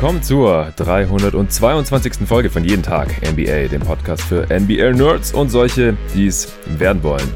willkommen 0.00 0.22
zur 0.22 0.72
322. 0.76 2.28
Folge 2.28 2.50
von 2.50 2.62
Jeden 2.62 2.84
Tag 2.84 3.08
NBA, 3.20 3.66
dem 3.66 3.82
Podcast 3.82 4.22
für 4.22 4.46
NBA-Nerds 4.48 5.32
und 5.32 5.50
solche, 5.50 5.96
die 6.14 6.28
es 6.28 6.52
werden 6.78 7.02
wollen. 7.02 7.28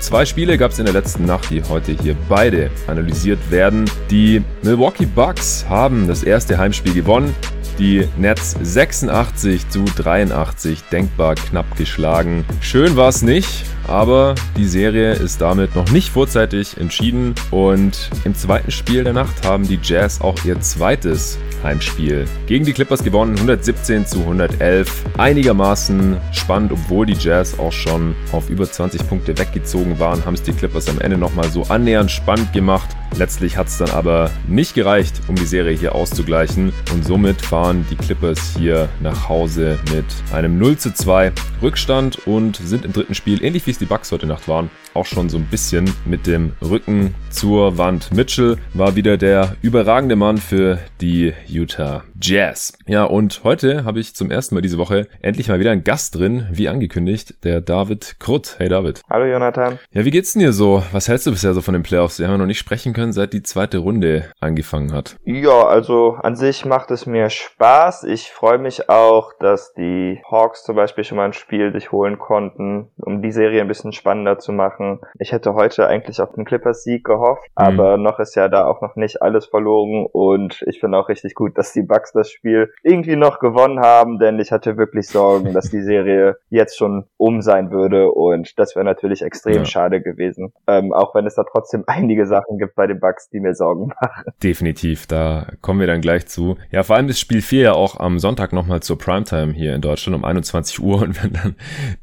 Zwei 0.00 0.24
Spiele 0.24 0.56
gab 0.56 0.70
es 0.70 0.78
in 0.78 0.86
der 0.86 0.94
letzten 0.94 1.26
Nacht, 1.26 1.50
die 1.50 1.62
heute 1.64 1.92
hier 1.92 2.16
beide 2.26 2.70
analysiert 2.86 3.50
werden. 3.50 3.84
Die 4.10 4.42
Milwaukee 4.62 5.04
Bucks 5.04 5.66
haben 5.68 6.08
das 6.08 6.22
erste 6.22 6.56
Heimspiel 6.56 6.94
gewonnen. 6.94 7.34
Die 7.78 8.08
Nets 8.16 8.56
86 8.62 9.68
zu 9.68 9.84
83 9.84 10.82
denkbar 10.90 11.34
knapp 11.34 11.76
geschlagen. 11.76 12.46
Schön 12.60 12.96
war 12.96 13.10
es 13.10 13.20
nicht, 13.20 13.64
aber 13.86 14.34
die 14.56 14.64
Serie 14.64 15.12
ist 15.12 15.42
damit 15.42 15.76
noch 15.76 15.90
nicht 15.90 16.08
vorzeitig 16.08 16.78
entschieden 16.78 17.34
und 17.50 18.10
im 18.24 18.34
zweiten 18.34 18.70
Spiel 18.70 19.04
der 19.04 19.12
Nacht 19.12 19.44
haben 19.44 19.68
die 19.68 19.78
Jazz 19.82 20.22
auch 20.22 20.42
ihr 20.46 20.58
zweites 20.60 21.38
Heimspiel 21.62 22.24
gegen 22.46 22.64
die 22.64 22.72
Clippers 22.72 23.04
gewonnen, 23.04 23.34
117 23.36 24.06
zu 24.06 24.20
111. 24.20 25.04
Einigermaßen 25.18 26.16
spannend, 26.32 26.72
obwohl 26.72 27.04
die 27.04 27.14
Jazz 27.14 27.58
auch 27.58 27.72
schon 27.72 28.14
auf 28.32 28.48
über 28.48 28.70
20 28.70 29.06
Punkte 29.06 29.36
weggezogen 29.36 29.98
waren, 29.98 30.24
haben 30.24 30.34
es 30.34 30.42
die 30.42 30.52
Clippers 30.52 30.88
am 30.88 31.00
Ende 31.00 31.18
nochmal 31.18 31.50
so 31.50 31.64
annähernd 31.64 32.10
spannend 32.10 32.54
gemacht. 32.54 32.95
Letztlich 33.16 33.56
hat 33.56 33.68
es 33.68 33.78
dann 33.78 33.90
aber 33.90 34.30
nicht 34.46 34.74
gereicht, 34.74 35.22
um 35.28 35.34
die 35.34 35.46
Serie 35.46 35.76
hier 35.76 35.94
auszugleichen. 35.94 36.72
Und 36.92 37.04
somit 37.04 37.40
fahren 37.40 37.86
die 37.90 37.96
Clippers 37.96 38.56
hier 38.58 38.88
nach 39.00 39.28
Hause 39.28 39.78
mit 39.94 40.04
einem 40.32 40.58
0 40.58 40.76
zu 40.76 40.92
2 40.92 41.32
Rückstand 41.62 42.26
und 42.26 42.56
sind 42.56 42.84
im 42.84 42.92
dritten 42.92 43.14
Spiel, 43.14 43.42
ähnlich 43.42 43.66
wie 43.66 43.70
es 43.70 43.78
die 43.78 43.86
Bucks 43.86 44.12
heute 44.12 44.26
Nacht 44.26 44.48
waren, 44.48 44.70
auch 44.96 45.06
schon 45.06 45.28
so 45.28 45.36
ein 45.36 45.46
bisschen 45.46 45.92
mit 46.04 46.26
dem 46.26 46.52
Rücken 46.62 47.14
zur 47.30 47.78
Wand. 47.78 48.12
Mitchell 48.12 48.56
war 48.74 48.96
wieder 48.96 49.16
der 49.16 49.56
überragende 49.62 50.16
Mann 50.16 50.38
für 50.38 50.78
die 51.00 51.34
Utah 51.46 52.02
Jazz. 52.20 52.72
Ja, 52.86 53.04
und 53.04 53.42
heute 53.44 53.84
habe 53.84 54.00
ich 54.00 54.14
zum 54.14 54.30
ersten 54.30 54.54
Mal 54.54 54.62
diese 54.62 54.78
Woche 54.78 55.06
endlich 55.20 55.48
mal 55.48 55.60
wieder 55.60 55.70
einen 55.70 55.84
Gast 55.84 56.14
drin, 56.14 56.46
wie 56.50 56.68
angekündigt, 56.68 57.44
der 57.44 57.60
David 57.60 58.16
Krutt. 58.18 58.56
Hey 58.58 58.68
David. 58.68 59.02
Hallo 59.10 59.26
Jonathan. 59.26 59.78
Ja, 59.92 60.04
wie 60.04 60.10
geht's 60.10 60.32
denn 60.32 60.40
dir 60.40 60.52
so? 60.52 60.82
Was 60.92 61.08
hältst 61.08 61.26
du 61.26 61.30
bisher 61.30 61.52
so 61.52 61.60
von 61.60 61.74
den 61.74 61.82
Playoffs? 61.82 62.18
Wir 62.18 62.26
haben 62.26 62.34
ja 62.34 62.38
noch 62.38 62.46
nicht 62.46 62.58
sprechen 62.58 62.94
können, 62.94 63.12
seit 63.12 63.34
die 63.34 63.42
zweite 63.42 63.78
Runde 63.78 64.30
angefangen 64.40 64.92
hat. 64.92 65.16
Ja, 65.24 65.66
also 65.66 66.16
an 66.22 66.36
sich 66.36 66.64
macht 66.64 66.90
es 66.90 67.04
mir 67.04 67.28
Spaß. 67.28 68.04
Ich 68.04 68.30
freue 68.30 68.58
mich 68.58 68.88
auch, 68.88 69.32
dass 69.38 69.74
die 69.74 70.20
Hawks 70.30 70.64
zum 70.64 70.76
Beispiel 70.76 71.04
schon 71.04 71.16
mal 71.16 71.26
ein 71.26 71.32
Spiel 71.34 71.72
sich 71.72 71.92
holen 71.92 72.18
konnten, 72.18 72.88
um 72.96 73.20
die 73.20 73.32
Serie 73.32 73.60
ein 73.60 73.68
bisschen 73.68 73.92
spannender 73.92 74.38
zu 74.38 74.52
machen. 74.52 74.85
Ich 75.18 75.32
hätte 75.32 75.54
heute 75.54 75.86
eigentlich 75.86 76.20
auf 76.20 76.32
den 76.32 76.44
Clippers-Sieg 76.44 77.04
gehofft, 77.04 77.48
mhm. 77.50 77.64
aber 77.64 77.96
noch 77.96 78.18
ist 78.18 78.34
ja 78.34 78.48
da 78.48 78.66
auch 78.66 78.80
noch 78.80 78.96
nicht 78.96 79.22
alles 79.22 79.46
verloren 79.46 80.06
und 80.10 80.62
ich 80.66 80.80
finde 80.80 80.98
auch 80.98 81.08
richtig 81.08 81.34
gut, 81.34 81.56
dass 81.58 81.72
die 81.72 81.82
Bucks 81.82 82.12
das 82.12 82.30
Spiel 82.30 82.72
irgendwie 82.82 83.16
noch 83.16 83.38
gewonnen 83.38 83.80
haben, 83.80 84.18
denn 84.18 84.38
ich 84.38 84.52
hatte 84.52 84.76
wirklich 84.76 85.08
Sorgen, 85.08 85.52
dass 85.52 85.70
die 85.70 85.82
Serie 85.82 86.36
jetzt 86.50 86.76
schon 86.76 87.04
um 87.16 87.42
sein 87.42 87.70
würde 87.70 88.10
und 88.10 88.58
das 88.58 88.76
wäre 88.76 88.84
natürlich 88.84 89.22
extrem 89.22 89.58
ja. 89.58 89.64
schade 89.64 90.00
gewesen. 90.00 90.52
Ähm, 90.66 90.92
auch 90.92 91.14
wenn 91.14 91.26
es 91.26 91.34
da 91.34 91.44
trotzdem 91.44 91.84
einige 91.86 92.26
Sachen 92.26 92.58
gibt 92.58 92.74
bei 92.74 92.86
den 92.86 93.00
Bucks, 93.00 93.28
die 93.30 93.40
mir 93.40 93.54
Sorgen 93.54 93.88
machen. 94.00 94.24
Definitiv, 94.42 95.06
da 95.06 95.46
kommen 95.60 95.80
wir 95.80 95.86
dann 95.86 96.00
gleich 96.00 96.26
zu. 96.26 96.56
Ja, 96.70 96.82
vor 96.82 96.96
allem 96.96 97.08
ist 97.08 97.20
Spiel 97.20 97.42
4 97.42 97.62
ja 97.62 97.72
auch 97.72 97.98
am 97.98 98.18
Sonntag 98.18 98.52
nochmal 98.52 98.80
zur 98.80 98.98
Primetime 98.98 99.52
hier 99.52 99.74
in 99.74 99.80
Deutschland 99.80 100.16
um 100.16 100.24
21 100.24 100.80
Uhr 100.80 101.02
und 101.02 101.22
wenn 101.22 101.32
dann 101.32 101.56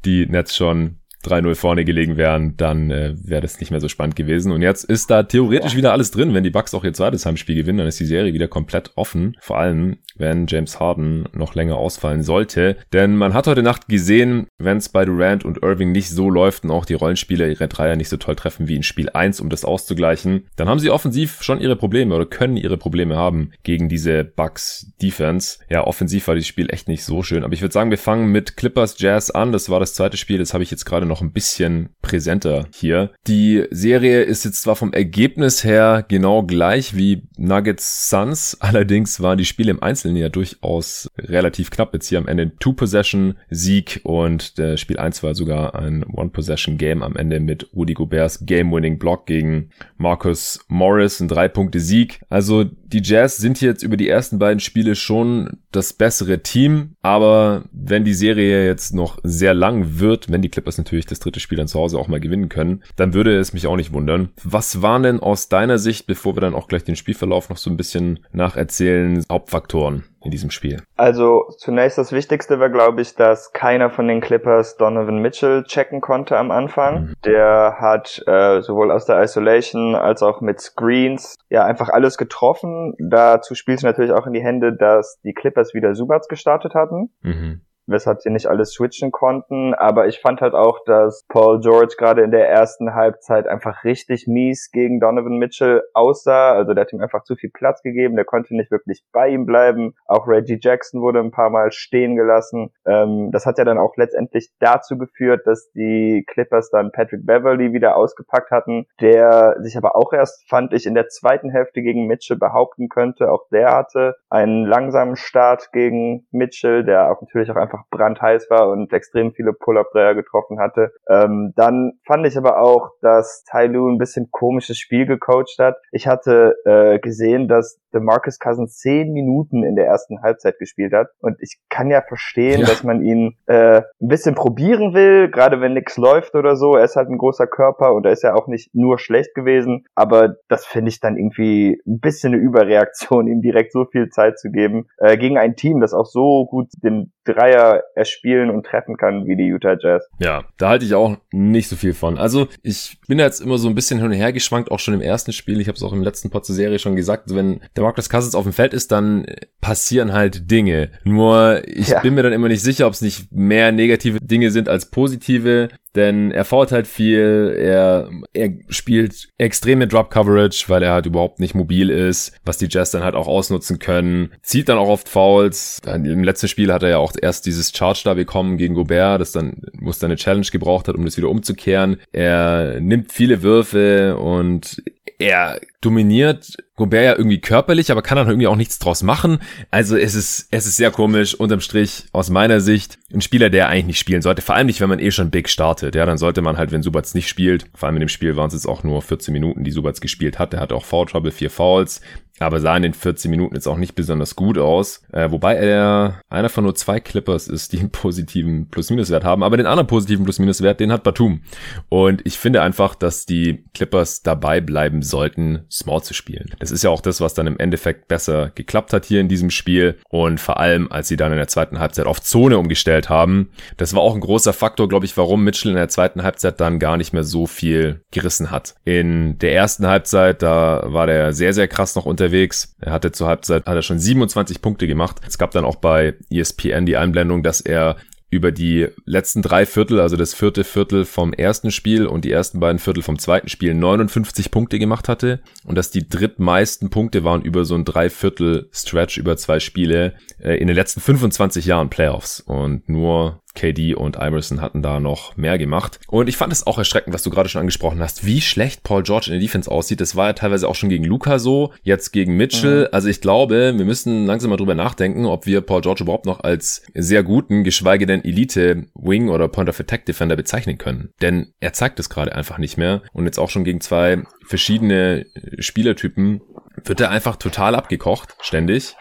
die 0.04 0.26
Nets 0.26 0.56
schon 0.56 0.98
3-0 1.24 1.54
vorne 1.54 1.84
gelegen 1.84 2.16
wären, 2.16 2.56
dann 2.56 2.90
äh, 2.90 3.14
wäre 3.22 3.42
das 3.42 3.60
nicht 3.60 3.70
mehr 3.70 3.80
so 3.80 3.88
spannend 3.88 4.16
gewesen. 4.16 4.52
Und 4.52 4.62
jetzt 4.62 4.84
ist 4.84 5.10
da 5.10 5.22
theoretisch 5.22 5.72
ja. 5.72 5.78
wieder 5.78 5.92
alles 5.92 6.10
drin. 6.10 6.34
Wenn 6.34 6.44
die 6.44 6.50
Bucks 6.50 6.74
auch 6.74 6.84
ihr 6.84 6.92
zweites 6.92 7.26
Heimspiel 7.26 7.56
gewinnen, 7.56 7.78
dann 7.78 7.86
ist 7.86 8.00
die 8.00 8.04
Serie 8.04 8.32
wieder 8.32 8.48
komplett 8.48 8.92
offen. 8.96 9.36
Vor 9.40 9.58
allem, 9.58 9.98
wenn 10.16 10.46
James 10.46 10.80
Harden 10.80 11.28
noch 11.32 11.54
länger 11.54 11.76
ausfallen 11.76 12.22
sollte. 12.22 12.76
Denn 12.92 13.16
man 13.16 13.34
hat 13.34 13.46
heute 13.46 13.62
Nacht 13.62 13.88
gesehen, 13.88 14.46
wenn 14.58 14.78
es 14.78 14.88
bei 14.88 15.04
Durant 15.04 15.44
und 15.44 15.62
Irving 15.62 15.92
nicht 15.92 16.10
so 16.10 16.30
läuft 16.30 16.64
und 16.64 16.70
auch 16.70 16.84
die 16.84 16.94
Rollenspieler 16.94 17.48
ihre 17.48 17.68
Dreier 17.68 17.96
nicht 17.96 18.08
so 18.08 18.16
toll 18.16 18.36
treffen 18.36 18.68
wie 18.68 18.76
in 18.76 18.82
Spiel 18.82 19.08
1, 19.10 19.40
um 19.40 19.50
das 19.50 19.64
auszugleichen, 19.64 20.46
dann 20.56 20.68
haben 20.68 20.78
sie 20.78 20.90
offensiv 20.90 21.42
schon 21.42 21.60
ihre 21.60 21.76
Probleme 21.76 22.14
oder 22.14 22.26
können 22.26 22.56
ihre 22.56 22.76
Probleme 22.76 23.16
haben 23.16 23.50
gegen 23.62 23.88
diese 23.88 24.24
Bucks 24.24 24.92
Defense. 25.02 25.58
Ja, 25.68 25.84
offensiv 25.84 26.28
war 26.28 26.34
das 26.34 26.46
Spiel 26.46 26.70
echt 26.70 26.88
nicht 26.88 27.04
so 27.04 27.22
schön. 27.22 27.44
Aber 27.44 27.54
ich 27.54 27.62
würde 27.62 27.72
sagen, 27.72 27.90
wir 27.90 27.98
fangen 27.98 28.30
mit 28.30 28.56
Clippers 28.56 28.96
Jazz 28.98 29.30
an. 29.30 29.52
Das 29.52 29.68
war 29.68 29.80
das 29.80 29.94
zweite 29.94 30.16
Spiel. 30.16 30.38
Das 30.38 30.54
habe 30.54 30.62
ich 30.62 30.70
jetzt 30.70 30.84
gerade 30.84 31.06
noch 31.06 31.13
noch 31.14 31.22
ein 31.22 31.32
bisschen 31.32 31.90
präsenter 32.02 32.66
hier. 32.74 33.12
Die 33.28 33.64
Serie 33.70 34.22
ist 34.22 34.44
jetzt 34.44 34.62
zwar 34.62 34.74
vom 34.74 34.92
Ergebnis 34.92 35.62
her 35.62 36.04
genau 36.08 36.42
gleich 36.42 36.96
wie 36.96 37.22
Nuggets 37.36 38.10
Suns, 38.10 38.56
allerdings 38.60 39.20
waren 39.20 39.38
die 39.38 39.44
Spiele 39.44 39.70
im 39.70 39.80
Einzelnen 39.80 40.16
ja 40.16 40.28
durchaus 40.28 41.08
relativ 41.16 41.70
knapp. 41.70 41.94
Jetzt 41.94 42.08
hier 42.08 42.18
am 42.18 42.26
Ende 42.26 42.44
ein 42.44 42.58
Two-Possession-Sieg 42.58 44.00
und 44.02 44.58
der 44.58 44.76
Spiel 44.76 44.98
1 44.98 45.22
war 45.22 45.36
sogar 45.36 45.76
ein 45.76 46.02
One-Possession-Game 46.02 47.04
am 47.04 47.14
Ende 47.14 47.38
mit 47.38 47.68
Rudy 47.72 47.94
Goberts 47.94 48.44
Game-Winning-Block 48.44 49.26
gegen 49.26 49.70
Marcus 49.96 50.64
Morris, 50.66 51.20
ein 51.20 51.28
Drei-Punkte-Sieg. 51.28 52.22
Also 52.28 52.64
die 52.64 53.02
Jazz 53.02 53.36
sind 53.36 53.60
jetzt 53.60 53.82
über 53.82 53.96
die 53.96 54.08
ersten 54.08 54.40
beiden 54.40 54.60
Spiele 54.60 54.96
schon 54.96 55.58
das 55.70 55.92
bessere 55.92 56.42
Team, 56.42 56.96
aber 57.02 57.64
wenn 57.72 58.04
die 58.04 58.14
Serie 58.14 58.66
jetzt 58.66 58.94
noch 58.94 59.18
sehr 59.22 59.54
lang 59.54 59.98
wird, 59.98 60.30
wenn 60.30 60.42
die 60.42 60.48
Clippers 60.48 60.78
natürlich 60.78 61.03
das 61.06 61.20
dritte 61.20 61.40
Spiel 61.40 61.58
dann 61.58 61.68
zu 61.68 61.78
Hause 61.78 61.98
auch 61.98 62.08
mal 62.08 62.20
gewinnen 62.20 62.48
können, 62.48 62.82
dann 62.96 63.14
würde 63.14 63.38
es 63.38 63.52
mich 63.52 63.66
auch 63.66 63.76
nicht 63.76 63.92
wundern. 63.92 64.30
Was 64.42 64.82
waren 64.82 65.02
denn 65.02 65.20
aus 65.20 65.48
deiner 65.48 65.78
Sicht, 65.78 66.06
bevor 66.06 66.36
wir 66.36 66.40
dann 66.40 66.54
auch 66.54 66.68
gleich 66.68 66.84
den 66.84 66.96
Spielverlauf 66.96 67.48
noch 67.50 67.56
so 67.56 67.70
ein 67.70 67.76
bisschen 67.76 68.20
nacherzählen, 68.32 69.24
Hauptfaktoren? 69.30 70.04
in 70.24 70.30
diesem 70.30 70.50
Spiel? 70.50 70.82
Also 70.96 71.44
zunächst 71.58 71.98
das 71.98 72.12
Wichtigste 72.12 72.58
war, 72.58 72.70
glaube 72.70 73.02
ich, 73.02 73.14
dass 73.14 73.52
keiner 73.52 73.90
von 73.90 74.08
den 74.08 74.20
Clippers 74.20 74.76
Donovan 74.76 75.18
Mitchell 75.18 75.64
checken 75.64 76.00
konnte 76.00 76.36
am 76.38 76.50
Anfang. 76.50 77.00
Mhm. 77.00 77.14
Der 77.24 77.76
hat 77.78 78.22
äh, 78.26 78.60
sowohl 78.62 78.90
aus 78.90 79.04
der 79.04 79.22
Isolation 79.22 79.94
als 79.94 80.22
auch 80.22 80.40
mit 80.40 80.60
Screens 80.60 81.36
ja 81.50 81.64
einfach 81.64 81.90
alles 81.90 82.16
getroffen. 82.16 82.94
Dazu 82.98 83.54
spielt 83.54 83.78
es 83.78 83.84
natürlich 83.84 84.12
auch 84.12 84.26
in 84.26 84.32
die 84.32 84.42
Hände, 84.42 84.74
dass 84.74 85.20
die 85.22 85.34
Clippers 85.34 85.74
wieder 85.74 85.94
Subats 85.94 86.28
gestartet 86.28 86.74
hatten. 86.74 87.10
Mhm 87.22 87.60
weshalb 87.86 88.22
sie 88.22 88.30
nicht 88.30 88.46
alles 88.46 88.72
switchen 88.72 89.12
konnten. 89.12 89.74
Aber 89.74 90.06
ich 90.06 90.20
fand 90.20 90.40
halt 90.40 90.54
auch, 90.54 90.84
dass 90.84 91.24
Paul 91.28 91.60
George 91.60 91.94
gerade 91.98 92.22
in 92.22 92.30
der 92.30 92.48
ersten 92.48 92.94
Halbzeit 92.94 93.46
einfach 93.46 93.84
richtig 93.84 94.26
mies 94.26 94.70
gegen 94.72 95.00
Donovan 95.00 95.38
Mitchell 95.38 95.82
aussah. 95.94 96.52
Also 96.52 96.74
der 96.74 96.82
hat 96.82 96.92
ihm 96.92 97.00
einfach 97.00 97.24
zu 97.24 97.36
viel 97.36 97.50
Platz 97.50 97.82
gegeben, 97.82 98.16
der 98.16 98.24
konnte 98.24 98.54
nicht 98.54 98.70
wirklich 98.70 99.04
bei 99.12 99.28
ihm 99.28 99.46
bleiben. 99.46 99.94
Auch 100.06 100.26
Reggie 100.26 100.58
Jackson 100.60 101.00
wurde 101.00 101.20
ein 101.20 101.30
paar 101.30 101.50
Mal 101.50 101.72
stehen 101.72 102.16
gelassen. 102.16 102.70
Ähm, 102.86 103.30
das 103.32 103.46
hat 103.46 103.58
ja 103.58 103.64
dann 103.64 103.78
auch 103.78 103.96
letztendlich 103.96 104.50
dazu 104.58 104.98
geführt, 104.98 105.46
dass 105.46 105.70
die 105.72 106.24
Clippers 106.26 106.70
dann 106.70 106.92
Patrick 106.92 107.26
Beverly 107.26 107.72
wieder 107.72 107.96
ausgepackt 107.96 108.50
hatten, 108.50 108.86
der 109.00 109.56
sich 109.60 109.76
aber 109.76 109.96
auch 109.96 110.12
erst, 110.12 110.48
fand 110.48 110.72
ich, 110.72 110.86
in 110.86 110.94
der 110.94 111.08
zweiten 111.08 111.50
Hälfte 111.50 111.82
gegen 111.82 112.06
Mitchell 112.06 112.36
behaupten 112.38 112.88
könnte. 112.88 113.30
Auch 113.30 113.48
der 113.50 113.72
hatte 113.74 114.16
einen 114.30 114.64
langsamen 114.66 115.16
Start 115.16 115.72
gegen 115.72 116.26
Mitchell, 116.30 116.84
der 116.84 117.10
auch 117.10 117.20
natürlich 117.20 117.50
auch 117.50 117.56
einfach 117.56 117.73
einfach 117.74 117.84
brandheiß 117.90 118.48
war 118.50 118.68
und 118.68 118.92
extrem 118.92 119.32
viele 119.32 119.52
Pull-Up-Dreier 119.52 120.14
getroffen 120.14 120.58
hatte. 120.58 120.92
Ähm, 121.08 121.52
dann 121.56 121.92
fand 122.06 122.26
ich 122.26 122.36
aber 122.36 122.60
auch, 122.60 122.90
dass 123.00 123.44
Ty 123.50 123.66
Lue 123.66 123.92
ein 123.92 123.98
bisschen 123.98 124.28
komisches 124.30 124.78
Spiel 124.78 125.06
gecoacht 125.06 125.58
hat. 125.58 125.76
Ich 125.92 126.06
hatte 126.06 126.56
äh, 126.64 126.98
gesehen, 126.98 127.48
dass 127.48 127.80
Marcus 127.92 128.38
Cousins 128.38 128.78
zehn 128.78 129.12
Minuten 129.12 129.62
in 129.62 129.76
der 129.76 129.86
ersten 129.86 130.22
Halbzeit 130.22 130.58
gespielt 130.58 130.92
hat. 130.92 131.08
Und 131.20 131.36
ich 131.40 131.58
kann 131.68 131.90
ja 131.90 132.02
verstehen, 132.02 132.60
ja. 132.60 132.66
dass 132.66 132.82
man 132.82 133.02
ihn 133.02 133.36
äh, 133.46 133.82
ein 134.00 134.08
bisschen 134.08 134.34
probieren 134.34 134.94
will, 134.94 135.30
gerade 135.30 135.60
wenn 135.60 135.74
nichts 135.74 135.96
läuft 135.96 136.34
oder 136.34 136.56
so. 136.56 136.74
Er 136.74 136.84
ist 136.84 136.96
halt 136.96 137.08
ein 137.08 137.18
großer 137.18 137.46
Körper 137.46 137.94
und 137.94 138.04
er 138.06 138.12
ist 138.12 138.22
ja 138.22 138.34
auch 138.34 138.48
nicht 138.48 138.74
nur 138.74 138.98
schlecht 138.98 139.34
gewesen. 139.34 139.84
Aber 139.94 140.34
das 140.48 140.66
finde 140.66 140.88
ich 140.88 141.00
dann 141.00 141.16
irgendwie 141.16 141.80
ein 141.86 142.00
bisschen 142.00 142.34
eine 142.34 142.42
Überreaktion, 142.42 143.26
ihm 143.28 143.42
direkt 143.42 143.72
so 143.72 143.84
viel 143.84 144.08
Zeit 144.08 144.38
zu 144.38 144.50
geben. 144.50 144.86
Äh, 144.98 145.16
gegen 145.16 145.38
ein 145.38 145.56
Team, 145.56 145.80
das 145.80 145.94
auch 145.94 146.06
so 146.06 146.46
gut 146.46 146.68
den 146.82 147.12
Dreier 147.24 147.63
erspielen 147.94 148.50
und 148.50 148.66
treffen 148.66 148.96
kann 148.96 149.26
wie 149.26 149.36
die 149.36 149.46
Utah 149.46 149.76
Jazz. 149.78 150.08
Ja, 150.18 150.44
da 150.56 150.68
halte 150.70 150.84
ich 150.84 150.94
auch 150.94 151.16
nicht 151.32 151.68
so 151.68 151.76
viel 151.76 151.94
von. 151.94 152.18
Also 152.18 152.48
ich 152.62 152.98
bin 153.08 153.18
jetzt 153.18 153.40
immer 153.40 153.58
so 153.58 153.68
ein 153.68 153.74
bisschen 153.74 153.98
hin 153.98 154.08
und 154.08 154.12
her 154.12 154.32
geschwankt, 154.32 154.70
auch 154.70 154.78
schon 154.78 154.94
im 154.94 155.00
ersten 155.00 155.32
Spiel. 155.32 155.60
Ich 155.60 155.68
habe 155.68 155.76
es 155.76 155.82
auch 155.82 155.92
im 155.92 156.02
letzten 156.02 156.30
Pod 156.30 156.44
zur 156.44 156.54
Serie 156.54 156.78
schon 156.78 156.96
gesagt, 156.96 157.34
wenn 157.34 157.60
der 157.76 157.82
Marcus 157.82 158.08
Cousins 158.08 158.34
auf 158.34 158.44
dem 158.44 158.52
Feld 158.52 158.74
ist, 158.74 158.92
dann 158.92 159.26
passieren 159.60 160.12
halt 160.12 160.50
Dinge. 160.50 160.90
Nur 161.04 161.62
ich 161.66 161.88
ja. 161.88 162.00
bin 162.00 162.14
mir 162.14 162.22
dann 162.22 162.32
immer 162.32 162.48
nicht 162.48 162.62
sicher, 162.62 162.86
ob 162.86 162.92
es 162.92 163.02
nicht 163.02 163.32
mehr 163.32 163.72
negative 163.72 164.18
Dinge 164.20 164.50
sind 164.50 164.68
als 164.68 164.90
positive. 164.90 165.68
Denn 165.94 166.30
er 166.30 166.44
fault 166.44 166.72
halt 166.72 166.86
viel, 166.86 167.54
er, 167.58 168.10
er 168.32 168.50
spielt 168.68 169.28
extreme 169.38 169.86
Drop 169.86 170.10
Coverage, 170.10 170.64
weil 170.68 170.82
er 170.82 170.92
halt 170.92 171.06
überhaupt 171.06 171.38
nicht 171.40 171.54
mobil 171.54 171.90
ist, 171.90 172.32
was 172.44 172.58
die 172.58 172.68
Jazz 172.68 172.90
dann 172.90 173.04
halt 173.04 173.14
auch 173.14 173.28
ausnutzen 173.28 173.78
können. 173.78 174.32
Zieht 174.42 174.68
dann 174.68 174.78
auch 174.78 174.88
oft 174.88 175.08
Fouls. 175.08 175.80
Im 175.86 176.24
letzten 176.24 176.48
Spiel 176.48 176.72
hat 176.72 176.82
er 176.82 176.88
ja 176.90 176.98
auch 176.98 177.12
erst 177.20 177.46
dieses 177.46 177.72
Charge 177.76 178.02
da 178.04 178.14
bekommen 178.14 178.56
gegen 178.56 178.74
Gobert, 178.74 179.20
das 179.20 179.32
dann, 179.32 179.62
muss 179.72 179.98
dann 179.98 180.10
eine 180.10 180.16
Challenge 180.16 180.46
gebraucht 180.50 180.88
hat, 180.88 180.96
um 180.96 181.04
das 181.04 181.16
wieder 181.16 181.28
umzukehren. 181.28 181.98
Er 182.12 182.80
nimmt 182.80 183.12
viele 183.12 183.42
Würfe 183.42 184.16
und 184.16 184.82
er 185.18 185.60
dominiert 185.80 186.56
Gobert 186.76 187.04
ja 187.04 187.16
irgendwie 187.16 187.40
körperlich, 187.40 187.92
aber 187.92 188.02
kann 188.02 188.16
dann 188.16 188.26
irgendwie 188.26 188.48
auch 188.48 188.56
nichts 188.56 188.80
draus 188.80 189.04
machen. 189.04 189.38
Also 189.70 189.96
es 189.96 190.14
ist, 190.16 190.48
es 190.50 190.66
ist 190.66 190.76
sehr 190.76 190.90
komisch, 190.90 191.34
unterm 191.34 191.60
Strich 191.60 192.06
aus 192.12 192.30
meiner 192.30 192.60
Sicht 192.60 192.98
ein 193.12 193.20
Spieler, 193.20 193.48
der 193.48 193.68
eigentlich 193.68 193.86
nicht 193.86 193.98
spielen 194.00 194.22
sollte. 194.22 194.42
Vor 194.42 194.56
allem 194.56 194.66
nicht, 194.66 194.80
wenn 194.80 194.88
man 194.88 194.98
eh 194.98 195.12
schon 195.12 195.30
Big 195.30 195.48
startet. 195.48 195.94
Ja, 195.94 196.04
dann 196.04 196.18
sollte 196.18 196.42
man 196.42 196.56
halt, 196.56 196.72
wenn 196.72 196.82
Subats 196.82 197.14
nicht 197.14 197.28
spielt, 197.28 197.66
vor 197.74 197.86
allem 197.86 197.96
in 197.96 198.00
dem 198.00 198.08
Spiel 198.08 198.36
waren 198.36 198.48
es 198.48 198.54
jetzt 198.54 198.66
auch 198.66 198.82
nur 198.82 199.02
14 199.02 199.32
Minuten, 199.32 199.62
die 199.62 199.70
Subats 199.70 200.00
gespielt 200.00 200.38
hat. 200.40 200.52
Der 200.52 200.60
hatte 200.60 200.74
auch 200.74 200.84
Foul 200.84 201.06
Trouble, 201.06 201.30
vier 201.30 201.50
Fouls 201.50 202.00
aber 202.40 202.60
sah 202.60 202.76
in 202.76 202.82
den 202.82 202.94
14 202.94 203.30
Minuten 203.30 203.54
jetzt 203.54 203.68
auch 203.68 203.76
nicht 203.76 203.94
besonders 203.94 204.34
gut 204.34 204.58
aus. 204.58 205.02
Äh, 205.12 205.30
wobei 205.30 205.54
er 205.54 206.20
einer 206.28 206.48
von 206.48 206.64
nur 206.64 206.74
zwei 206.74 206.98
Clippers 206.98 207.46
ist, 207.46 207.72
die 207.72 207.78
einen 207.78 207.90
positiven 207.90 208.68
Plus-Minus-Wert 208.68 209.24
haben. 209.24 209.44
Aber 209.44 209.56
den 209.56 209.66
anderen 209.66 209.86
positiven 209.86 210.24
Plus-Minus-Wert, 210.24 210.80
den 210.80 210.90
hat 210.90 211.04
Batum. 211.04 211.42
Und 211.88 212.22
ich 212.26 212.38
finde 212.38 212.62
einfach, 212.62 212.96
dass 212.96 213.24
die 213.24 213.64
Clippers 213.72 214.22
dabei 214.22 214.60
bleiben 214.60 215.02
sollten, 215.02 215.64
Small 215.70 216.02
zu 216.02 216.12
spielen. 216.12 216.50
Das 216.58 216.72
ist 216.72 216.82
ja 216.82 216.90
auch 216.90 217.00
das, 217.00 217.20
was 217.20 217.34
dann 217.34 217.46
im 217.46 217.58
Endeffekt 217.58 218.08
besser 218.08 218.50
geklappt 218.54 218.92
hat 218.92 219.04
hier 219.04 219.20
in 219.20 219.28
diesem 219.28 219.50
Spiel. 219.50 219.98
Und 220.08 220.40
vor 220.40 220.58
allem, 220.58 220.90
als 220.90 221.08
sie 221.08 221.16
dann 221.16 221.32
in 221.32 221.38
der 221.38 221.48
zweiten 221.48 221.78
Halbzeit 221.78 222.06
auf 222.06 222.20
Zone 222.20 222.58
umgestellt 222.58 223.08
haben. 223.08 223.50
Das 223.76 223.94
war 223.94 224.02
auch 224.02 224.14
ein 224.14 224.20
großer 224.20 224.52
Faktor, 224.52 224.88
glaube 224.88 225.06
ich, 225.06 225.16
warum 225.16 225.44
Mitchell 225.44 225.70
in 225.70 225.76
der 225.76 225.88
zweiten 225.88 226.22
Halbzeit 226.22 226.60
dann 226.60 226.78
gar 226.78 226.96
nicht 226.96 227.12
mehr 227.12 227.24
so 227.24 227.46
viel 227.46 228.00
gerissen 228.10 228.50
hat. 228.50 228.74
In 228.84 229.38
der 229.38 229.54
ersten 229.54 229.86
Halbzeit, 229.86 230.42
da 230.42 230.82
war 230.86 231.06
der 231.06 231.32
sehr, 231.32 231.54
sehr 231.54 231.68
krass 231.68 231.94
noch 231.94 232.06
unter 232.06 232.23
unterwegs. 232.24 232.74
Er 232.80 232.92
hatte 232.92 233.12
zur 233.12 233.28
Halbzeit 233.28 233.66
hat 233.66 233.74
er 233.74 233.82
schon 233.82 233.98
27 233.98 234.62
Punkte 234.62 234.86
gemacht. 234.86 235.20
Es 235.26 235.38
gab 235.38 235.50
dann 235.50 235.64
auch 235.64 235.76
bei 235.76 236.14
ESPN 236.30 236.86
die 236.86 236.96
Einblendung, 236.96 237.42
dass 237.42 237.60
er 237.60 237.96
über 238.30 238.50
die 238.50 238.88
letzten 239.04 239.42
drei 239.42 239.64
Viertel, 239.64 240.00
also 240.00 240.16
das 240.16 240.34
vierte 240.34 240.64
Viertel 240.64 241.04
vom 241.04 241.32
ersten 241.32 241.70
Spiel 241.70 242.06
und 242.06 242.24
die 242.24 242.32
ersten 242.32 242.58
beiden 242.58 242.80
Viertel 242.80 243.02
vom 243.02 243.16
zweiten 243.16 243.48
Spiel 243.48 243.74
59 243.74 244.50
Punkte 244.50 244.80
gemacht 244.80 245.08
hatte 245.08 245.40
und 245.64 245.76
dass 245.76 245.92
die 245.92 246.08
drittmeisten 246.08 246.90
Punkte 246.90 247.22
waren 247.22 247.42
über 247.42 247.64
so 247.64 247.76
ein 247.76 247.84
Dreiviertel 247.84 248.68
Stretch 248.72 249.18
über 249.18 249.36
zwei 249.36 249.60
Spiele 249.60 250.14
äh, 250.40 250.56
in 250.56 250.66
den 250.66 250.74
letzten 250.74 251.00
25 251.00 251.66
Jahren 251.66 251.90
Playoffs 251.90 252.40
und 252.40 252.88
nur 252.88 253.40
KD 253.54 253.94
und 253.94 254.16
Iverson 254.16 254.60
hatten 254.60 254.82
da 254.82 255.00
noch 255.00 255.36
mehr 255.36 255.58
gemacht. 255.58 256.00
Und 256.08 256.28
ich 256.28 256.36
fand 256.36 256.52
es 256.52 256.66
auch 256.66 256.78
erschreckend, 256.78 257.14
was 257.14 257.22
du 257.22 257.30
gerade 257.30 257.48
schon 257.48 257.60
angesprochen 257.60 258.00
hast, 258.00 258.26
wie 258.26 258.40
schlecht 258.40 258.82
Paul 258.82 259.02
George 259.02 259.26
in 259.28 259.32
der 259.32 259.40
Defense 259.40 259.70
aussieht. 259.70 260.00
Das 260.00 260.16
war 260.16 260.28
ja 260.28 260.32
teilweise 260.32 260.68
auch 260.68 260.74
schon 260.74 260.88
gegen 260.88 261.04
Luca 261.04 261.38
so, 261.38 261.72
jetzt 261.82 262.12
gegen 262.12 262.36
Mitchell. 262.36 262.82
Mhm. 262.82 262.88
Also 262.92 263.08
ich 263.08 263.20
glaube, 263.20 263.74
wir 263.76 263.84
müssen 263.84 264.26
langsam 264.26 264.50
mal 264.50 264.56
drüber 264.56 264.74
nachdenken, 264.74 265.26
ob 265.26 265.46
wir 265.46 265.60
Paul 265.60 265.80
George 265.80 266.02
überhaupt 266.02 266.26
noch 266.26 266.40
als 266.40 266.82
sehr 266.94 267.22
guten, 267.22 267.64
geschweige 267.64 268.06
denn 268.06 268.24
Elite 268.24 268.86
Wing 268.94 269.28
oder 269.28 269.48
Point 269.48 269.68
of 269.68 269.80
Attack 269.80 270.06
Defender 270.06 270.36
bezeichnen 270.36 270.78
können. 270.78 271.10
Denn 271.22 271.52
er 271.60 271.72
zeigt 271.72 271.98
es 272.00 272.10
gerade 272.10 272.34
einfach 272.34 272.58
nicht 272.58 272.76
mehr. 272.76 273.02
Und 273.12 273.26
jetzt 273.26 273.38
auch 273.38 273.50
schon 273.50 273.64
gegen 273.64 273.80
zwei 273.80 274.22
verschiedene 274.46 275.26
Spielertypen 275.58 276.40
wird 276.84 277.00
er 277.00 277.10
einfach 277.10 277.36
total 277.36 277.74
abgekocht, 277.74 278.36
ständig. 278.40 278.96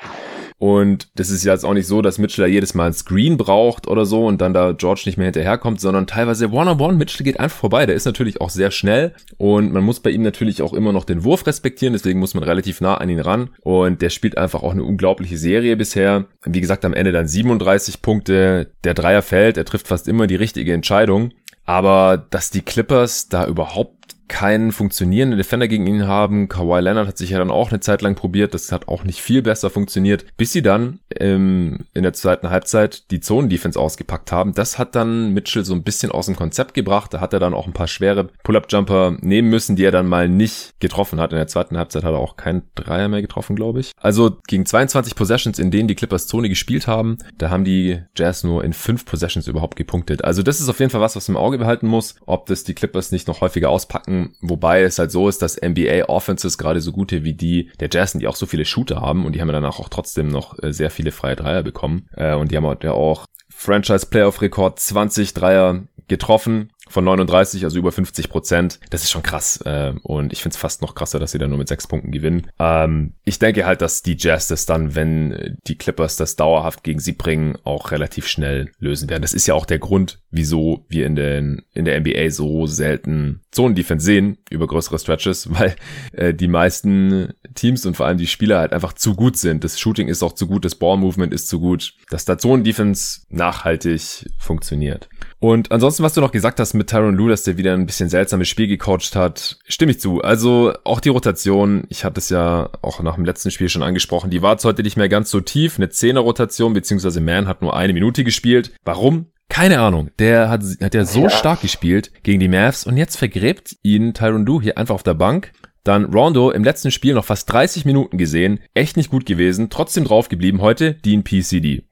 Und 0.63 1.10
das 1.15 1.30
ist 1.30 1.44
jetzt 1.44 1.65
auch 1.65 1.74
nicht 1.74 1.88
so, 1.88 2.01
dass 2.01 2.19
Mitchell 2.19 2.45
da 2.45 2.48
jedes 2.48 2.74
Mal 2.74 2.88
ein 2.88 2.94
Screen 2.94 3.36
braucht 3.36 3.86
oder 3.86 4.06
so 4.06 4.25
und 4.25 4.39
dann 4.39 4.54
da 4.54 4.71
George 4.71 5.01
nicht 5.07 5.18
mehr 5.18 5.25
hinterherkommt, 5.25 5.81
sondern 5.81 6.07
teilweise 6.07 6.50
One-on-One. 6.50 6.98
Mitchell 6.98 7.25
geht 7.25 7.38
einfach 7.38 7.57
vorbei. 7.57 7.86
Der 7.86 7.95
ist 7.95 8.06
natürlich 8.06 8.39
auch 8.39 8.50
sehr 8.50 8.71
schnell 8.71 9.12
und 9.38 9.74
man 9.74 9.83
muss 9.83 10.00
bei 10.00 10.10
ihm 10.10 10.21
natürlich 10.21 10.62
auch 10.62 10.71
immer 10.71 10.94
noch 10.94 11.04
den 11.04 11.25
Wurf 11.25 11.45
respektieren. 11.48 11.92
Deswegen 11.92 12.18
muss 12.18 12.33
man 12.33 12.45
relativ 12.45 12.80
nah 12.80 12.95
an 12.95 13.10
ihn 13.10 13.19
ran. 13.19 13.50
Und 13.60 14.01
der 14.01 14.10
spielt 14.10 14.38
einfach 14.38 14.63
auch 14.63 14.71
eine 14.71 14.86
unglaubliche 14.86 15.38
Serie 15.38 15.75
bisher. 15.75 16.27
Wie 16.45 16.62
gesagt, 16.62 16.86
am 16.86 16.94
Ende 16.94 17.12
dann 17.12 17.27
37 17.27 18.01
Punkte. 18.01 18.71
Der 18.86 18.94
Dreier 18.94 19.21
fällt. 19.21 19.57
Er 19.57 19.66
trifft 19.66 19.89
fast 19.89 20.07
immer 20.07 20.27
die 20.27 20.38
richtige 20.38 20.71
Entscheidung. 20.71 21.31
Aber 21.66 22.25
dass 22.30 22.51
die 22.51 22.62
Clippers 22.62 23.27
da 23.27 23.45
überhaupt 23.48 24.02
keinen 24.27 24.71
funktionierenden 24.71 25.37
Defender 25.37 25.67
gegen 25.67 25.87
ihn 25.87 26.07
haben. 26.07 26.47
Kawhi 26.47 26.79
Leonard 26.79 27.07
hat 27.07 27.17
sich 27.17 27.31
ja 27.31 27.39
dann 27.39 27.51
auch 27.51 27.71
eine 27.71 27.79
Zeit 27.79 28.01
lang 28.01 28.15
probiert. 28.15 28.53
Das 28.53 28.71
hat 28.71 28.87
auch 28.87 29.03
nicht 29.03 29.21
viel 29.21 29.41
besser 29.41 29.69
funktioniert, 29.69 30.25
bis 30.37 30.51
sie 30.51 30.61
dann 30.61 30.99
ähm, 31.19 31.85
in 31.93 32.03
der 32.03 32.13
zweiten 32.13 32.49
Halbzeit 32.49 33.11
die 33.11 33.19
Zonen-Defense 33.19 33.79
ausgepackt 33.79 34.31
haben. 34.31 34.53
Das 34.53 34.79
hat 34.79 34.95
dann 34.95 35.33
Mitchell 35.33 35.65
so 35.65 35.73
ein 35.73 35.83
bisschen 35.83 36.11
aus 36.11 36.27
dem 36.27 36.35
Konzept 36.35 36.73
gebracht. 36.73 37.13
Da 37.13 37.19
hat 37.19 37.33
er 37.33 37.39
dann 37.39 37.53
auch 37.53 37.67
ein 37.67 37.73
paar 37.73 37.87
schwere 37.87 38.29
Pull-Up-Jumper 38.43 39.17
nehmen 39.21 39.49
müssen, 39.49 39.75
die 39.75 39.83
er 39.83 39.91
dann 39.91 40.07
mal 40.07 40.29
nicht 40.29 40.73
getroffen 40.79 41.19
hat. 41.19 41.31
In 41.31 41.37
der 41.37 41.47
zweiten 41.47 41.77
Halbzeit 41.77 42.03
hat 42.03 42.13
er 42.13 42.19
auch 42.19 42.37
keinen 42.37 42.63
Dreier 42.75 43.09
mehr 43.09 43.21
getroffen, 43.21 43.55
glaube 43.55 43.81
ich. 43.81 43.91
Also 43.97 44.37
gegen 44.47 44.65
22 44.65 45.15
Possessions, 45.15 45.59
in 45.59 45.71
denen 45.71 45.87
die 45.87 45.95
Clippers 45.95 46.27
Zone 46.27 46.49
gespielt 46.49 46.87
haben, 46.87 47.17
da 47.37 47.49
haben 47.49 47.65
die 47.65 48.01
Jazz 48.15 48.43
nur 48.43 48.63
in 48.63 48.73
fünf 48.73 49.05
Possessions 49.05 49.47
überhaupt 49.47 49.75
gepunktet. 49.75 50.23
Also 50.23 50.43
das 50.43 50.59
ist 50.59 50.69
auf 50.69 50.79
jeden 50.79 50.91
Fall 50.91 51.01
was, 51.01 51.15
was 51.15 51.27
man 51.27 51.35
im 51.35 51.43
Auge 51.43 51.57
behalten 51.57 51.87
muss, 51.87 52.15
ob 52.25 52.45
das 52.45 52.63
die 52.63 52.73
Clippers 52.73 53.11
nicht 53.11 53.27
noch 53.27 53.41
häufiger 53.41 53.69
auspacken 53.69 54.12
packen, 54.13 54.36
wobei 54.42 54.83
es 54.83 55.00
halt 55.00 55.12
so 55.12 55.27
ist, 55.27 55.42
dass 55.42 55.60
NBA 55.62 56.06
Offenses 56.07 56.57
gerade 56.57 56.81
so 56.81 56.92
gute 56.92 57.24
wie 57.24 57.33
die 57.33 57.71
der 57.80 57.89
Jazz 57.92 58.13
die 58.13 58.27
auch 58.27 58.36
so 58.36 58.45
viele 58.45 58.65
Shooter 58.65 59.01
haben 59.01 59.25
und 59.25 59.33
die 59.33 59.42
haben 59.42 59.48
ja 59.48 59.54
danach 59.54 59.80
auch 59.80 59.89
trotzdem 59.89 60.27
noch 60.27 60.62
äh, 60.62 60.71
sehr 60.71 60.92
viele 60.92 61.12
freie 61.12 61.36
Dreier 61.36 61.63
bekommen. 61.63 62.07
Äh, 62.15 62.36
und 62.36 62.51
die 62.51 62.57
haben 62.57 62.77
ja 62.83 62.92
auch 62.92 63.25
Franchise 63.50 64.06
Playoff 64.06 64.42
Rekord 64.42 64.80
20 64.80 65.33
Dreier 65.33 65.83
getroffen 66.07 66.71
von 66.89 67.06
39, 67.06 67.63
also 67.63 67.80
über 67.80 67.91
50 67.91 68.30
Prozent. 68.30 68.80
Das 68.89 69.03
ist 69.03 69.12
schon 69.12 69.24
krass. 69.24 69.57
Äh, 69.65 69.94
und 70.03 70.33
ich 70.33 70.41
finde 70.41 70.53
es 70.53 70.59
fast 70.59 70.81
noch 70.81 70.95
krasser, 70.95 71.19
dass 71.19 71.31
sie 71.31 71.39
dann 71.39 71.50
nur 71.50 71.59
mit 71.59 71.68
sechs 71.68 71.88
Punkten 71.88 72.12
gewinnen. 72.12 72.47
Ähm, 72.59 73.13
ich 73.24 73.39
denke 73.39 73.65
halt, 73.65 73.81
dass 73.81 74.03
die 74.03 74.18
Jazz 74.18 74.47
das 74.47 74.65
dann, 74.65 74.95
wenn 74.95 75.57
die 75.68 75.77
Clippers 75.77 76.18
das 76.18 76.35
dauerhaft 76.35 76.83
gegen 76.83 77.00
sie 77.00 77.13
bringen, 77.13 77.57
auch 77.63 77.91
relativ 77.91 78.27
schnell 78.27 78.71
lösen 78.80 79.09
werden. 79.09 79.21
Das 79.21 79.33
ist 79.33 79.47
ja 79.47 79.53
auch 79.53 79.65
der 79.65 79.80
Grund, 79.80 80.19
wieso 80.30 80.85
wir 80.89 81.07
in, 81.07 81.15
den, 81.15 81.63
in 81.74 81.85
der 81.85 82.00
NBA 82.00 82.30
so 82.30 82.68
selten 82.68 83.41
Zonen-Defense 83.51 84.06
sehen 84.06 84.38
über 84.50 84.68
größere 84.68 85.00
Stretches, 85.00 85.50
weil 85.57 85.75
äh, 86.12 86.33
die 86.33 86.47
meisten 86.47 87.33
Teams 87.56 87.85
und 87.85 87.95
vor 87.95 88.06
allem 88.07 88.18
die 88.18 88.27
Spieler 88.27 88.59
halt 88.59 88.74
einfach 88.74 88.94
zu 88.94 89.15
gut 89.15 89.38
sind. 89.38 89.63
Das 89.63 89.80
Shooting 89.80 90.07
ist 90.07 90.24
auch 90.24 90.33
zu 90.33 90.47
gut, 90.47 90.65
das 90.65 90.75
Ball-Movement 90.75 91.33
ist 91.33 91.47
zu 91.47 91.59
gut, 91.59 91.94
dass 92.09 92.25
da 92.25 92.38
Zonen-Defense 92.38 93.21
nachhaltig 93.30 94.30
funktioniert. 94.38 95.07
Und 95.44 95.74
ansonsten, 95.74 96.04
was 96.04 96.13
du 96.13 96.22
noch 96.22 96.31
gesagt 96.31 96.62
hast 96.62 96.74
mit 96.74 96.90
Tyron 96.90 97.16
Lue, 97.16 97.30
dass 97.30 97.44
der 97.44 97.57
wieder 97.57 97.74
ein 97.74 97.86
bisschen 97.86 98.07
seltsames 98.07 98.48
Spiel 98.48 98.68
gecoacht 98.68 99.13
hat, 99.18 99.57
stimme 99.68 99.92
ich 99.92 100.00
zu. 100.00 100.22
Also 100.22 100.72
auch 100.86 101.01
die 101.01 101.10
Rotation, 101.10 101.84
ich 101.90 102.06
hatte 102.06 102.22
es 102.22 102.30
ja 102.30 102.69
auch 102.81 103.01
nach 103.01 103.16
dem 103.16 103.25
letzten 103.25 103.51
Spiel 103.51 103.68
schon 103.68 103.84
angesprochen, 103.84 104.30
die 104.30 104.42
war 104.42 104.54
jetzt 104.54 104.63
heute 104.63 104.84
nicht 104.84 104.95
mehr 104.95 105.10
ganz 105.10 105.30
so 105.30 105.42
tief. 105.42 105.75
Eine 105.75 105.90
Zehner-Rotation, 105.90 106.72
beziehungsweise 106.72 107.19
Man 107.19 107.50
hat 107.50 107.62
nur 107.62 107.75
eine 107.75 107.92
Minute 107.92 108.24
gespielt. 108.24 108.72
Warum? 108.86 109.25
Keine 109.50 109.81
Ahnung. 109.81 110.12
Der 110.18 110.50
hat, 110.50 110.64
hat 110.81 110.95
ja 110.95 111.04
so 111.04 111.23
ja. 111.23 111.30
stark 111.30 111.59
gespielt 111.59 112.23
gegen 112.23 112.40
die 112.40 112.47
Mavs 112.47 112.85
und 112.85 112.95
jetzt 112.95 113.18
vergräbt 113.18 113.76
ihn 113.83 114.14
Tyron 114.14 114.45
Lue 114.45 114.62
hier 114.62 114.78
einfach 114.78 114.95
auf 114.95 115.04
der 115.04 115.14
Bank. 115.14 115.52
Dann 115.83 116.06
Rondo 116.06 116.52
im 116.52 116.63
letzten 116.63 116.92
Spiel 116.92 117.13
noch 117.13 117.25
fast 117.25 117.52
30 117.52 117.83
Minuten 117.85 118.18
gesehen, 118.18 118.59
echt 118.73 118.95
nicht 118.95 119.09
gut 119.09 119.25
gewesen, 119.25 119.69
trotzdem 119.69 120.06
drauf 120.06 120.30
geblieben, 120.30 120.61
heute 120.61 120.94
Dean 120.94 121.23
PCD. 121.23 121.83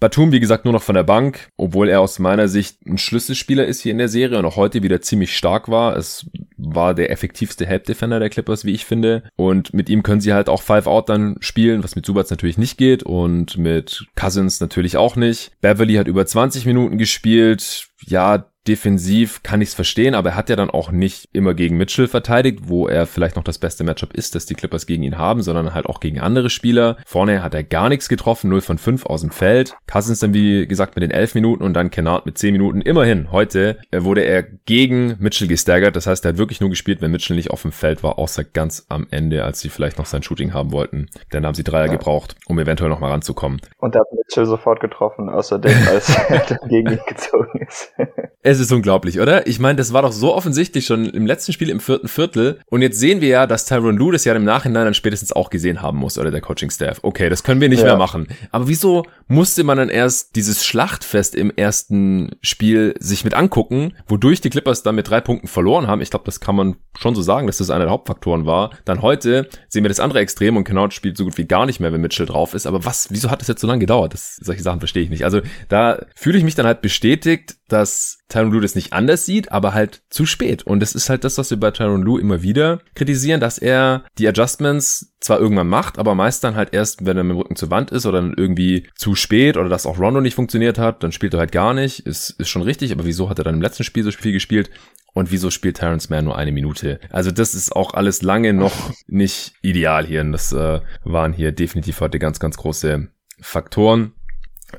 Batum, 0.00 0.32
wie 0.32 0.40
gesagt, 0.40 0.64
nur 0.64 0.72
noch 0.72 0.82
von 0.82 0.94
der 0.94 1.02
Bank, 1.02 1.48
obwohl 1.56 1.88
er 1.88 2.00
aus 2.00 2.18
meiner 2.18 2.48
Sicht 2.48 2.84
ein 2.86 2.98
Schlüsselspieler 2.98 3.64
ist 3.64 3.80
hier 3.80 3.92
in 3.92 3.98
der 3.98 4.08
Serie 4.08 4.38
und 4.38 4.44
auch 4.44 4.56
heute 4.56 4.82
wieder 4.82 5.00
ziemlich 5.00 5.36
stark 5.36 5.68
war. 5.68 5.96
Es 5.96 6.26
war 6.56 6.94
der 6.94 7.10
effektivste 7.10 7.66
Help 7.66 7.84
Defender 7.84 8.18
der 8.18 8.30
Clippers, 8.30 8.64
wie 8.64 8.72
ich 8.72 8.84
finde. 8.84 9.24
Und 9.36 9.74
mit 9.74 9.88
ihm 9.88 10.02
können 10.02 10.20
sie 10.20 10.32
halt 10.32 10.48
auch 10.48 10.62
Five 10.62 10.86
Out 10.86 11.08
dann 11.08 11.36
spielen, 11.40 11.84
was 11.84 11.96
mit 11.96 12.06
Subats 12.06 12.30
natürlich 12.30 12.58
nicht 12.58 12.78
geht 12.78 13.02
und 13.02 13.56
mit 13.56 14.06
Cousins 14.16 14.60
natürlich 14.60 14.96
auch 14.96 15.16
nicht. 15.16 15.52
Beverly 15.60 15.94
hat 15.94 16.08
über 16.08 16.26
20 16.26 16.66
Minuten 16.66 16.98
gespielt. 16.98 17.88
Ja, 18.06 18.50
defensiv 18.66 19.42
kann 19.42 19.60
ich 19.60 19.68
es 19.68 19.74
verstehen, 19.74 20.14
aber 20.14 20.30
er 20.30 20.36
hat 20.36 20.48
ja 20.48 20.56
dann 20.56 20.70
auch 20.70 20.90
nicht 20.90 21.28
immer 21.32 21.54
gegen 21.54 21.76
Mitchell 21.76 22.08
verteidigt, 22.08 22.60
wo 22.64 22.88
er 22.88 23.06
vielleicht 23.06 23.36
noch 23.36 23.44
das 23.44 23.58
beste 23.58 23.84
Matchup 23.84 24.14
ist, 24.14 24.34
dass 24.34 24.46
die 24.46 24.54
Clippers 24.54 24.86
gegen 24.86 25.02
ihn 25.02 25.18
haben, 25.18 25.42
sondern 25.42 25.74
halt 25.74 25.86
auch 25.86 26.00
gegen 26.00 26.20
andere 26.20 26.50
Spieler. 26.50 26.96
Vorne 27.06 27.42
hat 27.42 27.54
er 27.54 27.62
gar 27.62 27.88
nichts 27.88 28.08
getroffen, 28.08 28.48
0 28.50 28.62
von 28.62 28.78
5 28.78 29.06
aus 29.06 29.20
dem 29.20 29.30
Feld. 29.30 29.76
Cousins 29.86 30.20
dann 30.20 30.34
wie 30.34 30.66
gesagt 30.66 30.96
mit 30.96 31.02
den 31.02 31.10
11 31.10 31.34
Minuten 31.34 31.62
und 31.62 31.74
dann 31.74 31.90
Kennard 31.90 32.26
mit 32.26 32.38
10 32.38 32.52
Minuten. 32.52 32.80
Immerhin, 32.80 33.30
heute 33.32 33.78
äh, 33.90 34.02
wurde 34.02 34.22
er 34.22 34.42
gegen 34.42 35.16
Mitchell 35.18 35.48
gestaggert, 35.48 35.96
das 35.96 36.06
heißt, 36.06 36.24
er 36.24 36.30
hat 36.30 36.38
wirklich 36.38 36.60
nur 36.60 36.70
gespielt, 36.70 37.02
wenn 37.02 37.10
Mitchell 37.10 37.36
nicht 37.36 37.50
auf 37.50 37.62
dem 37.62 37.72
Feld 37.72 38.02
war, 38.02 38.18
außer 38.18 38.44
ganz 38.44 38.86
am 38.88 39.06
Ende, 39.10 39.44
als 39.44 39.60
sie 39.60 39.68
vielleicht 39.68 39.98
noch 39.98 40.06
sein 40.06 40.22
Shooting 40.22 40.54
haben 40.54 40.72
wollten. 40.72 41.08
Dann 41.30 41.44
haben 41.44 41.54
sie 41.54 41.64
Dreier 41.64 41.86
ja. 41.86 41.92
gebraucht, 41.92 42.36
um 42.46 42.58
eventuell 42.58 42.88
noch 42.88 43.00
mal 43.00 43.10
ranzukommen. 43.10 43.60
Und 43.78 43.94
da 43.94 44.00
hat 44.00 44.12
Mitchell 44.12 44.46
sofort 44.46 44.80
getroffen, 44.80 45.28
außerdem, 45.28 45.76
als 45.88 46.16
er 46.28 46.58
gegen 46.68 46.92
ihn 46.92 47.00
gezogen 47.06 47.66
ist. 47.66 47.92
Es 48.54 48.60
ist 48.60 48.70
unglaublich, 48.70 49.18
oder? 49.18 49.48
Ich 49.48 49.58
meine, 49.58 49.74
das 49.74 49.92
war 49.92 50.02
doch 50.02 50.12
so 50.12 50.32
offensichtlich 50.32 50.86
schon 50.86 51.06
im 51.06 51.26
letzten 51.26 51.52
Spiel 51.52 51.68
im 51.68 51.80
vierten 51.80 52.06
Viertel. 52.06 52.60
Und 52.70 52.82
jetzt 52.82 53.00
sehen 53.00 53.20
wir 53.20 53.26
ja, 53.26 53.46
dass 53.48 53.64
Tyron 53.64 53.96
Lue 53.96 54.12
das 54.12 54.24
ja 54.24 54.32
im 54.32 54.44
Nachhinein 54.44 54.84
dann 54.84 54.94
spätestens 54.94 55.32
auch 55.32 55.50
gesehen 55.50 55.82
haben 55.82 55.98
muss, 55.98 56.18
oder 56.18 56.30
der 56.30 56.40
Coaching-Staff. 56.40 57.00
Okay, 57.02 57.28
das 57.28 57.42
können 57.42 57.60
wir 57.60 57.68
nicht 57.68 57.80
ja. 57.80 57.86
mehr 57.86 57.96
machen. 57.96 58.28
Aber 58.52 58.68
wieso 58.68 59.06
musste 59.26 59.64
man 59.64 59.78
dann 59.78 59.88
erst 59.88 60.36
dieses 60.36 60.64
Schlachtfest 60.64 61.34
im 61.34 61.50
ersten 61.50 62.36
Spiel 62.42 62.94
sich 63.00 63.24
mit 63.24 63.34
angucken, 63.34 63.94
wodurch 64.06 64.40
die 64.40 64.50
Clippers 64.50 64.84
dann 64.84 64.94
mit 64.94 65.10
drei 65.10 65.20
Punkten 65.20 65.48
verloren 65.48 65.88
haben? 65.88 66.00
Ich 66.00 66.10
glaube, 66.10 66.24
das 66.24 66.38
kann 66.38 66.54
man 66.54 66.76
schon 66.96 67.16
so 67.16 67.22
sagen, 67.22 67.48
dass 67.48 67.58
das 67.58 67.70
einer 67.70 67.86
der 67.86 67.92
Hauptfaktoren 67.92 68.46
war. 68.46 68.70
Dann 68.84 69.02
heute 69.02 69.48
sehen 69.68 69.82
wir 69.82 69.88
das 69.88 69.98
andere 69.98 70.20
Extrem 70.20 70.56
und 70.56 70.62
Kennard 70.62 70.94
spielt 70.94 71.16
so 71.16 71.24
gut 71.24 71.38
wie 71.38 71.46
gar 71.46 71.66
nicht 71.66 71.80
mehr, 71.80 71.92
wenn 71.92 72.00
Mitchell 72.00 72.26
drauf 72.26 72.54
ist. 72.54 72.68
Aber 72.68 72.84
was, 72.84 73.08
wieso 73.10 73.32
hat 73.32 73.40
das 73.40 73.48
jetzt 73.48 73.62
so 73.62 73.66
lange 73.66 73.80
gedauert? 73.80 74.14
Das, 74.14 74.36
solche 74.36 74.62
Sachen 74.62 74.78
verstehe 74.78 75.02
ich 75.02 75.10
nicht. 75.10 75.24
Also 75.24 75.40
da 75.68 76.06
fühle 76.14 76.38
ich 76.38 76.44
mich 76.44 76.54
dann 76.54 76.66
halt 76.66 76.82
bestätigt, 76.82 77.56
dass 77.68 78.18
Tyron 78.28 78.52
Lue 78.52 78.62
das 78.62 78.74
nicht 78.74 78.92
anders 78.92 79.26
sieht, 79.26 79.52
aber 79.52 79.74
halt 79.74 80.02
zu 80.08 80.26
spät. 80.26 80.62
Und 80.62 80.80
das 80.80 80.94
ist 80.94 81.10
halt 81.10 81.24
das, 81.24 81.38
was 81.38 81.50
wir 81.50 81.60
bei 81.60 81.70
Tyron 81.70 82.02
Lue 82.02 82.20
immer 82.20 82.42
wieder 82.42 82.80
kritisieren, 82.94 83.40
dass 83.40 83.58
er 83.58 84.04
die 84.18 84.26
Adjustments 84.26 85.14
zwar 85.20 85.40
irgendwann 85.40 85.68
macht, 85.68 85.98
aber 85.98 86.14
meist 86.14 86.42
dann 86.42 86.56
halt 86.56 86.72
erst, 86.72 87.04
wenn 87.04 87.16
er 87.16 87.24
mit 87.24 87.34
dem 87.34 87.38
Rücken 87.38 87.56
zur 87.56 87.70
Wand 87.70 87.90
ist 87.90 88.06
oder 88.06 88.20
dann 88.20 88.34
irgendwie 88.36 88.88
zu 88.94 89.14
spät 89.14 89.56
oder 89.56 89.68
dass 89.68 89.86
auch 89.86 89.98
Rondo 89.98 90.20
nicht 90.20 90.34
funktioniert 90.34 90.78
hat, 90.78 91.02
dann 91.02 91.12
spielt 91.12 91.34
er 91.34 91.40
halt 91.40 91.52
gar 91.52 91.74
nicht. 91.74 92.00
Ist, 92.00 92.30
ist 92.30 92.48
schon 92.48 92.62
richtig, 92.62 92.92
aber 92.92 93.04
wieso 93.04 93.28
hat 93.28 93.38
er 93.38 93.44
dann 93.44 93.56
im 93.56 93.62
letzten 93.62 93.84
Spiel 93.84 94.02
so 94.02 94.10
viel 94.10 94.32
gespielt? 94.32 94.70
Und 95.14 95.30
wieso 95.30 95.50
spielt 95.50 95.76
Terrence 95.76 96.10
Mann 96.10 96.24
nur 96.24 96.36
eine 96.36 96.50
Minute? 96.50 96.98
Also 97.10 97.30
das 97.30 97.54
ist 97.54 97.74
auch 97.74 97.94
alles 97.94 98.22
lange 98.22 98.52
noch 98.52 98.74
nicht 99.06 99.54
ideal 99.62 100.04
hier. 100.04 100.22
Und 100.22 100.32
das 100.32 100.52
äh, 100.52 100.80
waren 101.04 101.32
hier 101.32 101.52
definitiv 101.52 102.00
heute 102.00 102.18
ganz, 102.18 102.40
ganz 102.40 102.56
große 102.56 103.08
Faktoren. 103.40 104.12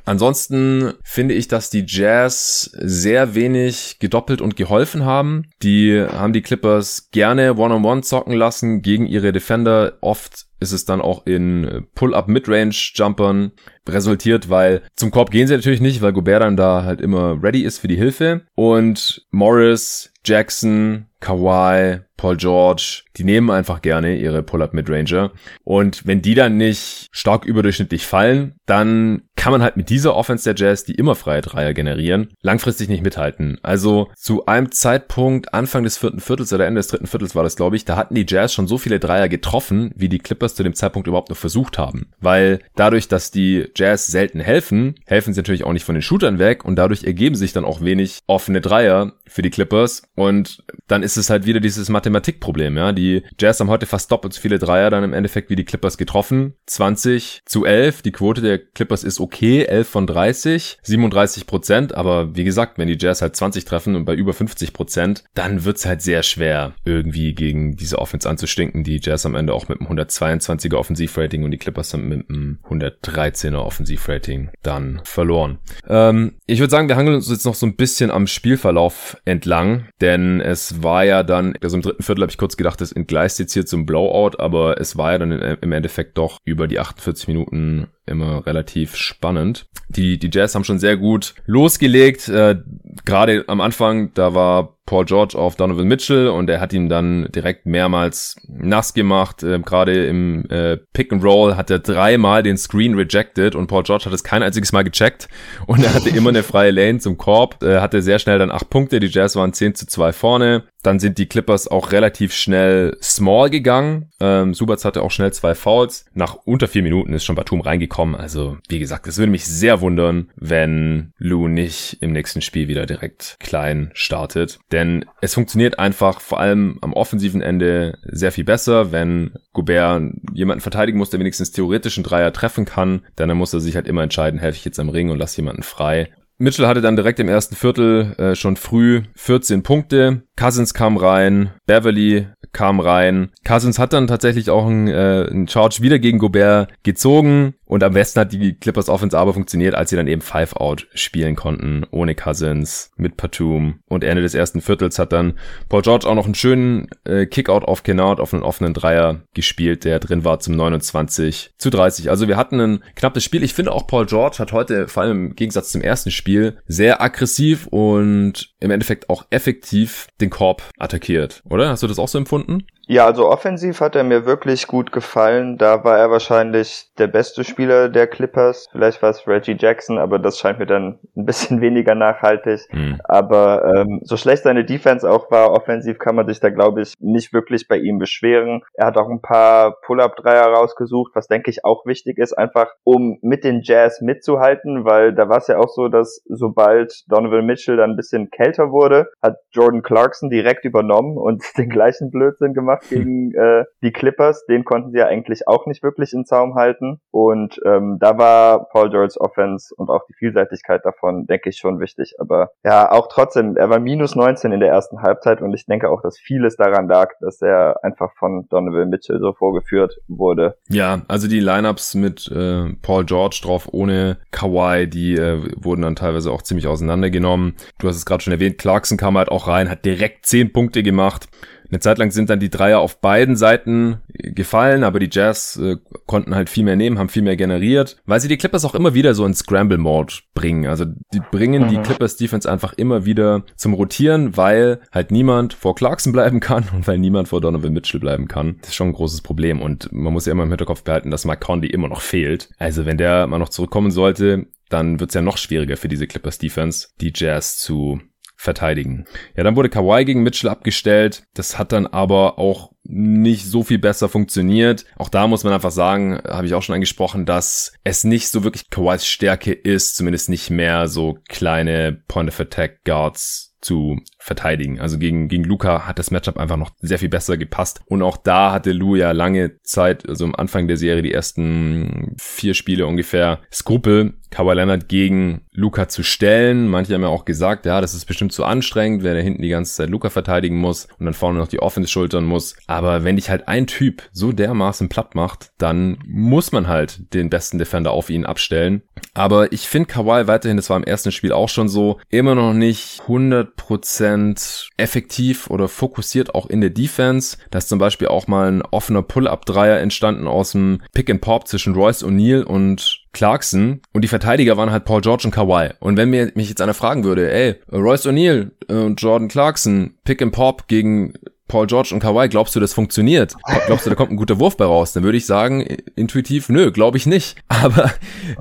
Ansonsten 0.04 0.94
finde 1.04 1.34
ich, 1.34 1.48
dass 1.48 1.70
die 1.70 1.86
Jazz 1.88 2.72
sehr 2.80 3.36
wenig 3.36 3.98
gedoppelt 4.00 4.42
und 4.42 4.56
geholfen 4.56 5.06
haben. 5.06 5.48
Die 5.64 6.02
haben 6.02 6.34
die 6.34 6.42
Clippers 6.42 7.10
gerne 7.12 7.56
One-on-One 7.56 7.78
-on 7.78 8.00
-one 8.00 8.02
zocken 8.04 8.34
lassen 8.34 8.82
gegen 8.82 9.06
ihre 9.06 9.32
Defender. 9.32 9.98
Oft 10.02 10.46
ist 10.60 10.72
es 10.72 10.86
dann 10.86 11.02
auch 11.02 11.26
in 11.26 11.86
Pull-up-Midrange-Jumpern 11.96 13.52
resultiert, 13.88 14.50
weil 14.50 14.82
zum 14.96 15.12
Korb 15.12 15.32
gehen 15.32 15.48
sie 15.48 15.56
natürlich 15.56 15.82
nicht, 15.82 16.02
weil 16.02 16.14
Gobert 16.14 16.42
dann 16.42 16.58
da 16.58 16.84
halt 16.84 17.02
immer 17.02 17.42
ready 17.42 17.62
ist 17.62 17.80
für 17.80 17.88
die 17.88 17.98
Hilfe. 17.98 18.42
Und 18.56 19.26
Morris, 19.32 20.12
Jackson, 20.24 21.06
Kawhi, 21.20 22.00
Paul 22.18 22.38
George, 22.38 23.04
die 23.18 23.24
nehmen 23.24 23.52
einfach 23.52 23.82
gerne 23.82 24.16
ihre 24.16 24.42
Pull-Up-Midranger. 24.42 25.32
Und 25.64 26.06
wenn 26.06 26.22
die 26.22 26.34
dann 26.34 26.58
nicht 26.58 27.08
stark 27.12 27.46
überdurchschnittlich 27.46 28.06
fallen, 28.06 28.56
dann 28.66 29.24
kann 29.36 29.52
man 29.52 29.62
halt 29.62 29.76
mit 29.76 29.90
dieser 29.90 30.16
Offense 30.16 30.46
der 30.46 30.56
Jazz, 30.56 30.86
die 30.86 30.96
immer 30.96 31.16
freie 31.16 31.42
Dreier 31.42 31.74
generieren, 31.74 32.30
langfristig 32.42 32.90
nicht 32.90 33.04
mithalten. 33.04 33.58
Also 33.64 34.10
zu 34.16 34.46
einem 34.46 34.72
Zeitpunkt, 34.72 35.54
Anfang 35.54 35.84
des 35.84 35.98
vierten 35.98 36.20
Viertels 36.20 36.54
oder 36.54 36.66
Ende 36.66 36.80
des 36.80 36.88
dritten 36.88 37.08
Viertels 37.08 37.36
war 37.36 37.44
das, 37.44 37.56
glaube 37.56 37.76
ich, 37.76 37.86
da 37.86 37.96
hatten 37.96 38.16
die 38.16 38.26
Jazz 38.28 38.54
schon 38.54 38.68
so 38.68 38.78
viele 38.78 39.00
Dreier 39.00 39.28
getroffen, 39.28 39.92
wie 39.96 40.10
die 40.10 40.20
Clippers 40.20 40.45
Clippers 40.46 40.56
zu 40.56 40.64
dem 40.64 40.76
Zeitpunkt 40.76 41.08
überhaupt 41.08 41.30
noch 41.30 41.38
versucht 41.38 41.78
haben. 41.78 42.12
Weil 42.20 42.60
dadurch, 42.76 43.08
dass 43.08 43.32
die 43.32 43.66
Jazz 43.76 44.08
selten 44.08 44.40
helfen, 44.40 44.96
helfen 45.06 45.34
sie 45.34 45.40
natürlich 45.40 45.64
auch 45.64 45.74
nicht 45.74 45.86
von 45.86 45.96
den 45.96 46.02
Shootern 46.02 46.40
weg 46.40 46.64
und 46.64 46.76
dadurch 46.76 47.04
ergeben 47.04 47.36
sich 47.36 47.54
dann 47.54 47.66
auch 47.66 47.82
wenig 47.82 48.20
offene 48.28 48.62
Dreier 48.62 49.14
für 49.28 49.42
die 49.42 49.50
Clippers 49.50 50.04
und 50.16 50.64
dann 50.88 51.02
ist 51.02 51.18
es 51.18 51.30
halt 51.30 51.46
wieder 51.46 51.60
dieses 51.60 51.90
Mathematikproblem, 51.90 52.78
ja. 52.78 52.92
Die 52.92 53.24
Jazz 53.40 53.60
haben 53.60 53.70
heute 53.70 53.88
fast 53.88 54.12
doppelt 54.12 54.34
so 54.34 54.42
viele 54.42 54.60
Dreier 54.60 54.92
dann 54.92 55.04
im 55.04 55.14
Endeffekt 55.14 55.50
wie 55.50 55.56
die 55.56 55.66
Clippers 55.66 55.98
getroffen. 55.98 56.54
20 56.68 57.42
zu 57.46 57.66
11, 57.66 58.04
die 58.04 58.12
Quote 58.12 58.42
der 58.42 58.60
Clippers 58.60 59.04
ist 59.04 59.20
okay, 59.20 59.64
11 59.64 59.88
von 59.88 60.08
30, 60.08 60.78
37 60.84 61.48
Prozent, 61.48 61.96
aber 61.96 62.36
wie 62.36 62.44
gesagt, 62.44 62.78
wenn 62.78 62.88
die 62.88 62.98
Jazz 63.00 63.22
halt 63.22 63.36
20 63.36 63.66
treffen 63.66 63.96
und 63.96 64.06
bei 64.06 64.14
über 64.14 64.34
50 64.34 64.74
Prozent, 64.74 65.24
dann 65.34 65.66
wird 65.66 65.78
es 65.78 65.86
halt 65.86 66.02
sehr 66.02 66.22
schwer, 66.22 66.74
irgendwie 66.86 67.34
gegen 67.34 67.76
diese 67.76 68.00
Offense 68.00 68.30
anzustinken, 68.30 68.84
die 68.84 69.00
Jazz 69.02 69.26
am 69.26 69.36
Ende 69.36 69.54
auch 69.54 69.68
mit 69.68 69.80
dem 69.80 69.88
102 69.88 70.35
123er 70.40 70.76
Offensivrating 70.76 71.44
und 71.44 71.52
die 71.52 71.58
Clippers 71.58 71.94
haben 71.94 72.08
mit 72.08 72.30
einem 72.30 72.60
113er 72.70 73.58
Offensivrating 73.58 74.50
dann 74.64 75.02
verloren. 75.04 75.60
Ähm, 75.88 76.34
ich 76.46 76.60
würde 76.60 76.72
sagen, 76.72 76.88
wir 76.88 76.96
hangeln 76.96 77.16
uns 77.16 77.30
jetzt 77.30 77.46
noch 77.46 77.56
so 77.56 77.66
ein 77.66 77.76
bisschen 77.76 78.12
am 78.12 78.28
Spielverlauf 78.28 79.18
entlang, 79.26 79.88
denn 80.02 80.42
es 80.42 80.84
war 80.84 81.04
ja 81.04 81.24
dann, 81.24 81.56
also 81.62 81.78
im 81.78 81.82
dritten 81.82 82.04
Viertel 82.04 82.22
habe 82.22 82.32
ich 82.32 82.38
kurz 82.38 82.58
gedacht, 82.58 82.82
das 82.82 82.92
entgleist 82.92 83.40
jetzt 83.40 83.54
hier 83.54 83.66
zum 83.66 83.86
Blowout, 83.86 84.38
aber 84.40 84.80
es 84.80 84.98
war 84.98 85.14
ja 85.14 85.20
dann 85.20 85.32
im 85.32 85.72
Endeffekt 85.72 86.18
doch 86.18 86.38
über 86.44 86.68
die 86.68 86.80
48 86.80 87.28
Minuten 87.28 87.88
immer 88.06 88.46
relativ 88.46 88.96
spannend. 88.96 89.68
Die, 89.90 90.18
die 90.18 90.30
Jazz 90.32 90.56
haben 90.56 90.64
schon 90.64 90.80
sehr 90.80 90.98
gut 90.98 91.36
losgelegt. 91.46 92.28
Äh, 92.30 92.58
Gerade 93.06 93.46
am 93.48 93.62
Anfang, 93.62 94.14
da 94.14 94.34
war 94.34 94.75
Paul 94.86 95.06
George 95.06 95.38
auf 95.38 95.56
Donovan 95.56 95.88
Mitchell 95.88 96.28
und 96.28 96.50
er 96.50 96.60
hat 96.60 96.74
ihn 96.74 96.90
dann 96.90 97.28
direkt 97.34 97.66
mehrmals 97.66 98.36
nass 98.48 98.94
gemacht. 98.94 99.44
Äh, 99.44 99.60
Gerade 99.60 100.06
im 100.06 100.50
äh, 100.50 100.78
Pick 100.94 101.12
and 101.12 101.24
Roll 101.24 101.56
hat 101.56 101.70
er 101.70 101.80
dreimal 101.80 102.44
den 102.44 102.58
Screen 102.58 102.96
rejected 102.96 103.56
und 103.56 103.68
Paul 103.68 103.84
George 103.84 104.06
hat 104.06 104.14
es 104.14 104.24
kein 104.24 104.44
einziges 104.44 104.72
Mal 104.72 104.84
gecheckt 104.84 105.28
und 105.68 105.84
er 105.84 105.94
hatte 105.94 106.10
immer 106.10 106.30
eine 106.30 106.44
freie 106.44 106.72
Lane 106.72 107.00
zum 107.00 107.18
Korb. 107.18 107.64
Äh, 107.64 107.80
hatte 107.80 108.02
sehr 108.02 108.20
schnell 108.20 108.40
dann 108.40 108.52
acht 108.52 108.70
Punkte. 108.70 109.00
Die 109.00 109.08
Jazz 109.08 109.36
waren 109.36 109.54
10 109.54 109.76
zu 109.76 109.88
2 109.88 110.14
vorne. 110.14 110.64
Dann 110.86 111.00
sind 111.00 111.18
die 111.18 111.26
Clippers 111.26 111.68
auch 111.68 111.92
relativ 111.92 112.32
schnell 112.32 112.96
small 113.02 113.50
gegangen. 113.50 114.12
Ähm, 114.20 114.54
Subats 114.54 114.86
hatte 114.86 115.02
auch 115.02 115.10
schnell 115.10 115.34
zwei 115.34 115.56
Fouls. 115.56 116.06
Nach 116.14 116.36
unter 116.46 116.68
vier 116.68 116.84
Minuten 116.84 117.12
ist 117.14 117.26
schon 117.26 117.36
Batum 117.36 117.62
reingekommen. 117.62 118.14
Also, 118.14 118.58
wie 118.70 118.78
gesagt, 118.78 119.08
es 119.08 119.18
würde 119.18 119.32
mich 119.32 119.46
sehr 119.46 119.82
wundern, 119.82 120.30
wenn 120.36 121.12
Lou 121.18 121.48
nicht 121.48 121.98
im 122.02 122.12
nächsten 122.12 122.42
Spiel 122.42 122.68
wieder 122.68 122.86
direkt 122.86 123.38
klein 123.40 123.90
startet. 123.96 124.60
Denn 124.76 125.06
es 125.22 125.34
funktioniert 125.34 125.80
einfach 125.80 126.20
vor 126.20 126.38
allem 126.38 126.80
am 126.82 126.92
offensiven 126.92 127.42
Ende 127.42 127.98
sehr 128.04 128.34
viel 128.34 128.44
besser, 128.44 128.92
wenn 128.92 129.32
Gobert 129.54 130.12
jemanden 130.34 130.60
verteidigen 130.60 130.98
muss, 130.98 131.10
der 131.10 131.22
wenigstens 131.22 131.54
theoretischen 131.54 132.04
Dreier 132.04 132.34
treffen 132.34 132.66
kann. 132.66 133.06
Dann 133.16 133.38
muss 133.38 133.54
er 133.54 133.62
sich 133.62 133.78
halt 133.78 133.88
immer 133.88 134.04
entscheiden, 134.04 134.38
helfe 134.38 134.58
ich 134.58 134.66
jetzt 134.66 134.78
am 134.78 134.90
Ring 134.90 135.12
und 135.12 135.18
lasse 135.18 135.38
jemanden 135.38 135.64
frei. 135.64 136.10
Mitchell 136.38 136.68
hatte 136.68 136.82
dann 136.82 136.98
direkt 136.98 137.22
im 137.22 137.30
ersten 137.30 137.56
Viertel 137.56 138.16
äh, 138.18 138.36
schon 138.36 138.58
früh 138.58 139.04
14 139.16 139.64
Punkte. 139.64 140.24
Cousins 140.36 140.74
kam 140.74 140.98
rein, 140.98 141.52
Beverly 141.66 142.28
kam 142.56 142.80
rein. 142.80 143.32
Cousins 143.44 143.78
hat 143.78 143.94
dann 143.94 144.08
tatsächlich 144.08 144.50
auch 144.50 144.66
einen, 144.66 144.88
äh, 144.88 145.28
einen 145.30 145.48
Charge 145.48 145.82
wieder 145.82 146.00
gegen 146.00 146.20
Gobert 146.20 146.72
gezogen 146.84 147.54
und 147.66 147.84
am 147.84 147.94
besten 147.94 148.22
hat 148.22 148.32
die 148.32 148.54
Clippers 148.54 148.90
Offense 148.90 149.18
aber 149.18 149.34
funktioniert, 149.34 149.76
als 149.76 149.90
sie 149.90 149.96
dann 149.96 150.08
eben 150.08 150.22
Five-Out 150.22 150.88
spielen 150.94 151.36
konnten, 151.36 151.86
ohne 151.92 152.16
Cousins, 152.16 152.92
mit 152.96 153.18
Patum. 153.18 153.80
Und 153.88 154.04
Ende 154.04 154.22
des 154.22 154.36
ersten 154.36 154.62
Viertels 154.62 155.00
hat 155.00 155.12
dann 155.12 155.34
Paul 155.68 155.82
George 155.82 156.08
auch 156.08 156.16
noch 156.16 156.26
einen 156.26 156.36
schönen 156.36 156.88
äh, 157.04 157.26
Kickout 157.26 157.66
auf 157.66 157.84
Kennard 157.84 158.20
auf 158.20 158.34
einen 158.34 158.44
offenen 158.44 158.74
Dreier 158.74 159.24
gespielt, 159.34 159.84
der 159.84 160.00
drin 160.00 160.24
war 160.24 160.40
zum 160.40 160.56
29 160.56 161.52
zu 161.58 161.70
30. 161.70 162.10
Also 162.10 162.28
wir 162.28 162.38
hatten 162.38 162.60
ein 162.60 162.84
knappes 162.96 163.24
Spiel. 163.24 163.44
Ich 163.44 163.54
finde 163.54 163.72
auch 163.72 163.88
Paul 163.88 164.06
George 164.06 164.38
hat 164.40 164.52
heute, 164.52 164.88
vor 164.88 165.04
allem 165.04 165.28
im 165.28 165.36
Gegensatz 165.36 165.72
zum 165.72 165.82
ersten 165.82 166.12
Spiel, 166.12 166.58
sehr 166.68 167.02
aggressiv 167.02 167.68
und 167.68 168.54
im 168.60 168.72
Endeffekt 168.72 169.10
auch 169.10 169.26
effektiv 169.32 170.08
den 170.22 170.30
Korb 170.30 170.64
attackiert, 170.78 171.42
oder? 171.50 171.70
Hast 171.70 171.84
du 171.84 171.88
das 171.88 172.00
auch 172.00 172.08
so 172.08 172.18
empfunden? 172.18 172.45
gefunden 172.46 172.75
Ja, 172.88 173.06
also 173.06 173.30
offensiv 173.30 173.82
hat 173.82 173.96
er 173.96 174.04
mir 174.04 174.26
wirklich 174.26 174.68
gut 174.68 174.92
gefallen. 174.92 175.58
Da 175.58 175.84
war 175.84 175.98
er 175.98 176.12
wahrscheinlich 176.12 176.92
der 176.98 177.08
beste 177.08 177.44
Spieler 177.44 177.90
der 177.90 178.08
Clippers. 178.08 178.68
Vielleicht 178.72 179.02
war 179.02 179.10
es 179.10 179.28
Reggie 179.28 179.58
Jackson, 179.58 179.98
aber 179.98 180.20
das 180.20 180.38
scheint 180.38 180.60
mir 180.60 180.66
dann 180.66 181.00
ein 181.16 181.26
bisschen 181.26 181.62
weniger 181.62 181.96
nachhaltig. 181.96 182.62
Mhm. 182.72 183.00
Aber 183.06 183.74
ähm, 183.76 184.02
so 184.04 184.18
schlecht 184.18 184.44
seine 184.44 184.66
Defense 184.66 185.10
auch 185.10 185.32
war, 185.32 185.52
offensiv 185.52 185.98
kann 185.98 186.16
man 186.16 186.28
sich 186.28 186.40
da, 186.40 186.50
glaube 186.50 186.82
ich, 186.82 186.94
nicht 187.00 187.34
wirklich 187.34 187.68
bei 187.68 187.78
ihm 187.78 187.98
beschweren. 187.98 188.62
Er 188.74 188.88
hat 188.88 188.98
auch 188.98 189.10
ein 189.10 189.22
paar 189.22 189.80
Pull-Up-Dreier 189.82 190.46
rausgesucht, 190.54 191.12
was 191.16 191.28
denke 191.28 191.50
ich 191.50 191.66
auch 191.66 191.86
wichtig 191.86 192.18
ist, 192.18 192.34
einfach 192.34 192.68
um 192.84 193.18
mit 193.22 193.44
den 193.44 193.62
Jazz 193.64 194.02
mitzuhalten, 194.02 194.86
weil 194.86 195.14
da 195.14 195.28
war 195.28 195.38
es 195.38 195.48
ja 195.48 195.58
auch 195.58 195.70
so, 195.70 195.88
dass 195.88 196.22
sobald 196.28 197.04
Donovan 197.08 197.46
Mitchell 197.46 197.78
dann 197.78 197.92
ein 197.92 197.96
bisschen 197.96 198.30
kälter 198.30 198.72
wurde, 198.72 199.08
hat 199.22 199.38
Jordan 199.52 199.82
Clarkson 199.82 200.30
direkt 200.30 200.66
übernommen 200.66 201.18
und 201.18 201.44
den 201.58 201.70
gleichen 201.70 202.12
Blödsinn 202.12 202.54
gemacht 202.54 202.75
gemacht 202.76 202.90
gegen 202.90 203.34
äh, 203.34 203.66
die 203.82 203.92
Clippers. 203.92 204.46
Den 204.46 204.64
konnten 204.66 204.92
sie 204.92 205.00
ja 205.00 205.08
eigentlich 205.08 205.48
auch 205.48 205.66
nicht 205.66 205.84
wirklich 205.84 206.14
in 206.14 206.26
Zaum 206.26 206.56
halten. 206.56 207.00
Und 207.12 207.60
ähm, 207.66 207.98
da 208.00 208.18
war 208.18 208.70
Paul 208.70 208.90
George's 208.90 209.20
Offense 209.20 209.74
und 209.76 209.90
auch 209.90 210.06
die 210.08 210.14
Vielseitigkeit 210.14 210.84
davon, 210.84 211.26
denke 211.26 211.50
ich, 211.50 211.58
schon 211.58 211.80
wichtig. 211.80 212.16
Aber 212.20 212.52
ja, 212.64 212.92
auch 212.92 213.08
trotzdem, 213.10 213.58
er 213.58 213.70
war 213.70 213.80
minus 213.80 214.16
19 214.16 214.52
in 214.52 214.60
der 214.60 214.70
ersten 214.70 215.02
Halbzeit 215.02 215.42
und 215.42 215.54
ich 215.54 215.66
denke 215.66 215.90
auch, 215.90 216.02
dass 216.02 216.18
vieles 216.18 216.56
daran 216.56 216.88
lag, 216.88 217.12
dass 217.22 217.42
er 217.42 217.84
einfach 217.84 218.12
von 218.18 218.48
Donovan 218.50 218.90
Mitchell 218.90 219.20
so 219.20 219.34
vorgeführt 219.34 219.98
wurde. 220.08 220.56
Ja, 220.70 221.02
also 221.08 221.28
die 221.28 221.40
Lineups 221.40 221.96
mit 221.96 222.30
äh, 222.32 222.74
Paul 222.82 223.06
George 223.06 223.40
drauf 223.44 223.70
ohne 223.72 224.18
Kawhi, 224.32 224.88
die 224.88 225.16
äh, 225.16 225.42
wurden 225.58 225.82
dann 225.82 225.96
teilweise 225.96 226.32
auch 226.32 226.42
ziemlich 226.42 226.68
auseinandergenommen. 226.68 227.56
Du 227.80 227.88
hast 227.88 227.98
es 227.98 228.06
gerade 228.06 228.24
schon 228.24 228.34
erwähnt, 228.34 228.58
Clarkson 228.58 228.98
kam 228.98 229.18
halt 229.18 229.30
auch 229.30 229.48
rein, 229.48 229.70
hat 229.70 229.86
direkt 229.86 230.26
10 230.26 230.54
Punkte 230.54 230.84
gemacht. 230.84 231.28
Eine 231.76 231.82
Zeit 231.82 231.98
lang 231.98 232.12
sind 232.12 232.30
dann 232.30 232.40
die 232.40 232.50
Dreier 232.50 232.80
auf 232.80 233.02
beiden 233.02 233.36
Seiten 233.36 233.98
gefallen, 234.08 234.86
aber 234.86 234.98
die 234.98 235.10
Jazz 235.12 235.60
äh, 235.62 235.76
konnten 236.06 236.34
halt 236.34 236.50
viel 236.50 236.64
mehr 236.64 236.78
nehmen, 236.78 236.98
haben 236.98 237.10
viel 237.10 237.22
mehr 237.22 237.36
generiert, 237.36 237.98
weil 238.06 238.22
sie 238.22 238.30
die 238.30 238.38
Clippers 238.38 238.64
auch 238.64 238.76
immer 238.76 238.94
wieder 238.94 239.14
so 239.14 239.26
in 239.26 239.34
Scramble-Mode 239.34 240.14
bringen. 240.34 240.68
Also 240.68 240.86
die 240.86 241.20
bringen 241.20 241.64
mhm. 241.64 241.68
die 241.68 241.78
Clippers-Defense 241.80 242.50
einfach 242.50 242.72
immer 242.72 243.06
wieder 243.06 243.44
zum 243.58 243.74
Rotieren, 243.74 244.38
weil 244.38 244.80
halt 244.94 245.12
niemand 245.12 245.54
vor 245.54 245.76
Clarkson 245.76 246.14
bleiben 246.14 246.40
kann 246.40 246.64
und 246.74 246.88
weil 246.88 246.98
niemand 246.98 247.28
vor 247.28 247.42
Donovan 247.42 247.74
Mitchell 247.74 248.00
bleiben 248.00 248.30
kann. 248.30 248.56
Das 248.62 248.70
ist 248.70 248.76
schon 248.76 248.88
ein 248.88 248.94
großes 248.94 249.20
Problem 249.20 249.62
und 249.62 249.92
man 249.92 250.14
muss 250.14 250.28
ja 250.28 250.32
immer 250.32 250.44
im 250.44 250.50
Hinterkopf 250.50 250.84
behalten, 250.84 251.12
dass 251.12 251.26
Mike 251.26 251.42
Conley 251.42 251.68
immer 251.68 251.90
noch 251.90 252.00
fehlt. 252.00 252.52
Also 252.58 252.86
wenn 252.86 252.98
der 252.98 253.28
mal 253.28 253.38
noch 253.38 253.50
zurückkommen 253.50 253.92
sollte, 253.92 254.48
dann 254.70 255.02
wird 255.02 255.10
es 255.10 255.16
ja 255.16 255.22
noch 255.22 255.38
schwieriger 255.38 255.76
für 255.76 255.90
diese 255.90 256.08
Clippers-Defense, 256.08 256.88
die 257.02 257.12
Jazz 257.14 257.58
zu 257.58 258.00
verteidigen. 258.36 259.06
Ja, 259.36 259.44
dann 259.44 259.56
wurde 259.56 259.70
Kawhi 259.70 260.06
gegen 260.06 260.24
Mitchell 260.24 260.50
abgestellt. 260.50 261.24
Das 261.34 261.58
hat 261.58 261.72
dann 261.72 261.88
aber 261.88 262.38
auch 262.38 262.72
nicht 262.84 263.46
so 263.46 263.64
viel 263.64 263.80
besser 263.80 264.10
funktioniert. 264.10 264.86
Auch 264.98 265.10
da 265.10 265.28
muss 265.28 265.44
man 265.44 265.54
einfach 265.54 265.72
sagen, 265.72 266.22
habe 266.28 266.46
ich 266.46 266.54
auch 266.54 266.62
schon 266.62 266.76
angesprochen, 266.76 267.26
dass 267.26 267.74
es 267.84 268.04
nicht 268.04 268.30
so 268.30 268.44
wirklich 268.44 268.70
Kawhis 268.70 269.06
Stärke 269.06 269.54
ist, 269.54 269.96
zumindest 269.96 270.30
nicht 270.30 270.50
mehr 270.50 270.88
so 270.88 271.18
kleine 271.28 272.04
Point 272.08 272.30
of 272.30 272.40
Attack 272.40 272.84
Guards 272.84 273.56
zu 273.66 273.98
verteidigen. 274.20 274.80
Also 274.80 275.00
gegen, 275.00 275.28
gegen 275.28 275.44
Luca 275.44 275.88
hat 275.88 275.98
das 275.98 276.12
Matchup 276.12 276.38
einfach 276.38 276.58
noch 276.58 276.70
sehr 276.82 277.00
viel 277.00 277.10
besser 277.10 277.36
gepasst. 277.36 277.82
Und 277.88 278.04
auch 278.04 278.18
da 278.18 278.52
hatte 278.52 278.72
Lu 278.72 278.96
ja 278.96 279.12
lange 279.12 279.60
Zeit, 279.64 280.08
also 280.08 280.26
am 280.26 280.36
Anfang 280.36 280.68
der 280.68 280.78
Serie, 280.78 281.02
die 281.02 281.12
ersten 281.12 282.16
vier 282.20 282.54
Spiele 282.54 282.86
ungefähr, 282.86 283.40
Skrupel, 283.52 284.14
Kawhi 284.30 284.54
Leonard 284.54 284.88
gegen 284.88 285.45
Luca 285.56 285.88
zu 285.88 286.04
stellen. 286.04 286.68
Manche 286.68 286.94
haben 286.94 287.02
ja 287.02 287.08
auch 287.08 287.26
gesagt, 287.26 287.66
ja, 287.66 287.82
das 287.82 287.94
ist 287.94 288.06
bestimmt 288.06 288.34
zu 288.34 288.44
anstrengend, 288.44 289.04
wenn 289.04 289.16
er 289.16 289.24
hinten 289.24 289.42
die 289.42 289.50
ganze 289.50 289.76
Zeit 289.76 289.90
Luca 289.90 290.10
verteidigen 290.10 290.58
muss 290.58 290.88
und 291.00 291.06
dann 291.06 291.14
vorne 291.14 291.40
noch 291.40 291.48
die 291.48 291.62
Offense 291.62 291.90
schultern 291.90 292.26
muss. 292.26 292.56
Aber 292.68 293.04
wenn 293.04 293.16
dich 293.16 293.30
halt 293.30 293.48
ein 293.48 293.68
Typ 293.68 294.04
so 294.12 294.32
dermaßen 294.32 294.90
platt 294.90 295.16
macht, 295.16 295.52
dann 295.58 295.98
muss 296.06 296.52
man 296.52 296.68
halt 296.68 297.14
den 297.14 297.30
besten 297.30 297.58
Defender 297.58 297.92
auf 297.92 298.10
ihn 298.10 298.26
abstellen. 298.26 298.84
Aber 299.14 299.52
ich 299.52 299.68
finde 299.68 299.88
Kawhi 299.88 300.28
weiterhin, 300.28 300.58
das 300.58 300.70
war 300.70 300.78
im 300.78 300.84
ersten 300.84 301.12
Spiel 301.12 301.32
auch 301.32 301.50
schon 301.50 301.70
so, 301.70 302.00
immer 302.10 302.36
noch 302.36 302.54
nicht 302.54 303.02
100% 303.08 304.70
effektiv 304.78 305.50
oder 305.50 305.68
fokussiert 305.68 306.36
auch 306.36 306.48
in 306.48 306.62
der 306.62 306.70
Defense. 306.70 307.38
Da 307.52 307.60
ist 307.60 307.70
zum 307.70 307.80
Beispiel 307.80 308.10
auch 308.10 308.28
mal 308.28 308.52
ein 308.52 308.62
offener 308.62 309.04
Pull-Up-Dreier 309.04 309.80
entstanden 309.80 310.28
aus 310.28 310.52
dem 310.52 310.82
Pick 310.94 311.10
and 311.10 311.22
Pop 311.22 311.48
zwischen 311.48 311.76
Royce 311.76 312.04
O'Neal 312.04 312.44
und 312.44 313.06
Clarkson 313.16 313.82
und 313.94 314.04
die 314.04 314.10
Verteidiger 314.10 314.58
waren 314.58 314.72
halt 314.72 314.84
Paul 314.84 315.02
George 315.02 315.24
und 315.26 315.32
Kawhi. 315.32 315.45
Und 315.80 315.98
wenn 315.98 316.10
mir 316.10 316.32
mich 316.36 316.50
jetzt 316.50 316.62
einer 316.62 316.74
fragen 316.74 317.04
würde, 317.04 317.32
ey, 317.32 317.56
Royce 317.72 318.08
O'Neal 318.08 318.52
und 318.68 319.02
Jordan 319.02 319.28
Clarkson, 319.28 319.96
Pick 320.04 320.22
and 320.22 320.32
Pop 320.32 320.68
gegen 320.68 321.14
Paul 321.48 321.68
George 321.68 321.92
und 321.94 322.00
Kawhi, 322.00 322.28
glaubst 322.28 322.56
du, 322.56 322.60
das 322.60 322.74
funktioniert? 322.74 323.36
Glaubst 323.68 323.86
du, 323.86 323.90
da 323.92 323.96
kommt 323.96 324.12
ein 324.12 324.18
guter 324.18 324.40
Wurf 324.40 324.58
bei 324.58 324.66
raus? 324.66 324.94
Dann 324.94 325.04
würde 325.04 325.18
ich 325.18 325.28
sagen, 325.28 325.62
intuitiv, 325.96 326.50
nö, 326.50 326.72
glaube 326.72 326.98
ich 326.98 327.06
nicht. 327.06 327.38
Aber 327.48 327.92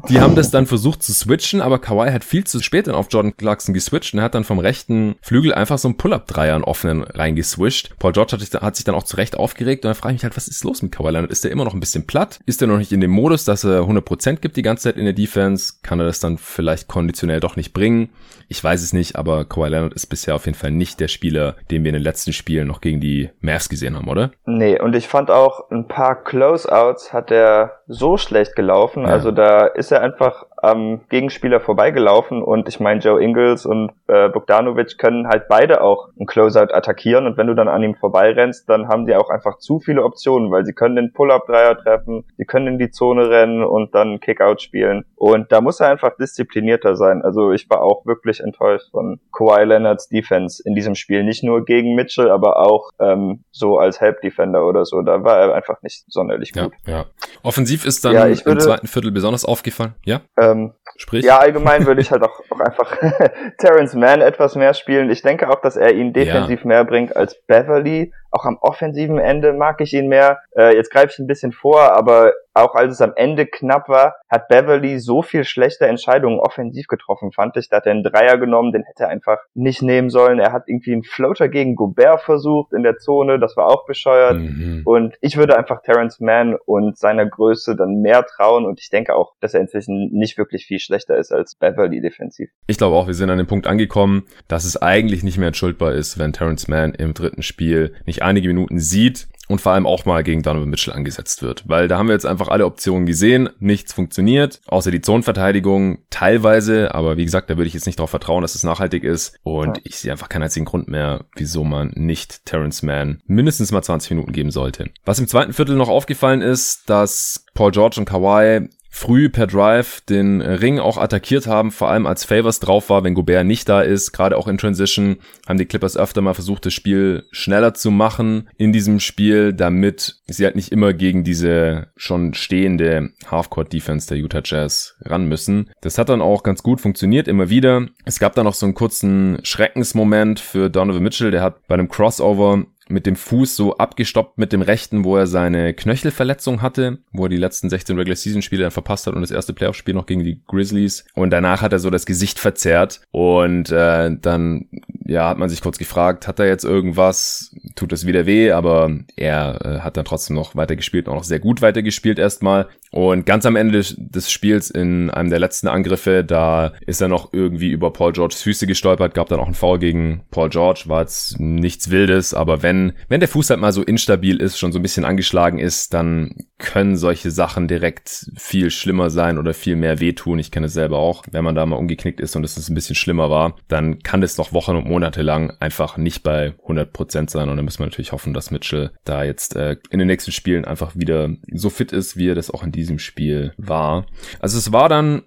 die 0.09 0.21
haben 0.21 0.35
das 0.35 0.51
dann 0.51 0.67
versucht 0.67 1.03
zu 1.03 1.13
switchen, 1.13 1.61
aber 1.61 1.79
Kawhi 1.79 2.11
hat 2.11 2.25
viel 2.25 2.45
zu 2.45 2.61
spät 2.61 2.87
dann 2.87 2.95
auf 2.95 3.09
Jordan 3.11 3.37
Clarkson 3.37 3.75
geswitcht 3.75 4.15
und 4.15 4.23
hat 4.23 4.35
dann 4.35 4.45
vom 4.45 4.59
rechten 4.59 5.17
Flügel 5.21 5.55
einfach 5.55 5.79
so 5.79 5.89
einen 5.89 5.97
Pull-Up-Dreier 5.97 6.55
einen 6.55 6.65
offenen 6.65 7.03
reingeswischt. 7.03 7.95
Paul 7.99 8.13
George 8.13 8.33
hat 8.33 8.41
sich, 8.41 8.53
hat 8.53 8.77
sich 8.77 8.85
dann 8.85 8.95
auch 8.95 9.03
zurecht 9.03 9.37
aufgeregt 9.37 9.85
und 9.85 9.89
dann 9.91 9.95
frage 9.95 10.15
ich 10.15 10.19
mich 10.21 10.25
halt, 10.25 10.37
was 10.37 10.49
ist 10.49 10.65
los 10.65 10.83
mit 10.83 10.93
Kawhi 10.93 11.11
Leonard? 11.11 11.31
Ist 11.31 11.45
der 11.45 11.51
immer 11.51 11.65
noch 11.65 11.75
ein 11.75 11.81
bisschen 11.81 12.07
platt? 12.07 12.41
Ist 12.47 12.63
er 12.63 12.69
noch 12.69 12.79
nicht 12.79 12.93
in 12.93 13.01
dem 13.01 13.11
Modus, 13.11 13.45
dass 13.45 13.65
er 13.65 13.83
100% 13.83 14.37
gibt 14.37 14.57
die 14.57 14.63
ganze 14.63 14.85
Zeit 14.85 14.97
in 14.97 15.05
der 15.05 15.13
Defense? 15.13 15.75
Kann 15.83 16.01
er 16.01 16.07
das 16.07 16.21
dann 16.21 16.39
vielleicht 16.39 16.89
konditionell 16.89 17.41
doch 17.41 17.57
nicht 17.57 17.73
bringen? 17.73 18.09
Ich 18.49 18.63
weiß 18.63 18.83
es 18.83 18.93
nicht, 18.93 19.17
aber 19.17 19.45
Kawhi 19.45 19.69
Leonard 19.69 19.95
ist 19.95 20.07
bisher 20.07 20.35
auf 20.35 20.47
jeden 20.47 20.57
Fall 20.57 20.71
nicht 20.71 21.01
der 21.01 21.09
Spieler, 21.09 21.57
den 21.71 21.85
wir 21.85 21.91
in 21.91 21.95
den 21.95 22.03
letzten 22.03 22.33
Spielen 22.33 22.69
noch 22.69 22.81
gegen 22.81 22.94
die 23.01 23.31
Mavs 23.41 23.69
gesehen 23.69 23.97
haben, 23.97 24.09
oder? 24.09 24.31
Nee, 24.45 24.81
und 24.81 24.95
ich 24.95 25.09
fand 25.09 25.31
auch 25.31 25.71
ein 25.71 25.89
paar 25.89 26.23
Closeouts 26.23 27.13
hat 27.13 27.31
er 27.31 27.81
so 27.87 28.17
schlecht 28.17 28.57
gelaufen. 28.57 29.05
Ja. 29.05 29.11
Also 29.11 29.31
da 29.31 29.67
ist 29.67 29.93
er 29.93 30.01
einfach 30.01 30.47
am 30.65 31.03
Gegenspieler 31.09 31.61
vorbeigelaufen 31.61 32.43
und 32.43 32.69
ich 32.69 32.81
meine, 32.81 33.01
Joe 33.01 33.23
Ingles 33.23 33.67
und 33.67 33.93
äh, 34.09 34.29
Bogdanovic 34.29 34.99
können 34.99 35.29
halt 35.29 35.49
beide 35.49 35.83
auch 35.83 36.09
ein 36.19 36.27
Closeout 36.27 36.73
attackieren 36.73 37.27
und 37.27 37.37
wenn 37.37 37.47
du 37.47 37.55
dann 37.55 37.69
an 37.69 37.83
ihm 37.83 37.95
vorbeirennst, 37.95 38.69
dann 38.69 38.89
haben 38.89 39.07
die 39.07 39.15
auch 39.15 39.31
einfach 39.31 39.59
zu 39.59 39.81
viele 39.81 40.03
Optionen, 40.03 40.51
weil 40.51 40.65
sie 40.65 40.73
können 40.73 40.97
den 40.97 41.13
Pull-Up-Dreier 41.13 41.77
treffen, 41.77 42.25
sie 42.37 42.45
können 42.45 42.67
in 42.67 42.79
die 42.79 42.91
Zone 42.91 43.29
rennen 43.29 43.63
und 43.63 43.95
dann 43.95 44.21
Kickout 44.21 44.63
spielen 44.63 45.05
und 45.17 45.53
da 45.53 45.61
muss 45.61 45.81
er 45.81 45.89
einfach 45.89 46.17
disziplinierter 46.17 46.97
sein. 46.97 47.23
Also 47.23 47.53
ich 47.53 47.69
war 47.69 47.83
auch 47.83 48.07
wirklich 48.07 48.41
enttäuscht 48.41 48.91
von 48.91 49.21
Kawhi 49.33 49.65
Leonards 49.65 50.09
Defense 50.09 50.63
in 50.65 50.75
diesem 50.75 50.95
Spiel, 50.95 51.25
nicht 51.25 51.45
nur 51.45 51.65
gegen 51.65 51.95
Mitchell, 51.95 52.31
aber 52.31 52.59
auch 52.59 52.91
ähm, 53.01 53.45
so 53.51 53.79
als 53.79 54.01
Help-Defender 54.01 54.67
oder 54.67 54.85
so, 54.85 55.03
da 55.03 55.23
war 55.25 55.39
er 55.39 55.55
einfach 55.55 55.83
nicht 55.83 56.05
sonderlich 56.09 56.53
gut. 56.53 56.73
Ja, 56.87 56.93
ja. 56.93 57.05
Offensiv 57.43 57.85
ist 57.85 58.05
dann 58.05 58.15
ja, 58.15 58.27
würde, 58.27 58.51
im 58.51 58.61
zweiten 58.61 58.87
Viertel 58.87 59.11
besonders 59.11 59.45
aufgefallen, 59.45 59.95
ja? 60.05 60.21
Ähm, 60.39 60.54
Sprich? 60.97 61.25
Ja, 61.25 61.39
allgemein 61.39 61.87
würde 61.87 62.01
ich 62.01 62.11
halt 62.11 62.23
auch, 62.23 62.41
auch 62.51 62.61
einfach 62.61 62.97
Terrence 63.59 63.95
Mann 63.95 64.21
etwas 64.21 64.55
mehr 64.55 64.75
spielen. 64.75 65.11
Ich 65.11 65.23
denke 65.23 65.51
auch, 65.51 65.61
dass 65.61 65.77
er 65.77 65.93
ihn 65.93 66.13
defensiv 66.13 66.61
ja. 66.63 66.69
mehr 66.69 66.85
bringt 66.85 67.17
als 67.17 67.35
Beverly. 67.47 68.13
Auch 68.35 68.45
am 68.47 68.59
offensiven 68.61 69.19
Ende 69.19 69.53
mag 69.53 69.81
ich 69.81 69.95
ihn 69.95 70.09
mehr. 70.09 70.41
Äh, 70.57 70.75
jetzt 70.75 70.91
greife 70.91 71.13
ich 71.13 71.19
ein 71.21 71.29
bisschen 71.29 71.53
vor, 71.53 71.93
aber 71.97 72.33
auch 72.55 72.75
als 72.75 72.95
es 72.95 73.01
am 73.01 73.13
Ende 73.17 73.47
knapp 73.47 73.89
war, 73.89 74.15
hat 74.29 74.49
Beverly 74.49 74.99
so 75.01 75.23
viel 75.23 75.45
schlechte 75.45 75.87
Entscheidungen 75.87 76.39
offensiv 76.39 76.87
getroffen, 76.87 77.33
fand 77.33 77.57
ich. 77.57 77.69
Da 77.69 77.79
hat 77.79 77.87
er 77.87 77.93
einen 77.93 78.05
Dreier 78.05 78.39
genommen, 78.39 78.73
den 78.73 78.85
hätte 78.85 79.05
er 79.05 79.09
einfach 79.09 79.39
nicht 79.55 79.83
nehmen 79.83 80.09
sollen. 80.09 80.39
Er 80.39 80.53
hat 80.53 80.65
irgendwie 80.67 80.93
einen 80.93 81.03
Floater 81.03 81.49
gegen 81.49 81.75
Gobert 81.75 82.23
versucht 82.23 82.73
in 82.73 82.85
der 82.85 82.99
Zone, 82.99 83.41
das 83.41 83.57
war 83.57 83.67
auch 83.67 83.87
bescheuert. 83.87 84.37
Mhm. 84.37 84.83
Und 84.85 85.17
ich 85.21 85.37
würde 85.37 85.57
einfach 85.57 85.83
Terrence 85.83 86.21
Mann 86.21 86.57
und 86.65 86.97
seiner 86.97 87.27
Größe 87.27 87.75
dann 87.75 88.01
mehr 88.01 88.25
trauen 88.25 88.67
und 88.67 88.81
ich 88.81 88.89
denke 88.89 89.15
auch, 89.15 89.35
dass 89.41 89.55
er 89.55 89.61
inzwischen 89.61 90.11
nicht 90.13 90.39
wirklich 90.39 90.67
viel 90.67 90.79
schlechter 90.79 91.17
ist 91.17 91.33
als 91.33 91.57
Beverly 91.57 92.01
defensiv. 92.01 92.51
Ich 92.69 92.79
glaube 92.79 92.97
auch, 92.97 93.09
wir 93.09 93.15
sind 93.15 93.31
an 93.31 93.39
dem 93.39 93.47
Punkt 93.47 93.67
angekommen, 93.67 94.27
dass 94.47 94.65
es 94.65 94.81
eigentlich 94.81 95.25
nicht 95.25 95.39
mehr 95.39 95.49
entschuldbar 95.49 95.93
ist, 95.93 96.19
wenn 96.19 96.33
Terrence 96.33 96.69
Mann 96.69 96.95
im 96.95 97.15
dritten 97.15 97.43
Spiel 97.43 97.95
nicht 98.07 98.23
einige 98.25 98.49
Minuten 98.49 98.81
sieht 98.81 99.29
und 99.49 99.61
vor 99.61 99.73
allem 99.73 99.87
auch 99.87 100.05
mal 100.05 100.23
gegen 100.23 100.43
Donovan 100.43 100.71
Mitchell 100.71 100.95
angesetzt 100.95 101.43
wird. 101.43 101.65
Weil 101.67 101.89
da 101.89 101.99
haben 101.99 102.09
wir 102.09 102.15
jetzt 102.15 102.27
einfach 102.27 102.49
alle 102.49 102.67
Optionen 102.67 103.07
gesehen, 103.07 103.51
nichts 103.59 103.93
funktioniert, 103.93 104.61
außer 104.67 104.91
die 104.91 105.01
Zonenverteidigung 105.01 105.99
teilweise, 106.11 106.95
aber 106.95 107.17
wie 107.17 107.25
gesagt, 107.25 107.51
da 107.51 107.57
würde 107.57 107.69
ich 107.69 107.75
jetzt 107.75 107.87
nicht 107.87 107.99
darauf 107.99 108.11
vertrauen, 108.11 108.43
dass 108.43 108.55
es 108.55 108.63
nachhaltig 108.63 109.05
ist 109.05 109.39
und 109.43 109.77
ja. 109.77 109.83
ich 109.85 109.97
sehe 109.97 110.13
einfach 110.13 110.29
keinen 110.29 110.45
einzigen 110.45 110.67
Grund 110.67 110.89
mehr, 110.89 111.27
wieso 111.37 111.65
man 111.65 111.93
nicht 111.95 112.47
Terrence 112.47 112.83
Mann 112.83 113.21
mindestens 113.27 113.73
mal 113.73 113.83
20 113.83 114.11
Minuten 114.13 114.33
geben 114.33 114.51
sollte. 114.51 114.91
Was 115.05 115.19
im 115.19 115.29
zweiten 115.29 115.53
Viertel 115.53 115.77
noch 115.77 115.89
aufgefallen 115.89 116.41
ist, 116.41 116.89
dass 116.89 117.45
Paul 117.55 117.73
George 117.73 117.97
und 117.99 118.07
Kawhi 118.07 118.69
früh 118.95 119.29
per 119.29 119.49
Drive 119.49 120.03
den 120.03 120.41
Ring 120.41 120.79
auch 120.79 120.99
attackiert 120.99 121.49
haben, 121.49 121.73
vor 121.73 121.91
allem 121.91 122.07
als 122.07 122.25
Favors 122.25 122.61
drauf 122.61 122.91
war, 122.91 123.03
wenn 123.03 123.15
Gobert 123.15 123.45
nicht 123.45 123.69
da 123.69 123.81
ist. 123.81 124.13
Gerade 124.13 124.37
auch 124.37 124.47
in 124.47 124.57
Transition 124.57 125.17
haben 125.49 125.59
die 125.59 125.67
Clippers 125.67 125.97
öfter 125.97 126.23
mal 126.23 126.33
versucht, 126.33 126.65
das 126.65 126.75
Spiel 126.75 127.25
schneller 127.33 127.75
zu 127.75 127.91
machen 127.91 128.49
in 128.57 128.73
diesem 128.73 129.01
Spiel, 129.01 129.53
damit 129.53 130.23
sie 130.29 130.45
halt 130.45 130.55
nicht 130.55 130.71
immer 130.71 130.93
gegen 130.93 131.25
diese 131.25 131.89
schon 131.97 132.35
stehende 132.35 133.11
Halfcourt-Defense 133.27 134.07
der 134.07 134.19
Utah 134.19 134.43
Jazz 134.45 134.95
ran 135.01 135.27
müssen. 135.27 135.73
Das 135.81 135.99
hat 135.99 136.09
dann 136.09 136.23
auch 136.23 136.45
ganz 136.45 136.63
gut 136.63 136.81
funktioniert, 136.81 137.27
immer 137.27 137.51
wieder. 137.51 137.89
Es 138.05 138.21
gab 138.21 138.37
dann 138.37 138.45
noch 138.45 138.55
so 138.55 138.65
einen 138.65 138.77
kurzen 138.77 139.39
Schreckensmoment 139.43 140.39
für 140.39 140.71
Donovan 140.71 141.03
Mitchell, 141.03 141.33
der 141.33 141.43
hat 141.43 141.67
bei 141.67 141.75
einem 141.75 141.89
Crossover 141.89 142.65
mit 142.89 143.07
dem 143.07 143.17
Fuß 143.17 143.57
so 143.57 143.77
abgestoppt 143.77 144.39
mit 144.39 144.53
dem 144.53 144.63
rechten, 144.63 145.05
wo 145.05 145.17
er 145.17 145.27
seine 145.27 145.75
Knöchelverletzung 145.75 146.63
hatte, 146.63 146.99
wo 147.13 147.25
er 147.25 147.29
die 147.29 147.37
letzten 147.37 147.71
16 147.71 147.97
Regular 147.97 148.17
Season 148.17 148.43
Spiele 148.43 148.63
dann 148.63 148.71
verpasst 148.71 149.07
hat 149.07 149.15
und 149.15 149.23
das 149.23 149.31
erste 149.31 149.53
Playoff 149.53 149.77
Spiel 149.77 149.95
noch 149.95 150.07
gegen 150.07 150.25
die 150.25 150.41
Grizzlies. 150.47 151.05
Und 151.15 151.31
danach 151.31 151.63
hat 151.63 151.73
er 151.73 151.79
so 151.79 151.91
das 151.91 152.07
Gesicht 152.07 152.39
verzerrt. 152.39 153.01
Und 153.11 153.71
äh, 153.71 154.17
dann 154.21 154.69
ja, 155.07 155.29
hat 155.29 155.39
man 155.39 155.51
sich 155.51 155.61
kurz 155.61 155.79
gefragt, 155.79 156.27
hat 156.27 156.39
er 156.39 156.47
jetzt 156.47 156.65
irgendwas, 156.65 157.55
tut 157.75 157.93
es 157.93 158.07
wieder 158.07 158.25
weh, 158.27 158.53
aber 158.53 158.91
er 159.17 159.61
äh, 159.65 159.81
hat 159.81 159.97
dann 159.97 160.07
trotzdem 160.07 160.35
noch 160.35 160.57
weitergespielt, 160.57 161.09
auch 161.09 161.15
noch 161.15 161.25
sehr 161.25 161.41
gut 161.41 161.61
weitergespielt 161.61 162.19
erstmal. 162.19 162.69
Und 162.91 163.27
ganz 163.27 163.45
am 163.45 163.57
Ende 163.57 163.83
des 163.83 164.31
Spiels 164.31 164.71
in 164.71 165.11
einem 165.11 165.29
der 165.29 165.41
letzten 165.41 165.69
Angriffe, 165.69 166.25
da 166.25 166.73
ist 166.87 167.03
er 167.03 167.09
noch 167.09 167.33
irgendwie 167.33 167.71
über 167.71 167.93
Paul 167.93 168.13
Georges 168.13 168.43
Füße 168.43 168.67
gestolpert, 168.67 169.15
gab 169.15 169.29
dann 169.29 169.41
auch 169.41 169.47
einen 169.47 169.55
Foul 169.55 169.79
gegen 169.79 170.23
Paul 170.31 170.49
George, 170.49 170.85
war 170.87 171.03
jetzt 171.03 171.39
nichts 171.39 171.91
Wildes, 171.91 172.33
aber 172.33 172.63
wenn, 172.63 172.74
wenn 173.09 173.21
der 173.21 173.29
Fuß 173.29 173.51
halt 173.51 173.61
mal 173.61 173.73
so 173.73 173.83
instabil 173.83 174.41
ist, 174.41 174.59
schon 174.59 174.73
so 174.73 174.79
ein 174.79 174.83
bisschen 174.83 175.05
angeschlagen 175.05 175.59
ist, 175.59 175.95
dann 175.95 176.37
können 176.59 176.97
solche 176.97 177.31
Sachen 177.31 177.69
direkt 177.69 178.31
viel 178.37 178.71
schlimmer 178.71 179.11
sein 179.11 179.39
oder 179.39 179.55
viel 179.55 179.77
mehr 179.77 180.01
wehtun. 180.01 180.39
Ich 180.39 180.51
kenne 180.51 180.67
es 180.67 180.73
selber 180.73 180.99
auch. 180.99 181.25
Wenn 181.31 181.45
man 181.45 181.55
da 181.55 181.67
mal 181.67 181.77
umgeknickt 181.77 182.21
ist 182.21 182.37
und 182.37 182.45
es 182.45 182.69
ein 182.69 182.75
bisschen 182.75 182.97
schlimmer 182.97 183.31
war, 183.31 183.57
dann 183.69 183.99
kann 184.01 184.23
es 184.23 184.39
noch 184.39 184.53
Wochen 184.53 184.77
und 184.77 184.87
Monate 184.87 185.23
lang 185.23 185.53
einfach 185.61 185.97
nicht 185.97 186.23
bei 186.23 186.55
100 186.63 186.93
Prozent 186.93 187.31
sein. 187.31 187.49
Und 187.49 187.57
dann 187.57 187.65
müssen 187.65 187.81
wir 187.81 187.87
natürlich 187.87 188.13
hoffen, 188.13 188.35
dass 188.35 188.51
Mitchell 188.51 188.93
da 189.05 189.25
jetzt 189.25 189.57
äh, 189.57 189.77
in 189.91 189.99
den 189.99 190.09
nächsten 190.09 190.33
Spielen 190.33 190.65
einfach 190.65 190.97
wieder 190.97 191.31
so 191.53 191.71
fit 191.71 191.93
ist, 191.93 192.17
wie 192.17 192.29
er 192.29 192.35
das 192.35 192.51
auch 192.51 192.63
in 192.63 192.73
diesem 192.73 192.99
Spiel 192.99 193.53
war. 193.57 194.07
Also 194.41 194.59
es 194.59 194.73
war 194.73 194.89
dann 194.89 195.23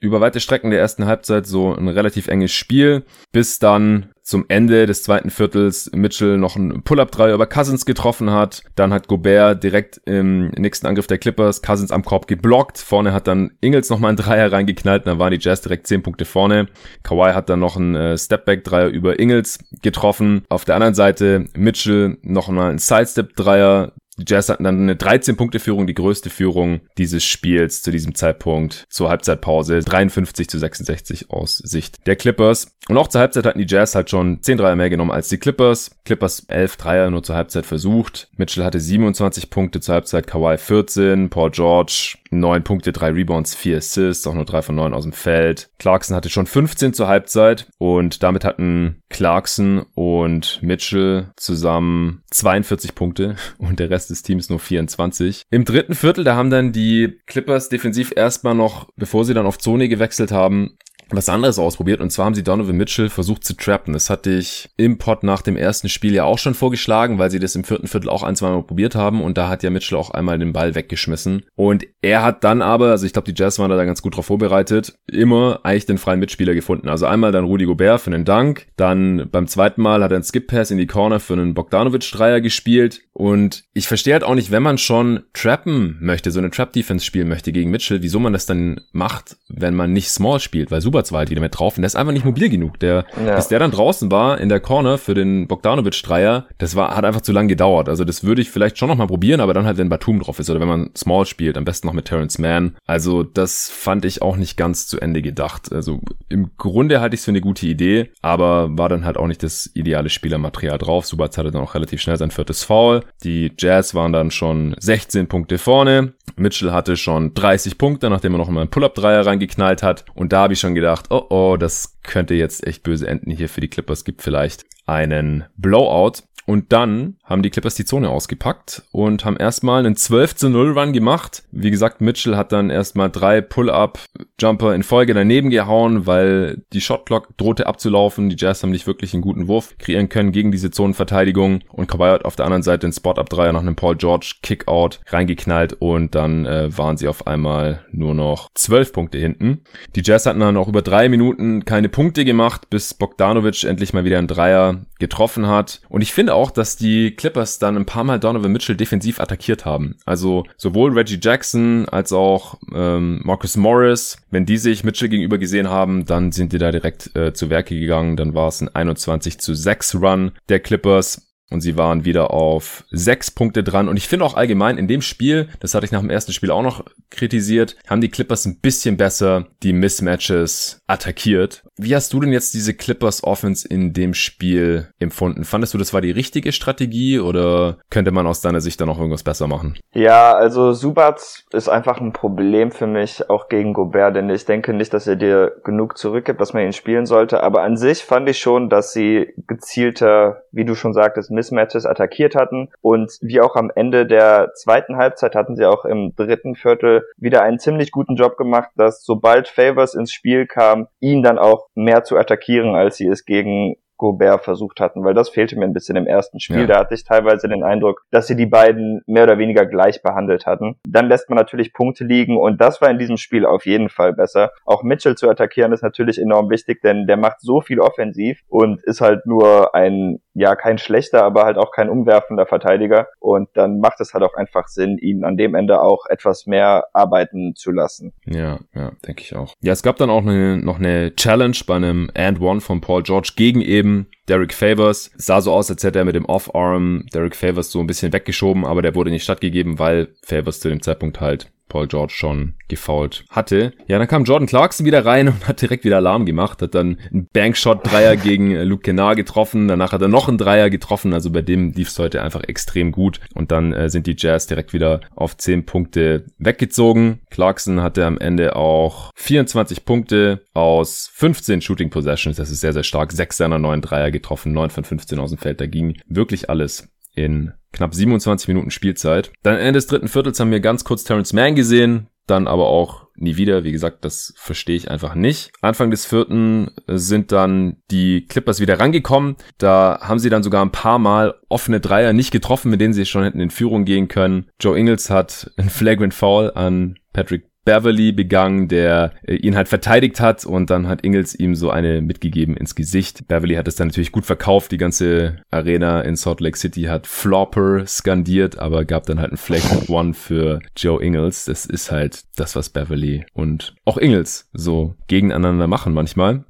über 0.00 0.20
weite 0.20 0.40
Strecken 0.40 0.70
der 0.70 0.80
ersten 0.80 1.06
Halbzeit 1.06 1.46
so 1.46 1.74
ein 1.74 1.88
relativ 1.88 2.28
enges 2.28 2.52
Spiel, 2.52 3.04
bis 3.32 3.58
dann 3.58 4.10
zum 4.28 4.44
Ende 4.48 4.84
des 4.84 5.02
zweiten 5.02 5.30
Viertels 5.30 5.90
Mitchell 5.94 6.36
noch 6.36 6.54
einen 6.54 6.82
Pull-Up-3 6.82 7.32
über 7.32 7.46
Cousins 7.46 7.86
getroffen 7.86 8.30
hat. 8.30 8.62
Dann 8.74 8.92
hat 8.92 9.08
Gobert 9.08 9.64
direkt 9.64 10.02
im 10.04 10.48
nächsten 10.48 10.86
Angriff 10.86 11.06
der 11.06 11.16
Clippers 11.16 11.62
Cousins 11.62 11.90
am 11.90 12.04
Korb 12.04 12.26
geblockt. 12.26 12.76
Vorne 12.76 13.14
hat 13.14 13.26
dann 13.26 13.52
Ingles 13.62 13.88
nochmal 13.88 14.10
einen 14.10 14.18
Dreier 14.18 14.52
reingeknallt. 14.52 15.06
Dann 15.06 15.18
waren 15.18 15.30
die 15.30 15.38
Jazz 15.40 15.62
direkt 15.62 15.86
10 15.86 16.02
Punkte 16.02 16.26
vorne. 16.26 16.68
Kawhi 17.04 17.32
hat 17.32 17.48
dann 17.48 17.60
noch 17.60 17.76
einen 17.76 17.96
äh, 17.96 18.18
Stepback-Dreier 18.18 18.88
über 18.88 19.18
Ingles 19.18 19.60
getroffen. 19.80 20.42
Auf 20.50 20.66
der 20.66 20.74
anderen 20.74 20.94
Seite 20.94 21.46
Mitchell 21.56 22.18
noch 22.20 22.48
mal 22.48 22.68
einen 22.68 22.78
Sidestep-Dreier 22.78 23.94
Die 24.18 24.24
Jazz 24.26 24.48
hatten 24.48 24.64
dann 24.64 24.80
eine 24.80 24.94
13-Punkte-Führung, 24.94 25.86
die 25.86 25.94
größte 25.94 26.28
Führung 26.28 26.80
dieses 26.98 27.24
Spiels 27.24 27.82
zu 27.82 27.92
diesem 27.92 28.16
Zeitpunkt 28.16 28.84
zur 28.90 29.10
Halbzeitpause. 29.10 29.80
53 29.80 30.48
zu 30.48 30.58
66 30.58 31.30
aus 31.30 31.58
Sicht 31.58 32.04
der 32.06 32.16
Clippers. 32.16 32.76
Und 32.88 32.96
auch 32.96 33.08
zur 33.08 33.20
Halbzeit 33.20 33.46
hatten 33.46 33.60
die 33.60 33.66
Jazz 33.72 33.94
halt 33.94 34.10
schon 34.10 34.42
10 34.42 34.58
Dreier 34.58 34.74
mehr 34.74 34.90
genommen 34.90 35.12
als 35.12 35.28
die 35.28 35.38
Clippers. 35.38 35.92
Clippers 36.04 36.46
11 36.48 36.76
Dreier 36.76 37.10
nur 37.10 37.22
zur 37.22 37.36
Halbzeit 37.36 37.64
versucht. 37.64 38.28
Mitchell 38.36 38.64
hatte 38.64 38.80
27 38.80 39.50
Punkte 39.50 39.80
zur 39.80 39.94
Halbzeit, 39.94 40.26
Kawhi 40.26 40.58
14, 40.58 41.30
Paul 41.30 41.50
George 41.50 42.16
9 42.30 42.64
Punkte, 42.64 42.92
3 42.92 43.10
Rebounds, 43.10 43.54
4 43.54 43.78
Assists, 43.78 44.26
auch 44.26 44.34
nur 44.34 44.44
3 44.44 44.62
von 44.62 44.74
9 44.74 44.94
aus 44.94 45.04
dem 45.04 45.12
Feld. 45.12 45.70
Clarkson 45.78 46.16
hatte 46.16 46.30
schon 46.30 46.46
15 46.46 46.92
zur 46.92 47.08
Halbzeit 47.08 47.68
und 47.78 48.22
damit 48.22 48.44
hatten 48.44 49.02
Clarkson 49.08 49.86
und 49.94 50.60
Mitchell 50.62 51.28
zusammen 51.36 52.22
42 52.30 52.94
Punkte 52.94 53.36
und 53.58 53.80
der 53.80 53.90
Rest 53.90 54.10
des 54.10 54.22
Teams 54.22 54.50
nur 54.50 54.58
24. 54.58 55.42
Im 55.50 55.64
dritten 55.64 55.94
Viertel, 55.94 56.24
da 56.24 56.36
haben 56.36 56.50
dann 56.50 56.72
die 56.72 57.18
Clippers 57.26 57.68
defensiv 57.68 58.12
erstmal 58.14 58.54
noch, 58.54 58.88
bevor 58.96 59.24
sie 59.24 59.34
dann 59.34 59.46
auf 59.46 59.58
Zone 59.58 59.88
gewechselt 59.88 60.32
haben, 60.32 60.76
was 61.10 61.28
anderes 61.28 61.58
ausprobiert. 61.58 62.00
Und 62.00 62.10
zwar 62.10 62.26
haben 62.26 62.34
sie 62.34 62.42
Donovan 62.42 62.76
Mitchell 62.76 63.08
versucht 63.08 63.44
zu 63.44 63.54
trappen. 63.54 63.92
Das 63.92 64.10
hatte 64.10 64.30
ich 64.30 64.68
im 64.76 64.98
Pod 64.98 65.22
nach 65.22 65.42
dem 65.42 65.56
ersten 65.56 65.88
Spiel 65.88 66.14
ja 66.14 66.24
auch 66.24 66.38
schon 66.38 66.54
vorgeschlagen, 66.54 67.18
weil 67.18 67.30
sie 67.30 67.38
das 67.38 67.54
im 67.54 67.64
vierten 67.64 67.88
Viertel 67.88 68.08
auch 68.08 68.22
ein, 68.22 68.36
zwei 68.36 68.50
Mal 68.50 68.62
probiert 68.62 68.94
haben. 68.94 69.22
Und 69.22 69.38
da 69.38 69.48
hat 69.48 69.62
ja 69.62 69.70
Mitchell 69.70 69.98
auch 69.98 70.10
einmal 70.10 70.38
den 70.38 70.52
Ball 70.52 70.74
weggeschmissen. 70.74 71.44
Und 71.56 71.86
er 72.02 72.22
hat 72.22 72.44
dann 72.44 72.62
aber, 72.62 72.90
also 72.90 73.06
ich 73.06 73.12
glaube 73.12 73.32
die 73.32 73.40
Jazz 73.40 73.58
waren 73.58 73.70
da 73.70 73.84
ganz 73.84 74.02
gut 74.02 74.16
drauf 74.16 74.26
vorbereitet, 74.26 74.98
immer 75.06 75.60
eigentlich 75.62 75.86
den 75.86 75.98
freien 75.98 76.20
Mitspieler 76.20 76.54
gefunden. 76.54 76.88
Also 76.88 77.06
einmal 77.06 77.32
dann 77.32 77.44
Rudy 77.44 77.64
Gobert 77.64 78.00
für 78.00 78.12
einen 78.12 78.24
Dank, 78.24 78.66
dann 78.76 79.28
beim 79.30 79.46
zweiten 79.46 79.80
Mal 79.82 80.02
hat 80.02 80.12
er 80.12 80.16
einen 80.16 80.24
Skip 80.24 80.46
Pass 80.48 80.70
in 80.70 80.78
die 80.78 80.86
Corner 80.86 81.20
für 81.20 81.32
einen 81.34 81.54
Bogdanovic 81.54 82.10
Dreier 82.10 82.40
gespielt. 82.40 83.02
Und 83.12 83.64
ich 83.72 83.88
verstehe 83.88 84.12
halt 84.12 84.24
auch 84.24 84.34
nicht, 84.34 84.50
wenn 84.50 84.62
man 84.62 84.78
schon 84.78 85.24
trappen 85.32 85.96
möchte, 86.00 86.30
so 86.30 86.38
eine 86.38 86.50
Trap 86.50 86.72
Defense 86.72 87.04
spielen 87.04 87.28
möchte 87.28 87.50
gegen 87.52 87.70
Mitchell, 87.70 88.02
wieso 88.02 88.20
man 88.20 88.32
das 88.32 88.46
dann 88.46 88.80
macht, 88.92 89.36
wenn 89.48 89.74
man 89.74 89.92
nicht 89.92 90.10
Small 90.10 90.38
spielt, 90.40 90.70
weil 90.70 90.80
super 90.80 90.97
Halt 91.18 91.30
wieder 91.30 91.40
mit 91.40 91.58
drauf 91.58 91.76
und 91.76 91.82
der 91.82 91.86
ist 91.86 91.96
einfach 91.96 92.12
nicht 92.12 92.24
mobil 92.24 92.48
genug. 92.48 92.78
Der, 92.80 93.04
ja. 93.24 93.36
bis 93.36 93.48
der 93.48 93.58
dann 93.58 93.70
draußen 93.70 94.10
war 94.10 94.38
in 94.40 94.48
der 94.48 94.60
Corner 94.60 94.98
für 94.98 95.14
den 95.14 95.48
Bogdanovic-Dreier, 95.48 96.46
das 96.58 96.76
war, 96.76 96.96
hat 96.96 97.04
einfach 97.04 97.22
zu 97.22 97.32
lang 97.32 97.48
gedauert. 97.48 97.88
Also 97.88 98.04
das 98.04 98.24
würde 98.24 98.42
ich 98.42 98.50
vielleicht 98.50 98.78
schon 98.78 98.88
nochmal 98.88 99.06
probieren, 99.06 99.40
aber 99.40 99.54
dann 99.54 99.64
halt, 99.64 99.78
wenn 99.78 99.88
Batum 99.88 100.20
drauf 100.20 100.38
ist 100.38 100.50
oder 100.50 100.60
wenn 100.60 100.68
man 100.68 100.90
Small 100.96 101.26
spielt, 101.26 101.56
am 101.56 101.64
besten 101.64 101.86
noch 101.86 101.94
mit 101.94 102.06
Terrence 102.06 102.38
Mann. 102.38 102.76
Also 102.86 103.22
das 103.22 103.68
fand 103.68 104.04
ich 104.04 104.22
auch 104.22 104.36
nicht 104.36 104.56
ganz 104.56 104.86
zu 104.86 105.00
Ende 105.00 105.22
gedacht. 105.22 105.72
Also 105.72 106.00
im 106.28 106.50
Grunde 106.56 107.00
halte 107.00 107.14
ich 107.14 107.20
es 107.20 107.24
für 107.24 107.30
eine 107.30 107.40
gute 107.40 107.66
Idee, 107.66 108.10
aber 108.22 108.76
war 108.76 108.88
dann 108.88 109.04
halt 109.04 109.16
auch 109.16 109.26
nicht 109.26 109.42
das 109.42 109.70
ideale 109.74 110.08
Spielermaterial 110.08 110.78
drauf. 110.78 111.06
Subat 111.06 111.36
hatte 111.38 111.50
dann 111.50 111.62
auch 111.62 111.74
relativ 111.74 112.00
schnell 112.00 112.16
sein 112.16 112.30
viertes 112.30 112.64
Foul. 112.64 113.02
Die 113.24 113.52
Jazz 113.58 113.94
waren 113.94 114.12
dann 114.12 114.30
schon 114.30 114.74
16 114.78 115.28
Punkte 115.28 115.58
vorne. 115.58 116.14
Mitchell 116.36 116.72
hatte 116.72 116.96
schon 116.96 117.34
30 117.34 117.78
Punkte, 117.78 118.10
nachdem 118.10 118.34
er 118.34 118.38
noch 118.38 118.48
mal 118.48 118.62
einen 118.62 118.70
Pull-Up-Dreier 118.70 119.26
reingeknallt 119.26 119.82
hat. 119.82 120.04
Und 120.14 120.32
da 120.32 120.42
habe 120.42 120.52
ich 120.52 120.60
schon 120.60 120.74
gedacht, 120.74 120.87
oh 121.10 121.26
oh, 121.30 121.56
das 121.56 121.98
könnte 122.02 122.34
jetzt 122.34 122.66
echt 122.66 122.82
böse 122.82 123.06
enden 123.06 123.30
hier 123.30 123.48
für 123.48 123.60
die 123.60 123.68
Clippers. 123.68 124.04
Gibt 124.04 124.22
vielleicht 124.22 124.64
einen 124.86 125.44
Blowout. 125.56 126.22
Und 126.48 126.72
dann 126.72 127.16
haben 127.24 127.42
die 127.42 127.50
Clippers 127.50 127.74
die 127.74 127.84
Zone 127.84 128.08
ausgepackt 128.08 128.84
und 128.90 129.26
haben 129.26 129.36
erstmal 129.36 129.84
einen 129.84 129.96
12 129.96 130.34
zu 130.34 130.48
0 130.48 130.78
Run 130.78 130.94
gemacht. 130.94 131.42
Wie 131.52 131.70
gesagt, 131.70 132.00
Mitchell 132.00 132.36
hat 132.36 132.52
dann 132.52 132.70
erstmal 132.70 133.10
drei 133.10 133.42
Pull-Up-Jumper 133.42 134.74
in 134.74 134.82
Folge 134.82 135.12
daneben 135.12 135.50
gehauen, 135.50 136.06
weil 136.06 136.62
die 136.72 136.80
Shotclock 136.80 137.36
drohte 137.36 137.66
abzulaufen. 137.66 138.30
Die 138.30 138.36
Jazz 138.38 138.62
haben 138.62 138.70
nicht 138.70 138.86
wirklich 138.86 139.12
einen 139.12 139.20
guten 139.20 139.46
Wurf 139.46 139.76
kreieren 139.76 140.08
können 140.08 140.32
gegen 140.32 140.50
diese 140.50 140.70
Zonenverteidigung. 140.70 141.60
Und 141.68 141.86
Kawhi 141.86 142.08
hat 142.08 142.24
auf 142.24 142.36
der 142.36 142.46
anderen 142.46 142.62
Seite 142.62 142.86
den 142.86 142.94
Spot-Up-Dreier 142.94 143.52
nach 143.52 143.60
einem 143.60 143.76
Paul 143.76 143.96
George 143.96 144.36
Kickout 144.42 145.00
reingeknallt 145.08 145.74
und 145.74 146.14
dann 146.14 146.46
äh, 146.46 146.74
waren 146.78 146.96
sie 146.96 147.08
auf 147.08 147.26
einmal 147.26 147.84
nur 147.90 148.14
noch 148.14 148.48
12 148.54 148.94
Punkte 148.94 149.18
hinten. 149.18 149.64
Die 149.96 150.02
Jazz 150.02 150.24
hatten 150.24 150.40
dann 150.40 150.56
auch 150.56 150.68
über 150.68 150.77
drei 150.82 151.08
Minuten 151.08 151.64
keine 151.64 151.88
Punkte 151.88 152.24
gemacht, 152.24 152.70
bis 152.70 152.94
Bogdanovic 152.94 153.64
endlich 153.64 153.92
mal 153.92 154.04
wieder 154.04 154.18
einen 154.18 154.28
Dreier 154.28 154.84
getroffen 154.98 155.46
hat. 155.46 155.80
Und 155.88 156.02
ich 156.02 156.12
finde 156.12 156.34
auch, 156.34 156.50
dass 156.50 156.76
die 156.76 157.12
Clippers 157.12 157.58
dann 157.58 157.76
ein 157.76 157.86
paar 157.86 158.04
Mal 158.04 158.18
Donovan 158.18 158.52
Mitchell 158.52 158.76
defensiv 158.76 159.20
attackiert 159.20 159.64
haben. 159.64 159.96
Also 160.04 160.44
sowohl 160.56 160.92
Reggie 160.92 161.18
Jackson 161.20 161.88
als 161.88 162.12
auch 162.12 162.58
ähm, 162.74 163.20
Marcus 163.24 163.56
Morris, 163.56 164.18
wenn 164.30 164.46
die 164.46 164.58
sich 164.58 164.84
Mitchell 164.84 165.08
gegenüber 165.08 165.38
gesehen 165.38 165.68
haben, 165.68 166.04
dann 166.04 166.32
sind 166.32 166.52
die 166.52 166.58
da 166.58 166.70
direkt 166.70 167.14
äh, 167.16 167.32
zu 167.32 167.50
Werke 167.50 167.78
gegangen. 167.78 168.16
Dann 168.16 168.34
war 168.34 168.48
es 168.48 168.60
ein 168.60 168.74
21 168.74 169.38
zu 169.38 169.54
6 169.54 169.96
Run 169.96 170.32
der 170.48 170.60
Clippers. 170.60 171.27
Und 171.50 171.62
sie 171.62 171.76
waren 171.76 172.04
wieder 172.04 172.30
auf 172.30 172.84
sechs 172.90 173.30
Punkte 173.30 173.64
dran. 173.64 173.88
Und 173.88 173.96
ich 173.96 174.06
finde 174.06 174.24
auch 174.24 174.34
allgemein 174.34 174.76
in 174.76 174.86
dem 174.86 175.00
Spiel, 175.00 175.48
das 175.60 175.74
hatte 175.74 175.86
ich 175.86 175.92
nach 175.92 176.00
dem 176.00 176.10
ersten 176.10 176.32
Spiel 176.32 176.50
auch 176.50 176.62
noch 176.62 176.84
kritisiert, 177.10 177.76
haben 177.86 178.02
die 178.02 178.10
Clippers 178.10 178.44
ein 178.44 178.60
bisschen 178.60 178.96
besser 178.96 179.46
die 179.62 179.72
Mismatches 179.72 180.82
attackiert. 180.86 181.62
Wie 181.80 181.94
hast 181.94 182.12
du 182.12 182.18
denn 182.20 182.32
jetzt 182.32 182.54
diese 182.54 182.74
Clippers 182.74 183.22
Offense 183.22 183.66
in 183.66 183.92
dem 183.92 184.12
Spiel 184.12 184.88
empfunden? 184.98 185.44
Fandest 185.44 185.74
du, 185.74 185.78
das 185.78 185.94
war 185.94 186.00
die 186.00 186.10
richtige 186.10 186.50
Strategie 186.50 187.20
oder 187.20 187.78
könnte 187.88 188.10
man 188.10 188.26
aus 188.26 188.40
deiner 188.40 188.60
Sicht 188.60 188.80
da 188.80 188.86
noch 188.86 188.98
irgendwas 188.98 189.22
besser 189.22 189.46
machen? 189.46 189.78
Ja, 189.92 190.34
also 190.34 190.72
Subats 190.72 191.46
ist 191.52 191.68
einfach 191.68 192.00
ein 192.00 192.12
Problem 192.12 192.72
für 192.72 192.88
mich, 192.88 193.30
auch 193.30 193.48
gegen 193.48 193.74
Gobert, 193.74 194.16
denn 194.16 194.28
ich 194.28 194.44
denke 194.44 194.72
nicht, 194.72 194.92
dass 194.92 195.06
er 195.06 195.14
dir 195.14 195.52
genug 195.62 195.96
zurückgibt, 195.96 196.40
dass 196.40 196.52
man 196.52 196.64
ihn 196.64 196.72
spielen 196.72 197.06
sollte. 197.06 197.44
Aber 197.44 197.62
an 197.62 197.76
sich 197.76 198.02
fand 198.02 198.28
ich 198.28 198.40
schon, 198.40 198.68
dass 198.68 198.92
sie 198.92 199.32
gezielter, 199.46 200.42
wie 200.50 200.64
du 200.64 200.74
schon 200.74 200.92
sagtest, 200.92 201.30
Mismatches 201.30 201.86
attackiert 201.86 202.34
hatten. 202.34 202.70
Und 202.80 203.18
wie 203.20 203.40
auch 203.40 203.54
am 203.54 203.70
Ende 203.72 204.04
der 204.04 204.50
zweiten 204.54 204.96
Halbzeit 204.96 205.36
hatten 205.36 205.54
sie 205.54 205.64
auch 205.64 205.84
im 205.84 206.12
dritten 206.16 206.56
Viertel 206.56 207.04
wieder 207.16 207.42
einen 207.42 207.60
ziemlich 207.60 207.92
guten 207.92 208.16
Job 208.16 208.36
gemacht, 208.36 208.70
dass 208.74 209.04
sobald 209.04 209.46
Favors 209.46 209.94
ins 209.94 210.12
Spiel 210.12 210.46
kam, 210.46 210.88
ihn 210.98 211.22
dann 211.22 211.38
auch 211.38 211.67
mehr 211.78 212.04
zu 212.04 212.16
attackieren, 212.16 212.74
als 212.74 212.96
sie 212.96 213.06
es 213.06 213.24
gegen 213.24 213.76
Gobert 213.98 214.44
versucht 214.44 214.80
hatten, 214.80 215.04
weil 215.04 215.12
das 215.12 215.28
fehlte 215.28 215.58
mir 215.58 215.64
ein 215.64 215.74
bisschen 215.74 215.96
im 215.96 216.06
ersten 216.06 216.40
Spiel. 216.40 216.60
Ja. 216.60 216.66
Da 216.66 216.78
hatte 216.78 216.94
ich 216.94 217.04
teilweise 217.04 217.48
den 217.48 217.64
Eindruck, 217.64 218.04
dass 218.10 218.28
sie 218.28 218.36
die 218.36 218.46
beiden 218.46 219.02
mehr 219.06 219.24
oder 219.24 219.38
weniger 219.38 219.66
gleich 219.66 220.02
behandelt 220.02 220.46
hatten. 220.46 220.76
Dann 220.88 221.08
lässt 221.08 221.28
man 221.28 221.36
natürlich 221.36 221.74
Punkte 221.74 222.04
liegen 222.04 222.38
und 222.38 222.60
das 222.60 222.80
war 222.80 222.88
in 222.90 222.98
diesem 222.98 223.16
Spiel 223.16 223.44
auf 223.44 223.66
jeden 223.66 223.88
Fall 223.90 224.14
besser. 224.14 224.52
Auch 224.64 224.82
Mitchell 224.84 225.16
zu 225.16 225.28
attackieren 225.28 225.72
ist 225.72 225.82
natürlich 225.82 226.20
enorm 226.20 226.48
wichtig, 226.48 226.80
denn 226.80 227.06
der 227.06 227.16
macht 227.16 227.40
so 227.40 227.60
viel 227.60 227.80
offensiv 227.80 228.40
und 228.48 228.82
ist 228.84 229.00
halt 229.00 229.26
nur 229.26 229.74
ein, 229.74 230.20
ja, 230.38 230.56
kein 230.56 230.78
schlechter, 230.78 231.24
aber 231.24 231.44
halt 231.44 231.58
auch 231.58 231.72
kein 231.72 231.88
umwerfender 231.88 232.46
Verteidiger 232.46 233.08
und 233.18 233.48
dann 233.54 233.80
macht 233.80 234.00
es 234.00 234.14
halt 234.14 234.24
auch 234.24 234.34
einfach 234.34 234.68
Sinn, 234.68 234.98
ihn 234.98 235.24
an 235.24 235.36
dem 235.36 235.54
Ende 235.54 235.80
auch 235.80 236.06
etwas 236.06 236.46
mehr 236.46 236.86
arbeiten 236.92 237.54
zu 237.54 237.72
lassen. 237.72 238.12
Ja, 238.24 238.60
ja, 238.74 238.92
denke 239.06 239.22
ich 239.22 239.34
auch. 239.34 239.54
Ja, 239.60 239.72
es 239.72 239.82
gab 239.82 239.96
dann 239.96 240.10
auch 240.10 240.22
eine, 240.22 240.56
noch 240.58 240.78
eine 240.78 241.14
Challenge 241.16 241.56
bei 241.66 241.76
einem 241.76 242.10
And 242.14 242.40
One 242.40 242.60
von 242.60 242.80
Paul 242.80 243.02
George 243.02 243.32
gegen 243.36 243.60
eben 243.60 244.06
Derek 244.28 244.52
Favors. 244.52 245.10
Sah 245.16 245.40
so 245.40 245.52
aus, 245.52 245.70
als 245.70 245.82
hätte 245.82 245.98
er 245.98 246.04
mit 246.04 246.14
dem 246.14 246.26
Off-Arm 246.26 247.06
Derek 247.12 247.34
Favors 247.34 247.70
so 247.70 247.80
ein 247.80 247.86
bisschen 247.86 248.12
weggeschoben, 248.12 248.64
aber 248.64 248.82
der 248.82 248.94
wurde 248.94 249.10
nicht 249.10 249.24
stattgegeben, 249.24 249.78
weil 249.78 250.08
Favors 250.24 250.60
zu 250.60 250.68
dem 250.68 250.82
Zeitpunkt 250.82 251.20
halt 251.20 251.50
Paul 251.68 251.86
George 251.86 252.14
schon 252.16 252.54
gefoult 252.68 253.24
hatte. 253.30 253.72
Ja, 253.86 253.98
dann 253.98 254.08
kam 254.08 254.24
Jordan 254.24 254.46
Clarkson 254.46 254.86
wieder 254.86 255.04
rein 255.04 255.28
und 255.28 255.48
hat 255.48 255.60
direkt 255.60 255.84
wieder 255.84 255.96
Alarm 255.96 256.26
gemacht, 256.26 256.62
hat 256.62 256.74
dann 256.74 256.98
einen 257.10 257.28
Bankshot-Dreier 257.32 258.16
gegen 258.16 258.52
äh, 258.52 258.64
Luke 258.64 258.82
Kennard 258.82 259.16
getroffen, 259.16 259.68
danach 259.68 259.92
hat 259.92 260.02
er 260.02 260.08
noch 260.08 260.28
einen 260.28 260.38
Dreier 260.38 260.70
getroffen, 260.70 261.12
also 261.12 261.30
bei 261.30 261.42
dem 261.42 261.72
lief 261.72 261.88
es 261.88 261.98
heute 261.98 262.22
einfach 262.22 262.44
extrem 262.44 262.92
gut 262.92 263.20
und 263.34 263.50
dann 263.50 263.72
äh, 263.72 263.88
sind 263.88 264.06
die 264.06 264.16
Jazz 264.16 264.46
direkt 264.46 264.72
wieder 264.72 265.00
auf 265.14 265.36
10 265.36 265.66
Punkte 265.66 266.26
weggezogen. 266.38 267.20
Clarkson 267.30 267.82
hatte 267.82 268.04
am 268.04 268.18
Ende 268.18 268.56
auch 268.56 269.10
24 269.14 269.84
Punkte 269.84 270.42
aus 270.54 271.10
15 271.14 271.60
Shooting 271.60 271.90
Possessions, 271.90 272.36
das 272.36 272.50
ist 272.50 272.60
sehr, 272.60 272.72
sehr 272.72 272.84
stark, 272.84 273.12
6 273.12 273.36
seiner 273.36 273.58
9 273.58 273.80
Dreier 273.80 274.10
getroffen, 274.10 274.52
9 274.52 274.70
von 274.70 274.84
15 274.84 275.18
aus 275.18 275.30
dem 275.30 275.38
Feld, 275.38 275.60
da 275.60 275.66
ging 275.66 275.96
wirklich 276.06 276.50
alles 276.50 276.88
in 277.14 277.52
knapp 277.72 277.94
27 277.94 278.48
Minuten 278.48 278.70
Spielzeit. 278.70 279.32
Dann 279.42 279.58
Ende 279.58 279.72
des 279.72 279.86
dritten 279.86 280.08
Viertels 280.08 280.40
haben 280.40 280.50
wir 280.50 280.60
ganz 280.60 280.84
kurz 280.84 281.04
Terrence 281.04 281.32
Mann 281.32 281.54
gesehen, 281.54 282.08
dann 282.26 282.46
aber 282.46 282.68
auch 282.68 283.08
nie 283.16 283.36
wieder. 283.36 283.64
Wie 283.64 283.72
gesagt, 283.72 284.04
das 284.04 284.32
verstehe 284.36 284.76
ich 284.76 284.90
einfach 284.90 285.14
nicht. 285.14 285.50
Anfang 285.60 285.90
des 285.90 286.06
vierten 286.06 286.70
sind 286.86 287.32
dann 287.32 287.78
die 287.90 288.26
Clippers 288.26 288.60
wieder 288.60 288.78
rangekommen. 288.78 289.36
Da 289.58 289.98
haben 290.02 290.18
sie 290.18 290.30
dann 290.30 290.42
sogar 290.42 290.64
ein 290.64 290.72
paar 290.72 290.98
Mal 290.98 291.34
offene 291.48 291.80
Dreier 291.80 292.12
nicht 292.12 292.30
getroffen, 292.30 292.70
mit 292.70 292.80
denen 292.80 292.94
sie 292.94 293.06
schon 293.06 293.24
hätten 293.24 293.40
in 293.40 293.50
Führung 293.50 293.84
gehen 293.84 294.08
können. 294.08 294.48
Joe 294.60 294.78
Ingles 294.78 295.10
hat 295.10 295.50
ein 295.56 295.70
Flagrant 295.70 296.14
Foul 296.14 296.52
an 296.54 296.98
Patrick 297.12 297.48
Beverly 297.68 298.12
begangen, 298.12 298.66
der 298.66 299.12
äh, 299.26 299.34
ihn 299.34 299.54
halt 299.54 299.68
verteidigt 299.68 300.20
hat 300.20 300.46
und 300.46 300.70
dann 300.70 300.88
hat 300.88 301.04
Ingles 301.04 301.38
ihm 301.38 301.54
so 301.54 301.68
eine 301.68 302.00
mitgegeben 302.00 302.56
ins 302.56 302.74
Gesicht. 302.74 303.28
Beverly 303.28 303.56
hat 303.56 303.68
es 303.68 303.76
dann 303.76 303.88
natürlich 303.88 304.10
gut 304.10 304.24
verkauft. 304.24 304.72
Die 304.72 304.78
ganze 304.78 305.42
Arena 305.50 306.00
in 306.00 306.16
Salt 306.16 306.40
Lake 306.40 306.56
City 306.56 306.84
hat 306.84 307.06
Flopper 307.06 307.86
skandiert, 307.86 308.58
aber 308.58 308.86
gab 308.86 309.04
dann 309.04 309.20
halt 309.20 309.32
ein 309.32 309.36
Flag 309.36 309.60
One 309.88 310.14
für 310.14 310.60
Joe 310.78 311.02
Ingles. 311.02 311.44
Das 311.44 311.66
ist 311.66 311.92
halt 311.92 312.22
das, 312.36 312.56
was 312.56 312.70
Beverly 312.70 313.26
und 313.34 313.74
auch 313.84 313.98
Ingles 313.98 314.48
so 314.54 314.94
gegeneinander 315.06 315.66
machen 315.66 315.92
manchmal. 315.92 316.46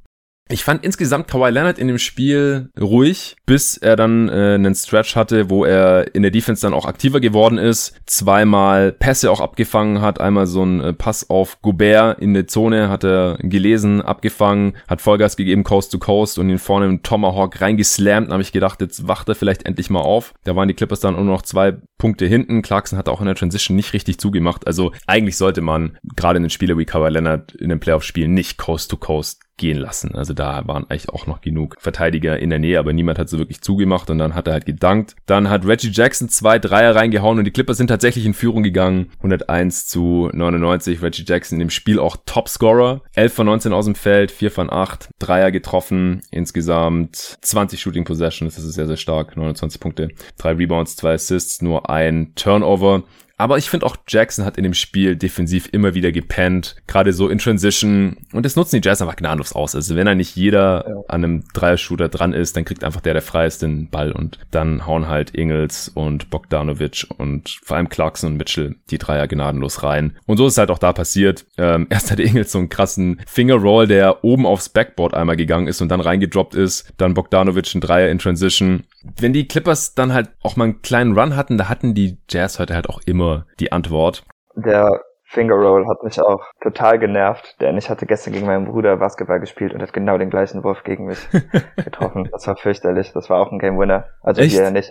Ich 0.51 0.65
fand 0.65 0.83
insgesamt 0.83 1.29
Kawhi 1.29 1.51
Leonard 1.51 1.79
in 1.79 1.89
dem 1.89 1.99
Spiel 1.99 2.71
ruhig, 2.81 3.37
bis 3.45 3.77
er 3.77 3.97
dann 3.97 4.31
äh, 4.31 4.55
einen 4.55 4.75
Stretch 4.75 5.15
hatte, 5.15 5.51
wo 5.51 5.67
er 5.67 6.15
in 6.15 6.23
der 6.23 6.31
Defense 6.31 6.63
dann 6.63 6.73
auch 6.73 6.87
aktiver 6.87 7.21
geworden 7.21 7.59
ist, 7.59 7.95
zweimal 8.07 8.93
Pässe 8.93 9.31
auch 9.31 9.41
abgefangen 9.41 10.01
hat, 10.01 10.21
einmal 10.21 10.47
so 10.47 10.65
ein 10.65 10.81
äh, 10.81 10.93
Pass 10.95 11.29
auf 11.29 11.61
Gobert 11.61 12.19
in 12.21 12.33
der 12.33 12.47
Zone 12.47 12.89
hat 12.89 13.05
er 13.05 13.37
gelesen, 13.43 14.01
abgefangen, 14.01 14.75
hat 14.89 15.03
Vollgas 15.03 15.37
gegeben, 15.37 15.65
Coast 15.65 15.93
to 15.93 15.99
Coast 15.99 16.39
und 16.39 16.49
ihn 16.49 16.59
vorne 16.59 16.87
im 16.87 17.03
Tomahawk 17.03 17.61
reingeslammt. 17.61 18.31
Habe 18.31 18.43
ich 18.43 18.53
gedacht, 18.53 18.81
jetzt 18.81 19.07
wacht 19.07 19.29
er 19.29 19.35
vielleicht 19.35 19.67
endlich 19.67 19.91
mal 19.91 20.01
auf. 20.01 20.33
Da 20.45 20.57
waren 20.57 20.69
die 20.69 20.75
Clippers 20.75 21.01
dann 21.01 21.15
nur 21.15 21.25
noch 21.25 21.43
zwei 21.43 21.77
Punkte 21.99 22.27
hinten. 22.27 22.63
Clarkson 22.63 22.99
hat 22.99 23.09
auch 23.09 23.21
in 23.21 23.27
der 23.27 23.35
Transition 23.35 23.77
nicht 23.77 23.93
richtig 23.93 24.19
zugemacht. 24.19 24.67
Also 24.67 24.93
eigentlich 25.07 25.37
sollte 25.37 25.61
man 25.61 25.99
gerade 26.17 26.39
einen 26.39 26.51
Spieler 26.51 26.79
wie 26.79 26.87
Kawhi 26.87 27.11
Leonard 27.11 27.53
in 27.53 27.69
den 27.69 27.81
Playoff-Spielen 27.81 28.33
nicht 28.33 28.57
Coast 28.57 28.91
to 28.91 28.97
Coast 28.97 29.43
gehen 29.59 29.79
lassen. 29.79 30.15
Also 30.15 30.33
da 30.33 30.67
waren 30.67 30.85
eigentlich 30.89 31.11
auch 31.11 31.27
noch 31.27 31.41
genug 31.41 31.77
Verteidiger 31.79 32.39
in 32.39 32.51
der 32.51 32.59
Nähe, 32.59 32.79
aber 32.79 32.93
niemand 32.93 33.19
hat 33.19 33.29
so 33.29 33.39
wirklich 33.39 33.61
zugemacht 33.61 34.09
und 34.09 34.19
dann 34.19 34.35
hat 34.35 34.47
er 34.47 34.55
halt 34.55 34.67
gedankt. 34.67 35.15
Dann 35.27 35.51
hat 35.51 35.67
Reggie 35.67 35.91
Jackson 35.93 36.29
zwei 36.29 36.59
Dreier 36.59 36.95
reingehauen 36.95 37.39
und 37.39 37.45
die 37.45 37.51
Clippers 37.51 37.77
sind 37.77 37.89
tatsächlich 37.89 38.25
in 38.25 38.35
Führung 38.35 38.63
gegangen. 38.63 39.11
101 39.19 39.87
zu 39.87 40.31
99. 40.33 41.03
Reggie 41.03 41.25
Jackson 41.27 41.57
in 41.57 41.67
dem 41.67 41.71
Spiel 41.71 41.99
auch 41.99 42.17
Topscorer. 42.25 43.03
11 43.15 43.35
von 43.35 43.47
19 43.47 43.73
aus 43.73 43.85
dem 43.85 43.95
Feld, 43.95 44.31
4 44.31 44.51
von 44.51 44.73
8, 44.73 45.11
Dreier 45.19 45.51
getroffen. 45.51 46.23
Insgesamt 46.31 47.17
20 47.17 47.81
Shooting 47.81 48.05
Possessions. 48.05 48.55
Das 48.55 48.65
ist 48.65 48.75
sehr, 48.75 48.87
sehr 48.87 48.97
stark. 48.97 49.37
29 49.37 49.81
Punkte, 49.81 50.09
3 50.39 50.53
Rebounds, 50.53 50.97
2 50.97 51.13
Assists, 51.13 51.63
nur 51.63 51.91
ein 51.91 52.33
Turnover. 52.35 53.03
Aber 53.39 53.57
ich 53.57 53.71
finde 53.71 53.87
auch 53.87 53.97
Jackson 54.07 54.45
hat 54.45 54.57
in 54.59 54.65
dem 54.65 54.75
Spiel 54.75 55.15
defensiv 55.15 55.69
immer 55.71 55.95
wieder 55.95 56.11
gepennt, 56.11 56.75
gerade 56.89 57.13
so 57.13 57.29
in 57.29 57.39
Transition. 57.39 58.17
Und 58.33 58.45
das 58.45 58.57
nutzen 58.57 58.81
die 58.81 58.87
Jazz 58.87 59.01
einfach 59.01 59.15
gnadenlos 59.15 59.53
aus. 59.53 59.77
Also 59.77 59.95
wenn 59.95 60.09
er 60.09 60.17
nicht 60.17 60.35
jeder 60.35 60.85
ja. 60.89 60.97
an 61.07 61.25
einem 61.25 61.45
Dreier-Shooter 61.55 62.09
dran 62.09 62.33
ist, 62.33 62.57
dann 62.57 62.65
kriegt 62.65 62.83
einfach 62.83 63.01
der, 63.01 63.13
der 63.13 63.23
frei 63.23 63.47
ist, 63.47 63.63
den 63.63 63.89
Ball 63.91 64.11
und 64.11 64.41
dann 64.51 64.87
hauen 64.87 65.07
halt 65.07 65.37
Ingels 65.37 65.89
und 65.89 66.31
Bogdanovic 66.31 67.07
und 67.17 67.61
vor 67.63 67.77
allem 67.77 67.89
Clarkson 67.89 68.33
und 68.33 68.39
Mitchell 68.39 68.75
die 68.91 68.99
Dreier 68.99 69.29
gnadenlos 69.29 69.85
rein. 69.85 70.17
Und 70.27 70.37
so 70.37 70.47
ist 70.49 70.55
es 70.55 70.59
halt 70.59 70.73
auch 70.73 70.79
da 70.79 70.93
passiert. 70.93 71.47
Ähm, 71.57 71.87
erst 71.91 72.11
hatte 72.11 72.25
Ingels 72.25 72.51
so 72.51 72.59
einen 72.59 72.69
krassen 72.69 73.21
Fingerroll, 73.29 73.87
der 73.87 74.25
oben 74.25 74.47
aufs 74.47 74.69
Backboard 74.69 75.15
einmal 75.15 75.37
gegangen 75.37 75.69
ist 75.69 75.81
und 75.81 75.91
dann 75.91 76.01
reingedroppt 76.01 76.57
ist. 76.57 76.93
Dann 76.97 77.15
Bogdanovic 77.15 77.73
ein 77.73 77.81
Dreier 77.81 78.09
in 78.09 78.19
Transition. 78.19 78.83
Wenn 79.03 79.33
die 79.33 79.47
Clippers 79.47 79.95
dann 79.95 80.13
halt 80.13 80.31
auch 80.43 80.57
mal 80.57 80.65
einen 80.65 80.83
kleinen 80.83 81.19
Run 81.19 81.37
hatten, 81.37 81.59
da 81.59 81.69
hatten 81.69 81.95
die 81.95 82.19
Jazz 82.29 82.59
heute 82.59 82.75
halt 82.75 82.89
auch 82.89 83.01
immer 83.07 83.47
die 83.61 83.73
Antwort. 83.73 84.25
Der 84.57 85.03
Finger 85.31 85.57
Roll 85.57 85.87
hat 85.87 86.03
mich 86.03 86.19
auch 86.23 86.43
total 86.63 86.99
genervt, 86.99 87.61
denn 87.61 87.77
ich 87.77 87.91
hatte 87.91 88.07
gestern 88.07 88.33
gegen 88.33 88.47
meinen 88.47 88.65
Bruder 88.65 88.97
Basketball 88.97 89.41
gespielt 89.41 89.75
und 89.75 89.83
hat 89.83 89.93
genau 89.93 90.17
den 90.17 90.31
gleichen 90.31 90.65
Wurf 90.65 90.85
gegen 90.85 91.05
mich 91.05 91.19
getroffen. 91.77 92.31
Das 92.33 92.47
war 92.47 92.57
fürchterlich. 92.57 93.13
Das 93.13 93.29
war 93.29 93.39
auch 93.39 93.53
ein 93.53 93.59
Game 93.59 93.79
Winner. 93.79 94.07
Also 94.23 94.41
Echt? 94.41 94.53
hier 94.53 94.71
nicht. 94.71 94.91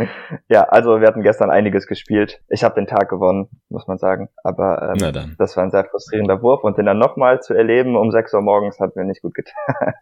ja, 0.48 0.64
also 0.64 1.00
wir 1.00 1.08
hatten 1.08 1.22
gestern 1.22 1.50
einiges 1.50 1.86
gespielt. 1.86 2.42
Ich 2.48 2.64
habe 2.64 2.74
den 2.74 2.86
Tag 2.86 3.08
gewonnen, 3.08 3.48
muss 3.70 3.86
man 3.86 3.96
sagen. 3.96 4.28
Aber 4.44 4.94
ähm, 5.00 5.36
das 5.38 5.56
war 5.56 5.64
ein 5.64 5.70
sehr 5.70 5.86
frustrierender 5.86 6.42
Wurf 6.42 6.64
und 6.64 6.76
den 6.76 6.84
dann 6.84 6.98
nochmal 6.98 7.40
zu 7.40 7.54
erleben 7.54 7.96
um 7.96 8.10
6 8.10 8.34
Uhr 8.34 8.42
morgens 8.42 8.78
hat 8.80 8.94
mir 8.94 9.04
nicht 9.04 9.22
gut 9.22 9.32
getan. 9.34 9.94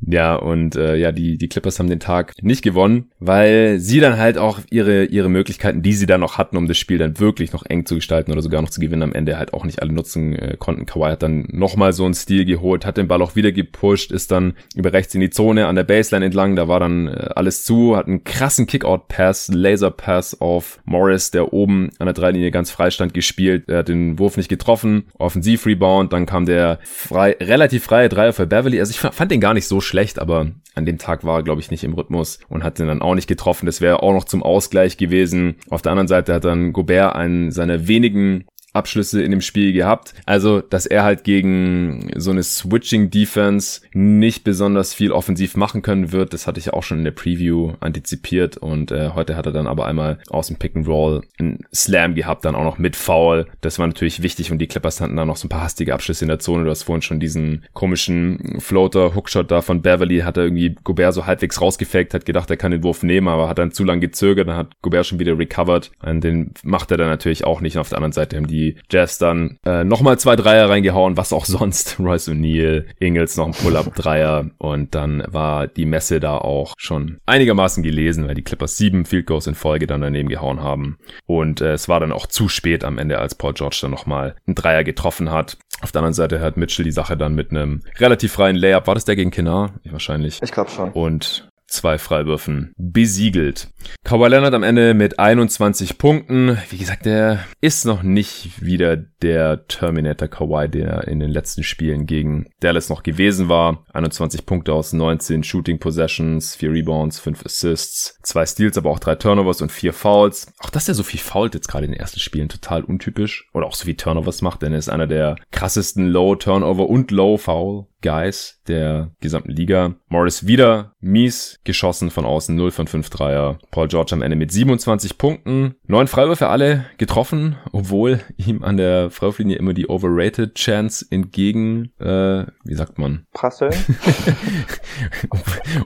Ja, 0.00 0.36
und 0.36 0.76
äh, 0.76 0.96
ja, 0.96 1.12
die, 1.12 1.36
die 1.36 1.48
Clippers 1.48 1.78
haben 1.78 1.90
den 1.90 2.00
Tag 2.00 2.34
nicht 2.42 2.62
gewonnen, 2.62 3.10
weil 3.18 3.78
sie 3.78 4.00
dann 4.00 4.16
halt 4.16 4.38
auch 4.38 4.60
ihre, 4.70 5.04
ihre 5.04 5.28
Möglichkeiten, 5.28 5.82
die 5.82 5.92
sie 5.92 6.06
dann 6.06 6.20
noch 6.20 6.38
hatten, 6.38 6.56
um 6.56 6.66
das 6.66 6.78
Spiel 6.78 6.98
dann 6.98 7.18
wirklich 7.20 7.52
noch 7.52 7.66
eng 7.66 7.84
zu 7.84 7.96
gestalten 7.96 8.32
oder 8.32 8.40
sogar 8.40 8.62
noch 8.62 8.70
zu 8.70 8.80
gewinnen, 8.80 9.02
am 9.02 9.12
Ende 9.12 9.38
halt 9.38 9.52
auch 9.52 9.64
nicht 9.64 9.82
alle 9.82 9.92
nutzen 9.92 10.34
äh, 10.34 10.56
konnten. 10.58 10.86
Kawhi 10.86 11.10
hat 11.10 11.22
dann 11.22 11.46
nochmal 11.50 11.92
so 11.92 12.04
einen 12.04 12.14
Stil 12.14 12.44
geholt, 12.44 12.86
hat 12.86 12.96
den 12.96 13.08
Ball 13.08 13.20
auch 13.20 13.36
wieder 13.36 13.52
gepusht, 13.52 14.12
ist 14.12 14.30
dann 14.30 14.54
über 14.74 14.92
rechts 14.92 15.14
in 15.14 15.20
die 15.20 15.30
Zone 15.30 15.66
an 15.66 15.76
der 15.76 15.84
Baseline 15.84 16.24
entlang, 16.24 16.56
da 16.56 16.68
war 16.68 16.80
dann 16.80 17.08
äh, 17.08 17.28
alles 17.34 17.64
zu, 17.64 17.96
hat 17.96 18.06
einen 18.06 18.24
krassen 18.24 18.66
Kickout-Pass, 18.66 19.48
Laser-Pass 19.48 20.40
auf 20.40 20.80
Morris, 20.84 21.30
der 21.30 21.52
oben 21.52 21.90
an 21.98 22.06
der 22.06 22.14
Dreilinie 22.14 22.50
ganz 22.50 22.70
frei 22.70 22.90
stand, 22.90 23.12
gespielt. 23.12 23.64
Er 23.68 23.78
hat 23.78 23.88
den 23.88 24.18
Wurf 24.18 24.36
nicht 24.36 24.48
getroffen, 24.48 25.04
Offensiv-Rebound, 25.18 26.12
dann 26.12 26.24
kam 26.24 26.46
der 26.46 26.78
frei, 26.84 27.36
relativ 27.40 27.84
freie 27.84 28.08
Dreier 28.08 28.32
für 28.32 28.46
Beverly. 28.46 28.80
Also 28.80 28.90
ich 28.90 29.00
fand 29.00 29.30
den 29.30 29.40
gar 29.40 29.54
nicht 29.54 29.57
so 29.66 29.80
schlecht, 29.80 30.18
aber 30.18 30.52
an 30.74 30.86
dem 30.86 30.98
Tag 30.98 31.24
war 31.24 31.40
er, 31.40 31.42
glaube 31.42 31.60
ich, 31.60 31.70
nicht 31.70 31.82
im 31.82 31.94
Rhythmus 31.94 32.38
und 32.48 32.62
hat 32.62 32.78
den 32.78 32.86
dann 32.86 33.02
auch 33.02 33.14
nicht 33.14 33.26
getroffen. 33.26 33.66
Das 33.66 33.80
wäre 33.80 34.02
auch 34.02 34.12
noch 34.12 34.24
zum 34.24 34.42
Ausgleich 34.42 34.96
gewesen. 34.96 35.56
Auf 35.70 35.82
der 35.82 35.92
anderen 35.92 36.08
Seite 36.08 36.34
hat 36.34 36.44
dann 36.44 36.72
Gobert 36.72 37.16
einen 37.16 37.50
seiner 37.50 37.88
wenigen 37.88 38.44
Abschlüsse 38.78 39.22
in 39.22 39.30
dem 39.30 39.40
Spiel 39.40 39.72
gehabt. 39.72 40.14
Also, 40.24 40.60
dass 40.60 40.86
er 40.86 41.02
halt 41.02 41.24
gegen 41.24 42.10
so 42.16 42.30
eine 42.30 42.42
Switching 42.42 43.10
Defense 43.10 43.80
nicht 43.92 44.44
besonders 44.44 44.94
viel 44.94 45.12
offensiv 45.12 45.56
machen 45.56 45.82
können 45.82 46.12
wird, 46.12 46.32
das 46.32 46.46
hatte 46.46 46.60
ich 46.60 46.72
auch 46.72 46.82
schon 46.82 46.98
in 46.98 47.04
der 47.04 47.10
Preview 47.10 47.74
antizipiert 47.80 48.56
und 48.56 48.90
äh, 48.90 49.10
heute 49.14 49.36
hat 49.36 49.46
er 49.46 49.52
dann 49.52 49.66
aber 49.66 49.86
einmal 49.86 50.18
aus 50.30 50.48
dem 50.48 50.56
Pick 50.56 50.76
and 50.76 50.86
Roll 50.86 51.22
einen 51.38 51.66
Slam 51.74 52.14
gehabt, 52.14 52.44
dann 52.44 52.54
auch 52.54 52.64
noch 52.64 52.78
mit 52.78 52.96
Foul. 52.96 53.46
Das 53.60 53.78
war 53.78 53.86
natürlich 53.86 54.22
wichtig 54.22 54.52
und 54.52 54.58
die 54.58 54.66
Clippers 54.66 55.00
hatten 55.00 55.16
dann 55.16 55.28
noch 55.28 55.36
so 55.36 55.46
ein 55.46 55.50
paar 55.50 55.62
hastige 55.62 55.94
Abschlüsse 55.94 56.24
in 56.24 56.28
der 56.28 56.38
Zone. 56.38 56.64
Du 56.64 56.70
hast 56.70 56.84
vorhin 56.84 57.02
schon 57.02 57.20
diesen 57.20 57.64
komischen 57.72 58.60
Floater 58.60 59.14
Hookshot 59.14 59.50
da 59.50 59.60
von 59.60 59.82
Beverly, 59.82 60.20
hat 60.20 60.36
er 60.36 60.44
irgendwie 60.44 60.76
Gobert 60.84 61.14
so 61.14 61.26
halbwegs 61.26 61.60
rausgefaked, 61.60 62.14
hat 62.14 62.24
gedacht, 62.24 62.50
er 62.50 62.56
kann 62.56 62.70
den 62.70 62.82
Wurf 62.82 63.02
nehmen, 63.02 63.28
aber 63.28 63.48
hat 63.48 63.58
dann 63.58 63.72
zu 63.72 63.84
lange 63.84 64.00
gezögert, 64.00 64.48
dann 64.48 64.56
hat 64.56 64.80
Gobert 64.82 65.06
schon 65.06 65.18
wieder 65.18 65.38
recovered 65.38 65.90
und 66.02 66.22
den 66.22 66.52
macht 66.62 66.90
er 66.90 66.96
dann 66.96 67.08
natürlich 67.08 67.44
auch 67.44 67.60
nicht. 67.60 67.76
Und 67.76 67.80
auf 67.80 67.88
der 67.88 67.98
anderen 67.98 68.12
Seite 68.12 68.36
haben 68.36 68.46
die 68.46 68.67
die 68.68 68.80
Jazz 68.90 69.18
dann 69.18 69.58
äh, 69.64 69.84
nochmal 69.84 70.18
zwei 70.18 70.36
Dreier 70.36 70.68
reingehauen, 70.68 71.16
was 71.16 71.32
auch 71.32 71.44
sonst. 71.44 71.98
Royce 71.98 72.28
O'Neal, 72.28 72.86
Ingles 72.98 73.36
noch 73.36 73.46
ein 73.46 73.52
Pull-Up-Dreier 73.52 74.50
und 74.58 74.94
dann 74.94 75.22
war 75.26 75.66
die 75.66 75.86
Messe 75.86 76.20
da 76.20 76.38
auch 76.38 76.74
schon 76.76 77.18
einigermaßen 77.26 77.82
gelesen, 77.82 78.26
weil 78.26 78.34
die 78.34 78.42
Clippers 78.42 78.76
sieben 78.76 79.04
Field 79.04 79.26
Goals 79.26 79.46
in 79.46 79.54
Folge 79.54 79.86
dann 79.86 80.00
daneben 80.00 80.28
gehauen 80.28 80.62
haben. 80.62 80.98
Und 81.26 81.60
äh, 81.60 81.72
es 81.72 81.88
war 81.88 82.00
dann 82.00 82.12
auch 82.12 82.26
zu 82.26 82.48
spät 82.48 82.84
am 82.84 82.98
Ende, 82.98 83.18
als 83.18 83.34
Paul 83.34 83.54
George 83.54 83.78
dann 83.82 83.90
nochmal 83.90 84.36
einen 84.46 84.54
Dreier 84.54 84.84
getroffen 84.84 85.30
hat. 85.30 85.58
Auf 85.80 85.92
der 85.92 86.00
anderen 86.00 86.14
Seite 86.14 86.40
hat 86.40 86.56
Mitchell 86.56 86.84
die 86.84 86.90
Sache 86.90 87.16
dann 87.16 87.34
mit 87.34 87.50
einem 87.50 87.82
relativ 87.98 88.32
freien 88.32 88.56
Layup. 88.56 88.86
War 88.86 88.94
das 88.94 89.04
der 89.04 89.16
gegen 89.16 89.30
Kinar? 89.30 89.74
Wahrscheinlich. 89.84 90.40
Ich 90.42 90.50
glaube 90.50 90.70
schon. 90.70 90.90
Und 90.90 91.47
zwei 91.68 91.98
Freiwürfen 91.98 92.72
besiegelt. 92.76 93.68
Kawhi 94.04 94.28
Leonard 94.28 94.54
am 94.54 94.62
Ende 94.62 94.94
mit 94.94 95.18
21 95.18 95.98
Punkten. 95.98 96.58
Wie 96.70 96.78
gesagt, 96.78 97.06
der 97.06 97.44
ist 97.60 97.84
noch 97.84 98.02
nicht 98.02 98.62
wieder 98.64 98.96
der 98.96 99.66
Terminator 99.68 100.28
Kawhi, 100.28 100.68
der 100.68 101.06
in 101.06 101.20
den 101.20 101.30
letzten 101.30 101.62
Spielen 101.62 102.06
gegen 102.06 102.46
Dallas 102.60 102.88
noch 102.88 103.02
gewesen 103.02 103.48
war. 103.48 103.84
21 103.92 104.46
Punkte 104.46 104.72
aus 104.72 104.92
19 104.92 105.44
Shooting 105.44 105.78
Possessions, 105.78 106.56
4 106.56 106.72
Rebounds, 106.72 107.20
5 107.20 107.44
Assists, 107.44 108.18
2 108.22 108.46
Steals, 108.46 108.78
aber 108.78 108.90
auch 108.90 108.98
3 108.98 109.16
Turnovers 109.16 109.60
und 109.60 109.70
4 109.70 109.92
Fouls. 109.92 110.52
Auch 110.58 110.70
dass 110.70 110.88
er 110.88 110.94
so 110.94 111.02
viel 111.02 111.20
fault 111.20 111.54
jetzt 111.54 111.68
gerade 111.68 111.84
in 111.84 111.92
den 111.92 112.00
ersten 112.00 112.20
Spielen, 112.20 112.48
total 112.48 112.82
untypisch. 112.82 113.48
Oder 113.52 113.66
auch 113.66 113.74
so 113.74 113.84
viel 113.84 113.96
Turnovers 113.96 114.42
macht, 114.42 114.62
denn 114.62 114.72
er 114.72 114.78
ist 114.78 114.88
einer 114.88 115.06
der 115.06 115.36
krassesten 115.52 116.08
Low 116.08 116.34
Turnover 116.34 116.88
und 116.88 117.10
Low 117.10 117.36
Foul 117.36 117.86
Guys 118.02 118.60
der 118.68 119.10
gesamten 119.20 119.50
Liga. 119.50 119.94
Morris 120.08 120.46
wieder 120.46 120.92
mies 121.00 121.58
geschossen 121.64 122.10
von 122.10 122.24
außen, 122.24 122.54
0 122.54 122.70
von 122.70 122.86
5 122.86 123.10
Dreier. 123.10 123.58
Paul 123.70 123.88
George 123.88 124.12
am 124.12 124.22
Ende 124.22 124.36
mit 124.36 124.52
27 124.52 125.18
Punkten. 125.18 125.74
Neun 125.86 126.06
Freiwürfe 126.06 126.48
alle 126.48 126.84
getroffen, 126.98 127.56
obwohl 127.72 128.20
ihm 128.36 128.62
an 128.62 128.76
der 128.76 129.10
Freiwurflinie 129.10 129.56
immer 129.56 129.74
die 129.74 129.88
Overrated 129.88 130.54
Chance 130.54 131.06
entgegen, 131.10 131.92
äh, 131.98 132.46
wie 132.64 132.74
sagt 132.74 132.98
man? 132.98 133.26
Prasseln. 133.32 133.72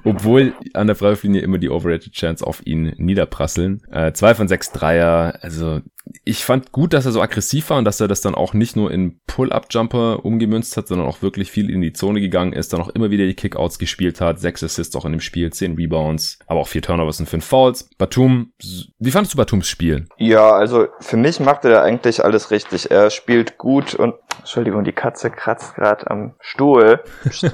obwohl 0.05 0.55
an 0.75 0.88
der 0.88 0.96
Freiwurflinie 0.96 1.40
immer 1.40 1.59
die 1.59 1.70
Overrated 1.70 2.12
Chance 2.12 2.46
auf 2.46 2.66
ihn 2.66 2.94
niederprasseln. 2.96 3.83
Äh, 3.90 4.12
zwei 4.12 4.35
von 4.35 4.48
sechs 4.48 4.72
Dreier, 4.72 5.38
also 5.40 5.81
ich 6.25 6.45
fand 6.45 6.73
gut, 6.73 6.93
dass 6.93 7.07
er 7.07 7.12
so 7.12 7.21
aggressiv 7.21 7.71
war 7.71 7.79
und 7.79 7.85
dass 7.85 8.01
er 8.01 8.09
das 8.09 8.21
dann 8.21 8.35
auch 8.35 8.55
nicht 8.55 8.77
nur 8.77 8.91
in 8.91 9.21
Pull-Up-Jumper 9.27 10.25
umgemünzt 10.25 10.77
hat, 10.77 10.88
sondern 10.88 11.07
auch 11.07 11.23
wirklich 11.23 11.51
viel 11.51 11.71
in 11.71 11.81
die 11.81 11.93
Zone 11.93 12.21
gegangen 12.21 12.53
ist, 12.53 12.73
dann 12.73 12.81
auch 12.81 12.88
immer 12.88 13.11
wieder 13.11 13.27
die 13.27 13.35
Kickouts 13.35 13.79
gespielt 13.79 14.21
hat, 14.21 14.38
sechs 14.41 14.62
Assists 14.62 14.95
auch 14.97 15.05
in 15.05 15.12
dem 15.12 15.21
Spiel, 15.21 15.53
zehn 15.53 15.75
Rebounds, 15.75 16.38
aber 16.47 16.61
auch 16.61 16.69
vier 16.69 16.83
Turnovers 16.83 17.21
und 17.21 17.29
fünf 17.29 17.45
Fouls. 17.45 17.88
Batum, 17.99 18.53
wie 18.61 19.11
fandest 19.11 19.35
du 19.35 19.38
Batums 19.38 19.69
Spiel? 19.69 20.07
Ja, 20.19 20.51
also 20.51 20.88
für 21.01 21.17
mich 21.17 21.41
macht 21.41 21.65
er 21.65 21.83
eigentlich 21.83 22.25
alles 22.25 22.51
richtig. 22.51 22.91
Er 22.91 23.11
spielt 23.11 23.59
gut 23.59 23.95
und 23.95 24.15
Entschuldigung, 24.38 24.85
die 24.85 24.93
Katze 24.93 25.31
kratzt 25.31 25.75
gerade 25.77 26.11
am 26.11 26.35
Stuhl. 26.41 27.01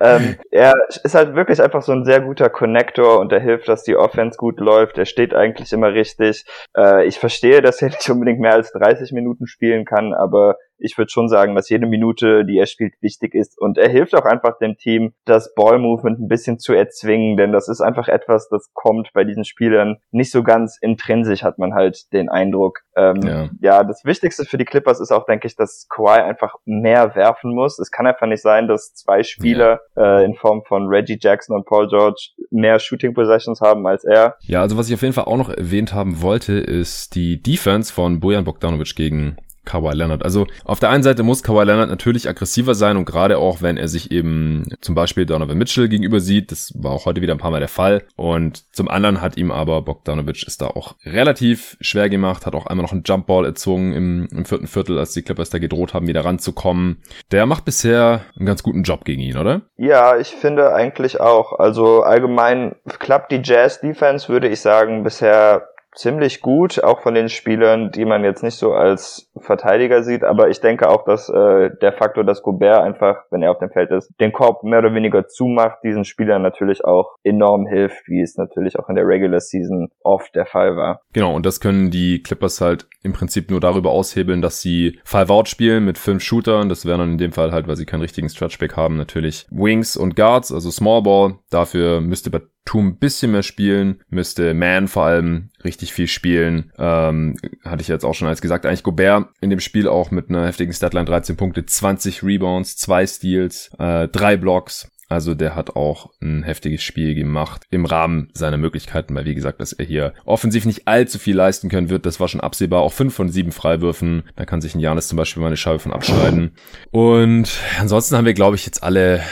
ähm, 0.00 0.36
er 0.50 0.74
ist 1.02 1.14
halt 1.14 1.34
wirklich 1.34 1.62
einfach 1.62 1.82
so 1.82 1.92
ein 1.92 2.04
sehr 2.04 2.20
guter 2.20 2.50
Connector 2.50 3.18
und 3.18 3.32
er 3.32 3.40
hilft, 3.40 3.68
dass 3.68 3.82
die 3.82 3.96
Offense 3.96 4.36
gut 4.36 4.60
läuft. 4.60 4.98
Er 4.98 5.06
steht 5.06 5.34
eigentlich 5.34 5.72
immer 5.72 5.92
richtig. 5.92 6.33
Äh, 6.76 7.06
ich 7.06 7.18
verstehe, 7.18 7.62
dass 7.62 7.80
er 7.80 7.90
nicht 7.90 8.08
unbedingt 8.10 8.40
mehr 8.40 8.54
als 8.54 8.72
30 8.72 9.12
Minuten 9.12 9.46
spielen 9.46 9.84
kann, 9.84 10.12
aber 10.12 10.56
ich 10.78 10.98
würde 10.98 11.10
schon 11.10 11.28
sagen, 11.28 11.54
dass 11.54 11.68
jede 11.68 11.86
Minute, 11.86 12.44
die 12.44 12.58
er 12.58 12.66
spielt, 12.66 12.94
wichtig 13.00 13.34
ist. 13.34 13.58
Und 13.58 13.78
er 13.78 13.88
hilft 13.88 14.14
auch 14.14 14.24
einfach 14.24 14.58
dem 14.58 14.76
Team, 14.76 15.14
das 15.24 15.54
Ball-Movement 15.54 16.20
ein 16.20 16.28
bisschen 16.28 16.58
zu 16.58 16.72
erzwingen, 16.72 17.36
denn 17.36 17.52
das 17.52 17.68
ist 17.68 17.80
einfach 17.80 18.08
etwas, 18.08 18.48
das 18.48 18.70
kommt 18.72 19.10
bei 19.12 19.24
diesen 19.24 19.44
Spielern 19.44 19.96
nicht 20.10 20.30
so 20.30 20.42
ganz 20.42 20.78
intrinsisch, 20.80 21.42
hat 21.42 21.58
man 21.58 21.74
halt 21.74 22.12
den 22.12 22.28
Eindruck. 22.28 22.80
Ähm, 22.96 23.20
ja. 23.22 23.48
ja, 23.60 23.84
das 23.84 24.04
Wichtigste 24.04 24.44
für 24.44 24.58
die 24.58 24.64
Clippers 24.64 25.00
ist 25.00 25.12
auch, 25.12 25.26
denke 25.26 25.46
ich, 25.46 25.56
dass 25.56 25.86
Kawhi 25.88 26.20
einfach 26.20 26.54
mehr 26.64 27.14
werfen 27.14 27.54
muss. 27.54 27.78
Es 27.78 27.90
kann 27.90 28.06
einfach 28.06 28.26
nicht 28.26 28.42
sein, 28.42 28.68
dass 28.68 28.94
zwei 28.94 29.22
Spieler 29.22 29.80
ja. 29.96 30.20
äh, 30.20 30.24
in 30.24 30.34
Form 30.34 30.62
von 30.66 30.86
Reggie 30.86 31.18
Jackson 31.20 31.56
und 31.56 31.66
Paul 31.66 31.88
George 31.88 32.30
mehr 32.50 32.78
Shooting 32.78 33.14
Possessions 33.14 33.60
haben 33.60 33.86
als 33.86 34.04
er. 34.04 34.36
Ja, 34.42 34.60
also 34.60 34.76
was 34.76 34.88
ich 34.88 34.94
auf 34.94 35.02
jeden 35.02 35.14
Fall 35.14 35.24
auch 35.24 35.36
noch 35.36 35.50
erwähnt 35.50 35.92
haben 35.92 36.22
wollte, 36.22 36.54
ist 36.54 37.14
die 37.14 37.42
Defense 37.42 37.92
von 37.92 38.20
Bojan 38.20 38.44
Bogdanovic 38.44 38.94
gegen 38.94 39.36
Kawhi 39.64 39.94
Leonard. 39.94 40.24
Also 40.24 40.46
auf 40.64 40.80
der 40.80 40.90
einen 40.90 41.02
Seite 41.02 41.22
muss 41.22 41.42
Kawhi 41.42 41.64
Leonard 41.64 41.88
natürlich 41.88 42.28
aggressiver 42.28 42.74
sein 42.74 42.96
und 42.96 43.04
gerade 43.04 43.38
auch, 43.38 43.62
wenn 43.62 43.76
er 43.76 43.88
sich 43.88 44.10
eben 44.10 44.64
zum 44.80 44.94
Beispiel 44.94 45.26
Donovan 45.26 45.58
Mitchell 45.58 45.88
gegenüber 45.88 46.20
sieht, 46.20 46.52
das 46.52 46.72
war 46.76 46.92
auch 46.92 47.06
heute 47.06 47.20
wieder 47.20 47.34
ein 47.34 47.38
paar 47.38 47.50
Mal 47.50 47.60
der 47.60 47.68
Fall. 47.68 48.04
Und 48.16 48.64
zum 48.74 48.88
anderen 48.88 49.20
hat 49.20 49.36
ihm 49.36 49.50
aber 49.50 49.82
Bogdanovic 49.82 50.44
es 50.46 50.58
da 50.58 50.66
auch 50.66 50.94
relativ 51.04 51.76
schwer 51.80 52.08
gemacht, 52.08 52.46
hat 52.46 52.54
auch 52.54 52.66
einmal 52.66 52.84
noch 52.84 52.92
einen 52.92 53.04
Jumpball 53.04 53.44
erzwungen 53.44 53.92
im, 53.92 54.28
im 54.30 54.44
vierten 54.44 54.66
Viertel, 54.66 54.98
als 54.98 55.12
die 55.12 55.22
Clippers 55.22 55.50
da 55.50 55.58
gedroht 55.58 55.94
haben, 55.94 56.06
wieder 56.06 56.24
ranzukommen. 56.24 57.02
Der 57.30 57.46
macht 57.46 57.64
bisher 57.64 58.22
einen 58.36 58.46
ganz 58.46 58.62
guten 58.62 58.82
Job 58.82 59.04
gegen 59.04 59.22
ihn, 59.22 59.36
oder? 59.36 59.62
Ja, 59.76 60.16
ich 60.16 60.28
finde 60.28 60.74
eigentlich 60.74 61.20
auch. 61.20 61.58
Also 61.58 62.02
allgemein 62.02 62.74
klappt 62.98 63.32
die 63.32 63.40
Jazz 63.42 63.80
Defense, 63.80 64.28
würde 64.28 64.48
ich 64.48 64.60
sagen, 64.60 65.02
bisher 65.02 65.68
ziemlich 65.94 66.40
gut, 66.40 66.82
auch 66.82 67.00
von 67.00 67.14
den 67.14 67.28
Spielern, 67.28 67.90
die 67.90 68.04
man 68.04 68.24
jetzt 68.24 68.42
nicht 68.42 68.56
so 68.56 68.72
als 68.72 69.30
Verteidiger 69.38 70.02
sieht. 70.02 70.24
Aber 70.24 70.48
ich 70.48 70.60
denke 70.60 70.88
auch, 70.88 71.04
dass 71.04 71.28
äh, 71.28 71.70
der 71.80 71.92
Faktor, 71.92 72.24
dass 72.24 72.42
Gobert 72.42 72.82
einfach, 72.82 73.24
wenn 73.30 73.42
er 73.42 73.50
auf 73.50 73.58
dem 73.58 73.70
Feld 73.70 73.90
ist, 73.90 74.12
den 74.20 74.32
Korb 74.32 74.64
mehr 74.64 74.80
oder 74.80 74.94
weniger 74.94 75.26
zumacht, 75.26 75.78
diesen 75.84 76.04
Spielern 76.04 76.42
natürlich 76.42 76.84
auch 76.84 77.16
enorm 77.22 77.66
hilft, 77.66 78.08
wie 78.08 78.20
es 78.20 78.36
natürlich 78.36 78.78
auch 78.78 78.88
in 78.88 78.96
der 78.96 79.06
Regular 79.06 79.40
Season 79.40 79.88
oft 80.02 80.34
der 80.34 80.46
Fall 80.46 80.76
war. 80.76 81.00
Genau, 81.12 81.34
und 81.34 81.46
das 81.46 81.60
können 81.60 81.90
die 81.90 82.22
Clippers 82.22 82.60
halt 82.60 82.86
im 83.04 83.12
Prinzip 83.12 83.50
nur 83.50 83.60
darüber 83.60 83.90
aushebeln, 83.90 84.42
dass 84.42 84.60
sie 84.60 84.98
Five-Out 85.04 85.48
spielen 85.48 85.84
mit 85.84 85.98
fünf 85.98 86.22
Shootern. 86.22 86.68
Das 86.68 86.86
wären 86.86 86.98
dann 86.98 87.12
in 87.12 87.18
dem 87.18 87.32
Fall 87.32 87.52
halt, 87.52 87.68
weil 87.68 87.76
sie 87.76 87.84
keinen 87.84 88.00
richtigen 88.00 88.30
Stretchback 88.30 88.76
haben, 88.76 88.96
natürlich 88.96 89.46
Wings 89.50 89.96
und 89.96 90.16
Guards, 90.16 90.50
also 90.50 90.70
Small 90.70 91.02
Ball. 91.02 91.38
Dafür 91.50 92.00
müsste 92.00 92.30
Batum 92.30 92.88
ein 92.88 92.98
bisschen 92.98 93.32
mehr 93.32 93.42
spielen, 93.42 94.00
müsste 94.08 94.54
Man 94.54 94.88
vor 94.88 95.04
allem 95.04 95.50
richtig 95.64 95.92
viel 95.92 96.08
spielen. 96.08 96.72
Ähm, 96.78 97.36
hatte 97.62 97.82
ich 97.82 97.88
jetzt 97.88 98.04
auch 98.04 98.14
schon 98.14 98.28
als 98.28 98.40
gesagt. 98.40 98.64
Eigentlich 98.64 98.82
Gobert 98.82 99.28
in 99.42 99.50
dem 99.50 99.60
Spiel 99.60 99.86
auch 99.86 100.10
mit 100.10 100.30
einer 100.30 100.46
heftigen 100.46 100.72
Statline 100.72 101.04
13 101.04 101.36
Punkte, 101.36 101.66
20 101.66 102.22
Rebounds, 102.22 102.78
zwei 102.78 103.06
Steals, 103.06 103.70
äh, 103.78 104.08
drei 104.08 104.38
Blocks. 104.38 104.90
Also 105.08 105.34
der 105.34 105.54
hat 105.54 105.76
auch 105.76 106.10
ein 106.22 106.42
heftiges 106.42 106.82
Spiel 106.82 107.14
gemacht 107.14 107.64
im 107.70 107.84
Rahmen 107.84 108.28
seiner 108.32 108.56
Möglichkeiten, 108.56 109.14
weil 109.14 109.24
wie 109.24 109.34
gesagt, 109.34 109.60
dass 109.60 109.72
er 109.72 109.84
hier 109.84 110.14
offensiv 110.24 110.64
nicht 110.64 110.88
allzu 110.88 111.18
viel 111.18 111.36
leisten 111.36 111.68
können 111.68 111.90
wird, 111.90 112.06
das 112.06 112.20
war 112.20 112.28
schon 112.28 112.40
absehbar. 112.40 112.82
Auch 112.82 112.92
fünf 112.92 113.14
von 113.14 113.28
sieben 113.28 113.52
Freiwürfen, 113.52 114.22
da 114.36 114.44
kann 114.44 114.60
sich 114.60 114.74
ein 114.74 114.80
Janis 114.80 115.08
zum 115.08 115.16
Beispiel 115.16 115.40
mal 115.40 115.48
eine 115.48 115.56
Scheibe 115.56 115.78
von 115.78 115.92
abschneiden. 115.92 116.52
Und 116.90 117.58
ansonsten 117.80 118.16
haben 118.16 118.24
wir, 118.24 118.34
glaube 118.34 118.56
ich, 118.56 118.66
jetzt 118.66 118.82
alle 118.82 119.22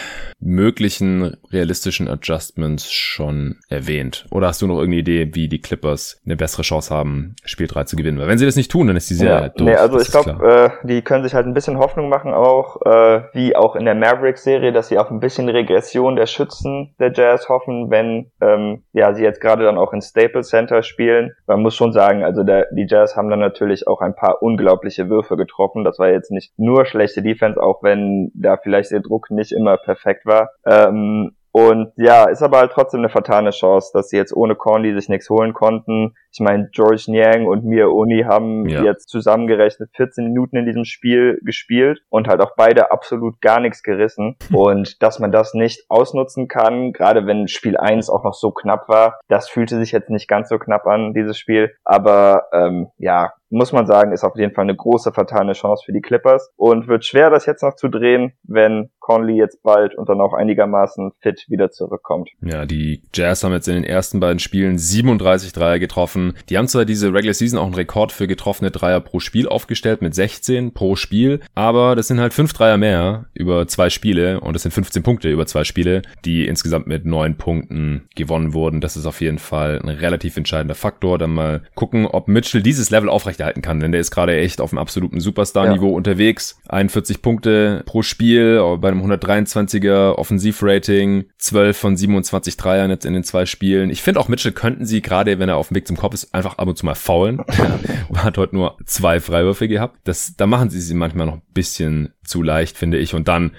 möglichen 0.43 1.37
realistischen 1.51 2.09
Adjustments 2.09 2.91
schon 2.91 3.57
erwähnt? 3.69 4.27
Oder 4.31 4.49
hast 4.49 4.61
du 4.61 4.67
noch 4.67 4.79
irgendeine 4.79 5.01
Idee, 5.01 5.35
wie 5.35 5.49
die 5.49 5.61
Clippers 5.61 6.21
eine 6.25 6.37
bessere 6.37 6.63
Chance 6.63 6.95
haben, 6.95 7.37
Spiel 7.45 7.67
3 7.67 7.85
zu 7.85 7.97
gewinnen? 7.97 8.19
Weil 8.19 8.29
wenn 8.29 8.39
sie 8.39 8.47
das 8.47 8.57
nicht 8.57 8.71
tun, 8.71 8.87
dann 8.89 8.97
ist 8.97 9.09
die 9.09 9.15
Serie 9.15 9.43
ja, 9.43 9.49
durch. 9.49 9.71
Nee, 9.71 9.77
also 9.77 10.01
ich 10.01 10.11
glaube, 10.11 10.73
äh, 10.83 10.87
die 10.87 11.03
können 11.03 11.25
sich 11.25 11.35
halt 11.35 11.47
ein 11.47 11.55
bisschen 11.55 11.79
Hoffnung 11.79 12.09
machen, 12.09 12.35
auch 12.35 12.81
äh, 12.85 13.23
wie 13.33 13.57
auch 13.57 13.77
in 13.77 13.85
der 13.85 13.95
Mavericks-Serie, 13.95 14.73
dass 14.73 14.89
sie 14.89 14.99
auf 14.99 15.11
ein 15.11 15.21
bisschen 15.21 15.49
Regression 15.49 16.17
der 16.17 16.27
Schützen 16.27 16.95
der 16.99 17.13
Jazz 17.13 17.49
hoffen, 17.49 17.91
wenn 17.91 18.31
ähm, 18.41 18.83
ja 18.93 19.15
sie 19.15 19.23
jetzt 19.23 19.41
gerade 19.41 19.65
dann 19.65 19.79
auch 19.79 19.93
in 19.93 20.03
Staples 20.03 20.49
Center 20.49 20.83
spielen. 20.83 21.33
Man 21.47 21.63
muss 21.63 21.77
schon 21.77 21.93
sagen, 21.93 22.25
also 22.25 22.43
der, 22.43 22.67
die 22.73 22.87
Jazz 22.89 23.17
haben 23.17 23.31
dann 23.31 23.41
natürlich 23.41 23.87
auch 23.87 24.01
ein 24.01 24.15
paar 24.15 24.43
unglaubliche 24.43 25.09
Würfe 25.09 25.37
getroffen. 25.37 25.85
Das 25.85 25.99
war 25.99 26.11
jetzt 26.11 26.31
nicht 26.31 26.53
nur 26.57 26.85
schlechte 26.85 27.23
Defense, 27.23 27.63
auch 27.63 27.83
wenn 27.83 28.33
da 28.35 28.57
vielleicht 28.57 28.91
der 28.91 29.01
Druck 29.01 29.31
nicht 29.31 29.53
immer 29.53 29.77
perfekt 29.77 30.27
war 30.27 30.32
war. 30.33 30.51
Ähm, 30.67 31.37
und 31.53 31.93
ja, 31.97 32.31
ist 32.31 32.43
aber 32.43 32.59
halt 32.59 32.73
trotzdem 32.73 33.01
eine 33.01 33.11
vertane 33.11 33.51
Chance, 33.51 33.91
dass 33.93 34.09
sie 34.09 34.17
jetzt 34.17 34.35
ohne 34.35 34.57
Conley 34.57 34.95
sich 34.95 35.11
nichts 35.11 35.29
holen 35.29 35.53
konnten. 35.53 36.15
Ich 36.33 36.41
meine, 36.41 36.71
George 36.73 37.05
Niang 37.09 37.47
und 37.47 37.67
Mia 37.67 37.87
Uni 37.89 38.23
haben 38.27 38.67
ja. 38.67 38.83
jetzt 38.83 39.11
zusammengerechnet 39.11 39.91
14 39.95 40.29
Minuten 40.29 40.57
in 40.57 40.65
diesem 40.65 40.87
Spiel 40.87 41.39
gespielt 41.43 42.01
und 42.09 42.27
halt 42.27 42.41
auch 42.41 42.53
beide 42.57 42.91
absolut 42.91 43.43
gar 43.43 43.61
nichts 43.61 43.83
gerissen. 43.83 44.37
und 44.53 45.03
dass 45.03 45.19
man 45.19 45.31
das 45.31 45.53
nicht 45.53 45.85
ausnutzen 45.91 46.49
kann, 46.49 46.95
gerade 46.95 47.27
wenn 47.27 47.49
Spiel 47.49 47.77
1 47.77 48.09
auch 48.09 48.25
noch 48.25 48.35
so 48.35 48.51
knapp 48.51 48.89
war, 48.89 49.21
das 49.29 49.51
fühlte 49.51 49.77
sich 49.79 49.93
jetzt 49.93 50.09
nicht 50.09 50.29
ganz 50.29 50.49
so 50.49 50.59
knapp 50.59 50.87
an, 50.87 51.13
dieses 51.13 51.39
Spiel. 51.39 51.75
Aber 51.85 52.47
ähm, 52.55 52.89
ja, 52.97 53.35
muss 53.53 53.73
man 53.73 53.87
sagen, 53.87 54.13
ist 54.13 54.25
auf 54.25 54.37
jeden 54.37 54.55
Fall 54.55 54.65
eine 54.65 54.75
große 54.75 55.13
vertane 55.13 55.53
Chance 55.53 55.85
für 55.85 55.93
die 55.93 56.01
Clippers 56.01 56.51
und 56.57 56.89
wird 56.89 57.05
schwer, 57.05 57.31
das 57.31 57.47
jetzt 57.47 57.63
noch 57.63 57.77
zu 57.77 57.89
drehen, 57.89 58.33
wenn 58.43 58.91
Conley 58.99 59.37
jetzt 59.37 59.63
bald 59.63 59.95
und 59.97 60.09
dann 60.09 60.21
auch 60.21 60.33
einigermaßen 60.33 61.13
fit 61.21 61.45
wieder 61.49 61.71
zurückkommt. 61.71 62.31
Ja, 62.41 62.65
die 62.65 63.03
Jazz 63.13 63.45
haben 63.45 63.53
jetzt 63.53 63.69
in 63.69 63.75
den 63.75 63.85
ersten 63.85 64.21
beiden 64.21 64.39
Spielen 64.39 64.79
37 64.79 65.53
Dreier 65.53 65.79
getroffen. 65.79 66.35
Die 66.49 66.57
haben 66.57 66.69
zwar 66.69 66.85
diese 66.85 67.13
Regular 67.13 67.35
Season 67.35 67.59
auch 67.59 67.67
einen 67.67 67.75
Rekord 67.75 68.13
für 68.13 68.27
getroffene 68.27 68.71
Dreier 68.71 69.01
pro 69.01 69.21
Spiel 69.21 69.49
aufgestellt 69.49 70.01
mit 70.01 70.15
16 70.15 70.73
pro 70.73 70.97
Spiel, 70.97 71.41
aber 71.55 71.95
das 71.95 72.09
sind 72.09 72.21
halt 72.21 72.33
fünf 72.33 72.53
Dreier 72.55 72.79
mehr 72.79 73.27
über 73.35 73.67
zwei 73.67 73.91
Spiele 73.91 74.41
und 74.41 74.55
das 74.55 74.63
sind 74.63 74.73
15 74.73 75.03
Punkte 75.03 75.29
über 75.31 75.47
zwei 75.47 75.65
Spiele, 75.65 76.03
die 76.25 76.47
insgesamt 76.47 76.87
mit 76.87 77.05
neun 77.05 77.37
Punkten 77.37 78.09
gewonnen 78.15 78.55
wurden. 78.55 78.81
Das 78.81 78.97
ist 78.97 79.07
auf 79.07 79.21
jeden 79.21 79.39
Fall 79.39 79.81
ein 79.83 79.89
relativ 79.89 80.37
entscheidender 80.37 80.75
Faktor. 80.75 81.19
Dann 81.19 81.35
mal 81.35 81.63
gucken, 81.75 82.07
ob 82.07 82.29
Mitchell 82.29 82.63
dieses 82.63 82.91
Level 82.91 83.09
aufrecht 83.09 83.42
aufrechterhalten 83.43 83.63
kann, 83.63 83.81
denn 83.81 83.93
der 83.93 84.01
ist 84.01 84.11
gerade 84.11 84.37
echt 84.37 84.61
auf 84.61 84.73
einem 84.73 84.79
absoluten 84.79 85.21
Superstar-Niveau 85.21 85.89
ja. 85.89 85.97
unterwegs. 85.97 86.61
41 86.69 87.23
Punkte 87.23 87.83
pro 87.87 88.03
Spiel 88.03 88.61
bei 88.81 88.89
einem 88.89 89.03
123er 89.03 90.13
Offensivrating, 90.13 91.25
12 91.39 91.77
von 91.77 91.97
27 91.97 92.57
Dreiern 92.57 92.91
jetzt 92.91 93.05
in 93.05 93.15
den 93.15 93.25
zwei 93.25 93.47
Spielen. 93.47 93.91
Ich 93.91 94.03
finde 94.03 94.21
auch 94.21 94.29
Mitchell 94.29 94.53
könnten 94.53 94.87
sie 94.87 95.03
gerade, 95.03 95.39
wenn 95.39 95.49
er 95.49 95.57
auf 95.57 95.69
dem 95.69 95.77
Weg 95.77 95.87
zum 95.87 95.97
Kopf 95.97 96.15
ist, 96.15 96.35
einfach 96.35 96.59
ab 96.59 96.69
und 96.69 96.79
zu 96.79 96.87
mal 96.87 96.95
faulen. 96.95 97.41
er 98.13 98.25
hat 98.25 98.39
heute 98.39 98.55
nur 98.55 98.77
zwei 98.87 99.21
Freiwürfe 99.21 99.69
gehabt. 99.69 99.99
Das, 100.05 100.37
da 100.37 100.47
machen 100.47 100.71
sie 100.71 100.81
sie 100.81 100.95
manchmal 100.95 101.27
noch 101.27 101.35
ein 101.35 101.43
bisschen 101.53 102.15
zu 102.25 102.43
leicht, 102.43 102.77
finde 102.77 102.99
ich. 102.99 103.15
Und 103.15 103.29
dann 103.29 103.53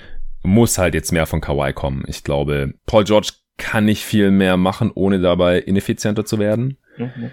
muss 0.43 0.77
halt 0.77 0.93
jetzt 0.93 1.11
mehr 1.11 1.25
von 1.25 1.41
Kawhi 1.41 1.73
kommen. 1.73 2.03
Ich 2.07 2.23
glaube, 2.23 2.73
Paul 2.85 3.05
George 3.05 3.29
kann 3.57 3.85
nicht 3.85 4.03
viel 4.03 4.31
mehr 4.31 4.57
machen, 4.57 4.91
ohne 4.93 5.19
dabei 5.19 5.59
ineffizienter 5.59 6.25
zu 6.25 6.39
werden. 6.39 6.77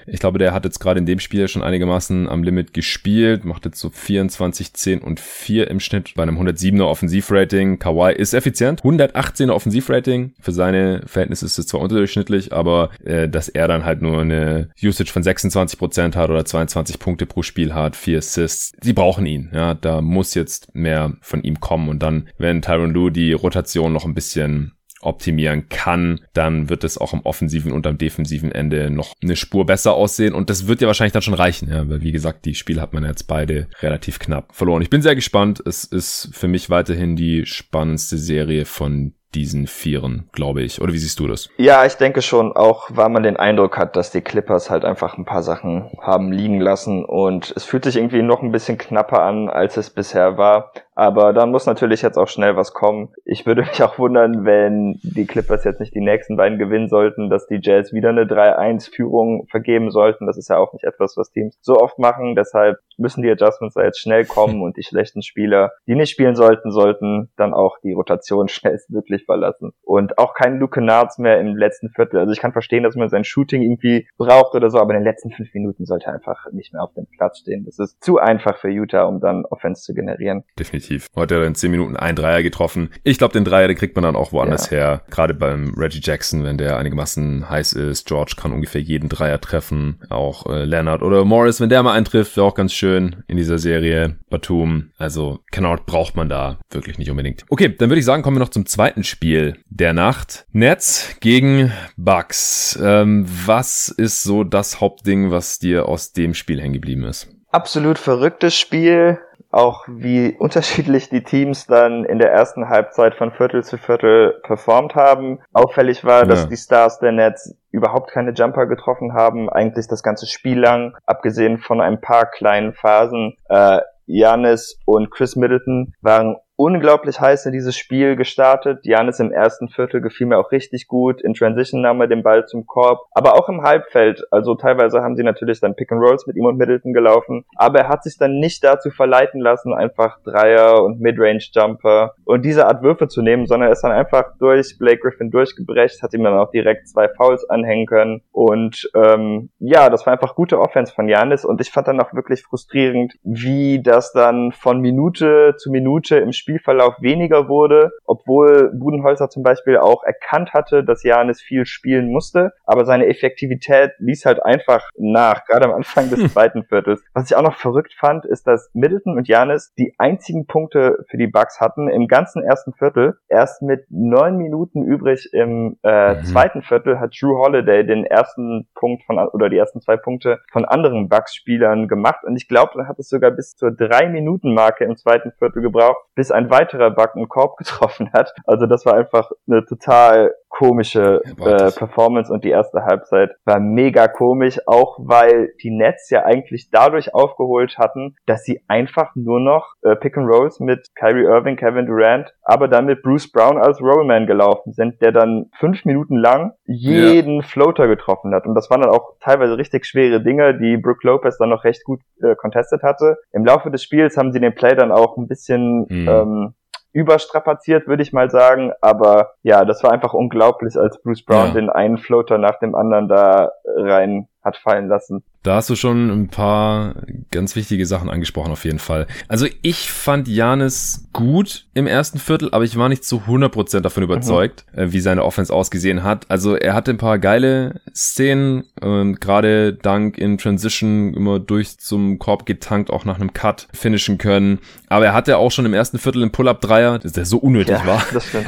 Ich 0.07 0.21
glaube, 0.21 0.39
der 0.39 0.53
hat 0.53 0.65
jetzt 0.65 0.79
gerade 0.79 0.99
in 0.99 1.07
dem 1.07 1.21
Spiel 1.21 1.49
schon 1.49 1.63
einigermaßen 1.63 2.29
am 2.29 2.43
Limit 2.43 2.73
gespielt, 2.73 3.45
macht 3.45 3.65
jetzt 3.65 3.81
so 3.81 3.91
24, 3.91 4.73
10 4.73 5.01
und 5.01 5.21
4 5.21 5.71
im 5.71 5.81
Schnitt 5.81 6.15
bei 6.15 6.23
einem 6.23 6.39
107er 6.39 6.85
Offensivrating. 6.85 7.79
Kawhi 7.79 8.13
ist 8.15 8.35
effizient, 8.35 8.83
118er 8.83 9.51
Offensivrating. 9.51 10.35
Für 10.41 10.53
seine 10.53 11.03
Verhältnisse 11.07 11.47
ist 11.47 11.59
es 11.59 11.67
zwar 11.67 11.81
unterdurchschnittlich, 11.81 12.53
aber 12.53 12.91
äh, 13.05 13.29
dass 13.29 13.49
er 13.49 13.69
dann 13.69 13.85
halt 13.85 14.03
nur 14.03 14.21
eine 14.21 14.71
Usage 14.83 15.13
von 15.13 15.23
26% 15.23 16.15
hat 16.15 16.31
oder 16.31 16.45
22 16.45 16.99
Punkte 16.99 17.27
pro 17.27 17.43
Spiel 17.43 17.75
hat, 17.75 17.97
4 17.97 18.19
Assists, 18.19 18.73
sie 18.81 18.93
brauchen 18.93 19.27
ihn. 19.27 19.51
Ja, 19.53 19.75
da 19.75 20.01
muss 20.01 20.35
jetzt 20.35 20.75
mehr 20.75 21.15
von 21.21 21.43
ihm 21.43 21.61
kommen 21.61 21.89
und 21.89 22.03
dann, 22.03 22.29
wenn 22.39 22.63
Tyron 22.63 22.93
Lue 22.93 23.13
die 23.13 23.33
Rotation 23.33 23.93
noch 23.93 24.05
ein 24.05 24.15
bisschen 24.15 24.73
optimieren 25.03 25.69
kann, 25.69 26.21
dann 26.35 26.69
wird 26.69 26.85
es 26.85 26.99
auch 26.99 27.13
am 27.13 27.23
offensiven 27.23 27.73
und 27.73 27.87
am 27.87 27.99
defensiven 27.99 28.53
Ende 28.53 28.91
noch 28.91 29.15
eine 29.23 29.37
Spur 29.37 29.67
besser 29.67 29.95
aussehen 29.95 30.35
und 30.35 30.51
das 30.51 30.67
wird 30.67 30.81
ja 30.81 30.87
wahrscheinlich 30.87 31.13
dann 31.13 31.23
schon 31.23 31.35
reichen, 31.35 31.71
ja, 31.71 31.89
weil 31.89 32.03
wie 32.03 32.13
gesagt, 32.13 32.45
die 32.45 32.55
Spiele 32.55 32.81
hat 32.81 32.93
man 32.93 33.05
jetzt 33.05 33.25
beide 33.25 33.69
relativ 33.81 34.19
knapp 34.19 34.55
verloren. 34.55 34.83
Ich 34.83 34.91
bin 34.91 35.03
sehr 35.03 35.15
gespannt. 35.15 35.63
Es 35.65 35.85
ist 35.85 36.31
für 36.33 36.49
mich 36.49 36.71
weiterhin 36.71 37.17
die 37.17 37.47
spannendste 37.47 38.19
Serie 38.19 38.65
von 38.65 39.15
diesen 39.35 39.67
Vieren, 39.67 40.29
glaube 40.33 40.63
ich. 40.63 40.81
Oder 40.81 40.93
wie 40.93 40.99
siehst 40.99 41.21
du 41.21 41.27
das? 41.27 41.49
Ja, 41.57 41.87
ich 41.87 41.95
denke 41.95 42.21
schon, 42.23 42.53
auch 42.53 42.89
weil 42.91 43.09
man 43.11 43.23
den 43.23 43.37
Eindruck 43.37 43.79
hat, 43.79 43.97
dass 43.97 44.11
die 44.11 44.23
Clippers 44.23 44.71
halt 44.71 44.85
einfach 44.85 45.17
ein 45.17 45.25
paar 45.25 45.43
Sachen 45.43 45.91
haben 46.01 46.33
liegen 46.33 46.61
lassen 46.61 47.05
und 47.05 47.53
es 47.55 47.65
fühlt 47.65 47.85
sich 47.85 47.97
irgendwie 47.97 48.23
noch 48.23 48.43
ein 48.43 48.53
bisschen 48.53 48.79
knapper 48.79 49.23
an, 49.23 49.49
als 49.49 49.77
es 49.77 49.91
bisher 49.91 50.37
war. 50.37 50.73
Aber 51.01 51.33
dann 51.33 51.51
muss 51.51 51.65
natürlich 51.65 52.03
jetzt 52.03 52.19
auch 52.19 52.29
schnell 52.29 52.57
was 52.57 52.75
kommen. 52.75 53.09
Ich 53.25 53.47
würde 53.47 53.63
mich 53.71 53.83
auch 53.83 53.99
wundern, 53.99 54.45
wenn 54.45 55.01
die 55.03 55.25
Clippers 55.25 55.65
jetzt 55.65 55.81
nicht 55.81 55.95
die 55.95 56.03
nächsten 56.03 56.37
beiden 56.37 56.59
gewinnen 56.59 56.91
sollten, 56.91 57.31
dass 57.31 57.47
die 57.47 57.59
Jazz 57.63 57.95
wieder 57.95 58.11
eine 58.11 58.25
3-1-Führung 58.25 59.47
vergeben 59.51 59.91
sollten. 59.91 60.27
Das 60.27 60.37
ist 60.37 60.51
ja 60.51 60.59
auch 60.59 60.75
nicht 60.75 60.85
etwas, 60.85 61.17
was 61.17 61.31
Teams 61.31 61.57
so 61.63 61.79
oft 61.79 61.99
machen. 61.99 62.35
Deshalb 62.35 62.81
müssen 62.99 63.23
die 63.23 63.31
Adjustments 63.31 63.77
da 63.77 63.83
jetzt 63.83 63.99
schnell 63.99 64.27
kommen 64.27 64.61
und 64.63 64.77
die 64.77 64.83
schlechten 64.83 65.23
Spieler, 65.23 65.73
die 65.87 65.95
nicht 65.95 66.11
spielen 66.11 66.37
sollten, 66.37 66.71
sollten 66.71 67.31
dann 67.39 67.55
auch 67.55 67.79
die 67.83 67.95
Rotation 67.95 68.49
schnellstmöglich 68.51 69.25
verlassen. 69.25 69.73
Und 69.81 70.19
auch 70.19 70.35
kein 70.35 70.59
Luke 70.59 70.83
Nards 70.83 71.17
mehr 71.17 71.41
im 71.41 71.57
letzten 71.57 71.89
Viertel. 71.89 72.21
Also 72.21 72.35
ich 72.35 72.41
kann 72.41 72.53
verstehen, 72.53 72.83
dass 72.83 72.95
man 72.95 73.09
sein 73.09 73.25
Shooting 73.25 73.63
irgendwie 73.63 74.07
braucht 74.19 74.55
oder 74.55 74.69
so, 74.69 74.79
aber 74.79 74.93
in 74.93 75.01
den 75.01 75.05
letzten 75.05 75.31
fünf 75.31 75.49
Minuten 75.55 75.87
sollte 75.87 76.09
er 76.09 76.13
einfach 76.13 76.53
nicht 76.53 76.75
mehr 76.75 76.83
auf 76.83 76.93
dem 76.93 77.07
Platz 77.07 77.39
stehen. 77.39 77.65
Das 77.65 77.79
ist 77.79 78.05
zu 78.05 78.19
einfach 78.19 78.59
für 78.59 78.69
Utah, 78.69 79.05
um 79.05 79.19
dann 79.19 79.47
Offense 79.47 79.83
zu 79.83 79.95
generieren. 79.95 80.45
Definitiv. 80.59 80.90
Heute 81.15 81.37
hat 81.37 81.43
er 81.43 81.47
in 81.47 81.55
zehn 81.55 81.71
Minuten 81.71 81.97
ein 81.97 82.17
Dreier 82.17 82.43
getroffen. 82.43 82.91
Ich 83.05 83.19
glaube, 83.19 83.33
den 83.33 83.45
Dreier, 83.45 83.69
den 83.69 83.77
kriegt 83.77 83.97
man 83.97 84.03
dann 84.03 84.17
auch 84.17 84.33
woanders 84.33 84.71
ja. 84.71 84.77
her. 84.77 85.03
Gerade 85.11 85.35
beim 85.35 85.75
Reggie 85.77 86.01
Jackson, 86.03 86.45
wenn 86.45 86.59
der 86.59 86.77
einigermaßen 86.79 87.49
heiß 87.49 87.75
ist. 87.75 88.07
George 88.07 88.35
kann 88.37 88.53
ungefähr 88.53 88.81
jeden 88.81 89.09
Dreier 89.09 89.41
treffen. 89.41 90.01
Auch 90.09 90.47
äh, 90.47 90.65
Leonard 90.65 91.03
oder 91.03 91.25
Morris, 91.25 91.61
wenn 91.61 91.69
der 91.69 91.83
mal 91.83 91.95
eintrifft, 91.95 92.37
wäre 92.37 92.47
auch 92.47 92.55
ganz 92.55 92.73
schön 92.73 93.23
in 93.29 93.37
dieser 93.37 93.59
Serie. 93.59 94.17
Batum. 94.31 94.91
Also 94.97 95.41
Kennard 95.51 95.85
braucht 95.87 96.17
man 96.17 96.29
da 96.29 96.59
wirklich 96.71 96.99
nicht 96.99 97.11
unbedingt. 97.11 97.45
Okay, 97.51 97.75
dann 97.77 97.91
würde 97.91 97.99
ich 97.99 98.05
sagen, 98.05 98.23
kommen 98.23 98.37
wir 98.37 98.41
noch 98.41 98.49
zum 98.51 98.65
zweiten 98.67 99.05
Spiel 99.05 99.59
der 99.69 99.93
Nacht. 99.93 100.47
Nets 100.53 101.17
gegen 101.21 101.73
Bucks. 101.97 102.79
Ähm, 102.83 103.27
was 103.47 103.89
ist 103.89 104.23
so 104.23 104.45
das 104.45 104.81
Hauptding, 104.81 105.31
was 105.31 105.59
dir 105.59 105.87
aus 105.87 106.13
dem 106.13 106.35
Spiel 106.35 106.61
hängen 106.61 106.75
geblieben 106.75 107.05
ist? 107.05 107.29
Absolut 107.51 107.99
verrücktes 107.99 108.57
Spiel 108.57 109.19
auch 109.51 109.85
wie 109.89 110.37
unterschiedlich 110.39 111.09
die 111.09 111.23
Teams 111.23 111.67
dann 111.67 112.05
in 112.05 112.19
der 112.19 112.33
ersten 112.33 112.69
Halbzeit 112.69 113.15
von 113.15 113.33
Viertel 113.33 113.65
zu 113.65 113.79
Viertel 113.79 114.41
performt 114.43 114.95
haben. 114.95 115.41
Auffällig 115.53 116.05
war, 116.05 116.25
dass 116.25 116.49
die 116.49 116.57
Stars 116.57 116.99
der 117.01 117.13
Nets 117.13 117.57
überhaupt 117.71 118.11
keine 118.11 118.33
Jumper 118.33 118.67
getroffen 118.67 119.13
haben, 119.13 119.49
eigentlich 119.49 119.89
das 119.89 120.03
ganze 120.03 120.27
Spiel 120.27 120.59
lang, 120.59 120.97
abgesehen 121.07 121.59
von 121.59 121.81
ein 121.81 122.01
paar 122.01 122.27
kleinen 122.27 122.73
Phasen. 122.73 123.37
Äh, 123.49 123.81
Janis 124.07 124.81
und 124.87 125.11
Chris 125.11 125.37
Middleton 125.37 125.95
waren 126.01 126.37
unglaublich 126.61 127.19
heiß 127.19 127.47
in 127.47 127.53
dieses 127.53 127.75
Spiel 127.75 128.17
gestartet. 128.17 128.81
Janis 128.85 129.19
im 129.19 129.33
ersten 129.33 129.71
Viertel 129.71 130.03
gefiel 130.03 130.27
mir 130.27 130.37
auch 130.37 130.53
richtig 130.53 130.89
gut. 130.89 131.23
In 131.23 131.33
Transition 131.33 131.81
nahm 131.81 132.03
er 132.03 132.07
den 132.07 132.23
Ball 132.23 132.45
zum 132.45 132.67
Korb, 132.67 133.07
aber 133.13 133.35
auch 133.35 133.49
im 133.49 133.63
Halbfeld. 133.63 134.27
Also 134.31 134.55
teilweise 134.57 135.01
haben 135.01 135.17
sie 135.17 135.23
natürlich 135.23 135.61
dann 135.61 135.75
Pick 135.75 135.91
and 135.91 136.03
Rolls 136.03 136.27
mit 136.27 136.37
ihm 136.37 136.45
und 136.45 136.59
Middleton 136.59 136.93
gelaufen, 136.93 137.47
aber 137.57 137.79
er 137.79 137.89
hat 137.89 138.05
sich 138.05 138.19
dann 138.19 138.39
nicht 138.41 138.63
dazu 138.63 138.91
verleiten 138.91 139.41
lassen, 139.41 139.73
einfach 139.73 140.19
Dreier 140.23 140.85
und 140.85 141.01
Midrange 141.01 141.41
Jumper 141.51 142.13
und 142.27 142.45
diese 142.45 142.67
Art 142.67 142.83
Würfe 142.83 143.09
zu 143.09 143.23
nehmen, 143.23 143.47
sondern 143.47 143.71
er 143.71 143.73
ist 143.73 143.81
dann 143.81 143.93
einfach 143.93 144.37
durch 144.39 144.77
Blake 144.79 145.01
Griffin 145.01 145.31
durchgebrecht, 145.31 146.03
hat 146.03 146.13
ihm 146.13 146.25
dann 146.25 146.39
auch 146.39 146.51
direkt 146.51 146.89
zwei 146.89 147.09
Fouls 147.09 147.49
anhängen 147.49 147.87
können 147.87 148.21
und 148.33 148.91
ähm, 148.95 149.49
ja, 149.61 149.89
das 149.89 150.05
war 150.05 150.13
einfach 150.13 150.35
gute 150.35 150.61
Offense 150.61 150.93
von 150.93 151.09
Janis 151.09 151.47
und 151.47 151.59
ich 151.63 151.71
fand 151.71 151.89
dann 151.89 152.01
auch 152.03 152.13
wirklich 152.13 152.43
frustrierend, 152.43 153.15
wie 153.23 153.83
das 153.83 154.13
dann 154.13 154.53
von 154.53 154.81
Minute 154.81 155.55
zu 155.57 155.71
Minute 155.71 156.19
im 156.19 156.33
Spiel 156.33 156.50
Spielverlauf 156.51 156.95
weniger 157.01 157.49
wurde, 157.49 157.93
obwohl 158.05 158.73
Budenholzer 158.75 159.31
zum 159.31 159.43
Beispiel 159.45 159.79
auch 159.79 160.03
erkannt 160.03 160.53
hatte, 160.53 160.83
dass 160.83 161.05
Janis 161.05 161.41
viel 161.41 161.65
spielen 161.65 162.11
musste, 162.11 162.53
aber 162.65 162.85
seine 162.85 163.07
Effektivität 163.07 163.93
ließ 163.99 164.27
halt 164.27 164.43
einfach 164.43 164.89
nach, 164.99 165.45
gerade 165.45 165.67
am 165.67 165.73
Anfang 165.73 166.11
des 166.11 166.21
zweiten 166.33 166.65
Viertels. 166.65 167.03
Was 167.15 167.31
ich 167.31 167.37
auch 167.37 167.43
noch 167.43 167.57
verrückt 167.57 167.95
fand, 167.95 168.25
ist, 168.25 168.47
dass 168.47 168.71
Middleton 168.75 169.17
und 169.17 169.29
Janis 169.29 169.73
die 169.79 169.95
einzigen 169.99 170.47
Punkte 170.47 171.05
für 171.09 171.19
die 171.19 171.29
Bucks 171.29 171.61
hatten 171.61 171.89
im 171.89 172.09
ganzen 172.09 172.43
ersten 172.43 172.73
Viertel. 172.73 173.19
Erst 173.29 173.63
mit 173.63 173.85
neun 173.91 174.37
Minuten 174.37 174.83
übrig 174.83 175.33
im 175.33 175.79
äh, 175.85 176.15
mhm. 176.15 176.25
zweiten 176.25 176.63
Viertel 176.63 176.99
hat 176.99 177.15
Drew 177.21 177.37
Holiday 177.39 177.87
den 177.87 178.05
ersten 178.05 178.69
Punkt 178.75 179.05
von 179.05 179.19
oder 179.19 179.49
die 179.49 179.59
ersten 179.59 179.81
zwei 179.81 179.97
Punkte 179.97 180.41
von 180.51 180.65
anderen 180.65 181.09
Bucks-Spielern 181.09 181.87
gemacht 181.87 182.25
und 182.25 182.37
ich 182.37 182.49
glaube, 182.49 182.73
dann 182.75 182.89
hat 182.89 182.99
es 182.99 183.09
sogar 183.09 183.31
bis 183.31 183.55
zur 183.55 183.71
drei 183.71 184.09
Minuten 184.09 184.55
Marke 184.55 184.85
im 184.85 184.97
zweiten 184.97 185.33
Viertel 185.33 185.63
gebraucht, 185.63 185.99
bis 186.15 186.31
ein 186.31 186.40
weiterer 186.49 186.91
Bug 186.91 187.17
einen 187.17 187.29
Korb 187.29 187.57
getroffen 187.59 188.13
hat. 188.13 188.33
Also 188.47 188.67
das 188.67 188.87
war 188.87 188.95
einfach 188.95 189.31
eine 189.47 189.65
total 189.67 190.33
komische 190.51 191.23
äh, 191.25 191.71
Performance 191.71 192.31
und 192.31 192.45
die 192.45 192.51
erste 192.51 192.85
Halbzeit 192.85 193.31
war 193.45 193.61
mega 193.61 194.09
komisch, 194.09 194.59
auch 194.67 194.99
weil 195.01 195.53
die 195.63 195.71
Nets 195.71 196.11
ja 196.11 196.25
eigentlich 196.25 196.69
dadurch 196.71 197.15
aufgeholt 197.15 197.79
hatten, 197.79 198.17
dass 198.27 198.45
sie 198.45 198.61
einfach 198.69 199.15
nur 199.15 199.41
noch 199.41 199.75
äh, 199.83 199.97
Pick 199.97 200.19
and 200.19 200.29
Rolls 200.29 200.61
mit 200.61 200.89
Kyrie 200.95 201.25
Irving, 201.25 201.57
Kevin 201.57 201.87
Durant, 201.87 202.35
aber 202.43 202.69
dann 202.69 202.87
mit 202.87 203.03
Bruce 203.03 203.31
Brown 203.31 203.59
als 203.59 203.81
Rollman 203.81 204.27
gelaufen 204.27 204.73
sind, 204.73 205.01
der 205.01 205.13
dann 205.13 205.47
fünf 205.59 205.85
Minuten 205.85 206.17
lang 206.17 206.53
jeden 206.67 207.37
ja. 207.37 207.43
Floater 207.43 207.87
getroffen 207.87 208.35
hat. 208.35 208.47
Und 208.47 208.55
das 208.55 208.69
waren 208.71 208.83
dann 208.83 208.91
auch 208.91 209.15
teilweise 209.21 209.57
richtig 209.57 209.87
schwere 209.87 210.21
Dinge, 210.21 210.59
die 210.59 210.77
Brooke 210.77 211.07
Lopez 211.07 211.39
dann 211.39 211.51
noch 211.51 211.65
recht 211.65 211.85
gut 211.85 212.01
äh, 212.23 212.35
contestet 212.35 212.83
hatte. 212.83 213.19
Im 213.33 213.45
Laufe 213.45 213.71
des 213.71 213.83
Spiels 213.83 214.17
haben 214.17 214.33
sie 214.33 214.41
den 214.41 214.55
Play 214.55 214.75
dann 214.75 214.93
auch 214.93 215.17
ein 215.17 215.29
bisschen 215.29 215.87
mhm. 215.89 216.09
ähm, 216.09 216.55
überstrapaziert, 216.93 217.87
würde 217.87 218.03
ich 218.03 218.13
mal 218.13 218.31
sagen. 218.31 218.73
Aber 218.81 219.35
ja, 219.43 219.65
das 219.65 219.83
war 219.83 219.93
einfach 219.93 220.15
unglaublich, 220.15 220.77
als 220.77 221.01
Bruce 221.03 221.25
Brown 221.25 221.49
ja. 221.49 221.53
den 221.53 221.71
einen 221.71 221.99
Floater 221.99 222.39
nach 222.39 222.59
dem 222.59 222.75
anderen 222.75 223.09
da 223.09 223.53
rein 223.77 224.29
hat 224.43 224.57
fallen 224.57 224.89
lassen. 224.89 225.23
Da 225.43 225.55
hast 225.55 225.71
du 225.71 225.75
schon 225.75 226.11
ein 226.11 226.29
paar 226.29 226.97
ganz 227.31 227.57
wichtige 227.57 227.87
Sachen 227.87 228.11
angesprochen 228.11 228.53
auf 228.53 228.67
jeden 228.67 228.79
Fall. 228.79 229.07
Also 229.27 229.47
ich 229.63 229.91
fand 229.91 230.29
Janis 230.29 231.09
gut 231.15 231.65
im 231.73 231.87
ersten 231.87 232.19
Viertel, 232.19 232.51
aber 232.53 232.65
ich 232.65 232.77
war 232.77 232.91
nicht 232.91 233.05
zu 233.05 233.23
100% 233.27 233.81
davon 233.81 234.03
überzeugt, 234.03 234.67
mhm. 234.77 234.93
wie 234.93 235.01
seine 235.01 235.25
Offense 235.25 235.53
ausgesehen 235.53 236.03
hat. 236.03 236.27
Also 236.31 236.57
er 236.57 236.75
hatte 236.75 236.91
ein 236.91 236.99
paar 236.99 237.19
geile 237.19 237.81
Szenen, 237.95 238.65
ähm, 238.83 239.15
gerade 239.15 239.73
dank 239.73 240.19
in 240.19 240.37
Transition 240.37 241.15
immer 241.15 241.39
durch 241.39 241.79
zum 241.79 242.19
Korb 242.19 242.45
getankt, 242.45 242.91
auch 242.91 243.07
nach 243.07 243.19
einem 243.19 243.33
Cut 243.33 243.67
finishen 243.73 244.19
können. 244.19 244.59
Aber 244.89 245.07
er 245.07 245.15
hatte 245.15 245.39
auch 245.39 245.51
schon 245.51 245.65
im 245.65 245.73
ersten 245.73 245.99
Viertel 245.99 246.21
einen 246.21 246.33
Pull-Up-Dreier, 246.33 246.99
der 246.99 247.25
so 247.25 247.39
unnötig 247.39 247.79
ja, 247.79 247.87
war. 247.87 248.05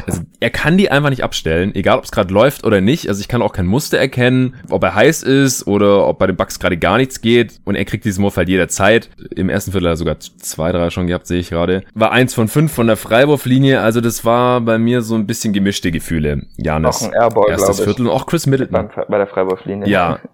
Also 0.06 0.22
er 0.40 0.50
kann 0.50 0.76
die 0.76 0.90
einfach 0.90 1.10
nicht 1.10 1.24
abstellen, 1.24 1.74
egal 1.74 1.96
ob 1.96 2.04
es 2.04 2.10
gerade 2.10 2.34
läuft 2.34 2.64
oder 2.64 2.82
nicht. 2.82 3.08
Also 3.08 3.22
ich 3.22 3.28
kann 3.28 3.40
auch 3.40 3.52
kein 3.52 3.66
Muster 3.66 3.98
erkennen, 3.98 4.56
ob 4.68 4.82
er 4.82 4.94
heiß 4.94 5.22
ist 5.22 5.66
oder 5.66 6.06
ob 6.06 6.18
bei 6.18 6.26
den 6.26 6.36
Bucks 6.36 6.58
gerade 6.58 6.81
gar 6.82 6.98
nichts 6.98 7.20
geht 7.20 7.60
und 7.64 7.76
er 7.76 7.84
kriegt 7.84 8.04
diesen 8.04 8.22
Wurf 8.24 8.36
halt 8.36 8.48
jederzeit. 8.48 9.08
Im 9.34 9.48
ersten 9.48 9.70
Viertel 9.72 9.86
hat 9.86 9.94
er 9.94 9.96
sogar 9.96 10.20
zwei, 10.20 10.72
drei 10.72 10.90
schon 10.90 11.06
gehabt, 11.06 11.26
sehe 11.26 11.40
ich 11.40 11.48
gerade. 11.48 11.84
War 11.94 12.12
eins 12.12 12.34
von 12.34 12.48
fünf 12.48 12.72
von 12.72 12.88
der 12.88 12.96
Freiwurflinie, 12.96 13.80
also 13.80 14.00
das 14.00 14.24
war 14.24 14.60
bei 14.60 14.78
mir 14.78 15.00
so 15.00 15.14
ein 15.14 15.26
bisschen 15.26 15.52
gemischte 15.52 15.90
Gefühle. 15.92 16.42
Janis. 16.58 17.02
Auch 17.02 17.06
ein 17.06 17.14
Airball, 17.14 17.50
erstes 17.50 17.80
Viertel 17.80 18.08
und 18.08 18.12
auch 18.12 18.26
Chris 18.26 18.46
Middleton. 18.46 18.90
Bei 19.08 19.16
der 19.16 19.28
Freiwurflinie. 19.28 19.88
Ja, 19.88 20.18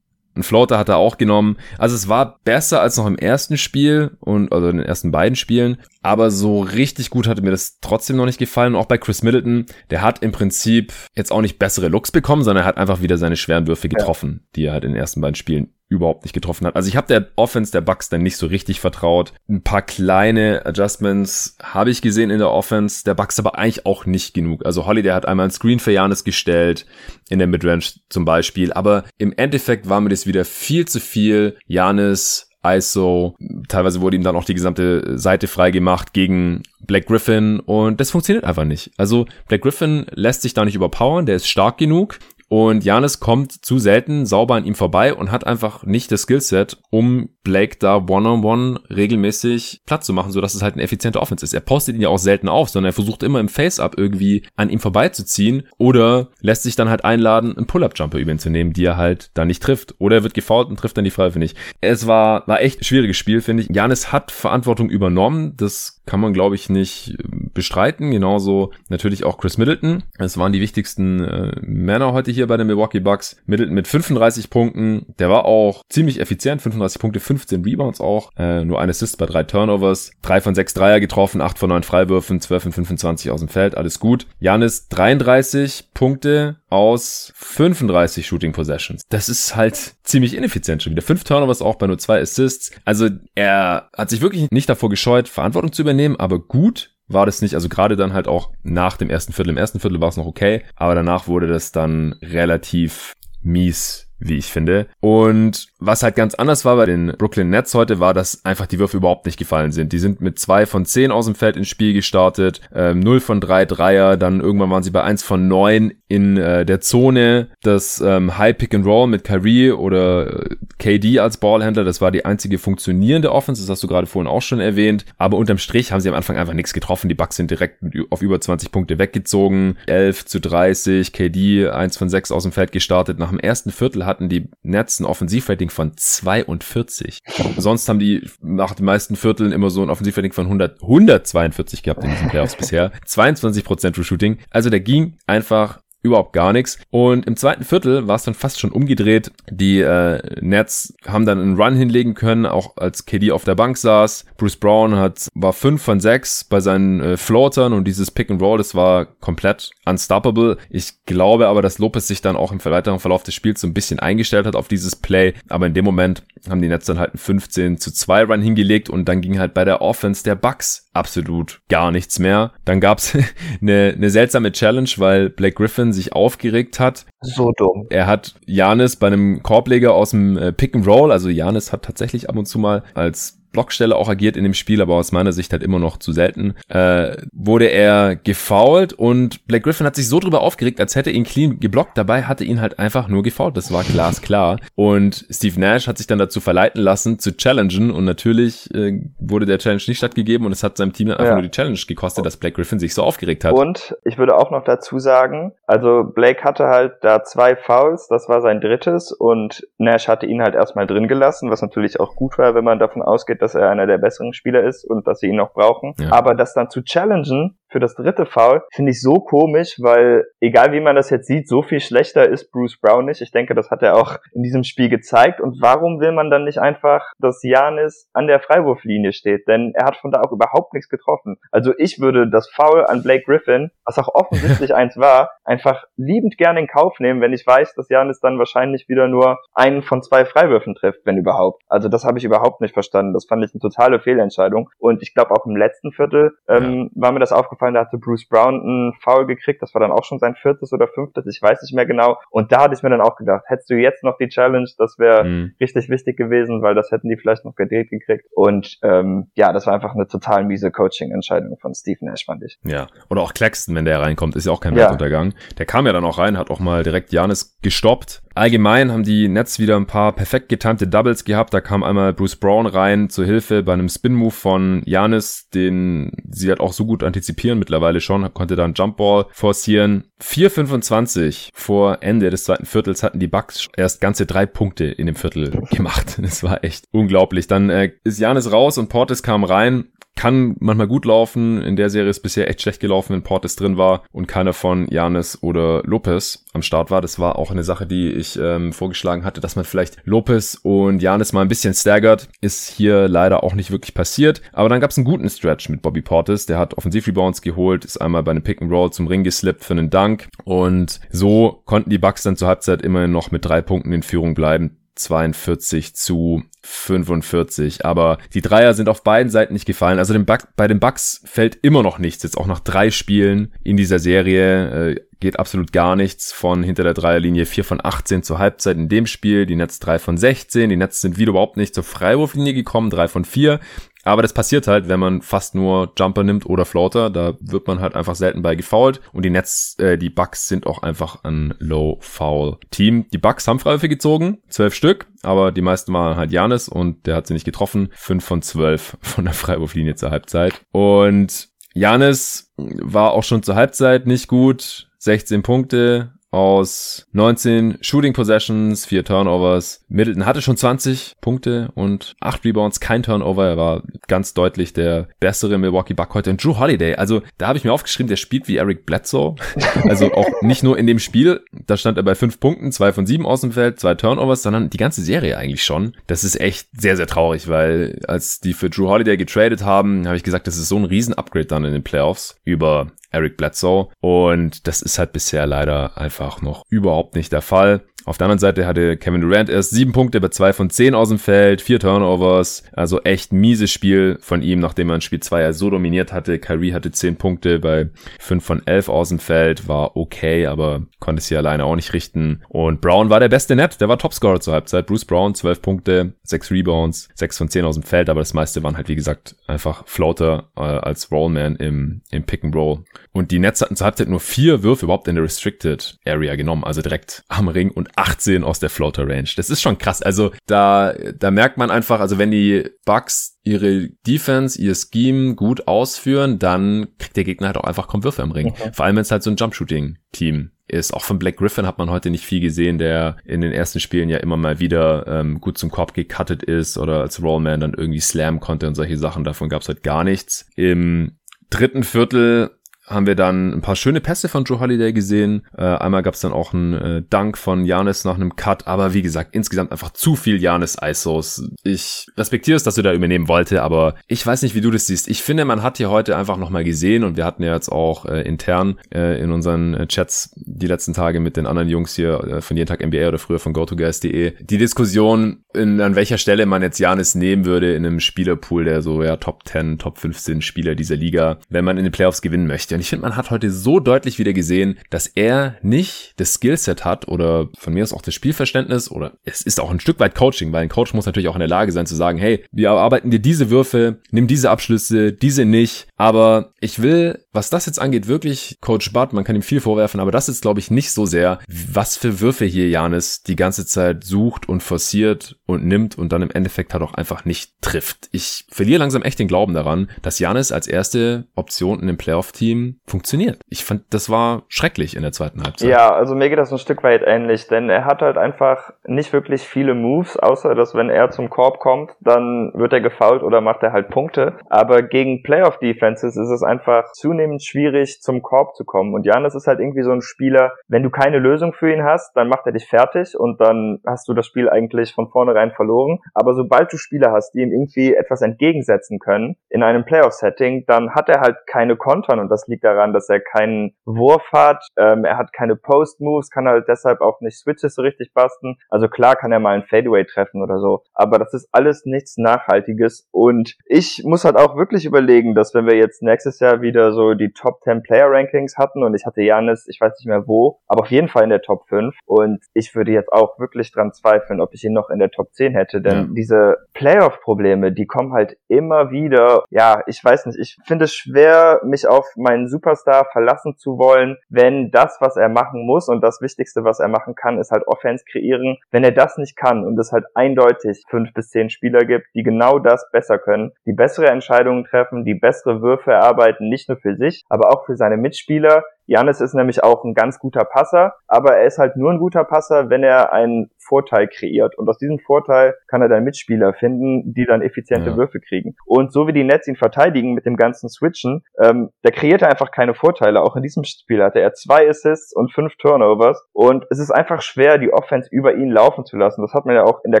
Ein 0.38 0.44
Floater 0.44 0.78
hat 0.78 0.88
er 0.88 0.98
auch 0.98 1.18
genommen. 1.18 1.56
Also 1.78 1.96
es 1.96 2.08
war 2.08 2.38
besser 2.44 2.80
als 2.80 2.96
noch 2.96 3.06
im 3.06 3.18
ersten 3.18 3.56
Spiel 3.56 4.16
und 4.20 4.52
also 4.52 4.68
in 4.68 4.76
den 4.76 4.86
ersten 4.86 5.10
beiden 5.10 5.34
Spielen. 5.34 5.78
Aber 6.00 6.30
so 6.30 6.60
richtig 6.60 7.10
gut 7.10 7.26
hatte 7.26 7.42
mir 7.42 7.50
das 7.50 7.80
trotzdem 7.80 8.16
noch 8.16 8.24
nicht 8.24 8.38
gefallen. 8.38 8.76
Und 8.76 8.80
auch 8.80 8.86
bei 8.86 8.98
Chris 8.98 9.24
Middleton, 9.24 9.66
der 9.90 10.00
hat 10.00 10.22
im 10.22 10.30
Prinzip 10.30 10.92
jetzt 11.16 11.32
auch 11.32 11.40
nicht 11.40 11.58
bessere 11.58 11.88
Looks 11.88 12.12
bekommen, 12.12 12.44
sondern 12.44 12.62
er 12.62 12.68
hat 12.68 12.76
einfach 12.76 13.02
wieder 13.02 13.18
seine 13.18 13.34
schweren 13.34 13.66
Würfe 13.66 13.88
getroffen, 13.88 14.42
ja. 14.42 14.46
die 14.54 14.64
er 14.66 14.72
halt 14.74 14.84
in 14.84 14.92
den 14.92 15.00
ersten 15.00 15.20
beiden 15.20 15.34
Spielen 15.34 15.72
überhaupt 15.88 16.24
nicht 16.24 16.34
getroffen 16.34 16.66
hat. 16.66 16.76
Also 16.76 16.88
ich 16.88 16.96
habe 16.96 17.06
der 17.06 17.28
Offense 17.36 17.72
der 17.72 17.80
Bucks 17.80 18.08
dann 18.08 18.22
nicht 18.22 18.36
so 18.36 18.46
richtig 18.46 18.80
vertraut. 18.80 19.32
Ein 19.48 19.62
paar 19.62 19.82
kleine 19.82 20.64
Adjustments 20.66 21.56
habe 21.62 21.90
ich 21.90 22.02
gesehen 22.02 22.30
in 22.30 22.38
der 22.38 22.50
Offense 22.50 23.04
der 23.04 23.14
Bucks, 23.14 23.38
aber 23.38 23.58
eigentlich 23.58 23.86
auch 23.86 24.04
nicht 24.06 24.34
genug. 24.34 24.64
Also 24.66 24.86
Holiday 24.86 25.12
hat 25.12 25.26
einmal 25.26 25.48
ein 25.48 25.50
Screen 25.50 25.78
für 25.78 25.92
Janis 25.92 26.24
gestellt, 26.24 26.86
in 27.28 27.38
der 27.38 27.48
Midrange 27.48 27.84
zum 28.08 28.24
Beispiel, 28.24 28.72
aber 28.72 29.04
im 29.16 29.32
Endeffekt 29.32 29.88
war 29.88 30.00
mir 30.00 30.10
das 30.10 30.26
wieder 30.26 30.44
viel 30.44 30.86
zu 30.86 31.00
viel. 31.00 31.56
Janis 31.66 32.48
ISO. 32.64 33.36
Teilweise 33.68 34.00
wurde 34.00 34.16
ihm 34.16 34.24
dann 34.24 34.36
auch 34.36 34.44
die 34.44 34.54
gesamte 34.54 35.18
Seite 35.18 35.46
freigemacht 35.46 36.12
gegen 36.12 36.62
Black 36.80 37.06
Griffin 37.06 37.60
und 37.60 38.00
das 38.00 38.10
funktioniert 38.10 38.44
einfach 38.44 38.64
nicht. 38.64 38.90
Also 38.96 39.26
Black 39.46 39.62
Griffin 39.62 40.06
lässt 40.10 40.42
sich 40.42 40.54
da 40.54 40.64
nicht 40.64 40.74
überpowern, 40.74 41.26
der 41.26 41.36
ist 41.36 41.48
stark 41.48 41.78
genug. 41.78 42.18
Und 42.48 42.84
Janis 42.84 43.20
kommt 43.20 43.52
zu 43.52 43.78
selten 43.78 44.24
sauber 44.24 44.54
an 44.54 44.64
ihm 44.64 44.74
vorbei 44.74 45.14
und 45.14 45.30
hat 45.30 45.46
einfach 45.46 45.84
nicht 45.84 46.10
das 46.10 46.22
Skillset, 46.22 46.78
um 46.90 47.28
Blake 47.42 47.76
da 47.78 47.96
one-on-one 47.96 48.40
-on 48.40 48.78
-one 48.78 48.94
regelmäßig 48.96 49.82
Platz 49.86 50.06
zu 50.06 50.12
machen, 50.12 50.32
sodass 50.32 50.54
es 50.54 50.62
halt 50.62 50.76
ein 50.76 50.80
effizienter 50.80 51.20
Offense 51.20 51.44
ist. 51.44 51.54
Er 51.54 51.60
postet 51.60 51.94
ihn 51.94 52.00
ja 52.00 52.08
auch 52.08 52.18
selten 52.18 52.48
auf, 52.48 52.70
sondern 52.70 52.90
er 52.90 52.94
versucht 52.94 53.22
immer 53.22 53.40
im 53.40 53.48
Face-Up 53.48 53.98
irgendwie 53.98 54.44
an 54.56 54.70
ihm 54.70 54.80
vorbeizuziehen 54.80 55.64
oder 55.76 56.28
lässt 56.40 56.62
sich 56.62 56.76
dann 56.76 56.88
halt 56.88 57.04
einladen, 57.04 57.56
einen 57.56 57.66
Pull-Up-Jumper 57.66 58.18
über 58.18 58.32
ihn 58.32 58.38
zu 58.38 58.50
nehmen, 58.50 58.72
die 58.72 58.84
er 58.84 58.96
halt 58.96 59.30
da 59.34 59.44
nicht 59.44 59.62
trifft. 59.62 59.94
Oder 59.98 60.16
er 60.16 60.22
wird 60.22 60.34
gefault 60.34 60.68
und 60.68 60.78
trifft 60.78 60.96
dann 60.96 61.04
die 61.04 61.10
Freiwürfe 61.10 61.38
nicht. 61.38 61.56
Es 61.80 62.06
war, 62.06 62.46
war 62.48 62.60
echt 62.60 62.84
schwieriges 62.84 63.16
Spiel, 63.16 63.42
finde 63.42 63.62
ich. 63.62 63.70
Janis 63.74 64.12
hat 64.12 64.30
Verantwortung 64.30 64.88
übernommen. 64.88 65.54
Das 65.56 66.02
kann 66.06 66.20
man, 66.20 66.32
glaube 66.32 66.54
ich, 66.54 66.70
nicht 66.70 67.16
bestreiten. 67.54 68.10
Genauso 68.10 68.72
natürlich 68.88 69.24
auch 69.24 69.38
Chris 69.38 69.58
Middleton. 69.58 70.02
Es 70.18 70.38
waren 70.38 70.52
die 70.52 70.60
wichtigsten 70.60 71.22
äh, 71.22 71.52
Männer 71.60 72.12
heute 72.12 72.30
hier 72.38 72.46
bei 72.46 72.56
den 72.56 72.66
Milwaukee 72.66 73.00
Bucks. 73.00 73.36
Middleton 73.46 73.74
mit 73.74 73.88
35 73.88 74.48
Punkten. 74.48 75.06
Der 75.18 75.28
war 75.28 75.44
auch 75.44 75.82
ziemlich 75.88 76.20
effizient. 76.20 76.62
35 76.62 77.00
Punkte, 77.00 77.20
15 77.20 77.64
Rebounds 77.64 78.00
auch. 78.00 78.30
Äh, 78.36 78.64
nur 78.64 78.80
ein 78.80 78.88
Assist 78.88 79.18
bei 79.18 79.26
drei 79.26 79.42
Turnovers. 79.42 80.12
Drei 80.22 80.40
von 80.40 80.54
sechs 80.54 80.72
Dreier 80.72 81.00
getroffen, 81.00 81.40
acht 81.40 81.58
von 81.58 81.68
neun 81.68 81.82
Freiwürfen, 81.82 82.40
12 82.40 82.62
von 82.62 82.72
25 82.72 83.30
aus 83.30 83.40
dem 83.40 83.48
Feld. 83.48 83.76
Alles 83.76 83.98
gut. 83.98 84.26
Janis 84.38 84.88
33 84.88 85.90
Punkte 85.94 86.56
aus 86.70 87.32
35 87.34 88.26
Shooting 88.26 88.52
Possessions. 88.52 89.02
Das 89.08 89.28
ist 89.28 89.56
halt 89.56 89.94
ziemlich 90.04 90.34
ineffizient 90.34 90.82
schon 90.82 90.92
wieder. 90.92 91.02
Fünf 91.02 91.24
Turnovers 91.24 91.62
auch 91.62 91.76
bei 91.76 91.86
nur 91.86 91.98
zwei 91.98 92.20
Assists. 92.20 92.70
Also 92.84 93.08
er 93.34 93.88
hat 93.96 94.10
sich 94.10 94.20
wirklich 94.20 94.50
nicht 94.50 94.68
davor 94.68 94.90
gescheut, 94.90 95.28
Verantwortung 95.28 95.72
zu 95.72 95.82
übernehmen, 95.82 96.16
aber 96.16 96.38
gut 96.38 96.90
war 97.08 97.26
das 97.26 97.42
nicht. 97.42 97.54
Also 97.54 97.68
gerade 97.68 97.96
dann 97.96 98.12
halt 98.12 98.28
auch 98.28 98.52
nach 98.62 98.96
dem 98.96 99.10
ersten 99.10 99.32
Viertel. 99.32 99.50
Im 99.50 99.56
ersten 99.56 99.80
Viertel 99.80 100.00
war 100.00 100.08
es 100.08 100.16
noch 100.16 100.26
okay, 100.26 100.62
aber 100.76 100.94
danach 100.94 101.26
wurde 101.26 101.46
das 101.46 101.72
dann 101.72 102.14
relativ 102.22 103.14
mies 103.40 104.07
wie 104.20 104.36
ich 104.36 104.46
finde. 104.46 104.86
Und 105.00 105.68
was 105.78 106.02
halt 106.02 106.16
ganz 106.16 106.34
anders 106.34 106.64
war 106.64 106.76
bei 106.76 106.86
den 106.86 107.14
Brooklyn 107.16 107.50
Nets 107.50 107.74
heute, 107.74 108.00
war, 108.00 108.14
dass 108.14 108.44
einfach 108.44 108.66
die 108.66 108.78
Würfe 108.78 108.96
überhaupt 108.96 109.26
nicht 109.26 109.38
gefallen 109.38 109.72
sind. 109.72 109.92
Die 109.92 109.98
sind 109.98 110.20
mit 110.20 110.38
zwei 110.38 110.66
von 110.66 110.84
zehn 110.84 111.10
aus 111.12 111.26
dem 111.26 111.34
Feld 111.34 111.56
ins 111.56 111.68
Spiel 111.68 111.92
gestartet, 111.94 112.60
ähm, 112.74 113.00
0 113.00 113.20
von 113.20 113.40
drei 113.40 113.64
Dreier, 113.64 114.16
dann 114.16 114.40
irgendwann 114.40 114.70
waren 114.70 114.82
sie 114.82 114.90
bei 114.90 115.02
eins 115.02 115.22
von 115.22 115.46
neun 115.46 115.92
in 116.08 116.36
äh, 116.36 116.64
der 116.64 116.80
Zone. 116.80 117.48
Das 117.62 118.00
ähm, 118.00 118.38
High 118.38 118.56
Pick 118.56 118.74
and 118.74 118.86
Roll 118.86 119.06
mit 119.06 119.24
Kyrie 119.24 119.70
oder 119.70 120.50
äh, 120.50 120.56
KD 120.78 121.20
als 121.20 121.36
Ballhändler, 121.36 121.84
das 121.84 122.00
war 122.00 122.10
die 122.10 122.24
einzige 122.24 122.58
funktionierende 122.58 123.30
Offense, 123.32 123.62
das 123.62 123.70
hast 123.70 123.82
du 123.82 123.88
gerade 123.88 124.06
vorhin 124.06 124.28
auch 124.28 124.42
schon 124.42 124.60
erwähnt. 124.60 125.04
Aber 125.16 125.36
unterm 125.36 125.58
Strich 125.58 125.92
haben 125.92 126.00
sie 126.00 126.08
am 126.08 126.14
Anfang 126.14 126.36
einfach 126.36 126.54
nichts 126.54 126.72
getroffen. 126.72 127.08
Die 127.08 127.14
Bucks 127.14 127.36
sind 127.36 127.50
direkt 127.50 127.82
auf 128.10 128.22
über 128.22 128.40
20 128.40 128.72
Punkte 128.72 128.98
weggezogen. 128.98 129.76
11 129.86 130.26
zu 130.26 130.40
30, 130.40 131.12
KD 131.12 131.68
eins 131.68 131.96
von 131.96 132.08
sechs 132.08 132.32
aus 132.32 132.42
dem 132.42 132.52
Feld 132.52 132.72
gestartet. 132.72 133.18
Nach 133.18 133.30
dem 133.30 133.38
ersten 133.38 133.70
Viertel 133.70 134.06
hatten 134.08 134.28
die 134.28 134.48
Nets 134.62 134.98
ein 134.98 135.04
Offensivrating 135.04 135.70
von 135.70 135.92
42. 135.96 137.20
Sonst 137.56 137.88
haben 137.88 138.00
die 138.00 138.28
nach 138.40 138.74
den 138.74 138.84
meisten 138.84 139.14
Vierteln 139.14 139.52
immer 139.52 139.70
so 139.70 139.82
ein 139.82 139.90
Offensivrating 139.90 140.32
von 140.32 140.46
100, 140.46 140.82
142 140.82 141.82
gehabt 141.84 142.02
in 142.02 142.10
diesen 142.10 142.28
Playoffs 142.28 142.56
bisher. 142.58 142.92
22% 143.06 143.92
True 143.92 144.04
Shooting. 144.04 144.38
Also 144.50 144.70
der 144.70 144.80
ging 144.80 145.18
einfach 145.26 145.80
überhaupt 146.02 146.32
gar 146.32 146.52
nichts. 146.52 146.78
Und 146.90 147.26
im 147.26 147.36
zweiten 147.36 147.64
Viertel 147.64 148.06
war 148.06 148.16
es 148.16 148.22
dann 148.22 148.34
fast 148.34 148.60
schon 148.60 148.70
umgedreht. 148.70 149.32
Die 149.50 149.80
äh, 149.80 150.20
Nets 150.40 150.94
haben 151.06 151.26
dann 151.26 151.40
einen 151.40 151.60
Run 151.60 151.74
hinlegen 151.74 152.14
können, 152.14 152.46
auch 152.46 152.76
als 152.76 153.04
KD 153.04 153.32
auf 153.32 153.44
der 153.44 153.54
Bank 153.54 153.76
saß. 153.76 154.24
Bruce 154.38 154.56
Brown 154.56 154.96
hat 154.96 155.28
war 155.34 155.52
fünf 155.52 155.82
von 155.82 156.00
sechs 156.00 156.44
bei 156.44 156.60
seinen 156.60 157.00
äh, 157.00 157.16
Floatern 157.16 157.72
und 157.72 157.84
dieses 157.84 158.10
Pick 158.10 158.30
and 158.30 158.40
Roll, 158.40 158.56
das 158.56 158.74
war 158.74 159.04
komplett 159.04 159.72
unstoppable. 159.84 160.56
Ich 160.70 161.04
glaube 161.04 161.48
aber, 161.48 161.60
dass 161.60 161.78
Lopez 161.78 162.06
sich 162.06 162.22
dann 162.22 162.36
auch 162.36 162.52
im 162.52 162.64
weiteren 162.64 163.00
Verlauf 163.00 163.24
des 163.24 163.34
Spiels 163.34 163.60
so 163.60 163.66
ein 163.66 163.74
bisschen 163.74 163.98
eingestellt 163.98 164.46
hat 164.46 164.56
auf 164.56 164.68
dieses 164.68 164.94
Play. 164.96 165.34
Aber 165.48 165.66
in 165.66 165.74
dem 165.74 165.84
Moment 165.84 166.22
haben 166.48 166.62
die 166.62 166.68
Nets 166.68 166.86
dann 166.86 166.98
halt 166.98 167.10
einen 167.10 167.18
15 167.18 167.78
zu 167.78 167.92
2 167.92 168.24
Run 168.24 168.40
hingelegt 168.40 168.88
und 168.88 169.06
dann 169.06 169.20
ging 169.20 169.38
halt 169.38 169.54
bei 169.54 169.64
der 169.64 169.82
Offense 169.82 170.22
der 170.22 170.36
Bucks 170.36 170.88
absolut 170.92 171.60
gar 171.68 171.90
nichts 171.90 172.18
mehr. 172.18 172.52
Dann 172.64 172.80
gab's 172.80 173.16
eine, 173.60 173.94
eine 173.96 174.10
seltsame 174.10 174.52
Challenge, 174.52 174.90
weil 174.98 175.30
Blake 175.30 175.56
Griffin 175.56 175.92
sich 175.92 176.12
aufgeregt 176.12 176.78
hat. 176.78 177.06
So 177.20 177.50
dumm. 177.56 177.86
Er 177.90 178.06
hat 178.06 178.36
Janis 178.46 178.96
bei 178.96 179.08
einem 179.08 179.42
Korbleger 179.42 179.94
aus 179.94 180.10
dem 180.10 180.38
äh, 180.38 180.52
Pick 180.52 180.76
and 180.76 180.86
Roll, 180.86 181.10
also 181.10 181.28
Janis 181.28 181.72
hat 181.72 181.84
tatsächlich 181.84 182.28
ab 182.30 182.36
und 182.36 182.46
zu 182.46 182.58
mal 182.58 182.84
als 182.94 183.37
Blockstelle 183.52 183.96
auch 183.96 184.08
agiert 184.08 184.36
in 184.36 184.44
dem 184.44 184.54
Spiel, 184.54 184.82
aber 184.82 184.94
aus 184.94 185.12
meiner 185.12 185.32
Sicht 185.32 185.52
halt 185.52 185.62
immer 185.62 185.78
noch 185.78 185.96
zu 185.96 186.12
selten, 186.12 186.54
äh, 186.68 187.16
wurde 187.32 187.66
er 187.66 188.16
gefoult 188.16 188.92
und 188.92 189.46
Black 189.46 189.62
Griffin 189.62 189.86
hat 189.86 189.96
sich 189.96 190.08
so 190.08 190.20
drüber 190.20 190.42
aufgeregt, 190.42 190.80
als 190.80 190.96
hätte 190.96 191.10
ihn 191.10 191.24
clean 191.24 191.60
geblockt. 191.60 191.96
Dabei 191.96 192.22
hatte 192.22 192.44
ihn 192.44 192.60
halt 192.60 192.78
einfach 192.78 193.08
nur 193.08 193.22
gefoult. 193.22 193.56
Das 193.56 193.72
war 193.72 193.84
glasklar. 193.84 194.58
Und 194.74 195.26
Steve 195.30 195.58
Nash 195.58 195.86
hat 195.86 195.98
sich 195.98 196.06
dann 196.06 196.18
dazu 196.18 196.40
verleiten 196.40 196.80
lassen, 196.80 197.18
zu 197.18 197.36
challengen 197.36 197.90
und 197.90 198.04
natürlich 198.04 198.72
äh, 198.74 199.00
wurde 199.18 199.46
der 199.46 199.58
Challenge 199.58 199.82
nicht 199.86 199.98
stattgegeben 199.98 200.46
und 200.46 200.52
es 200.52 200.62
hat 200.62 200.76
seinem 200.76 200.92
Team 200.92 201.08
dann 201.08 201.18
einfach 201.18 201.30
ja. 201.30 201.34
nur 201.34 201.42
die 201.42 201.50
Challenge 201.50 201.78
gekostet, 201.86 202.24
dass 202.26 202.36
Black 202.36 202.54
Griffin 202.54 202.78
sich 202.78 202.94
so 202.94 203.02
aufgeregt 203.02 203.44
hat. 203.44 203.52
Und 203.52 203.96
ich 204.04 204.18
würde 204.18 204.36
auch 204.36 204.50
noch 204.50 204.64
dazu 204.64 204.98
sagen, 204.98 205.52
also 205.66 206.04
Blake 206.04 206.44
hatte 206.44 206.66
halt 206.66 206.94
da 207.02 207.24
zwei 207.24 207.56
Fouls, 207.56 208.08
das 208.08 208.28
war 208.28 208.40
sein 208.40 208.60
drittes 208.60 209.12
und 209.12 209.66
Nash 209.78 210.08
hatte 210.08 210.26
ihn 210.26 210.42
halt 210.42 210.54
erstmal 210.54 210.86
drin 210.86 211.08
gelassen, 211.08 211.50
was 211.50 211.62
natürlich 211.62 212.00
auch 212.00 212.14
gut 212.16 212.38
war, 212.38 212.54
wenn 212.54 212.64
man 212.64 212.78
davon 212.78 213.02
ausgeht, 213.02 213.37
dass 213.42 213.54
er 213.54 213.70
einer 213.70 213.86
der 213.86 213.98
besseren 213.98 214.32
Spieler 214.32 214.64
ist 214.64 214.84
und 214.84 215.06
dass 215.06 215.20
sie 215.20 215.28
ihn 215.28 215.36
noch 215.36 215.52
brauchen. 215.52 215.94
Ja. 215.98 216.12
Aber 216.12 216.34
das 216.34 216.54
dann 216.54 216.70
zu 216.70 216.82
challengen, 216.82 217.58
für 217.70 217.80
das 217.80 217.94
dritte 217.94 218.26
Foul 218.26 218.62
finde 218.72 218.92
ich 218.92 219.00
so 219.00 219.14
komisch, 219.14 219.76
weil 219.78 220.24
egal 220.40 220.72
wie 220.72 220.80
man 220.80 220.96
das 220.96 221.10
jetzt 221.10 221.26
sieht, 221.26 221.48
so 221.48 221.62
viel 221.62 221.80
schlechter 221.80 222.28
ist 222.28 222.50
Bruce 222.50 222.78
Brown 222.80 223.04
nicht. 223.04 223.20
Ich 223.20 223.30
denke, 223.30 223.54
das 223.54 223.70
hat 223.70 223.82
er 223.82 223.96
auch 223.96 224.16
in 224.32 224.42
diesem 224.42 224.64
Spiel 224.64 224.88
gezeigt. 224.88 225.40
Und 225.40 225.60
warum 225.60 226.00
will 226.00 226.12
man 226.12 226.30
dann 226.30 226.44
nicht 226.44 226.58
einfach, 226.58 227.12
dass 227.18 227.42
Janis 227.42 228.08
an 228.12 228.26
der 228.26 228.40
Freiwurflinie 228.40 229.12
steht? 229.12 229.46
Denn 229.46 229.72
er 229.74 229.86
hat 229.86 229.96
von 229.96 230.10
da 230.10 230.22
auch 230.22 230.32
überhaupt 230.32 230.74
nichts 230.74 230.88
getroffen. 230.88 231.36
Also 231.50 231.72
ich 231.76 232.00
würde 232.00 232.28
das 232.28 232.48
Foul 232.48 232.86
an 232.86 233.02
Blake 233.02 233.24
Griffin, 233.24 233.70
was 233.84 233.98
auch 233.98 234.08
offensichtlich 234.14 234.74
eins 234.74 234.96
war, 234.96 235.30
einfach 235.44 235.84
liebend 235.96 236.38
gerne 236.38 236.60
in 236.60 236.66
Kauf 236.66 237.00
nehmen, 237.00 237.20
wenn 237.20 237.32
ich 237.32 237.46
weiß, 237.46 237.74
dass 237.74 237.88
Janis 237.88 238.20
dann 238.20 238.38
wahrscheinlich 238.38 238.88
wieder 238.88 239.08
nur 239.08 239.38
einen 239.52 239.82
von 239.82 240.02
zwei 240.02 240.24
Freiwürfen 240.24 240.74
trifft, 240.74 241.00
wenn 241.04 241.18
überhaupt. 241.18 241.62
Also 241.68 241.88
das 241.88 242.04
habe 242.04 242.18
ich 242.18 242.24
überhaupt 242.24 242.60
nicht 242.60 242.74
verstanden. 242.74 243.12
Das 243.12 243.26
fand 243.26 243.44
ich 243.44 243.52
eine 243.52 243.60
totale 243.60 244.00
Fehlentscheidung. 244.00 244.70
Und 244.78 245.02
ich 245.02 245.14
glaube 245.14 245.32
auch 245.32 245.46
im 245.46 245.56
letzten 245.56 245.92
Viertel 245.92 246.32
ähm, 246.48 246.90
war 246.94 247.12
mir 247.12 247.20
das 247.20 247.32
aufgefallen, 247.32 247.57
aufgefallen, 247.58 247.74
da 247.74 247.80
hatte 247.80 247.98
Bruce 247.98 248.26
Brown 248.28 248.60
einen 248.60 248.92
Foul 249.00 249.26
gekriegt, 249.26 249.62
das 249.62 249.74
war 249.74 249.80
dann 249.80 249.90
auch 249.90 250.04
schon 250.04 250.18
sein 250.18 250.34
viertes 250.34 250.72
oder 250.72 250.88
fünftes, 250.88 251.26
ich 251.26 251.42
weiß 251.42 251.62
nicht 251.62 251.74
mehr 251.74 251.86
genau. 251.86 252.18
Und 252.30 252.52
da 252.52 252.62
hatte 252.62 252.74
ich 252.74 252.82
mir 252.82 252.90
dann 252.90 253.00
auch 253.00 253.16
gedacht, 253.16 253.44
hättest 253.46 253.70
du 253.70 253.74
jetzt 253.74 254.04
noch 254.04 254.16
die 254.18 254.28
Challenge, 254.28 254.68
das 254.78 254.98
wäre 254.98 255.24
mhm. 255.24 255.54
richtig 255.60 255.88
wichtig 255.88 256.16
gewesen, 256.16 256.62
weil 256.62 256.74
das 256.74 256.90
hätten 256.90 257.08
die 257.08 257.16
vielleicht 257.16 257.44
noch 257.44 257.54
gedreht 257.54 257.90
gekriegt. 257.90 258.26
Und 258.34 258.78
ähm, 258.82 259.30
ja, 259.34 259.52
das 259.52 259.66
war 259.66 259.74
einfach 259.74 259.94
eine 259.94 260.06
total 260.06 260.44
miese 260.44 260.70
Coaching-Entscheidung 260.70 261.58
von 261.58 261.74
Steve 261.74 262.04
Nash, 262.04 262.24
fand 262.24 262.44
ich. 262.44 262.58
Ja, 262.64 262.86
oder 263.10 263.22
auch 263.22 263.34
Claxton, 263.34 263.74
wenn 263.74 263.84
der 263.84 264.00
reinkommt, 264.00 264.36
ist 264.36 264.46
ja 264.46 264.52
auch 264.52 264.60
kein 264.60 264.74
ja. 264.74 264.84
Weltuntergang. 264.84 265.34
Der 265.58 265.66
kam 265.66 265.86
ja 265.86 265.92
dann 265.92 266.04
auch 266.04 266.18
rein, 266.18 266.38
hat 266.38 266.50
auch 266.50 266.60
mal 266.60 266.82
direkt 266.82 267.12
Janis 267.12 267.58
gestoppt. 267.62 268.22
Allgemein 268.38 268.92
haben 268.92 269.02
die 269.02 269.28
Nets 269.28 269.58
wieder 269.58 269.76
ein 269.76 269.86
paar 269.86 270.12
perfekt 270.12 270.48
getimte 270.48 270.86
Doubles 270.86 271.24
gehabt. 271.24 271.52
Da 271.52 271.60
kam 271.60 271.82
einmal 271.82 272.12
Bruce 272.12 272.36
Brown 272.36 272.66
rein 272.66 273.10
zur 273.10 273.24
Hilfe 273.24 273.64
bei 273.64 273.72
einem 273.72 273.88
Spin-Move 273.88 274.30
von 274.30 274.82
Janis, 274.86 275.48
den 275.50 276.12
sie 276.30 276.50
hat 276.50 276.60
auch 276.60 276.72
so 276.72 276.86
gut 276.86 277.02
antizipieren 277.02 277.58
mittlerweile 277.58 278.00
schon, 278.00 278.32
konnte 278.34 278.54
dann 278.54 278.74
Jumpball 278.74 279.26
forcieren. 279.32 280.04
4,25 280.22 281.48
vor 281.52 281.98
Ende 282.00 282.30
des 282.30 282.44
zweiten 282.44 282.66
Viertels 282.66 283.02
hatten 283.02 283.18
die 283.18 283.26
Bucks 283.26 283.66
erst 283.76 284.00
ganze 284.00 284.24
drei 284.24 284.46
Punkte 284.46 284.84
in 284.84 285.06
dem 285.06 285.16
Viertel 285.16 285.50
gemacht. 285.70 286.18
Das 286.28 286.42
war 286.42 286.62
echt 286.62 286.84
unglaublich. 286.92 287.46
Dann 287.46 287.70
äh, 287.70 287.92
ist 288.04 288.18
Janis 288.18 288.52
raus 288.52 288.76
und 288.76 288.88
Portis 288.88 289.22
kam 289.22 289.44
rein 289.44 289.86
kann 290.18 290.56
manchmal 290.58 290.88
gut 290.88 291.04
laufen. 291.04 291.62
In 291.62 291.76
der 291.76 291.90
Serie 291.90 292.10
ist 292.10 292.24
bisher 292.24 292.50
echt 292.50 292.60
schlecht 292.60 292.80
gelaufen, 292.80 293.12
wenn 293.12 293.22
Portis 293.22 293.54
drin 293.54 293.76
war 293.76 294.02
und 294.10 294.26
keiner 294.26 294.52
von 294.52 294.88
Janis 294.90 295.38
oder 295.42 295.82
Lopez 295.84 296.44
am 296.52 296.62
Start 296.62 296.90
war. 296.90 297.00
Das 297.00 297.20
war 297.20 297.38
auch 297.38 297.52
eine 297.52 297.62
Sache, 297.62 297.86
die 297.86 298.10
ich 298.10 298.36
ähm, 298.36 298.72
vorgeschlagen 298.72 299.24
hatte, 299.24 299.40
dass 299.40 299.54
man 299.54 299.64
vielleicht 299.64 299.98
Lopez 300.04 300.58
und 300.64 301.00
Janis 301.00 301.32
mal 301.32 301.42
ein 301.42 301.48
bisschen 301.48 301.72
staggert. 301.72 302.28
Ist 302.40 302.68
hier 302.68 303.06
leider 303.06 303.44
auch 303.44 303.54
nicht 303.54 303.70
wirklich 303.70 303.94
passiert. 303.94 304.42
Aber 304.52 304.68
dann 304.68 304.80
gab 304.80 304.90
es 304.90 304.98
einen 304.98 305.04
guten 305.04 305.30
Stretch 305.30 305.68
mit 305.68 305.82
Bobby 305.82 306.02
Portis. 306.02 306.46
Der 306.46 306.58
hat 306.58 306.76
Offensivrebounds 306.76 307.40
geholt, 307.40 307.84
ist 307.84 307.98
einmal 307.98 308.24
bei 308.24 308.32
einem 308.32 308.42
Pick 308.42 308.60
and 308.60 308.72
Roll 308.72 308.90
zum 308.90 309.06
Ring 309.06 309.22
geslippt 309.22 309.62
für 309.62 309.74
einen 309.74 309.88
Dunk. 309.88 310.26
Und 310.42 310.98
so 311.10 311.62
konnten 311.64 311.90
die 311.90 311.98
Bucks 311.98 312.24
dann 312.24 312.36
zur 312.36 312.48
Halbzeit 312.48 312.82
immerhin 312.82 313.12
noch 313.12 313.30
mit 313.30 313.44
drei 313.44 313.62
Punkten 313.62 313.92
in 313.92 314.02
Führung 314.02 314.34
bleiben. 314.34 314.78
42 314.98 315.94
zu 315.94 316.42
45. 316.62 317.84
Aber 317.84 318.18
die 318.34 318.42
Dreier 318.42 318.74
sind 318.74 318.88
auf 318.88 319.02
beiden 319.02 319.30
Seiten 319.30 319.52
nicht 319.52 319.66
gefallen. 319.66 319.98
Also 319.98 320.14
bei 320.56 320.68
den 320.68 320.80
Bucks 320.80 321.22
fällt 321.24 321.58
immer 321.62 321.82
noch 321.82 321.98
nichts. 321.98 322.22
Jetzt 322.22 322.36
auch 322.36 322.46
nach 322.46 322.60
drei 322.60 322.90
Spielen 322.90 323.54
in 323.62 323.76
dieser 323.76 323.98
Serie 323.98 324.90
äh, 324.90 325.00
geht 325.20 325.38
absolut 325.38 325.72
gar 325.72 325.96
nichts 325.96 326.32
von 326.32 326.62
hinter 326.62 326.84
der 326.84 326.94
Dreierlinie 326.94 327.46
4 327.46 327.64
von 327.64 327.80
18 327.82 328.22
zur 328.22 328.38
Halbzeit 328.38 328.76
in 328.76 328.88
dem 328.88 329.06
Spiel. 329.06 329.46
Die 329.46 329.56
Nets 329.56 329.78
3 329.80 329.98
von 329.98 330.16
16. 330.16 330.70
Die 330.70 330.76
Nets 330.76 331.00
sind 331.00 331.18
wieder 331.18 331.30
überhaupt 331.30 331.56
nicht 331.56 331.74
zur 331.74 331.84
Freiwurflinie 331.84 332.54
gekommen. 332.54 332.90
3 332.90 333.08
von 333.08 333.24
4. 333.24 333.60
Aber 334.08 334.22
das 334.22 334.32
passiert 334.32 334.66
halt, 334.66 334.88
wenn 334.88 334.98
man 334.98 335.20
fast 335.20 335.54
nur 335.54 335.92
Jumper 335.98 336.24
nimmt 336.24 336.46
oder 336.46 336.64
Floater. 336.64 337.10
Da 337.10 337.34
wird 337.40 337.66
man 337.66 337.80
halt 337.80 337.94
einfach 337.94 338.14
selten 338.14 338.42
bei 338.42 338.54
gefoult. 338.54 339.00
Und 339.12 339.24
die 339.24 339.30
Nets, 339.30 339.76
äh, 339.78 339.98
die 339.98 340.08
Bucks 340.08 340.48
sind 340.48 340.66
auch 340.66 340.82
einfach 340.82 341.24
ein 341.24 341.54
Low-Foul-Team. 341.58 343.06
Die 343.12 343.18
Bucks 343.18 343.46
haben 343.46 343.58
Freiwürfe 343.58 343.88
gezogen, 343.88 344.38
zwölf 344.48 344.74
Stück, 344.74 345.06
aber 345.22 345.52
die 345.52 345.60
meisten 345.60 345.92
waren 345.92 346.16
halt 346.16 346.32
Janis 346.32 346.68
und 346.68 347.06
der 347.06 347.16
hat 347.16 347.26
sie 347.26 347.34
nicht 347.34 347.44
getroffen. 347.44 347.90
Fünf 347.92 348.24
von 348.24 348.40
zwölf 348.40 348.96
von 349.02 349.24
der 349.24 349.34
Freiwurflinie 349.34 349.94
zur 349.94 350.10
Halbzeit. 350.10 350.54
Und 350.72 351.48
Janis 351.74 352.50
war 352.56 353.12
auch 353.12 353.24
schon 353.24 353.42
zur 353.42 353.56
Halbzeit 353.56 354.06
nicht 354.06 354.28
gut. 354.28 354.88
16 355.00 355.42
Punkte, 355.42 356.14
aus 356.30 357.06
19 357.12 357.78
Shooting 357.80 358.12
Possessions, 358.12 358.86
4 358.86 359.04
Turnovers. 359.04 359.84
Middleton 359.88 360.26
hatte 360.26 360.42
schon 360.42 360.56
20 360.56 361.16
Punkte 361.20 361.70
und 361.74 362.14
8 362.20 362.44
Rebounds, 362.44 362.80
kein 362.80 363.02
Turnover. 363.02 363.46
Er 363.46 363.56
war 363.56 363.82
ganz 364.08 364.34
deutlich 364.34 364.72
der 364.72 365.08
bessere 365.20 365.58
Milwaukee 365.58 365.94
Buck 365.94 366.14
heute. 366.14 366.30
Und 366.30 366.42
Drew 366.42 366.58
Holiday, 366.58 366.96
also 366.96 367.22
da 367.38 367.48
habe 367.48 367.58
ich 367.58 367.64
mir 367.64 367.72
aufgeschrieben, 367.72 368.08
der 368.08 368.16
spielt 368.16 368.48
wie 368.48 368.56
Eric 368.56 368.86
Bledsoe. 368.86 369.36
Also 369.88 370.12
auch 370.12 370.26
nicht 370.42 370.62
nur 370.62 370.76
in 370.78 370.86
dem 370.86 370.98
Spiel, 370.98 371.40
da 371.66 371.76
stand 371.76 371.96
er 371.96 372.02
bei 372.02 372.14
5 372.14 372.40
Punkten, 372.40 372.72
2 372.72 372.92
von 372.92 373.06
7 373.06 373.24
aus 373.24 373.40
dem 373.40 373.52
Feld, 373.52 373.80
2 373.80 373.94
Turnovers, 373.94 374.42
sondern 374.42 374.70
die 374.70 374.76
ganze 374.76 375.02
Serie 375.02 375.38
eigentlich 375.38 375.64
schon. 375.64 375.94
Das 376.06 376.24
ist 376.24 376.38
echt 376.40 376.68
sehr, 376.78 376.96
sehr 376.96 377.06
traurig, 377.06 377.48
weil 377.48 378.00
als 378.06 378.40
die 378.40 378.52
für 378.52 378.70
Drew 378.70 378.88
Holiday 378.88 379.16
getradet 379.16 379.62
haben, 379.62 380.06
habe 380.06 380.16
ich 380.16 380.24
gesagt, 380.24 380.46
das 380.46 380.58
ist 380.58 380.68
so 380.68 380.76
ein 380.76 380.84
Riesen-Upgrade 380.84 381.46
dann 381.46 381.64
in 381.64 381.72
den 381.72 381.84
Playoffs 381.84 382.36
über 382.44 382.88
Eric 383.10 383.36
Bledsoe. 383.36 383.88
Und 384.00 384.66
das 384.66 384.82
ist 384.82 384.98
halt 384.98 385.12
bisher 385.12 385.46
leider 385.46 385.98
einfach 385.98 386.42
noch 386.42 386.64
überhaupt 386.68 387.14
nicht 387.14 387.32
der 387.32 387.42
Fall. 387.42 387.84
Auf 388.04 388.16
der 388.16 388.26
anderen 388.26 388.38
Seite 388.38 388.66
hatte 388.66 388.96
Kevin 388.96 389.20
Durant 389.20 389.50
erst 389.50 389.70
sieben 389.70 389.92
Punkte 389.92 390.20
bei 390.20 390.28
zwei 390.28 390.52
von 390.52 390.70
zehn 390.70 390.94
aus 390.94 391.10
dem 391.10 391.18
Feld, 391.18 391.60
vier 391.60 391.78
Turnovers, 391.78 392.62
also 392.72 393.02
echt 393.02 393.32
mieses 393.32 393.70
Spiel 393.70 394.18
von 394.20 394.40
ihm, 394.40 394.60
nachdem 394.60 394.88
er 394.88 394.94
in 394.94 395.00
Spiel 395.00 395.20
2 395.20 395.42
ja 395.42 395.52
so 395.52 395.68
dominiert 395.68 396.12
hatte. 396.12 396.38
Kyrie 396.38 396.72
hatte 396.72 396.90
zehn 396.90 397.16
Punkte 397.16 397.58
bei 397.58 397.90
fünf 398.18 398.44
von 398.44 398.66
elf 398.66 398.88
aus 398.88 399.10
dem 399.10 399.18
Feld, 399.18 399.68
war 399.68 399.96
okay, 399.96 400.46
aber 400.46 400.86
konnte 401.00 401.20
sie 401.20 401.36
alleine 401.36 401.64
auch 401.64 401.76
nicht 401.76 401.92
richten. 401.92 402.42
Und 402.48 402.80
Brown 402.80 403.10
war 403.10 403.20
der 403.20 403.28
beste 403.28 403.56
Net, 403.56 403.80
der 403.80 403.88
war 403.88 403.98
Topscorer 403.98 404.40
zur 404.40 404.54
Halbzeit. 404.54 404.86
Bruce 404.86 405.04
Brown, 405.04 405.34
zwölf 405.34 405.60
Punkte, 405.60 406.14
sechs 406.22 406.50
Rebounds, 406.50 407.08
sechs 407.14 407.36
von 407.36 407.50
zehn 407.50 407.64
aus 407.64 407.74
dem 407.74 407.82
Feld, 407.82 408.08
aber 408.08 408.20
das 408.20 408.32
meiste 408.32 408.62
waren 408.62 408.76
halt, 408.76 408.88
wie 408.88 408.96
gesagt, 408.96 409.36
einfach 409.46 409.86
Floater 409.86 410.50
äh, 410.56 410.60
als 410.60 411.10
Rollman 411.10 411.56
im, 411.56 412.00
im 412.10 412.24
Pick 412.24 412.44
and 412.44 412.54
Roll. 412.54 412.84
Und 413.12 413.32
die 413.32 413.38
Nets 413.38 413.60
hatten 413.60 413.76
zur 413.76 413.86
Halbzeit 413.86 414.08
nur 414.08 414.20
vier 414.20 414.62
Würfe 414.62 414.86
überhaupt 414.86 415.08
in 415.08 415.16
der 415.16 415.24
Restricted 415.24 415.98
Area 416.06 416.36
genommen, 416.36 416.64
also 416.64 416.82
direkt 416.82 417.24
am 417.28 417.48
Ring 417.48 417.70
und 417.70 417.87
18 417.96 418.44
aus 418.44 418.58
der 418.58 418.70
Floater 418.70 419.08
Range. 419.08 419.28
Das 419.36 419.50
ist 419.50 419.60
schon 419.60 419.78
krass. 419.78 420.02
Also 420.02 420.32
da, 420.46 420.94
da 421.18 421.30
merkt 421.30 421.58
man 421.58 421.70
einfach, 421.70 422.00
also 422.00 422.18
wenn 422.18 422.30
die 422.30 422.68
Bucks 422.84 423.38
ihre 423.44 423.88
Defense, 424.06 424.60
ihr 424.60 424.74
Scheme 424.74 425.34
gut 425.34 425.66
ausführen, 425.68 426.38
dann 426.38 426.88
kriegt 426.98 427.16
der 427.16 427.24
Gegner 427.24 427.48
halt 427.48 427.56
auch 427.56 427.64
einfach 427.64 427.88
kaum 427.88 428.04
Würfe 428.04 428.22
am 428.22 428.32
Ring. 428.32 428.48
Okay. 428.48 428.70
Vor 428.72 428.84
allem, 428.84 428.96
wenn 428.96 429.02
es 429.02 429.10
halt 429.10 429.22
so 429.22 429.30
ein 429.30 429.36
Jumpshooting-Team 429.36 430.50
ist. 430.68 430.92
Auch 430.94 431.02
von 431.02 431.18
Black 431.18 431.38
Griffin 431.38 431.66
hat 431.66 431.78
man 431.78 431.90
heute 431.90 432.10
nicht 432.10 432.24
viel 432.24 432.40
gesehen, 432.40 432.78
der 432.78 433.16
in 433.24 433.40
den 433.40 433.52
ersten 433.52 433.80
Spielen 433.80 434.08
ja 434.08 434.18
immer 434.18 434.36
mal 434.36 434.60
wieder 434.60 435.06
ähm, 435.06 435.40
gut 435.40 435.58
zum 435.58 435.70
Korb 435.70 435.94
gecuttet 435.94 436.42
ist 436.42 436.78
oder 436.78 437.00
als 437.00 437.22
Rollman 437.22 437.60
dann 437.60 437.74
irgendwie 437.74 438.00
slam 438.00 438.40
konnte 438.40 438.68
und 438.68 438.74
solche 438.74 438.98
Sachen. 438.98 439.24
Davon 439.24 439.48
gab 439.48 439.62
es 439.62 439.68
halt 439.68 439.82
gar 439.82 440.04
nichts. 440.04 440.46
Im 440.56 441.18
dritten 441.50 441.82
Viertel 441.82 442.50
haben 442.88 443.06
wir 443.06 443.14
dann 443.14 443.52
ein 443.52 443.60
paar 443.60 443.76
schöne 443.76 444.00
Pässe 444.00 444.28
von 444.28 444.44
Joe 444.44 444.60
Holiday 444.60 444.92
gesehen. 444.92 445.46
Äh, 445.56 445.62
einmal 445.62 446.02
gab 446.02 446.14
es 446.14 446.20
dann 446.20 446.32
auch 446.32 446.52
einen 446.52 446.74
äh, 446.74 447.02
Dank 447.08 447.38
von 447.38 447.64
Janis 447.64 448.04
nach 448.04 448.14
einem 448.14 448.36
Cut, 448.36 448.66
aber 448.66 448.94
wie 448.94 449.02
gesagt, 449.02 449.34
insgesamt 449.34 449.72
einfach 449.72 449.90
zu 449.90 450.16
viel 450.16 450.40
Janis 450.40 450.76
ISOs. 450.80 451.50
Ich 451.62 452.06
respektiere 452.16 452.56
es, 452.56 452.62
dass 452.62 452.76
du 452.76 452.82
da 452.82 452.92
übernehmen 452.92 453.28
wollte, 453.28 453.62
aber 453.62 453.94
ich 454.06 454.26
weiß 454.26 454.42
nicht, 454.42 454.54
wie 454.54 454.60
du 454.60 454.70
das 454.70 454.86
siehst. 454.86 455.08
Ich 455.08 455.22
finde, 455.22 455.44
man 455.44 455.62
hat 455.62 455.76
hier 455.76 455.90
heute 455.90 456.16
einfach 456.16 456.36
nochmal 456.36 456.64
gesehen 456.64 457.04
und 457.04 457.16
wir 457.16 457.24
hatten 457.24 457.42
ja 457.42 457.54
jetzt 457.54 457.70
auch 457.70 458.06
äh, 458.06 458.22
intern 458.22 458.78
äh, 458.92 459.20
in 459.22 459.32
unseren 459.32 459.74
äh, 459.74 459.86
Chats 459.86 460.30
die 460.36 460.66
letzten 460.66 460.94
Tage 460.94 461.20
mit 461.20 461.36
den 461.36 461.46
anderen 461.46 461.68
Jungs 461.68 461.94
hier 461.94 462.24
äh, 462.24 462.40
von 462.40 462.56
jeden 462.56 462.68
Tag 462.68 462.84
NBA 462.84 463.08
oder 463.08 463.18
früher 463.18 463.38
von 463.38 463.52
GoToGuys.de 463.52 464.34
die 464.40 464.58
Diskussion, 464.58 465.44
in, 465.54 465.80
an 465.80 465.94
welcher 465.94 466.18
Stelle 466.18 466.46
man 466.46 466.62
jetzt 466.62 466.78
Janis 466.78 467.14
nehmen 467.14 467.44
würde 467.44 467.74
in 467.74 467.84
einem 467.84 468.00
Spielerpool, 468.00 468.64
der 468.64 468.82
so 468.82 469.02
ja 469.02 469.16
Top 469.16 469.46
10, 469.46 469.78
Top 469.78 469.98
15 469.98 470.42
Spieler 470.42 470.74
dieser 470.74 470.96
Liga, 470.96 471.38
wenn 471.48 471.64
man 471.64 471.76
in 471.76 471.84
den 471.84 471.92
Playoffs 471.92 472.22
gewinnen 472.22 472.46
möchte. 472.46 472.77
Und 472.78 472.82
ich 472.82 472.90
finde, 472.90 473.02
man 473.02 473.16
hat 473.16 473.32
heute 473.32 473.50
so 473.50 473.80
deutlich 473.80 474.20
wieder 474.20 474.32
gesehen, 474.32 474.78
dass 474.88 475.08
er 475.08 475.56
nicht 475.62 476.14
das 476.18 476.34
Skillset 476.34 476.84
hat 476.84 477.08
oder 477.08 477.48
von 477.58 477.74
mir 477.74 477.82
aus 477.82 477.92
auch 477.92 478.02
das 478.02 478.14
Spielverständnis 478.14 478.88
oder 478.88 479.14
es 479.24 479.42
ist 479.42 479.58
auch 479.58 479.72
ein 479.72 479.80
Stück 479.80 479.98
weit 479.98 480.14
Coaching, 480.14 480.52
weil 480.52 480.62
ein 480.62 480.68
Coach 480.68 480.94
muss 480.94 481.04
natürlich 481.04 481.28
auch 481.28 481.34
in 481.34 481.40
der 481.40 481.48
Lage 481.48 481.72
sein 481.72 481.86
zu 481.86 481.96
sagen, 481.96 482.18
hey, 482.18 482.44
wir 482.52 482.70
arbeiten 482.70 483.10
dir 483.10 483.18
diese 483.18 483.50
Würfe, 483.50 483.98
nimm 484.12 484.28
diese 484.28 484.50
Abschlüsse, 484.50 485.12
diese 485.12 485.44
nicht. 485.44 485.88
Aber 485.96 486.52
ich 486.60 486.80
will, 486.80 487.24
was 487.32 487.50
das 487.50 487.66
jetzt 487.66 487.80
angeht, 487.80 488.06
wirklich 488.06 488.58
Coach 488.60 488.92
Bud, 488.92 489.12
man 489.12 489.24
kann 489.24 489.34
ihm 489.34 489.42
viel 489.42 489.60
vorwerfen, 489.60 489.98
aber 489.98 490.12
das 490.12 490.28
ist, 490.28 490.42
glaube 490.42 490.60
ich, 490.60 490.70
nicht 490.70 490.92
so 490.92 491.04
sehr, 491.04 491.40
was 491.48 491.96
für 491.96 492.20
Würfe 492.20 492.44
hier 492.44 492.68
Janis 492.68 493.24
die 493.24 493.34
ganze 493.34 493.66
Zeit 493.66 494.04
sucht 494.04 494.48
und 494.48 494.62
forciert 494.62 495.34
und 495.46 495.64
nimmt 495.64 495.98
und 495.98 496.12
dann 496.12 496.22
im 496.22 496.30
Endeffekt 496.30 496.74
halt 496.74 496.84
auch 496.84 496.94
einfach 496.94 497.24
nicht 497.24 497.60
trifft. 497.60 498.08
Ich 498.12 498.44
verliere 498.52 498.78
langsam 498.78 499.02
echt 499.02 499.18
den 499.18 499.26
Glauben 499.26 499.54
daran, 499.54 499.90
dass 500.00 500.20
Janis 500.20 500.52
als 500.52 500.68
erste 500.68 501.26
Option 501.34 501.80
in 501.80 501.88
dem 501.88 501.96
Playoff-Team 501.96 502.67
funktioniert. 502.86 503.40
Ich 503.48 503.64
fand, 503.64 503.82
das 503.90 504.10
war 504.10 504.42
schrecklich 504.48 504.96
in 504.96 505.02
der 505.02 505.12
zweiten 505.12 505.42
Halbzeit. 505.42 505.68
Ja, 505.68 505.92
also 505.92 506.14
mir 506.14 506.28
geht 506.28 506.38
das 506.38 506.52
ein 506.52 506.58
Stück 506.58 506.82
weit 506.82 507.02
ähnlich, 507.04 507.48
denn 507.48 507.70
er 507.70 507.84
hat 507.84 508.02
halt 508.02 508.18
einfach 508.18 508.72
nicht 508.86 509.12
wirklich 509.12 509.42
viele 509.42 509.74
Moves, 509.74 510.16
außer 510.16 510.54
dass 510.54 510.74
wenn 510.74 510.90
er 510.90 511.10
zum 511.10 511.30
Korb 511.30 511.58
kommt, 511.58 511.92
dann 512.00 512.52
wird 512.54 512.72
er 512.72 512.80
gefoult 512.80 513.22
oder 513.22 513.40
macht 513.40 513.62
er 513.62 513.72
halt 513.72 513.88
Punkte. 513.88 514.38
Aber 514.48 514.82
gegen 514.82 515.22
Playoff-Defenses 515.22 516.16
ist 516.16 516.30
es 516.30 516.42
einfach 516.42 516.92
zunehmend 516.92 517.42
schwierig, 517.42 518.00
zum 518.00 518.22
Korb 518.22 518.54
zu 518.56 518.64
kommen. 518.64 518.94
Und 518.94 519.06
Janis 519.06 519.34
ist 519.34 519.46
halt 519.46 519.60
irgendwie 519.60 519.82
so 519.82 519.92
ein 519.92 520.02
Spieler, 520.02 520.52
wenn 520.68 520.82
du 520.82 520.90
keine 520.90 521.18
Lösung 521.18 521.52
für 521.52 521.72
ihn 521.72 521.84
hast, 521.84 522.16
dann 522.16 522.28
macht 522.28 522.46
er 522.46 522.52
dich 522.52 522.66
fertig 522.66 523.18
und 523.18 523.40
dann 523.40 523.80
hast 523.86 524.08
du 524.08 524.14
das 524.14 524.26
Spiel 524.26 524.48
eigentlich 524.48 524.94
von 524.94 525.08
vornherein 525.08 525.52
verloren. 525.52 525.98
Aber 526.14 526.34
sobald 526.34 526.72
du 526.72 526.76
Spieler 526.76 527.12
hast, 527.12 527.32
die 527.32 527.40
ihm 527.40 527.52
irgendwie 527.52 527.94
etwas 527.94 528.22
entgegensetzen 528.22 528.98
können 528.98 529.36
in 529.48 529.62
einem 529.62 529.84
Playoff-Setting, 529.84 530.64
dann 530.66 530.94
hat 530.94 531.08
er 531.08 531.20
halt 531.20 531.36
keine 531.46 531.76
Kontern 531.76 532.18
und 532.18 532.28
das 532.28 532.46
liegt 532.48 532.57
daran, 532.60 532.92
dass 532.92 533.08
er 533.08 533.20
keinen 533.20 533.74
Wurf 533.84 534.24
hat, 534.32 534.64
ähm, 534.76 535.04
er 535.04 535.16
hat 535.16 535.32
keine 535.32 535.56
Post-Moves, 535.56 536.30
kann 536.30 536.48
halt 536.48 536.66
deshalb 536.68 537.00
auch 537.00 537.20
nicht 537.20 537.38
Switches 537.38 537.74
so 537.74 537.82
richtig 537.82 538.12
basten. 538.14 538.58
Also 538.68 538.88
klar 538.88 539.16
kann 539.16 539.32
er 539.32 539.40
mal 539.40 539.56
ein 539.56 539.64
Fadeaway 539.64 540.04
treffen 540.04 540.42
oder 540.42 540.58
so, 540.58 540.82
aber 540.94 541.18
das 541.18 541.34
ist 541.34 541.48
alles 541.52 541.84
nichts 541.84 542.16
Nachhaltiges. 542.18 543.08
Und 543.10 543.56
ich 543.66 544.02
muss 544.04 544.24
halt 544.24 544.36
auch 544.36 544.56
wirklich 544.56 544.84
überlegen, 544.84 545.34
dass 545.34 545.54
wenn 545.54 545.66
wir 545.66 545.76
jetzt 545.76 546.02
nächstes 546.02 546.40
Jahr 546.40 546.60
wieder 546.60 546.92
so 546.92 547.14
die 547.14 547.32
Top 547.32 547.60
10 547.62 547.82
Player 547.82 548.10
Rankings 548.10 548.56
hatten 548.56 548.82
und 548.82 548.94
ich 548.94 549.06
hatte 549.06 549.22
Janis, 549.22 549.66
ich 549.68 549.80
weiß 549.80 549.94
nicht 549.98 550.08
mehr 550.08 550.26
wo, 550.26 550.60
aber 550.66 550.82
auf 550.82 550.90
jeden 550.90 551.08
Fall 551.08 551.24
in 551.24 551.30
der 551.30 551.42
Top 551.42 551.68
5 551.68 551.94
und 552.06 552.42
ich 552.54 552.74
würde 552.74 552.92
jetzt 552.92 553.12
auch 553.12 553.38
wirklich 553.38 553.72
dran 553.72 553.92
zweifeln, 553.92 554.40
ob 554.40 554.54
ich 554.54 554.64
ihn 554.64 554.72
noch 554.72 554.90
in 554.90 554.98
der 554.98 555.10
Top 555.10 555.32
10 555.32 555.54
hätte, 555.54 555.80
denn 555.80 555.98
ja. 555.98 556.06
diese 556.16 556.56
Playoff-Probleme, 556.74 557.72
die 557.72 557.86
kommen 557.86 558.12
halt 558.12 558.36
immer 558.48 558.90
wieder, 558.90 559.44
ja, 559.50 559.82
ich 559.86 560.02
weiß 560.02 560.26
nicht, 560.26 560.38
ich 560.38 560.58
finde 560.64 560.86
es 560.86 560.94
schwer, 560.94 561.60
mich 561.64 561.86
auf 561.86 562.06
meinen 562.16 562.47
Superstar 562.48 563.06
verlassen 563.12 563.56
zu 563.56 563.78
wollen, 563.78 564.16
wenn 564.28 564.70
das, 564.70 564.98
was 565.00 565.16
er 565.16 565.28
machen 565.28 565.66
muss 565.66 565.88
und 565.88 566.02
das 566.02 566.20
Wichtigste, 566.20 566.64
was 566.64 566.80
er 566.80 566.88
machen 566.88 567.14
kann, 567.14 567.38
ist 567.38 567.50
halt 567.50 567.66
Offense 567.66 568.04
kreieren. 568.10 568.58
Wenn 568.70 568.84
er 568.84 568.92
das 568.92 569.18
nicht 569.18 569.36
kann 569.36 569.64
und 569.64 569.78
es 569.78 569.92
halt 569.92 570.04
eindeutig 570.14 570.84
fünf 570.88 571.12
bis 571.12 571.30
zehn 571.30 571.50
Spieler 571.50 571.84
gibt, 571.84 572.06
die 572.14 572.22
genau 572.22 572.58
das 572.58 572.90
besser 572.90 573.18
können, 573.18 573.52
die 573.66 573.72
bessere 573.72 574.08
Entscheidungen 574.08 574.64
treffen, 574.64 575.04
die 575.04 575.14
bessere 575.14 575.62
Würfe 575.62 575.92
erarbeiten, 575.92 576.48
nicht 576.48 576.68
nur 576.68 576.78
für 576.78 576.96
sich, 576.96 577.24
aber 577.28 577.52
auch 577.52 577.66
für 577.66 577.76
seine 577.76 577.96
Mitspieler, 577.96 578.64
Janis 578.88 579.20
ist 579.20 579.34
nämlich 579.34 579.62
auch 579.62 579.84
ein 579.84 579.92
ganz 579.92 580.18
guter 580.18 580.44
Passer, 580.44 580.94
aber 581.06 581.36
er 581.36 581.46
ist 581.46 581.58
halt 581.58 581.76
nur 581.76 581.90
ein 581.90 581.98
guter 581.98 582.24
Passer, 582.24 582.70
wenn 582.70 582.82
er 582.82 583.12
einen 583.12 583.50
Vorteil 583.58 584.08
kreiert. 584.08 584.56
Und 584.56 584.66
aus 584.66 584.78
diesem 584.78 584.98
Vorteil 584.98 585.54
kann 585.66 585.82
er 585.82 585.90
dann 585.90 586.04
Mitspieler 586.04 586.54
finden, 586.54 587.12
die 587.12 587.26
dann 587.26 587.42
effiziente 587.42 587.90
ja. 587.90 587.96
Würfe 587.98 588.18
kriegen. 588.18 588.56
Und 588.64 588.90
so 588.90 589.06
wie 589.06 589.12
die 589.12 589.24
Nets 589.24 589.46
ihn 589.46 589.56
verteidigen 589.56 590.14
mit 590.14 590.24
dem 590.24 590.36
ganzen 590.36 590.70
Switchen, 590.70 591.22
ähm, 591.38 591.70
der 591.84 591.92
kreiert 591.92 592.22
einfach 592.22 592.50
keine 592.50 592.74
Vorteile. 592.74 593.22
Auch 593.22 593.36
in 593.36 593.42
diesem 593.42 593.64
Spiel 593.64 594.02
hatte 594.02 594.20
er 594.20 594.32
zwei 594.32 594.66
Assists 594.68 595.14
und 595.14 595.34
fünf 595.34 595.56
Turnovers. 595.56 596.26
Und 596.32 596.64
es 596.70 596.78
ist 596.78 596.90
einfach 596.90 597.20
schwer, 597.20 597.58
die 597.58 597.70
Offense 597.70 598.08
über 598.10 598.34
ihn 598.34 598.50
laufen 598.50 598.86
zu 598.86 598.96
lassen. 598.96 599.20
Das 599.20 599.34
hat 599.34 599.44
man 599.44 599.54
ja 599.54 599.64
auch 599.64 599.84
in 599.84 599.92
der 599.92 600.00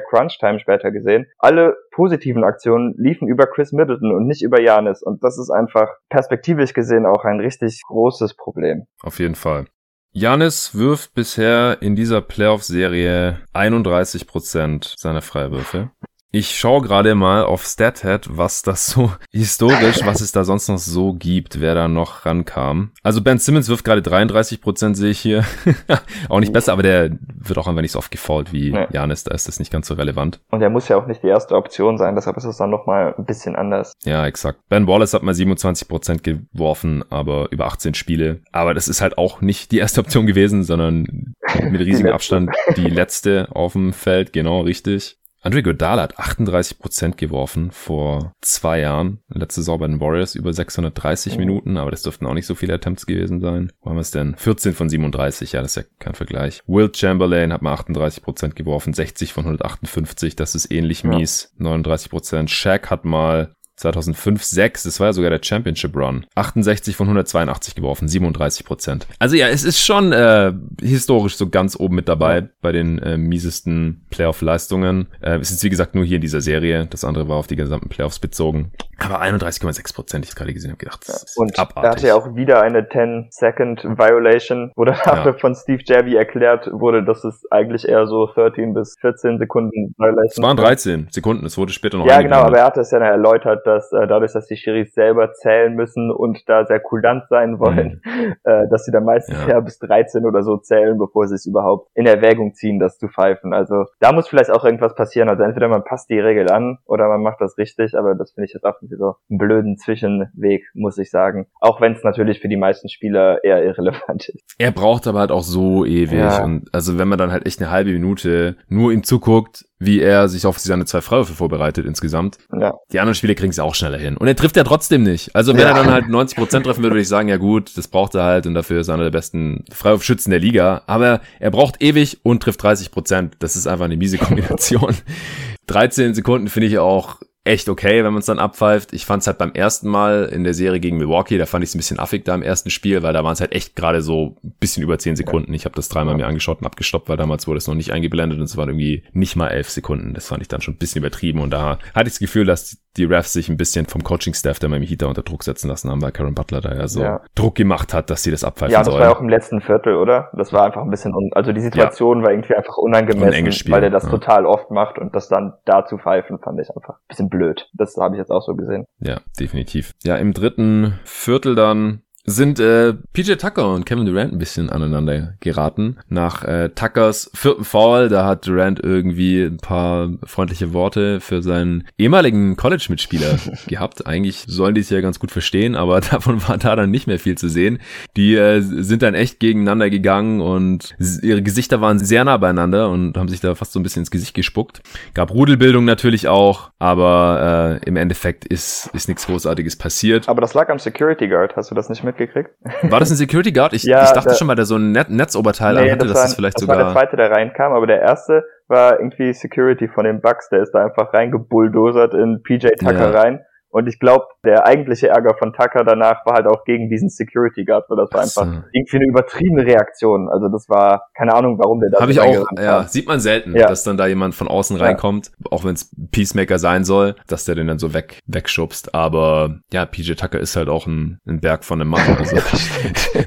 Crunch-Time 0.00 0.60
später 0.60 0.90
gesehen. 0.90 1.26
Alle 1.38 1.76
positiven 1.98 2.44
Aktionen 2.44 2.94
liefen 2.96 3.26
über 3.26 3.48
Chris 3.48 3.72
Middleton 3.72 4.12
und 4.14 4.28
nicht 4.28 4.42
über 4.42 4.60
Janis. 4.60 5.02
Und 5.02 5.24
das 5.24 5.36
ist 5.36 5.50
einfach 5.50 5.88
perspektivisch 6.08 6.72
gesehen 6.72 7.06
auch 7.06 7.24
ein 7.24 7.40
richtig 7.40 7.82
großes 7.88 8.36
Problem. 8.36 8.86
Auf 9.02 9.18
jeden 9.18 9.34
Fall. 9.34 9.64
Janis 10.12 10.76
wirft 10.76 11.14
bisher 11.14 11.78
in 11.80 11.96
dieser 11.96 12.20
Playoff-Serie 12.20 13.38
31% 13.52 14.94
seiner 14.96 15.22
Freiwürfe. 15.22 15.90
Ich 16.30 16.58
schaue 16.58 16.82
gerade 16.82 17.14
mal 17.14 17.44
auf 17.44 17.64
StatHead, 17.64 18.36
was 18.36 18.60
das 18.60 18.86
so 18.86 19.12
historisch, 19.32 20.04
was 20.04 20.20
es 20.20 20.30
da 20.30 20.44
sonst 20.44 20.68
noch 20.68 20.76
so 20.76 21.14
gibt, 21.14 21.58
wer 21.60 21.74
da 21.74 21.88
noch 21.88 22.26
rankam. 22.26 22.90
Also 23.02 23.22
Ben 23.22 23.38
Simmons 23.38 23.70
wirft 23.70 23.84
gerade 23.84 24.02
33 24.02 24.60
Prozent, 24.60 24.98
sehe 24.98 25.10
ich 25.10 25.20
hier. 25.20 25.44
auch 26.28 26.40
nicht 26.40 26.52
besser, 26.52 26.74
aber 26.74 26.82
der 26.82 27.16
wird 27.34 27.58
auch 27.58 27.66
einfach 27.66 27.80
nicht 27.80 27.92
so 27.92 27.98
oft 27.98 28.10
gefault 28.10 28.52
wie 28.52 28.72
nee. 28.72 28.86
Janis, 28.92 29.24
da 29.24 29.34
ist 29.34 29.48
das 29.48 29.58
nicht 29.58 29.72
ganz 29.72 29.88
so 29.88 29.94
relevant. 29.94 30.40
Und 30.50 30.60
er 30.60 30.68
muss 30.68 30.88
ja 30.88 30.98
auch 30.98 31.06
nicht 31.06 31.22
die 31.22 31.28
erste 31.28 31.54
Option 31.54 31.96
sein, 31.96 32.14
deshalb 32.14 32.36
ist 32.36 32.44
es 32.44 32.58
dann 32.58 32.68
nochmal 32.68 33.14
ein 33.16 33.24
bisschen 33.24 33.56
anders. 33.56 33.94
Ja, 34.04 34.26
exakt. 34.26 34.60
Ben 34.68 34.86
Wallace 34.86 35.14
hat 35.14 35.22
mal 35.22 35.32
27 35.32 35.88
Prozent 35.88 36.22
geworfen, 36.22 37.04
aber 37.08 37.50
über 37.52 37.66
18 37.66 37.94
Spiele. 37.94 38.42
Aber 38.52 38.74
das 38.74 38.88
ist 38.88 39.00
halt 39.00 39.16
auch 39.16 39.40
nicht 39.40 39.72
die 39.72 39.78
erste 39.78 40.00
Option 40.00 40.26
gewesen, 40.26 40.62
sondern 40.62 41.34
mit 41.62 41.80
riesigem 41.80 42.12
Abstand 42.12 42.50
die 42.76 42.90
letzte 42.90 43.48
auf 43.52 43.72
dem 43.72 43.94
Feld, 43.94 44.34
genau 44.34 44.60
richtig. 44.60 45.18
Andre 45.48 45.62
Godala 45.62 46.02
hat 46.02 46.18
38% 46.18 47.16
geworfen 47.16 47.70
vor 47.70 48.34
zwei 48.42 48.80
Jahren. 48.80 49.20
Letzte 49.30 49.62
Saison 49.62 49.78
bei 49.78 49.86
den 49.86 49.98
Warriors 49.98 50.34
über 50.34 50.52
630 50.52 51.32
mhm. 51.32 51.38
Minuten, 51.38 51.76
aber 51.78 51.90
das 51.90 52.02
dürften 52.02 52.26
auch 52.26 52.34
nicht 52.34 52.44
so 52.44 52.54
viele 52.54 52.74
Attempts 52.74 53.06
gewesen 53.06 53.40
sein. 53.40 53.72
Wo 53.80 53.88
haben 53.88 53.96
wir 53.96 54.02
es 54.02 54.10
denn? 54.10 54.36
14 54.36 54.74
von 54.74 54.90
37, 54.90 55.52
ja, 55.52 55.62
das 55.62 55.74
ist 55.74 55.82
ja 55.82 55.88
kein 56.00 56.14
Vergleich. 56.14 56.62
Will 56.66 56.90
Chamberlain 56.94 57.54
hat 57.54 57.62
mal 57.62 57.74
38% 57.74 58.50
geworfen, 58.56 58.92
60 58.92 59.32
von 59.32 59.44
158, 59.44 60.36
das 60.36 60.54
ist 60.54 60.70
ähnlich 60.70 61.02
mies. 61.02 61.54
Ja. 61.58 61.70
39%. 61.70 62.48
Shaq 62.48 62.90
hat 62.90 63.06
mal 63.06 63.54
2005, 63.78 64.42
6, 64.42 64.82
das 64.82 65.00
war 65.00 65.08
ja 65.08 65.12
sogar 65.12 65.30
der 65.30 65.40
Championship 65.42 65.96
Run. 65.96 66.26
68 66.34 66.96
von 66.96 67.06
182 67.06 67.74
geworfen, 67.74 68.08
37 68.08 68.66
Prozent. 68.66 69.06
Also 69.18 69.36
ja, 69.36 69.48
es 69.48 69.64
ist 69.64 69.80
schon 69.80 70.12
äh, 70.12 70.52
historisch 70.80 71.36
so 71.36 71.48
ganz 71.48 71.78
oben 71.78 71.96
mit 71.96 72.08
dabei 72.08 72.48
bei 72.60 72.72
den 72.72 72.98
äh, 72.98 73.16
miesesten 73.16 74.06
Playoff-Leistungen. 74.10 75.08
Äh, 75.20 75.38
es 75.38 75.50
ist 75.50 75.62
wie 75.62 75.70
gesagt 75.70 75.94
nur 75.94 76.04
hier 76.04 76.16
in 76.16 76.22
dieser 76.22 76.40
Serie. 76.40 76.86
Das 76.90 77.04
andere 77.04 77.28
war 77.28 77.36
auf 77.36 77.46
die 77.46 77.56
gesamten 77.56 77.88
Playoffs 77.88 78.18
bezogen. 78.18 78.72
Aber 78.98 79.22
31,6 79.22 79.94
Prozent, 79.94 80.24
ich 80.24 80.34
gerade 80.34 80.52
gesehen 80.52 80.72
habe, 80.72 80.78
gedacht, 80.78 81.08
das 81.08 81.22
ist 81.22 81.38
Und 81.38 81.56
abartig. 81.58 81.84
er 81.84 81.90
hatte 81.90 82.06
ja 82.08 82.14
auch 82.16 82.34
wieder 82.34 82.62
eine 82.62 82.80
10-Second-Violation, 82.80 84.72
wo 84.74 84.84
danach 84.84 85.24
ja. 85.24 85.32
von 85.34 85.54
Steve 85.54 85.82
Javi 85.84 86.16
erklärt 86.16 86.68
wurde, 86.72 87.04
dass 87.04 87.22
es 87.24 87.44
eigentlich 87.50 87.86
eher 87.88 88.06
so 88.06 88.26
13 88.26 88.74
bis 88.74 88.96
14 89.00 89.38
Sekunden 89.38 89.94
Violation 89.96 90.24
Es 90.26 90.42
waren 90.42 90.56
13 90.56 91.08
Sekunden, 91.10 91.46
es 91.46 91.56
wurde 91.56 91.72
später 91.72 91.98
noch 91.98 92.06
Ja, 92.06 92.20
genau, 92.22 92.38
aber 92.38 92.58
er 92.58 92.64
hatte 92.64 92.80
es 92.80 92.90
ja 92.90 92.98
erläutert, 92.98 93.66
dass 93.68 93.92
äh, 93.92 94.06
dadurch, 94.06 94.32
dass 94.32 94.46
die 94.46 94.56
Schiris 94.56 94.94
selber 94.94 95.32
zählen 95.32 95.74
müssen 95.74 96.10
und 96.10 96.48
da 96.48 96.64
sehr 96.64 96.80
kulant 96.80 97.24
sein 97.28 97.58
wollen, 97.58 98.00
mhm. 98.04 98.34
äh, 98.44 98.68
dass 98.68 98.84
sie 98.84 98.92
dann 98.92 99.04
meistens 99.04 99.36
ja. 99.46 99.60
bis 99.60 99.78
13 99.78 100.24
oder 100.24 100.42
so 100.42 100.56
zählen, 100.56 100.98
bevor 100.98 101.28
sie 101.28 101.34
es 101.34 101.46
überhaupt 101.46 101.88
in 101.94 102.06
Erwägung 102.06 102.54
ziehen, 102.54 102.78
das 102.78 102.98
zu 102.98 103.08
pfeifen. 103.08 103.52
Also 103.52 103.84
da 104.00 104.12
muss 104.12 104.28
vielleicht 104.28 104.50
auch 104.50 104.64
irgendwas 104.64 104.94
passieren. 104.94 105.28
Also 105.28 105.42
entweder 105.42 105.68
man 105.68 105.84
passt 105.84 106.10
die 106.10 106.18
Regel 106.18 106.50
an 106.50 106.78
oder 106.86 107.08
man 107.08 107.22
macht 107.22 107.40
das 107.40 107.58
richtig, 107.58 107.94
aber 107.96 108.14
das 108.14 108.32
finde 108.32 108.46
ich 108.46 108.54
jetzt 108.54 108.64
auch 108.64 108.74
so 108.80 109.14
einen 109.28 109.38
blöden 109.38 109.76
Zwischenweg, 109.76 110.64
muss 110.74 110.98
ich 110.98 111.10
sagen. 111.10 111.46
Auch 111.60 111.80
wenn 111.80 111.92
es 111.92 112.02
natürlich 112.02 112.40
für 112.40 112.48
die 112.48 112.56
meisten 112.56 112.88
Spieler 112.88 113.44
eher 113.44 113.62
irrelevant 113.62 114.28
ist. 114.28 114.54
Er 114.58 114.72
braucht 114.72 115.06
aber 115.06 115.20
halt 115.20 115.30
auch 115.30 115.42
so 115.42 115.84
ewig. 115.84 116.18
Ja. 116.18 116.42
Und 116.42 116.68
also 116.72 116.98
wenn 116.98 117.08
man 117.08 117.18
dann 117.18 117.32
halt 117.32 117.46
echt 117.46 117.60
eine 117.60 117.70
halbe 117.70 117.92
Minute 117.92 118.56
nur 118.68 118.92
ihm 118.92 119.04
zuguckt, 119.04 119.64
wie 119.78 120.00
er 120.00 120.28
sich 120.28 120.46
auf 120.46 120.58
seine 120.58 120.84
zwei 120.84 121.00
Freiwürfe 121.00 121.34
vorbereitet 121.34 121.86
insgesamt. 121.86 122.38
Ja. 122.52 122.74
Die 122.92 123.00
anderen 123.00 123.14
Spiele 123.14 123.34
kriegen 123.34 123.50
es 123.50 123.58
auch 123.58 123.74
schneller 123.74 123.98
hin. 123.98 124.16
Und 124.16 124.26
er 124.26 124.36
trifft 124.36 124.56
ja 124.56 124.64
trotzdem 124.64 125.02
nicht. 125.02 125.34
Also 125.34 125.52
wenn 125.54 125.60
ja. 125.60 125.68
er 125.68 125.74
dann 125.74 125.90
halt 125.90 126.08
90 126.08 126.36
Prozent 126.36 126.66
treffen 126.66 126.82
würde, 126.82 126.94
würde 126.94 127.02
ich 127.02 127.08
sagen, 127.08 127.28
ja 127.28 127.36
gut, 127.36 127.76
das 127.76 127.88
braucht 127.88 128.14
er 128.14 128.24
halt 128.24 128.46
und 128.46 128.54
dafür 128.54 128.80
ist 128.80 128.88
er 128.88 128.94
einer 128.94 129.04
der 129.04 129.10
besten 129.10 129.64
Freiwurfschützen 129.72 130.30
der 130.30 130.40
Liga. 130.40 130.82
Aber 130.86 131.20
er 131.38 131.50
braucht 131.50 131.80
ewig 131.82 132.18
und 132.22 132.42
trifft 132.42 132.62
30%. 132.62 132.90
Prozent. 132.90 133.36
Das 133.38 133.54
ist 133.54 133.66
einfach 133.66 133.84
eine 133.84 133.96
miese 133.96 134.18
Kombination. 134.18 134.94
13 135.68 136.14
Sekunden 136.14 136.48
finde 136.48 136.66
ich 136.66 136.78
auch 136.78 137.18
echt 137.48 137.68
okay, 137.68 138.04
wenn 138.04 138.12
man 138.12 138.20
es 138.20 138.26
dann 138.26 138.38
abpfeift. 138.38 138.92
Ich 138.92 139.06
fand 139.06 139.22
es 139.22 139.26
halt 139.26 139.38
beim 139.38 139.52
ersten 139.52 139.88
Mal 139.88 140.26
in 140.26 140.44
der 140.44 140.54
Serie 140.54 140.80
gegen 140.80 140.98
Milwaukee, 140.98 141.38
da 141.38 141.46
fand 141.46 141.64
ich 141.64 141.70
es 141.70 141.74
ein 141.74 141.78
bisschen 141.78 141.98
affig 141.98 142.24
da 142.24 142.34
im 142.34 142.42
ersten 142.42 142.70
Spiel, 142.70 143.02
weil 143.02 143.14
da 143.14 143.24
waren 143.24 143.32
es 143.32 143.40
halt 143.40 143.52
echt 143.52 143.74
gerade 143.74 144.02
so 144.02 144.36
ein 144.44 144.52
bisschen 144.60 144.82
über 144.82 144.98
zehn 144.98 145.16
Sekunden. 145.16 145.54
Ich 145.54 145.64
habe 145.64 145.74
das 145.74 145.88
dreimal 145.88 146.14
mir 146.14 146.26
angeschaut 146.26 146.60
und 146.60 146.66
abgestoppt, 146.66 147.08
weil 147.08 147.16
damals 147.16 147.46
wurde 147.46 147.58
es 147.58 147.66
noch 147.66 147.74
nicht 147.74 147.90
eingeblendet 147.90 148.38
und 148.38 148.44
es 148.44 148.56
waren 148.56 148.68
irgendwie 148.68 149.02
nicht 149.12 149.34
mal 149.34 149.48
elf 149.48 149.70
Sekunden. 149.70 150.14
Das 150.14 150.28
fand 150.28 150.42
ich 150.42 150.48
dann 150.48 150.60
schon 150.60 150.74
ein 150.74 150.78
bisschen 150.78 151.00
übertrieben 151.00 151.40
und 151.40 151.50
da 151.50 151.78
hatte 151.94 152.08
ich 152.08 152.14
das 152.14 152.18
Gefühl, 152.18 152.44
dass 152.44 152.78
die 152.98 153.04
Refs 153.04 153.32
sich 153.32 153.48
ein 153.48 153.56
bisschen 153.56 153.86
vom 153.86 154.02
Coaching-Staff 154.02 154.58
der 154.58 154.68
Miami 154.68 154.86
Heat 154.86 155.04
unter 155.04 155.22
Druck 155.22 155.44
setzen 155.44 155.68
lassen 155.68 155.90
haben, 155.90 156.02
weil 156.02 156.12
Karen 156.12 156.34
Butler 156.34 156.60
da 156.60 156.74
ja 156.74 156.88
so 156.88 157.00
ja. 157.00 157.20
Druck 157.34 157.54
gemacht 157.54 157.94
hat, 157.94 158.10
dass 158.10 158.22
sie 158.22 158.30
das 158.30 158.44
abpfeifen 158.44 158.72
Ja, 158.72 158.80
das 158.80 158.88
sollen. 158.88 159.00
war 159.00 159.06
ja 159.06 159.14
auch 159.14 159.20
im 159.20 159.28
letzten 159.28 159.60
Viertel, 159.60 159.94
oder? 159.94 160.30
Das 160.36 160.52
war 160.52 160.64
einfach 160.66 160.82
ein 160.82 160.90
bisschen, 160.90 161.14
un 161.14 161.30
also 161.32 161.52
die 161.52 161.60
Situation 161.60 162.18
ja. 162.18 162.24
war 162.24 162.32
irgendwie 162.32 162.54
einfach 162.54 162.76
unangemessen, 162.76 163.70
weil 163.72 163.84
er 163.84 163.90
das 163.90 164.04
ja. 164.04 164.10
total 164.10 164.46
oft 164.46 164.70
macht 164.70 164.98
und 164.98 165.14
das 165.14 165.28
dann 165.28 165.54
da 165.64 165.86
zu 165.86 165.98
pfeifen, 165.98 166.38
fand 166.40 166.60
ich 166.60 166.68
einfach 166.74 166.94
ein 166.94 167.08
bisschen 167.08 167.28
blöd. 167.28 167.37
Das 167.72 167.96
habe 167.96 168.16
ich 168.16 168.18
jetzt 168.18 168.30
auch 168.30 168.42
so 168.42 168.54
gesehen. 168.54 168.84
Ja, 169.00 169.20
definitiv. 169.38 169.92
Ja, 170.02 170.16
im 170.16 170.32
dritten 170.32 170.98
Viertel 171.04 171.54
dann 171.54 172.02
sind 172.28 172.60
äh, 172.60 172.94
PJ 173.12 173.34
Tucker 173.34 173.74
und 173.74 173.84
Kevin 173.86 174.06
Durant 174.06 174.32
ein 174.32 174.38
bisschen 174.38 174.70
aneinander 174.70 175.34
geraten. 175.40 175.96
Nach 176.08 176.44
äh, 176.44 176.68
Tuckers 176.70 177.30
vierten 177.34 177.64
Foul, 177.64 178.08
da 178.08 178.26
hat 178.26 178.46
Durant 178.46 178.80
irgendwie 178.82 179.42
ein 179.42 179.58
paar 179.58 180.10
freundliche 180.24 180.72
Worte 180.72 181.20
für 181.20 181.42
seinen 181.42 181.86
ehemaligen 181.96 182.56
College-Mitspieler 182.56 183.38
gehabt. 183.66 184.06
Eigentlich 184.06 184.44
sollen 184.46 184.74
die 184.74 184.82
es 184.82 184.90
ja 184.90 185.00
ganz 185.00 185.18
gut 185.18 185.30
verstehen, 185.30 185.74
aber 185.74 186.00
davon 186.10 186.46
war 186.48 186.58
da 186.58 186.76
dann 186.76 186.90
nicht 186.90 187.06
mehr 187.06 187.18
viel 187.18 187.38
zu 187.38 187.48
sehen. 187.48 187.78
Die 188.16 188.34
äh, 188.34 188.60
sind 188.60 189.02
dann 189.02 189.14
echt 189.14 189.40
gegeneinander 189.40 189.90
gegangen 189.90 190.40
und 190.40 190.94
ihre 191.22 191.42
Gesichter 191.42 191.80
waren 191.80 191.98
sehr 191.98 192.24
nah 192.24 192.36
beieinander 192.36 192.90
und 192.90 193.16
haben 193.16 193.28
sich 193.28 193.40
da 193.40 193.54
fast 193.54 193.72
so 193.72 193.80
ein 193.80 193.82
bisschen 193.82 194.02
ins 194.02 194.10
Gesicht 194.10 194.34
gespuckt. 194.34 194.82
Gab 195.14 195.30
Rudelbildung 195.30 195.84
natürlich 195.84 196.28
auch, 196.28 196.70
aber 196.78 197.80
äh, 197.82 197.88
im 197.88 197.96
Endeffekt 197.96 198.44
ist, 198.44 198.90
ist 198.92 199.08
nichts 199.08 199.26
Großartiges 199.26 199.76
passiert. 199.76 200.28
Aber 200.28 200.40
das 200.40 200.54
lag 200.54 200.68
am 200.68 200.78
Security 200.78 201.28
Guard, 201.28 201.56
hast 201.56 201.70
du 201.70 201.74
das 201.74 201.88
nicht 201.88 202.04
mit 202.04 202.17
mitgekriegt. 202.18 202.50
War 202.82 203.00
das 203.00 203.10
ein 203.10 203.16
Security 203.16 203.52
Guard? 203.52 203.72
Ich, 203.72 203.82
ja, 203.84 204.04
ich 204.04 204.10
dachte 204.10 204.30
der, 204.30 204.34
schon, 204.34 204.48
weil 204.48 204.56
der 204.56 204.64
so 204.64 204.76
ein 204.76 204.92
Net 204.92 205.10
Netzoberteil 205.10 205.74
nee, 205.74 205.90
hatte, 205.90 206.06
das 206.06 206.14
dass 206.14 206.22
das 206.22 206.34
vielleicht 206.34 206.56
das 206.56 206.62
sogar. 206.62 206.76
Das 206.76 206.86
war 206.86 206.92
der 206.94 207.00
zweite, 207.00 207.16
der 207.16 207.30
reinkam, 207.30 207.72
aber 207.72 207.86
der 207.86 208.00
erste 208.00 208.44
war 208.66 208.98
irgendwie 208.98 209.32
Security 209.32 209.88
von 209.88 210.04
den 210.04 210.20
Bugs. 210.20 210.48
Der 210.50 210.62
ist 210.62 210.72
da 210.72 210.84
einfach 210.84 211.12
reingebulldozert 211.12 212.14
in 212.14 212.42
PJ 212.42 212.68
Tucker 212.78 212.92
ja. 212.92 213.10
rein 213.10 213.40
und 213.70 213.86
ich 213.86 213.98
glaube, 213.98 214.26
der 214.44 214.66
eigentliche 214.66 215.08
Ärger 215.08 215.34
von 215.38 215.52
Tucker 215.52 215.84
danach 215.84 216.24
war 216.24 216.34
halt 216.34 216.46
auch 216.46 216.64
gegen 216.64 216.88
diesen 216.88 217.10
Security 217.10 217.64
Guard, 217.64 217.84
weil 217.88 217.98
das 217.98 218.10
war 218.12 218.22
einfach 218.22 218.46
so. 218.46 218.62
irgendwie 218.72 218.96
eine 218.96 219.06
übertriebene 219.06 219.64
Reaktion. 219.64 220.28
Also 220.30 220.48
das 220.48 220.68
war 220.68 221.08
keine 221.14 221.34
Ahnung, 221.34 221.58
warum 221.58 221.80
der 221.80 221.90
da. 221.90 222.00
Habe 222.00 222.12
ich 222.12 222.20
auch. 222.20 222.46
Ja, 222.58 222.84
sieht 222.84 223.06
man 223.06 223.20
selten, 223.20 223.54
ja. 223.54 223.66
dass 223.66 223.84
dann 223.84 223.98
da 223.98 224.06
jemand 224.06 224.34
von 224.34 224.48
außen 224.48 224.76
reinkommt, 224.76 225.26
ja. 225.38 225.52
auch 225.52 225.64
wenn 225.64 225.74
es 225.74 225.94
Peacemaker 226.10 226.58
sein 226.58 226.84
soll, 226.84 227.14
dass 227.26 227.44
der 227.44 227.56
den 227.56 227.66
dann 227.66 227.78
so 227.78 227.92
weg 227.92 228.20
wegschubst. 228.26 228.94
Aber 228.94 229.58
ja, 229.70 229.84
PJ 229.84 230.14
Tucker 230.14 230.40
ist 230.40 230.56
halt 230.56 230.68
auch 230.68 230.86
ein, 230.86 231.18
ein 231.26 231.40
Berg 231.40 231.64
von 231.64 231.80
einem 231.80 231.90
Mann. 231.90 231.98
Also 232.18 232.36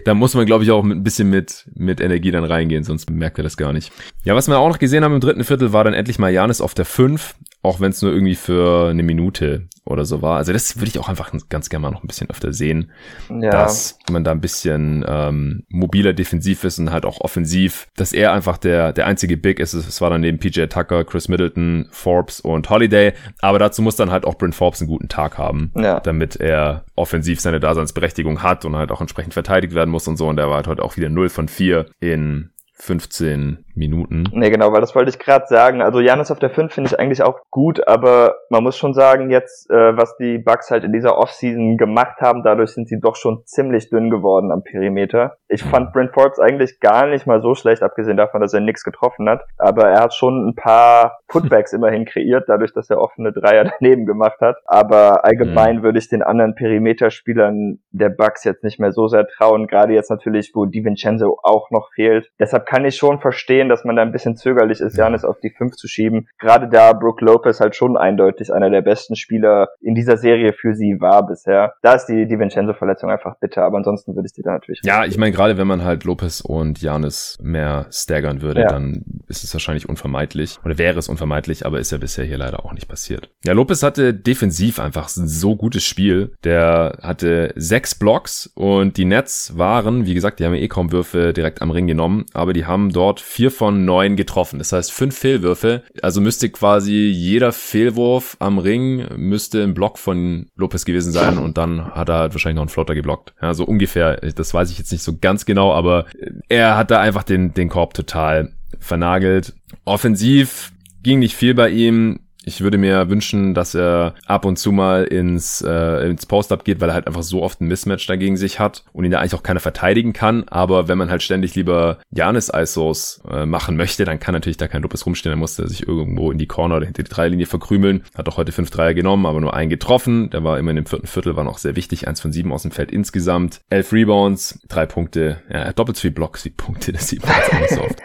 da 0.06 0.14
muss 0.14 0.34
man, 0.34 0.46
glaube 0.46 0.64
ich, 0.64 0.72
auch 0.72 0.84
mit 0.84 0.98
ein 0.98 1.04
bisschen 1.04 1.30
mit 1.30 1.70
mit 1.76 2.02
Energie 2.02 2.32
dann 2.32 2.44
reingehen, 2.44 2.84
sonst 2.84 3.10
merkt 3.10 3.38
er 3.38 3.44
das 3.44 3.58
gar 3.58 3.74
nicht. 3.74 3.92
Ja, 4.24 4.36
was 4.36 4.48
wir 4.48 4.58
auch 4.58 4.68
noch 4.68 4.80
gesehen 4.80 5.04
haben 5.04 5.14
im 5.14 5.22
dritten 5.22 5.44
Viertel 5.44 5.72
war 5.72 5.84
dann 5.84 5.94
endlich 5.94 6.20
mal 6.20 6.32
Janis 6.32 6.62
auf 6.62 6.74
der 6.74 6.86
5 6.86 7.36
auch 7.64 7.80
wenn 7.80 7.92
es 7.92 8.02
nur 8.02 8.12
irgendwie 8.12 8.36
für 8.36 8.90
eine 8.90 9.04
Minute 9.04 9.68
oder 9.86 10.06
so 10.06 10.22
war. 10.22 10.38
Also 10.38 10.54
das 10.54 10.78
würde 10.78 10.90
ich 10.90 11.00
auch 11.00 11.10
einfach 11.10 11.32
ganz 11.50 11.70
gerne 11.70 11.84
mal 11.84 11.92
noch 11.92 12.04
ein 12.04 12.08
bisschen 12.08 12.30
öfter 12.30 12.54
sehen, 12.54 12.92
ja. 13.30 13.50
dass 13.50 13.98
man 14.10 14.24
da 14.24 14.32
ein 14.32 14.42
bisschen 14.42 15.04
ähm, 15.08 15.64
mobiler 15.70 16.14
defensiv 16.14 16.64
ist 16.64 16.80
und 16.80 16.92
halt 16.92 17.06
auch 17.06 17.22
offensiv, 17.22 17.88
dass 17.96 18.14
er 18.14 18.34
einfach 18.34 18.58
der 18.58 18.94
der 18.94 19.08
einzige 19.08 19.38
Big 19.38 19.60
ist. 19.60 19.74
Es 19.74 20.02
war 20.02 20.10
dann 20.10 20.22
neben 20.22 20.40
PJ 20.40 20.66
Tucker, 20.66 21.04
Chris 21.04 21.28
Middleton, 21.28 21.88
Forbes 21.92 22.42
und 22.42 22.70
Holiday, 22.70 23.14
aber 23.40 23.60
dazu 23.60 23.82
muss 23.82 23.96
dann 23.96 24.12
halt 24.12 24.26
auch 24.26 24.38
Bryn 24.38 24.54
Forbes 24.54 24.82
einen 24.82 24.90
guten 24.90 25.10
Tag 25.10 25.38
haben, 25.38 25.72
ja. 25.76 26.00
damit 26.00 26.36
er 26.36 26.86
offensiv 26.96 27.40
seine 27.40 27.60
Daseinsberechtigung 27.60 28.44
hat 28.44 28.66
und 28.66 28.76
halt 28.76 28.92
auch 28.92 29.02
entsprechend 29.02 29.34
verteidigt 29.34 29.74
werden 29.74 29.90
muss 29.90 30.08
und 30.08 30.18
so. 30.18 30.28
Und 30.28 30.38
der 30.38 30.48
war 30.48 30.58
halt 30.58 30.68
heute 30.68 30.84
auch 30.84 30.98
wieder 30.98 31.10
0 31.10 31.30
von 31.30 31.48
4 31.48 31.88
in 32.00 32.52
15 32.82 33.64
Minuten. 33.76 34.24
Nee, 34.34 34.50
genau, 34.50 34.74
weil 34.74 34.82
das 34.82 34.96
wollte 34.96 35.10
ich 35.10 35.20
gerade 35.20 35.46
sagen. 35.48 35.82
Also 35.82 36.00
Janis 36.00 36.32
auf 36.32 36.40
der 36.40 36.50
5 36.50 36.74
finde 36.74 36.90
ich 36.90 37.00
eigentlich 37.00 37.22
auch 37.22 37.40
gut, 37.52 37.88
aber 37.88 38.36
man 38.50 38.64
muss 38.64 38.76
schon 38.76 38.94
sagen, 38.94 39.30
jetzt, 39.30 39.70
äh, 39.70 39.96
was 39.96 40.18
die 40.18 40.40
Bugs 40.40 40.72
halt 40.72 40.84
in 40.84 40.92
dieser 40.92 41.18
Offseason 41.18 41.78
gemacht 41.78 42.20
haben, 42.22 42.44
dadurch 42.44 42.72
sind 42.72 42.88
sie 42.88 43.00
doch 43.00 43.16
schon 43.16 43.44
ziemlich 43.46 43.90
dünn 43.90 44.10
geworden 44.10 44.52
am 44.52 44.64
Perimeter. 44.64 45.38
Ich 45.48 45.64
fand 45.64 45.94
Brent 45.94 46.14
Forbes 46.14 46.40
eigentlich 46.40 46.80
gar 46.80 47.08
nicht 47.08 47.28
mal 47.28 47.42
so 47.42 47.54
schlecht, 47.54 47.84
abgesehen 47.84 48.18
davon, 48.18 48.42
dass 48.42 48.54
er 48.54 48.62
nichts 48.62 48.84
getroffen 48.84 49.30
hat, 49.30 49.44
aber 49.58 49.90
er 49.90 50.02
hat 50.02 50.14
schon 50.14 50.50
ein 50.50 50.56
paar 50.56 51.20
Putbacks 51.28 51.74
immerhin 51.74 52.06
kreiert, 52.06 52.46
dadurch, 52.48 52.74
dass 52.74 52.90
er 52.90 53.00
offene 53.00 53.32
Dreier 53.32 53.72
daneben 53.80 54.06
gemacht 54.06 54.40
hat. 54.42 54.58
Aber 54.66 55.24
allgemein 55.24 55.78
mhm. 55.78 55.84
würde 55.84 56.00
ich 56.00 56.10
den 56.10 56.24
anderen 56.24 56.56
Perimeterspielern 56.56 57.80
der 57.92 58.10
Bugs 58.10 58.44
jetzt 58.44 58.64
nicht 58.64 58.80
mehr 58.80 58.92
so 58.92 59.08
sehr 59.08 59.28
trauen, 59.28 59.68
gerade 59.68 59.94
jetzt 59.94 60.10
natürlich, 60.10 60.52
wo 60.56 60.66
DiVincenzo 60.66 61.38
auch 61.44 61.70
noch 61.70 61.90
fehlt. 61.94 62.30
Deshalb 62.40 62.66
kann 62.72 62.86
ich 62.86 62.96
schon 62.96 63.20
verstehen, 63.20 63.68
dass 63.68 63.84
man 63.84 63.98
da 63.98 64.02
ein 64.02 64.14
bisschen 64.14 64.38
zögerlich 64.38 64.80
ist, 64.80 64.96
Janis 64.96 65.26
auf 65.26 65.42
die 65.42 65.50
5 65.50 65.76
zu 65.76 65.90
schieben. 65.90 66.30
Gerade 66.40 66.70
da 66.70 66.94
Brook 66.94 67.20
Lopez 67.20 67.60
halt 67.60 67.76
schon 67.76 67.98
eindeutig 67.98 68.54
einer 68.54 68.70
der 68.70 68.82
besten 68.82 69.18
Spieler 69.18 69.72
in 69.82 69.94
dieser 69.94 70.16
Serie 70.16 70.54
für 70.54 70.74
sie 70.74 71.02
war 71.02 71.28
bisher. 71.28 71.74
Da 71.82 71.96
ist 71.96 72.06
die, 72.06 72.26
die 72.30 72.40
Vincenzo-Verletzung 72.40 73.10
einfach 73.10 73.36
bitter, 73.42 73.64
aber 73.64 73.76
ansonsten 73.76 74.16
würde 74.16 74.28
ich 74.28 74.32
die 74.32 74.42
da 74.42 74.54
natürlich. 74.54 74.80
Ja, 74.86 75.04
ich 75.04 75.18
meine, 75.18 75.34
gerade 75.34 75.58
wenn 75.58 75.68
man 75.68 75.84
halt 75.84 76.06
Lopez 76.06 76.40
und 76.40 76.82
Janis 76.82 77.38
mehr 77.42 77.88
staggern 77.92 78.42
würde, 78.42 78.62
ja. 78.62 78.70
dann 78.70 79.04
ist 79.28 79.44
es 79.44 79.52
wahrscheinlich 79.54 79.90
unvermeidlich. 79.90 80.58
Oder 80.64 80.78
wäre 80.78 80.98
es 80.98 81.10
unvermeidlich, 81.10 81.66
aber 81.66 81.78
ist 81.78 81.92
ja 81.92 81.98
bisher 81.98 82.24
hier 82.24 82.38
leider 82.38 82.64
auch 82.64 82.72
nicht 82.72 82.88
passiert. 82.88 83.32
Ja, 83.44 83.52
Lopez 83.52 83.84
hatte 83.84 84.14
defensiv 84.14 84.80
einfach 84.80 85.14
ein 85.18 85.28
so 85.28 85.58
gutes 85.58 85.84
Spiel. 85.84 86.32
Der 86.46 87.00
hatte 87.02 87.52
sechs 87.58 87.96
Blocks 87.96 88.50
und 88.56 88.96
die 88.96 89.04
Nets 89.04 89.58
waren, 89.58 90.06
wie 90.06 90.14
gesagt, 90.14 90.40
die 90.40 90.46
haben 90.46 90.54
ja 90.54 90.62
eh 90.62 90.70
kaum 90.70 90.94
Würfe 90.94 91.34
direkt 91.34 91.62
am 91.62 91.72
Ring 91.72 91.86
genommen, 91.86 92.28
aber 92.34 92.54
die 92.54 92.61
die 92.62 92.68
haben 92.68 92.92
dort 92.92 93.20
vier 93.20 93.50
von 93.50 93.86
neun 93.86 94.16
getroffen. 94.16 94.60
Das 94.60 94.72
heißt 94.72 94.92
fünf 94.92 95.18
Fehlwürfe. 95.18 95.82
Also 96.04 96.22
müsste 96.22 96.48
quasi 96.50 96.94
jeder 96.94 97.52
Fehlwurf 97.52 98.38
am 98.40 98.60
Ring 98.60 99.08
müsste 99.16 99.62
im 99.62 99.74
Block 99.74 99.98
von 99.98 100.46
Lopez 100.56 100.86
gewesen 100.86 101.12
sein 101.12 101.40
und 101.40 101.58
dann 101.58 101.96
hat 101.96 102.10
er 102.10 102.20
halt 102.20 102.36
wahrscheinlich 102.36 102.58
noch 102.58 102.62
einen 102.62 102.70
Flotter 102.70 102.94
geblockt. 102.94 103.34
Ja, 103.42 103.56
so 103.56 103.66
ungefähr. 103.66 104.18
Das 104.18 104.54
weiß 104.54 104.70
ich 104.70 104.78
jetzt 104.78 104.92
nicht 104.92 105.02
so 105.02 105.18
ganz 105.20 105.46
genau, 105.46 105.74
aber 105.74 106.06
er 106.50 106.78
hat 106.78 106.92
da 106.92 107.00
einfach 107.00 107.24
den, 107.24 107.56
den 107.56 107.68
Korb 107.68 107.96
total 107.96 108.54
vernagelt. 108.80 109.54
Offensiv 109.84 110.72
ging 111.02 111.18
nicht 111.18 111.36
viel 111.36 111.56
bei 111.56 111.70
ihm. 111.70 112.20
Ich 112.44 112.62
würde 112.62 112.78
mir 112.78 113.10
wünschen, 113.10 113.54
dass 113.54 113.76
er 113.76 114.16
ab 114.26 114.46
und 114.46 114.58
zu 114.58 114.72
mal 114.72 115.04
ins, 115.04 115.62
äh, 115.62 116.10
ins 116.10 116.26
Post-Up 116.26 116.66
geht, 116.66 116.82
weil 116.82 116.90
er 116.90 116.96
halt 116.96 117.08
einfach 117.08 117.24
so 117.24 117.44
oft 117.44 117.62
ein 117.62 117.68
Mismatch 117.68 118.08
dagegen 118.08 118.36
sich 118.36 118.60
hat 118.60 118.84
und 118.94 119.06
ihn 119.06 119.12
da 119.12 119.20
eigentlich 119.20 119.36
auch 119.36 119.44
keiner 119.44 119.60
verteidigen 119.60 120.14
kann. 120.14 120.48
Aber 120.48 120.88
wenn 120.88 120.98
man 120.98 121.12
halt 121.12 121.22
ständig 121.22 121.54
lieber 121.56 122.00
Janis-ISOs 122.12 123.22
äh, 123.30 123.46
machen 123.46 123.78
möchte, 123.78 124.06
dann 124.06 124.20
kann 124.20 124.34
natürlich 124.34 124.58
da 124.58 124.68
kein 124.68 124.82
Lopez 124.82 125.06
rumstehen. 125.06 125.32
Dann 125.32 125.40
muss 125.40 125.60
er 125.60 125.68
sich 125.68 125.88
irgendwo 125.88 126.32
in 126.32 126.40
die 126.40 126.48
Corner 126.48 126.78
oder 126.78 126.86
hinter 126.86 127.04
die 127.04 127.10
Dreilinie 127.10 127.46
verkrümeln. 127.46 128.04
Hat 128.16 128.28
auch 128.28 128.38
heute 128.38 128.52
fünf 128.52 128.72
Dreier 128.72 128.94
genommen, 128.94 129.26
aber 129.26 129.40
nur 129.40 129.54
einen 129.54 129.70
getroffen. 129.70 130.30
Der 130.32 130.44
war 130.44 130.58
immer 130.58 130.72
in 130.72 130.78
dem 130.78 130.86
vierten 130.88 131.08
Viertel, 131.08 131.36
war 131.36 131.44
noch 131.44 131.60
sehr 131.60 131.76
wichtig. 131.76 132.08
Eins 132.08 132.22
von 132.22 132.32
sieben 132.32 132.52
aus 132.52 132.64
dem 132.64 132.72
Feld 132.72 132.92
insgesamt. 132.92 133.62
Elf 133.70 133.94
Rebounds, 133.94 134.60
drei 134.68 134.86
Punkte. 134.88 135.42
Ja, 135.52 135.72
doppelt 135.74 135.98
so 135.98 136.02
viel 136.02 136.12
Blocks 136.12 136.46
wie 136.46 136.50
Punkte. 136.50 136.92
Das 137.02 137.08
sieht 137.08 137.26
man 137.26 137.36
jetzt 137.36 137.54
nicht 137.54 137.70
so 137.70 137.82
oft. 137.82 138.00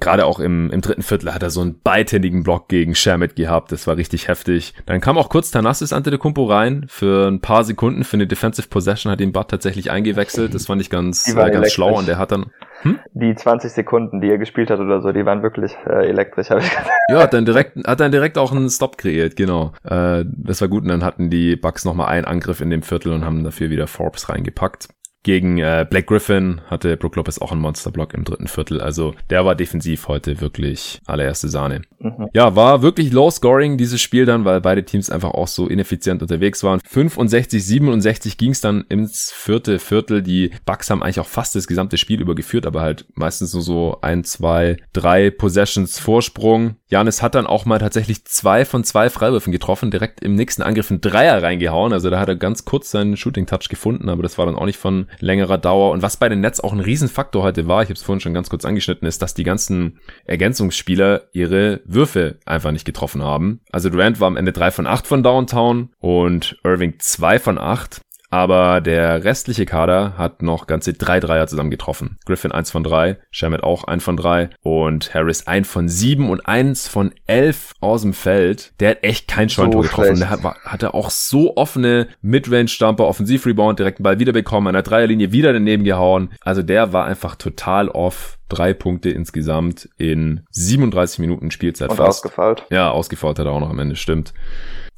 Und 0.00 0.04
gerade 0.04 0.24
auch 0.24 0.40
im, 0.40 0.70
im 0.70 0.80
dritten 0.80 1.02
Viertel 1.02 1.34
hat 1.34 1.42
er 1.42 1.50
so 1.50 1.60
einen 1.60 1.78
beidhändigen 1.82 2.42
Block 2.42 2.68
gegen 2.68 2.94
Shamit 2.94 3.36
gehabt. 3.36 3.70
Das 3.70 3.86
war 3.86 3.98
richtig 3.98 4.28
heftig. 4.28 4.72
Dann 4.86 5.02
kam 5.02 5.18
auch 5.18 5.28
kurz 5.28 5.50
Tanassis 5.50 5.92
Antetokounmpo 5.92 6.46
rein 6.46 6.86
für 6.88 7.28
ein 7.28 7.42
paar 7.42 7.64
Sekunden. 7.64 8.02
Für 8.04 8.16
eine 8.16 8.26
Defensive 8.26 8.68
Possession 8.68 9.12
hat 9.12 9.20
ihn 9.20 9.32
Bud 9.32 9.48
tatsächlich 9.48 9.90
eingewechselt. 9.90 10.54
Das 10.54 10.64
fand 10.64 10.80
ich 10.80 10.88
ganz, 10.88 11.28
äh, 11.28 11.50
ganz 11.50 11.70
schlau. 11.70 11.98
Und 11.98 12.08
der 12.08 12.16
hat 12.16 12.32
dann... 12.32 12.46
Hm? 12.80 12.98
Die 13.12 13.34
20 13.34 13.72
Sekunden, 13.72 14.22
die 14.22 14.30
er 14.30 14.38
gespielt 14.38 14.70
hat 14.70 14.80
oder 14.80 15.02
so, 15.02 15.12
die 15.12 15.26
waren 15.26 15.42
wirklich 15.42 15.76
äh, 15.86 16.08
elektrisch, 16.08 16.48
habe 16.48 16.60
ich 16.60 16.70
gesagt. 16.70 16.88
Ja, 17.10 17.22
hat 17.22 17.34
dann 17.34 17.44
direkt, 17.44 17.76
hat 17.86 18.00
dann 18.00 18.10
direkt 18.10 18.38
auch 18.38 18.52
einen 18.52 18.70
Stop 18.70 18.96
kreiert, 18.96 19.36
genau. 19.36 19.74
Äh, 19.84 20.24
das 20.26 20.62
war 20.62 20.68
gut. 20.68 20.84
Und 20.84 20.88
dann 20.88 21.04
hatten 21.04 21.28
die 21.28 21.56
Bucks 21.56 21.84
nochmal 21.84 22.06
einen 22.06 22.24
Angriff 22.24 22.62
in 22.62 22.70
dem 22.70 22.80
Viertel 22.80 23.12
und 23.12 23.26
haben 23.26 23.44
dafür 23.44 23.68
wieder 23.68 23.86
Forbes 23.86 24.30
reingepackt. 24.30 24.88
Gegen 25.22 25.58
äh, 25.58 25.86
Black 25.88 26.06
Griffin 26.06 26.62
hatte 26.66 26.96
Brook 26.96 27.16
Lopez 27.16 27.38
auch 27.38 27.52
einen 27.52 27.60
Monsterblock 27.60 28.14
im 28.14 28.24
dritten 28.24 28.48
Viertel. 28.48 28.80
Also 28.80 29.14
der 29.28 29.44
war 29.44 29.54
defensiv 29.54 30.08
heute 30.08 30.40
wirklich 30.40 31.00
allererste 31.04 31.50
Sahne. 31.50 31.82
Mhm. 31.98 32.28
Ja, 32.32 32.56
war 32.56 32.80
wirklich 32.80 33.12
low 33.12 33.30
scoring 33.30 33.76
dieses 33.76 34.00
Spiel 34.00 34.24
dann, 34.24 34.46
weil 34.46 34.62
beide 34.62 34.82
Teams 34.82 35.10
einfach 35.10 35.32
auch 35.32 35.48
so 35.48 35.66
ineffizient 35.66 36.22
unterwegs 36.22 36.64
waren. 36.64 36.80
65, 36.88 37.62
67 37.62 38.38
ging 38.38 38.52
es 38.52 38.62
dann 38.62 38.86
ins 38.88 39.30
vierte 39.30 39.78
Viertel. 39.78 40.22
Die 40.22 40.52
Bucks 40.64 40.88
haben 40.88 41.02
eigentlich 41.02 41.20
auch 41.20 41.26
fast 41.26 41.54
das 41.54 41.66
gesamte 41.66 41.98
Spiel 41.98 42.22
übergeführt, 42.22 42.64
aber 42.64 42.80
halt 42.80 43.04
meistens 43.14 43.52
nur 43.52 43.62
so 43.62 43.98
ein, 44.00 44.24
zwei, 44.24 44.78
drei 44.94 45.30
Possessions 45.30 45.98
Vorsprung. 45.98 46.76
Janis 46.90 47.22
hat 47.22 47.36
dann 47.36 47.46
auch 47.46 47.64
mal 47.66 47.78
tatsächlich 47.78 48.24
zwei 48.24 48.64
von 48.64 48.82
zwei 48.82 49.10
Freiwürfen 49.10 49.52
getroffen, 49.52 49.92
direkt 49.92 50.24
im 50.24 50.34
nächsten 50.34 50.62
Angriff 50.62 50.90
einen 50.90 51.00
Dreier 51.00 51.40
reingehauen. 51.40 51.92
Also 51.92 52.10
da 52.10 52.18
hat 52.18 52.28
er 52.28 52.34
ganz 52.34 52.64
kurz 52.64 52.90
seinen 52.90 53.16
Shooting 53.16 53.46
Touch 53.46 53.68
gefunden, 53.68 54.08
aber 54.08 54.24
das 54.24 54.38
war 54.38 54.46
dann 54.46 54.56
auch 54.56 54.66
nicht 54.66 54.78
von 54.78 55.06
längerer 55.20 55.56
Dauer. 55.56 55.92
Und 55.92 56.02
was 56.02 56.16
bei 56.16 56.28
den 56.28 56.40
Nets 56.40 56.58
auch 56.58 56.72
ein 56.72 56.80
Riesenfaktor 56.80 57.44
heute 57.44 57.68
war, 57.68 57.82
ich 57.82 57.88
habe 57.88 57.94
es 57.94 58.02
vorhin 58.02 58.20
schon 58.20 58.34
ganz 58.34 58.50
kurz 58.50 58.64
angeschnitten, 58.64 59.06
ist, 59.06 59.22
dass 59.22 59.34
die 59.34 59.44
ganzen 59.44 60.00
Ergänzungsspieler 60.24 61.28
ihre 61.32 61.80
Würfe 61.84 62.38
einfach 62.44 62.72
nicht 62.72 62.84
getroffen 62.84 63.22
haben. 63.22 63.60
Also 63.70 63.88
Durant 63.88 64.18
war 64.18 64.26
am 64.26 64.36
Ende 64.36 64.52
drei 64.52 64.72
von 64.72 64.88
acht 64.88 65.06
von 65.06 65.22
Downtown 65.22 65.90
und 66.00 66.58
Irving 66.64 66.94
zwei 66.98 67.38
von 67.38 67.56
acht. 67.56 68.00
Aber 68.30 68.80
der 68.80 69.24
restliche 69.24 69.66
Kader 69.66 70.16
hat 70.16 70.40
noch 70.40 70.68
ganze 70.68 70.92
drei 70.92 71.18
Dreier 71.18 71.48
zusammen 71.48 71.70
getroffen. 71.70 72.16
Griffin 72.24 72.52
eins 72.52 72.70
von 72.70 72.84
drei, 72.84 73.18
Shermet 73.32 73.64
auch 73.64 73.84
ein 73.84 73.98
von 74.00 74.16
drei 74.16 74.50
und 74.62 75.12
Harris 75.12 75.48
ein 75.48 75.64
von 75.64 75.88
sieben 75.88 76.30
und 76.30 76.46
eins 76.46 76.86
von 76.86 77.12
elf 77.26 77.74
aus 77.80 78.02
dem 78.02 78.12
Feld. 78.12 78.72
Der 78.78 78.90
hat 78.90 78.98
echt 79.02 79.26
kein 79.26 79.48
Scheuntor 79.48 79.82
so 79.82 79.88
getroffen. 79.88 80.20
Der 80.20 80.30
hat, 80.30 80.42
hatte 80.64 80.94
auch 80.94 81.10
so 81.10 81.56
offene 81.56 82.06
Midrange-Stumper, 82.22 83.04
Offensiv-Rebound, 83.04 83.80
direkt 83.80 83.98
einen 83.98 84.04
Ball 84.04 84.20
wiederbekommen, 84.20 84.68
an 84.68 84.74
der 84.74 84.82
Dreierlinie 84.82 85.32
wieder 85.32 85.52
daneben 85.52 85.82
gehauen. 85.82 86.30
Also 86.40 86.62
der 86.62 86.92
war 86.92 87.06
einfach 87.06 87.34
total 87.34 87.88
off 87.88 88.38
drei 88.48 88.74
Punkte 88.74 89.10
insgesamt 89.10 89.88
in 89.96 90.42
37 90.50 91.18
Minuten 91.20 91.50
Spielzeit 91.50 91.90
und 91.90 91.96
fast. 91.96 92.24
ausgefault. 92.24 92.64
Ja, 92.70 92.90
ausgefault 92.90 93.38
hat 93.38 93.46
er 93.46 93.52
auch 93.52 93.60
noch 93.60 93.70
am 93.70 93.78
Ende, 93.78 93.96
stimmt. 93.96 94.34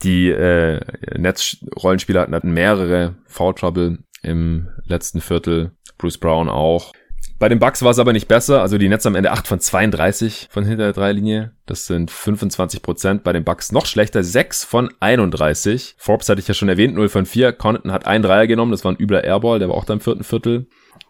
Die 0.02 0.30
äh, 0.30 0.80
Netz-Rollenspieler 1.16 2.22
hatten 2.22 2.52
mehrere 2.52 3.14
Foul 3.26 3.54
Trouble 3.54 3.98
im 4.22 4.68
letzten 4.84 5.20
Viertel. 5.20 5.72
Bruce 5.98 6.18
Brown 6.18 6.48
auch. 6.48 6.92
Bei 7.38 7.48
den 7.48 7.58
Bucks 7.58 7.82
war 7.82 7.90
es 7.90 7.98
aber 7.98 8.12
nicht 8.12 8.28
besser. 8.28 8.62
Also 8.62 8.78
die 8.78 8.88
Nets 8.88 9.04
am 9.06 9.16
Ende 9.16 9.32
8 9.32 9.48
von 9.48 9.58
32 9.58 10.48
von 10.50 10.64
hinter 10.64 10.84
der 10.84 10.92
Dreilinie. 10.92 11.52
Das 11.66 11.86
sind 11.86 12.10
25 12.10 12.82
Prozent. 12.82 13.24
Bei 13.24 13.32
den 13.32 13.44
Bucks 13.44 13.72
noch 13.72 13.86
schlechter. 13.86 14.22
6 14.22 14.64
von 14.64 14.90
31. 15.00 15.96
Forbes 15.98 16.28
hatte 16.28 16.40
ich 16.40 16.46
ja 16.46 16.54
schon 16.54 16.68
erwähnt. 16.68 16.94
0 16.94 17.08
von 17.08 17.26
4. 17.26 17.52
Connaughton 17.52 17.92
hat 17.92 18.06
einen 18.06 18.22
Dreier 18.22 18.46
genommen. 18.46 18.70
Das 18.70 18.84
war 18.84 18.92
ein 18.92 19.00
übler 19.00 19.24
Airball. 19.24 19.58
Der 19.58 19.68
war 19.68 19.74
auch 19.76 19.84
da 19.84 19.94
im 19.94 20.00
vierten 20.00 20.22
Viertel. 20.24 20.66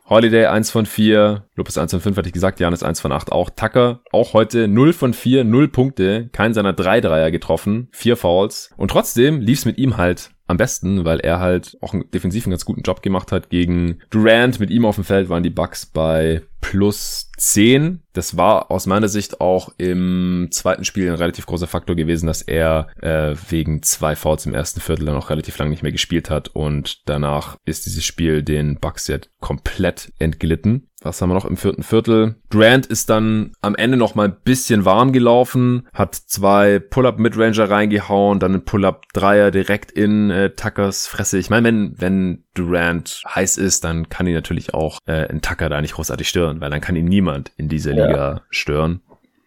Holiday 0.09 0.46
1 0.46 0.70
von 0.70 0.84
4, 0.84 1.44
Lopez 1.55 1.78
1 1.78 1.92
von 1.92 2.00
5 2.00 2.16
hatte 2.16 2.28
ich 2.28 2.32
gesagt, 2.32 2.61
Janis 2.61 2.82
1 2.82 3.00
von 3.00 3.12
8 3.12 3.32
auch. 3.32 3.50
Tucker 3.50 4.00
auch 4.11 4.32
heute 4.34 4.68
0 4.68 4.92
von 4.92 5.14
4, 5.14 5.44
0 5.44 5.68
Punkte, 5.68 6.28
kein 6.32 6.55
seiner 6.55 6.72
3 6.72 7.00
Dreier 7.00 7.30
getroffen, 7.30 7.88
4 7.92 8.16
Fouls. 8.16 8.70
Und 8.76 8.90
trotzdem 8.90 9.40
lief's 9.40 9.64
mit 9.64 9.78
ihm 9.78 9.96
halt 9.96 10.30
am 10.48 10.57
besten, 10.57 11.05
weil 11.05 11.20
er 11.20 11.40
halt 11.40 11.78
auch 11.80 11.94
defensiv 12.12 12.44
einen 12.44 12.50
ganz 12.50 12.64
guten 12.64 12.82
Job 12.82 13.03
gemacht 13.03 13.32
hat 13.32 13.48
gegen 13.48 14.00
Durant. 14.11 14.61
Mit 14.61 14.70
ihm 14.70 14.84
auf 14.84 14.96
dem 14.96 15.05
Feld 15.05 15.28
waren 15.28 15.42
die 15.42 15.50
Bucks 15.50 15.86
bei 15.86 16.42
plus 16.62 17.30
10. 17.36 18.02
Das 18.14 18.36
war 18.36 18.70
aus 18.70 18.86
meiner 18.86 19.08
Sicht 19.08 19.40
auch 19.40 19.70
im 19.76 20.48
zweiten 20.50 20.84
Spiel 20.84 21.08
ein 21.08 21.16
relativ 21.16 21.44
großer 21.44 21.66
Faktor 21.66 21.96
gewesen, 21.96 22.26
dass 22.26 22.40
er 22.40 22.88
äh, 23.02 23.34
wegen 23.50 23.82
zwei 23.82 24.16
Fouls 24.16 24.46
im 24.46 24.54
ersten 24.54 24.80
Viertel 24.80 25.06
dann 25.06 25.16
auch 25.16 25.28
relativ 25.28 25.58
lange 25.58 25.70
nicht 25.70 25.82
mehr 25.82 25.92
gespielt 25.92 26.30
hat 26.30 26.48
und 26.48 27.08
danach 27.08 27.56
ist 27.64 27.84
dieses 27.84 28.04
Spiel 28.04 28.42
den 28.42 28.78
Bucks 28.78 29.08
jetzt 29.08 29.28
komplett 29.40 30.12
entglitten. 30.18 30.88
Was 31.04 31.20
haben 31.20 31.30
wir 31.30 31.34
noch 31.34 31.46
im 31.46 31.56
vierten 31.56 31.82
Viertel? 31.82 32.36
Grant 32.48 32.86
ist 32.86 33.10
dann 33.10 33.54
am 33.60 33.74
Ende 33.74 33.96
noch 33.96 34.14
mal 34.14 34.28
ein 34.28 34.36
bisschen 34.44 34.84
warm 34.84 35.12
gelaufen, 35.12 35.88
hat 35.92 36.14
zwei 36.14 36.78
Pull-up 36.78 37.18
Midranger 37.18 37.68
reingehauen, 37.68 38.38
dann 38.38 38.54
ein 38.54 38.64
Pull-up 38.64 39.06
Dreier 39.12 39.50
direkt 39.50 39.90
in 39.90 40.30
äh, 40.30 40.50
Tuckers 40.50 41.08
Fresse. 41.08 41.38
Ich 41.38 41.50
meine, 41.50 41.64
wenn 41.64 41.94
wenn 42.00 42.44
Durant 42.54 43.22
heiß 43.34 43.56
ist, 43.56 43.82
dann 43.82 44.10
kann 44.10 44.26
ihn 44.26 44.34
natürlich 44.34 44.74
auch 44.74 44.98
äh, 45.06 45.26
ein 45.26 45.40
Tucker 45.40 45.70
da 45.70 45.80
nicht 45.80 45.94
großartig 45.94 46.28
stören, 46.28 46.51
weil 46.61 46.70
dann 46.70 46.80
kann 46.80 46.96
ihn 46.96 47.07
niemand 47.07 47.53
in 47.57 47.68
dieser 47.68 47.92
Liga 47.92 48.32
ja. 48.34 48.40
stören. 48.50 49.00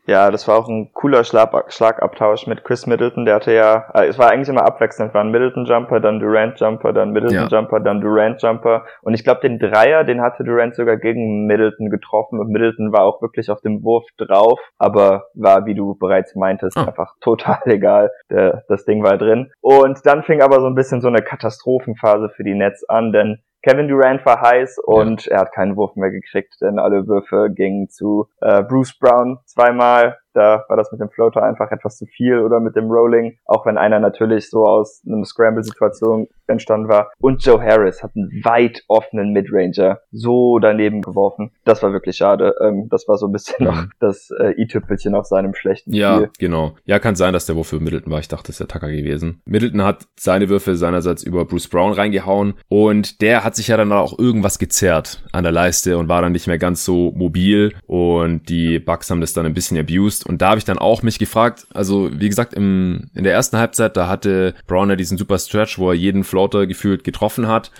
Ja, 0.07 0.29
das 0.29 0.47
war 0.47 0.59
auch 0.59 0.67
ein 0.67 0.91
cooler 0.93 1.23
Schlag 1.23 1.51
Schlagabtausch 1.73 2.45
mit 2.45 2.63
Chris 2.63 2.85
Middleton. 2.85 3.25
Der 3.25 3.35
hatte 3.35 3.53
ja, 3.53 3.85
äh, 3.95 4.05
es 4.05 4.19
war 4.19 4.29
eigentlich 4.29 4.49
immer 4.49 4.65
abwechselnd, 4.65 5.15
war 5.15 5.23
ein 5.23 5.31
Middleton-Jumper, 5.31 5.99
dann 5.99 6.19
Durant-Jumper, 6.19 6.93
dann 6.93 7.11
Middleton-Jumper, 7.11 7.77
ja. 7.77 7.83
dann 7.83 8.01
Durant-Jumper. 8.01 8.85
Und 9.01 9.15
ich 9.15 9.23
glaube, 9.23 9.41
den 9.41 9.57
Dreier, 9.57 10.03
den 10.03 10.21
hatte 10.21 10.43
Durant 10.43 10.75
sogar 10.75 10.97
gegen 10.97 11.47
Middleton 11.47 11.89
getroffen 11.89 12.39
und 12.39 12.49
Middleton 12.49 12.91
war 12.91 13.01
auch 13.01 13.21
wirklich 13.21 13.49
auf 13.49 13.61
dem 13.61 13.83
Wurf 13.83 14.05
drauf, 14.17 14.59
aber 14.77 15.25
war, 15.33 15.65
wie 15.65 15.73
du 15.73 15.95
bereits 15.95 16.35
meintest, 16.35 16.77
oh. 16.77 16.81
einfach 16.81 17.15
total 17.21 17.61
egal. 17.65 18.11
Der, 18.29 18.63
das 18.67 18.85
Ding 18.85 19.03
war 19.03 19.17
drin. 19.17 19.51
Und 19.61 20.05
dann 20.05 20.21
fing 20.21 20.43
aber 20.43 20.61
so 20.61 20.67
ein 20.67 20.75
bisschen 20.75 21.01
so 21.01 21.07
eine 21.07 21.23
Katastrophenphase 21.23 22.29
für 22.29 22.43
die 22.43 22.53
Nets 22.53 22.87
an, 22.87 23.11
denn 23.11 23.39
Kevin 23.65 23.87
Durant 23.87 24.23
war 24.27 24.41
heiß 24.41 24.77
und 24.83 25.25
ja. 25.25 25.33
er 25.33 25.39
hat 25.41 25.51
keinen 25.51 25.75
Wurf 25.75 25.95
mehr 25.95 26.11
gekriegt, 26.11 26.55
denn 26.61 26.77
alle 26.77 27.07
Würfe 27.07 27.49
gingen 27.51 27.89
zu 27.89 28.27
äh, 28.41 28.61
Bruce 28.61 28.95
Brown 28.99 29.39
zweimal 29.45 30.19
da 30.35 30.65
war 30.67 30.77
das 30.77 30.91
mit 30.91 31.01
dem 31.01 31.09
Floater 31.09 31.43
einfach 31.43 31.71
etwas 31.71 31.97
zu 31.97 32.05
viel 32.05 32.39
oder 32.39 32.59
mit 32.59 32.75
dem 32.75 32.91
Rolling, 32.91 33.37
auch 33.45 33.65
wenn 33.65 33.77
einer 33.77 33.99
natürlich 33.99 34.49
so 34.49 34.65
aus 34.65 35.01
einer 35.07 35.23
Scramble-Situation 35.23 36.27
entstanden 36.47 36.89
war. 36.89 37.11
Und 37.19 37.43
Joe 37.43 37.61
Harris 37.61 38.03
hat 38.03 38.11
einen 38.15 38.29
weit 38.43 38.83
offenen 38.87 39.31
Midranger 39.31 39.99
so 40.11 40.59
daneben 40.59 41.01
geworfen. 41.01 41.51
Das 41.63 41.81
war 41.81 41.91
wirklich 41.91 42.17
schade. 42.17 42.55
Ähm, 42.61 42.87
das 42.89 43.07
war 43.07 43.17
so 43.17 43.27
ein 43.27 43.31
bisschen 43.31 43.65
noch 43.65 43.85
das 43.99 44.29
äh, 44.39 44.61
i-Tüpfelchen 44.61 45.15
auf 45.15 45.25
seinem 45.25 45.55
schlechten 45.55 45.93
ja, 45.93 46.15
Spiel. 46.15 46.23
Ja, 46.23 46.31
genau. 46.37 46.75
Ja, 46.85 46.99
kann 46.99 47.15
sein, 47.15 47.33
dass 47.33 47.45
der 47.45 47.55
Wurf 47.55 47.67
für 47.67 47.79
Middleton 47.79 48.11
war. 48.11 48.19
Ich 48.19 48.27
dachte, 48.27 48.47
das 48.47 48.59
wäre 48.59 48.67
Tucker 48.67 48.91
gewesen. 48.91 49.41
Middleton 49.45 49.83
hat 49.83 50.05
seine 50.15 50.49
Würfe 50.49 50.75
seinerseits 50.75 51.23
über 51.23 51.45
Bruce 51.45 51.67
Brown 51.67 51.93
reingehauen 51.93 52.55
und 52.67 53.21
der 53.21 53.43
hat 53.43 53.55
sich 53.55 53.69
ja 53.69 53.77
dann 53.77 53.91
auch 53.91 54.17
irgendwas 54.17 54.59
gezerrt 54.59 55.23
an 55.31 55.43
der 55.43 55.51
Leiste 55.51 55.97
und 55.97 56.09
war 56.09 56.21
dann 56.21 56.33
nicht 56.33 56.47
mehr 56.47 56.57
ganz 56.57 56.85
so 56.85 57.11
mobil 57.15 57.73
und 57.87 58.49
die 58.49 58.79
Bucks 58.79 59.09
haben 59.09 59.21
das 59.21 59.33
dann 59.33 59.45
ein 59.45 59.53
bisschen 59.53 59.77
abused 59.77 60.24
und 60.27 60.41
da 60.41 60.49
habe 60.49 60.57
ich 60.57 60.65
dann 60.65 60.79
auch 60.79 61.03
mich 61.03 61.19
gefragt, 61.19 61.67
also 61.73 62.09
wie 62.13 62.29
gesagt, 62.29 62.53
im, 62.53 63.09
in 63.13 63.23
der 63.23 63.33
ersten 63.33 63.57
Halbzeit, 63.57 63.95
da 63.95 64.07
hatte 64.07 64.55
Browner 64.67 64.95
diesen 64.95 65.17
super 65.17 65.37
Stretch, 65.37 65.77
wo 65.77 65.89
er 65.89 65.95
jeden 65.95 66.23
Floater 66.23 66.67
gefühlt 66.67 67.03
getroffen 67.03 67.47
hat. 67.47 67.71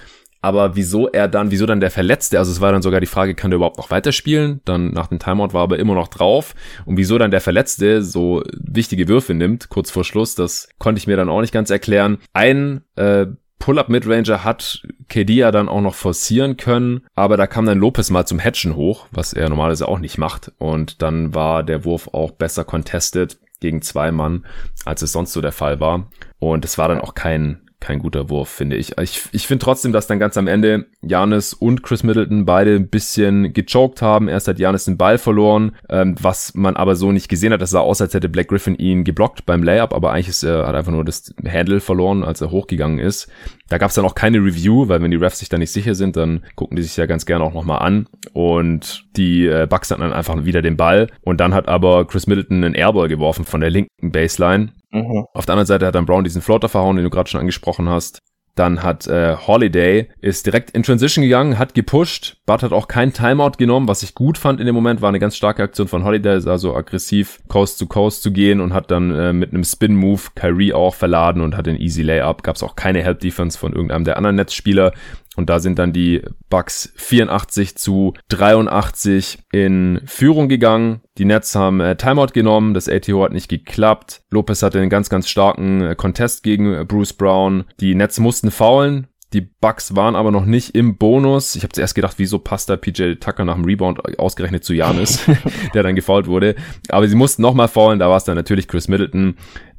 Aber 0.42 0.76
wieso 0.76 1.08
er 1.08 1.28
dann, 1.28 1.50
wieso 1.50 1.66
dann 1.66 1.80
der 1.80 1.90
Verletzte, 1.90 2.38
also 2.38 2.52
es 2.52 2.62
war 2.62 2.72
dann 2.72 2.84
sogar 2.84 3.00
die 3.00 3.08
Frage, 3.08 3.34
kann 3.34 3.50
der 3.50 3.56
überhaupt 3.56 3.80
noch 3.80 3.90
weiterspielen? 3.90 4.62
Dann 4.64 4.92
nach 4.92 5.08
dem 5.08 5.18
Timeout 5.18 5.54
war 5.54 5.62
er 5.62 5.64
aber 5.64 5.80
immer 5.80 5.96
noch 5.96 6.08
drauf. 6.08 6.54
Und 6.86 6.98
wieso 6.98 7.18
dann 7.18 7.32
der 7.32 7.42
Verletzte 7.42 8.04
so 8.04 8.44
wichtige 8.54 9.08
Würfe 9.08 9.34
nimmt, 9.34 9.70
kurz 9.70 9.90
vor 9.90 10.04
Schluss, 10.04 10.36
das 10.36 10.70
konnte 10.78 11.00
ich 11.00 11.08
mir 11.08 11.18
dann 11.18 11.30
auch 11.30 11.42
nicht 11.42 11.54
ganz 11.54 11.72
erklären. 11.72 12.20
Ein 12.34 12.84
äh, 12.96 13.26
Pull-up 13.66 13.90
Midranger 13.90 14.44
hat 14.44 14.84
KD 15.10 15.34
ja 15.38 15.50
dann 15.50 15.70
auch 15.70 15.82
noch 15.82 15.96
forcieren 15.96 16.56
können, 16.56 17.02
aber 17.16 17.36
da 17.36 17.48
kam 17.48 17.66
dann 17.66 17.80
Lopez 17.80 18.12
mal 18.12 18.28
zum 18.28 18.40
Hatchen 18.40 18.76
hoch, 18.76 19.08
was 19.10 19.34
er 19.34 19.50
normalerweise 19.50 19.88
auch 19.88 19.98
nicht 19.98 20.20
macht. 20.20 20.52
Und 20.60 21.02
dann 21.02 21.34
war 21.34 21.64
der 21.64 21.84
Wurf 21.84 22.08
auch 22.10 22.30
besser 22.30 22.64
contested 22.64 23.40
gegen 23.62 23.82
zwei 23.82 24.12
Mann, 24.12 24.46
als 24.86 25.02
es 25.02 25.14
sonst 25.14 25.34
so 25.34 25.42
der 25.42 25.52
Fall 25.52 25.80
war. 25.80 26.12
Und 26.38 26.64
es 26.64 26.78
war 26.78 26.88
dann 26.90 27.02
auch 27.02 27.16
kein 27.16 27.65
kein 27.80 28.00
guter 28.00 28.30
Wurf, 28.30 28.50
finde 28.50 28.76
ich. 28.76 28.98
Ich, 28.98 29.24
ich 29.32 29.48
finde 29.48 29.64
trotzdem, 29.64 29.92
dass 29.92 30.08
dann 30.08 30.20
ganz 30.20 30.38
am 30.38 30.48
Ende 30.48 30.86
Janis 31.02 31.54
und 31.54 31.84
Chris 31.84 32.04
Middleton 32.04 32.46
beide 32.46 32.76
ein 32.76 32.90
bisschen 32.90 33.54
gechoked 33.54 34.02
haben. 34.02 34.28
Erst 34.28 34.48
hat 34.48 34.60
Janis 34.60 34.86
den 34.86 34.98
Ball 34.98 35.18
verloren, 35.18 35.76
ähm, 35.90 36.16
was 36.20 36.56
man 36.56 36.76
aber 36.76 36.96
so 36.96 37.12
nicht 37.12 37.30
gesehen 37.30 37.54
hat. 37.54 37.62
Das 37.62 37.70
sah 37.70 37.80
aus, 37.80 38.02
als 38.02 38.14
hätte 38.14 38.30
Black 38.30 38.48
Griffin 38.48 38.76
ihn 38.76 39.04
geblockt 39.04 39.46
beim 39.46 39.64
Layup, 39.64 39.94
aber 39.94 40.12
eigentlich 40.12 40.30
ist 40.30 40.44
er, 40.44 40.66
hat 40.68 40.76
einfach 40.76 40.92
nur 40.92 41.06
das 41.06 41.34
Handle 41.48 41.80
verloren, 41.80 42.24
als 42.24 42.42
er 42.42 42.52
hochgegangen 42.52 43.00
ist. 43.00 43.30
Da 43.70 43.78
gab 43.78 43.90
es 43.90 43.96
dann 43.96 44.06
auch 44.06 44.16
keine 44.16 44.40
Review, 44.40 44.88
weil 44.88 45.02
wenn 45.02 45.12
die 45.12 45.18
Refs 45.18 45.40
sich 45.40 45.50
da 45.50 45.58
nicht 45.58 45.72
sicher 45.72 45.96
sind, 45.96 46.16
dann 46.16 46.44
gucken 46.56 46.76
die 46.78 46.84
sich 46.84 46.98
ja 46.98 47.06
ganz 47.06 47.26
gerne 47.26 47.44
auch 47.44 47.54
nochmal 47.54 47.80
an. 47.80 48.08
Und 48.34 49.06
die 49.16 49.48
äh, 49.48 49.68
Bucks 49.70 49.92
hatten 49.92 50.02
dann 50.02 50.14
einfach 50.14 50.46
wieder 50.46 50.62
den 50.62 50.78
Ball. 50.78 51.08
Und 51.22 51.40
dann 51.40 51.54
hat 51.54 51.68
aber 51.68 52.06
Chris 52.06 52.28
Middleton 52.28 52.64
einen 52.64 52.76
Airball 52.76 53.08
geworfen 53.08 53.46
von 53.46 53.62
der 53.62 53.70
linken 53.70 54.12
Baseline. 54.12 54.70
Mhm. 54.96 55.26
Auf 55.34 55.46
der 55.46 55.54
anderen 55.54 55.68
Seite 55.68 55.86
hat 55.86 55.96
dann 55.96 56.06
Brown 56.06 56.24
diesen 56.24 56.42
Floater 56.42 56.70
verhauen, 56.70 56.96
den 56.96 57.04
du 57.04 57.10
gerade 57.10 57.30
schon 57.30 57.42
angesprochen 57.42 57.90
hast. 57.90 58.22
Dann 58.56 58.84
hat 58.84 59.06
äh, 59.08 59.36
Holiday 59.36 60.08
ist 60.22 60.46
direkt 60.46 60.72
in 60.72 60.84
Transition 60.84 61.22
gegangen, 61.22 61.60
hat 61.60 61.74
gepusht. 61.74 62.38
Bart 62.46 62.64
hat 62.64 62.72
auch 62.72 62.88
kein 62.88 63.12
Timeout 63.12 63.58
genommen, 63.58 63.90
was 63.90 64.02
ich 64.02 64.16
gut 64.16 64.38
fand 64.38 64.62
in 64.62 64.66
dem 64.66 64.74
Moment. 64.74 65.02
War 65.02 65.10
eine 65.10 65.20
ganz 65.20 65.36
starke 65.36 65.62
Aktion 65.62 65.90
von 65.90 66.06
Holiday, 66.06 66.40
also 66.50 66.74
aggressiv 66.74 67.42
Coast 67.50 67.78
to 67.80 67.86
Coast 67.86 68.24
zu 68.24 68.32
gehen 68.32 68.62
und 68.62 68.74
hat 68.74 68.92
dann 68.92 69.14
äh, 69.14 69.34
mit 69.34 69.52
einem 69.52 69.66
Spin-Move 69.66 70.22
Kyrie 70.36 70.72
auch 70.72 70.96
verladen 70.96 71.42
und 71.42 71.58
hat 71.58 71.66
den 71.66 71.76
Easy 71.76 72.02
Layup. 72.02 72.44
Gab 72.44 72.56
es 72.56 72.64
auch 72.64 72.78
keine 72.78 73.04
Help-Defense 73.04 73.60
von 73.60 73.74
irgendeinem 73.74 74.06
der 74.06 74.16
anderen 74.16 74.38
Netzspieler. 74.38 74.94
Und 75.36 75.50
da 75.50 75.60
sind 75.60 75.80
dann 75.80 75.94
die 75.94 76.22
Bucks 76.50 76.94
84 76.96 77.78
zu 77.78 78.14
83 78.30 79.40
in 79.52 80.02
Führung 80.06 80.50
gegangen. 80.50 81.02
Die 81.18 81.26
Nets 81.26 81.56
haben 81.56 81.80
äh, 81.80 81.96
Timeout 81.96 82.34
genommen, 82.34 82.74
das 82.74 82.90
ATO 82.90 83.24
hat 83.24 83.32
nicht 83.32 83.50
geklappt. 83.50 84.22
Lopez 84.32 84.64
hatte 84.64 84.80
einen 84.80 84.90
ganz, 84.90 85.10
ganz 85.10 85.30
starken 85.30 85.82
äh, 85.82 85.96
Contest 85.96 86.44
gegen 86.44 86.74
äh, 86.74 86.86
Bruce 86.86 87.14
Brown. 87.14 87.66
Die 87.80 87.96
Nets 87.96 88.20
mussten 88.20 88.52
faulen. 88.52 89.08
Die 89.34 89.42
Bucks 89.42 89.96
waren 89.96 90.16
aber 90.16 90.32
noch 90.32 90.46
nicht 90.46 90.76
im 90.76 90.98
Bonus. 90.98 91.56
Ich 91.56 91.64
habe 91.64 91.74
zuerst 91.74 91.96
gedacht, 91.96 92.16
wieso 92.18 92.40
passt 92.40 92.70
da 92.70 92.78
PJ 92.78 93.16
Tucker 93.16 93.44
nach 93.44 93.56
dem 93.56 93.66
Rebound 93.66 94.18
ausgerechnet 94.18 94.64
zu 94.64 94.74
Janis, 94.74 95.26
der 95.74 95.84
dann 95.84 95.96
gefault 95.96 96.28
wurde. 96.28 96.56
Aber 96.88 97.08
sie 97.08 97.16
mussten 97.16 97.42
nochmal 97.42 97.68
faulen. 97.68 98.00
Da 98.00 98.10
war 98.10 98.16
es 98.16 98.24
dann 98.24 98.36
natürlich 98.36 98.68
Chris 98.68 98.88
Middleton, 98.88 99.36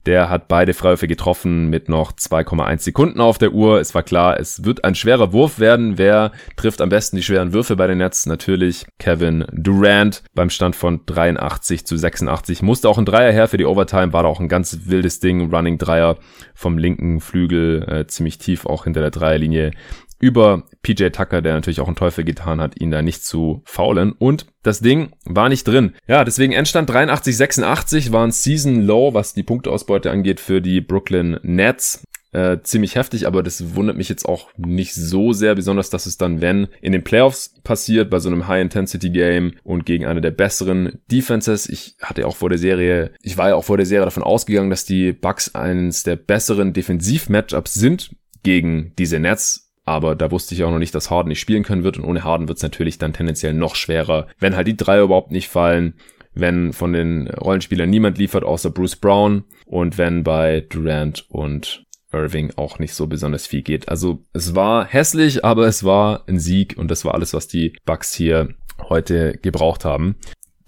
der 0.06 0.30
hat 0.30 0.48
beide 0.48 0.72
Freiwürfe 0.72 1.08
getroffen 1.08 1.68
mit 1.68 1.88
noch 1.88 2.12
2,1 2.12 2.78
Sekunden 2.78 3.20
auf 3.20 3.38
der 3.38 3.52
Uhr. 3.52 3.80
Es 3.80 3.94
war 3.94 4.02
klar, 4.02 4.38
es 4.38 4.64
wird 4.64 4.84
ein 4.84 4.94
schwerer 4.94 5.32
Wurf 5.32 5.58
werden. 5.58 5.98
Wer 5.98 6.32
trifft 6.56 6.80
am 6.80 6.88
besten 6.88 7.16
die 7.16 7.22
schweren 7.22 7.52
Würfe 7.52 7.76
bei 7.76 7.86
den 7.86 7.98
Nets? 7.98 8.26
Natürlich 8.26 8.86
Kevin 8.98 9.44
Durant 9.52 10.22
beim 10.34 10.50
Stand 10.50 10.76
von 10.76 11.00
83 11.06 11.86
zu 11.86 11.96
86. 11.96 12.62
Musste 12.62 12.88
auch 12.88 12.98
ein 12.98 13.04
Dreier 13.04 13.32
her 13.32 13.48
für 13.48 13.56
die 13.56 13.66
Overtime. 13.66 14.12
War 14.12 14.22
da 14.22 14.28
auch 14.28 14.40
ein 14.40 14.48
ganz 14.48 14.78
wildes 14.84 15.20
Ding. 15.20 15.52
Running 15.52 15.78
Dreier 15.78 16.16
vom 16.54 16.78
linken 16.78 17.20
Flügel, 17.20 17.82
äh, 17.88 18.06
ziemlich 18.06 18.38
tief 18.38 18.64
auch 18.64 18.84
hinter 18.84 19.00
der 19.00 19.10
Dreierlinie 19.10 19.72
über 20.18 20.64
PJ 20.86 21.08
Tucker, 21.08 21.42
der 21.42 21.54
natürlich 21.54 21.80
auch 21.80 21.88
einen 21.88 21.96
Teufel 21.96 22.22
getan 22.22 22.60
hat, 22.60 22.80
ihn 22.80 22.92
da 22.92 23.02
nicht 23.02 23.24
zu 23.24 23.62
faulen. 23.64 24.12
Und 24.12 24.46
das 24.62 24.78
Ding 24.78 25.10
war 25.24 25.48
nicht 25.48 25.66
drin. 25.66 25.94
Ja, 26.06 26.22
deswegen 26.22 26.52
Endstand 26.52 26.88
83-86 26.88 28.12
war 28.12 28.24
ein 28.24 28.30
Season 28.30 28.82
Low, 28.82 29.12
was 29.12 29.34
die 29.34 29.42
Punkteausbeute 29.42 30.12
angeht 30.12 30.38
für 30.38 30.62
die 30.62 30.80
Brooklyn 30.80 31.40
Nets. 31.42 32.04
Äh, 32.30 32.58
ziemlich 32.62 32.94
heftig, 32.94 33.26
aber 33.26 33.42
das 33.42 33.74
wundert 33.74 33.96
mich 33.96 34.08
jetzt 34.08 34.26
auch 34.26 34.50
nicht 34.56 34.94
so 34.94 35.32
sehr, 35.32 35.54
besonders 35.54 35.90
dass 35.90 36.06
es 36.06 36.18
dann, 36.18 36.40
wenn 36.40 36.68
in 36.80 36.92
den 36.92 37.02
Playoffs 37.02 37.54
passiert, 37.64 38.10
bei 38.10 38.20
so 38.20 38.28
einem 38.28 38.46
High-Intensity-Game 38.46 39.54
und 39.64 39.86
gegen 39.86 40.06
eine 40.06 40.20
der 40.20 40.32
besseren 40.32 41.00
Defenses. 41.10 41.68
Ich 41.68 41.96
hatte 42.00 42.26
auch 42.26 42.36
vor 42.36 42.50
der 42.50 42.58
Serie, 42.58 43.12
ich 43.22 43.38
war 43.38 43.48
ja 43.48 43.54
auch 43.56 43.64
vor 43.64 43.76
der 43.76 43.86
Serie 43.86 44.04
davon 44.04 44.22
ausgegangen, 44.22 44.70
dass 44.70 44.84
die 44.84 45.12
Bucks 45.12 45.54
eines 45.54 46.04
der 46.04 46.16
besseren 46.16 46.74
Defensiv-Matchups 46.74 47.74
sind 47.74 48.10
gegen 48.42 48.92
diese 48.98 49.18
Nets 49.18 49.65
aber 49.86 50.16
da 50.16 50.30
wusste 50.30 50.54
ich 50.54 50.64
auch 50.64 50.70
noch 50.70 50.78
nicht, 50.78 50.94
dass 50.94 51.10
Harden 51.10 51.28
nicht 51.28 51.40
spielen 51.40 51.62
können 51.62 51.84
wird 51.84 51.96
und 51.96 52.04
ohne 52.04 52.24
Harden 52.24 52.48
wird 52.48 52.58
es 52.58 52.62
natürlich 52.62 52.98
dann 52.98 53.12
tendenziell 53.12 53.54
noch 53.54 53.76
schwerer, 53.76 54.26
wenn 54.38 54.56
halt 54.56 54.66
die 54.66 54.76
drei 54.76 55.00
überhaupt 55.00 55.30
nicht 55.30 55.48
fallen, 55.48 55.94
wenn 56.34 56.72
von 56.72 56.92
den 56.92 57.28
Rollenspielern 57.28 57.88
niemand 57.88 58.18
liefert 58.18 58.44
außer 58.44 58.70
Bruce 58.70 58.96
Brown 58.96 59.44
und 59.64 59.96
wenn 59.96 60.22
bei 60.24 60.60
Durant 60.68 61.24
und 61.30 61.84
Irving 62.12 62.52
auch 62.56 62.78
nicht 62.78 62.94
so 62.94 63.06
besonders 63.06 63.46
viel 63.46 63.62
geht. 63.62 63.88
Also 63.88 64.24
es 64.32 64.54
war 64.54 64.84
hässlich, 64.84 65.44
aber 65.44 65.66
es 65.66 65.84
war 65.84 66.24
ein 66.28 66.38
Sieg 66.38 66.76
und 66.76 66.90
das 66.90 67.04
war 67.04 67.14
alles, 67.14 67.32
was 67.32 67.48
die 67.48 67.76
Bucks 67.84 68.14
hier 68.14 68.54
heute 68.88 69.38
gebraucht 69.38 69.84
haben. 69.84 70.16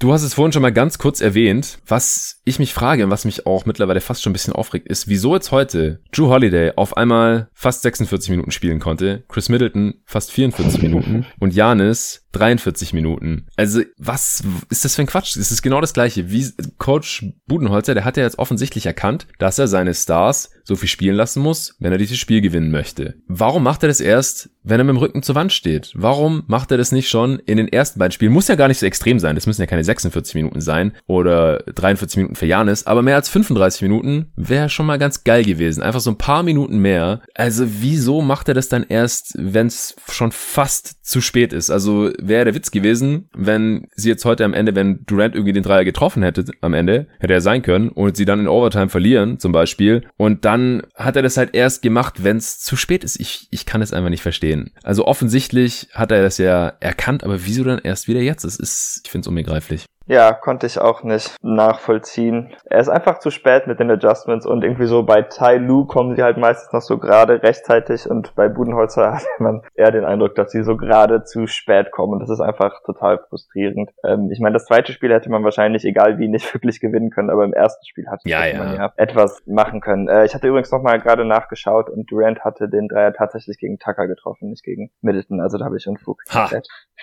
Du 0.00 0.12
hast 0.12 0.22
es 0.22 0.34
vorhin 0.34 0.52
schon 0.52 0.62
mal 0.62 0.72
ganz 0.72 0.98
kurz 0.98 1.20
erwähnt. 1.20 1.80
Was 1.84 2.40
ich 2.44 2.60
mich 2.60 2.72
frage 2.72 3.02
und 3.02 3.10
was 3.10 3.24
mich 3.24 3.46
auch 3.46 3.66
mittlerweile 3.66 4.00
fast 4.00 4.22
schon 4.22 4.30
ein 4.30 4.32
bisschen 4.32 4.52
aufregt, 4.52 4.86
ist, 4.86 5.08
wieso 5.08 5.34
jetzt 5.34 5.50
heute 5.50 6.00
Drew 6.12 6.28
Holiday 6.28 6.70
auf 6.76 6.96
einmal 6.96 7.48
fast 7.52 7.82
46 7.82 8.30
Minuten 8.30 8.52
spielen 8.52 8.78
konnte, 8.78 9.24
Chris 9.26 9.48
Middleton 9.48 9.94
fast 10.04 10.30
44 10.30 10.82
Minuten 10.82 11.26
und 11.40 11.52
Janis 11.52 12.27
43 12.32 12.92
Minuten. 12.92 13.46
Also, 13.56 13.82
was 13.96 14.42
ist 14.70 14.84
das 14.84 14.94
für 14.94 15.02
ein 15.02 15.06
Quatsch? 15.06 15.36
Es 15.36 15.50
ist 15.50 15.62
genau 15.62 15.80
das 15.80 15.94
gleiche. 15.94 16.30
Wie 16.30 16.46
Coach 16.78 17.24
Budenholzer, 17.46 17.94
der 17.94 18.04
hat 18.04 18.16
ja 18.16 18.22
jetzt 18.22 18.38
offensichtlich 18.38 18.86
erkannt, 18.86 19.26
dass 19.38 19.58
er 19.58 19.68
seine 19.68 19.94
Stars 19.94 20.50
so 20.64 20.76
viel 20.76 20.88
spielen 20.88 21.16
lassen 21.16 21.40
muss, 21.40 21.74
wenn 21.78 21.92
er 21.92 21.98
dieses 21.98 22.18
Spiel 22.18 22.42
gewinnen 22.42 22.70
möchte. 22.70 23.14
Warum 23.26 23.62
macht 23.62 23.82
er 23.82 23.88
das 23.88 24.00
erst, 24.00 24.50
wenn 24.62 24.78
er 24.78 24.84
mit 24.84 24.94
dem 24.94 24.98
Rücken 24.98 25.22
zur 25.22 25.34
Wand 25.34 25.52
steht? 25.52 25.92
Warum 25.94 26.44
macht 26.46 26.70
er 26.70 26.76
das 26.76 26.92
nicht 26.92 27.08
schon 27.08 27.38
in 27.38 27.56
den 27.56 27.68
ersten 27.68 27.98
beiden 27.98 28.12
Spielen? 28.12 28.32
Muss 28.32 28.48
ja 28.48 28.54
gar 28.54 28.68
nicht 28.68 28.78
so 28.78 28.86
extrem 28.86 29.18
sein. 29.18 29.34
Das 29.34 29.46
müssen 29.46 29.62
ja 29.62 29.66
keine 29.66 29.82
46 29.82 30.34
Minuten 30.34 30.60
sein 30.60 30.92
oder 31.06 31.60
43 31.74 32.18
Minuten 32.18 32.34
für 32.34 32.46
Janis, 32.46 32.86
aber 32.86 33.00
mehr 33.00 33.16
als 33.16 33.30
35 33.30 33.82
Minuten 33.82 34.30
wäre 34.36 34.68
schon 34.68 34.84
mal 34.84 34.98
ganz 34.98 35.24
geil 35.24 35.42
gewesen. 35.44 35.82
Einfach 35.82 36.00
so 36.00 36.10
ein 36.10 36.18
paar 36.18 36.42
Minuten 36.42 36.78
mehr. 36.78 37.22
Also, 37.34 37.64
wieso 37.80 38.20
macht 38.20 38.48
er 38.48 38.54
das 38.54 38.68
dann 38.68 38.84
erst, 38.86 39.34
wenn 39.38 39.68
es 39.68 39.96
schon 40.10 40.32
fast 40.32 41.02
zu 41.02 41.22
spät 41.22 41.54
ist? 41.54 41.70
Also, 41.70 42.10
wäre 42.20 42.44
der 42.44 42.54
Witz 42.54 42.70
gewesen, 42.70 43.28
wenn 43.34 43.86
sie 43.94 44.08
jetzt 44.08 44.24
heute 44.24 44.44
am 44.44 44.54
Ende, 44.54 44.74
wenn 44.74 45.04
Durant 45.06 45.34
irgendwie 45.34 45.52
den 45.52 45.62
Dreier 45.62 45.84
getroffen 45.84 46.22
hätte 46.22 46.44
am 46.60 46.74
Ende, 46.74 47.06
hätte 47.20 47.32
er 47.32 47.40
sein 47.40 47.62
können 47.62 47.88
und 47.88 48.16
sie 48.16 48.24
dann 48.24 48.40
in 48.40 48.48
Overtime 48.48 48.88
verlieren 48.88 49.38
zum 49.38 49.52
Beispiel 49.52 50.06
und 50.16 50.44
dann 50.44 50.82
hat 50.94 51.16
er 51.16 51.22
das 51.22 51.36
halt 51.36 51.54
erst 51.54 51.82
gemacht, 51.82 52.24
wenn 52.24 52.36
es 52.36 52.60
zu 52.60 52.76
spät 52.76 53.04
ist. 53.04 53.18
Ich, 53.20 53.48
ich 53.50 53.66
kann 53.66 53.82
es 53.82 53.92
einfach 53.92 54.10
nicht 54.10 54.22
verstehen. 54.22 54.70
Also 54.82 55.06
offensichtlich 55.06 55.88
hat 55.92 56.12
er 56.12 56.22
das 56.22 56.38
ja 56.38 56.68
erkannt, 56.80 57.24
aber 57.24 57.44
wieso 57.46 57.64
dann 57.64 57.78
erst 57.78 58.08
wieder 58.08 58.20
jetzt? 58.20 58.44
Das 58.44 58.56
ist, 58.56 59.02
ich 59.04 59.10
finde 59.10 59.24
es 59.24 59.28
unbegreiflich. 59.28 59.86
Ja, 60.08 60.32
konnte 60.32 60.66
ich 60.66 60.80
auch 60.80 61.02
nicht 61.02 61.36
nachvollziehen. 61.42 62.54
Er 62.64 62.80
ist 62.80 62.88
einfach 62.88 63.18
zu 63.18 63.30
spät 63.30 63.66
mit 63.66 63.78
den 63.78 63.90
Adjustments 63.90 64.46
und 64.46 64.64
irgendwie 64.64 64.86
so 64.86 65.02
bei 65.02 65.20
Tai 65.20 65.58
Lu 65.58 65.84
kommen 65.84 66.16
sie 66.16 66.22
halt 66.22 66.38
meistens 66.38 66.72
noch 66.72 66.80
so 66.80 66.96
gerade 66.96 67.42
rechtzeitig 67.42 68.08
und 68.08 68.34
bei 68.34 68.48
Budenholzer 68.48 69.12
hat 69.16 69.26
man 69.38 69.60
eher 69.74 69.90
den 69.90 70.06
Eindruck, 70.06 70.34
dass 70.34 70.50
sie 70.50 70.62
so 70.62 70.78
gerade 70.78 71.24
zu 71.24 71.46
spät 71.46 71.90
kommen 71.90 72.14
und 72.14 72.20
das 72.20 72.30
ist 72.30 72.40
einfach 72.40 72.82
total 72.86 73.18
frustrierend. 73.28 73.90
Ähm, 74.02 74.30
ich 74.32 74.40
meine, 74.40 74.54
das 74.54 74.64
zweite 74.64 74.92
Spiel 74.94 75.12
hätte 75.12 75.28
man 75.30 75.44
wahrscheinlich, 75.44 75.84
egal 75.84 76.18
wie, 76.18 76.28
nicht 76.28 76.54
wirklich 76.54 76.80
gewinnen 76.80 77.10
können, 77.10 77.28
aber 77.28 77.44
im 77.44 77.52
ersten 77.52 77.84
Spiel 77.84 78.06
hatte 78.08 78.26
ja, 78.26 78.46
ja. 78.46 78.58
man 78.58 78.74
ja 78.76 78.92
etwas 78.96 79.42
machen 79.46 79.82
können. 79.82 80.08
Äh, 80.08 80.24
ich 80.24 80.34
hatte 80.34 80.48
übrigens 80.48 80.72
nochmal 80.72 81.00
gerade 81.00 81.26
nachgeschaut 81.26 81.90
und 81.90 82.10
Durant 82.10 82.40
hatte 82.44 82.70
den 82.70 82.88
Dreier 82.88 83.12
tatsächlich 83.12 83.58
gegen 83.58 83.78
Tucker 83.78 84.06
getroffen, 84.06 84.48
nicht 84.48 84.64
gegen 84.64 84.90
Middleton, 85.02 85.42
also 85.42 85.58
da 85.58 85.66
habe 85.66 85.76
ich 85.76 85.86
Unfug. 85.86 86.22
Ha. 86.32 86.48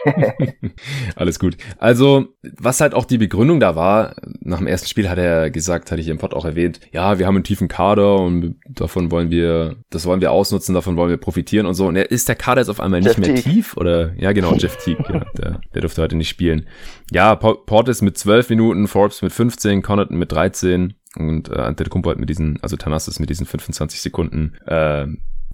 Alles 1.16 1.40
gut. 1.40 1.58
Also, 1.78 2.26
was 2.58 2.82
halt 2.82 2.95
auch 2.96 3.06
die 3.06 3.18
Begründung 3.18 3.60
da 3.60 3.76
war, 3.76 4.16
nach 4.42 4.58
dem 4.58 4.68
ersten 4.68 4.88
Spiel 4.88 5.10
hat 5.10 5.18
er 5.18 5.50
gesagt, 5.52 5.92
hatte 5.92 6.02
ich 6.02 6.08
im 6.08 6.18
Pod 6.18 6.34
auch 6.34 6.46
erwähnt, 6.46 6.80
ja, 6.92 7.20
wir 7.20 7.28
haben 7.28 7.36
einen 7.36 7.44
tiefen 7.44 7.68
Kader 7.68 8.20
und 8.20 8.56
davon 8.68 9.12
wollen 9.12 9.30
wir, 9.30 9.76
das 9.90 10.06
wollen 10.06 10.22
wir 10.22 10.32
ausnutzen, 10.32 10.74
davon 10.74 10.98
wollen 10.98 11.10
wir 11.10 11.18
profitieren 11.18 11.66
und 11.66 11.74
so. 11.74 11.88
Und 11.88 11.96
ist 11.98 12.28
der 12.28 12.36
Kader 12.36 12.62
jetzt 12.62 12.70
auf 12.70 12.80
einmal 12.80 13.04
Jeff 13.04 13.18
nicht 13.18 13.28
mehr 13.28 13.36
Teague. 13.36 13.54
tief? 13.54 13.78
Oder 13.78 14.14
ja, 14.18 14.32
genau, 14.32 14.54
Jeff 14.56 14.78
Teague, 14.78 15.04
ja, 15.12 15.26
der, 15.38 15.62
der 15.74 15.82
durfte 15.82 16.02
heute 16.02 16.16
nicht 16.16 16.30
spielen. 16.30 16.68
Ja, 17.12 17.36
Portis 17.36 18.02
mit 18.02 18.18
12 18.18 18.50
Minuten, 18.50 18.88
Forbes 18.88 19.22
mit 19.22 19.32
15, 19.32 19.82
Connaughton 19.82 20.18
mit 20.18 20.32
13 20.32 20.94
und 21.18 21.50
äh, 21.50 21.56
Antetokounmpo 21.56 22.10
hat 22.10 22.20
mit 22.20 22.30
diesen, 22.30 22.60
also 22.62 22.76
Tanassis 22.76 23.20
mit 23.20 23.30
diesen 23.30 23.46
25 23.46 24.02
Sekunden 24.02 24.56
äh, 24.66 25.08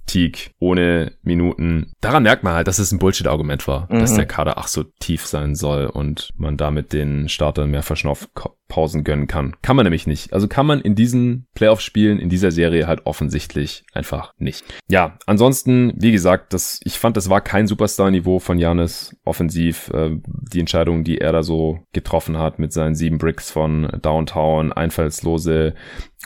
Teague 0.06 0.50
ohne 0.58 1.12
Minuten. 1.22 1.92
Daran 2.00 2.24
merkt 2.24 2.42
man 2.42 2.54
halt, 2.54 2.68
dass 2.68 2.78
es 2.78 2.92
ein 2.92 2.98
Bullshit-Argument 2.98 3.66
war, 3.68 3.88
mhm. 3.90 4.00
dass 4.00 4.14
der 4.14 4.26
Kader 4.26 4.58
ach 4.58 4.68
so 4.68 4.84
tief 5.00 5.26
sein 5.26 5.54
soll 5.54 5.86
und 5.86 6.30
man 6.36 6.56
damit 6.56 6.92
den 6.92 7.28
Startern 7.28 7.70
mehr 7.70 7.82
Verschnaufpausen 7.82 9.04
gönnen 9.04 9.26
kann. 9.26 9.54
Kann 9.62 9.76
man 9.76 9.84
nämlich 9.84 10.06
nicht. 10.06 10.32
Also 10.32 10.48
kann 10.48 10.66
man 10.66 10.80
in 10.80 10.94
diesen 10.94 11.46
Playoff-Spielen, 11.54 12.18
in 12.18 12.28
dieser 12.28 12.50
Serie 12.50 12.86
halt 12.86 13.06
offensichtlich 13.06 13.84
einfach 13.92 14.34
nicht. 14.38 14.64
Ja, 14.88 15.18
ansonsten, 15.26 15.92
wie 15.96 16.12
gesagt, 16.12 16.52
das, 16.52 16.80
ich 16.84 16.98
fand, 16.98 17.16
das 17.16 17.30
war 17.30 17.40
kein 17.40 17.66
Superstar-Niveau 17.66 18.38
von 18.38 18.58
Janis 18.58 19.16
offensiv. 19.24 19.88
Äh, 19.94 20.16
die 20.26 20.60
Entscheidung, 20.60 21.04
die 21.04 21.18
er 21.18 21.32
da 21.32 21.42
so 21.42 21.80
getroffen 21.92 22.38
hat 22.38 22.58
mit 22.58 22.72
seinen 22.72 22.94
sieben 22.94 23.18
Bricks 23.18 23.50
von 23.50 23.88
Downtown, 24.02 24.72
einfallslose 24.72 25.74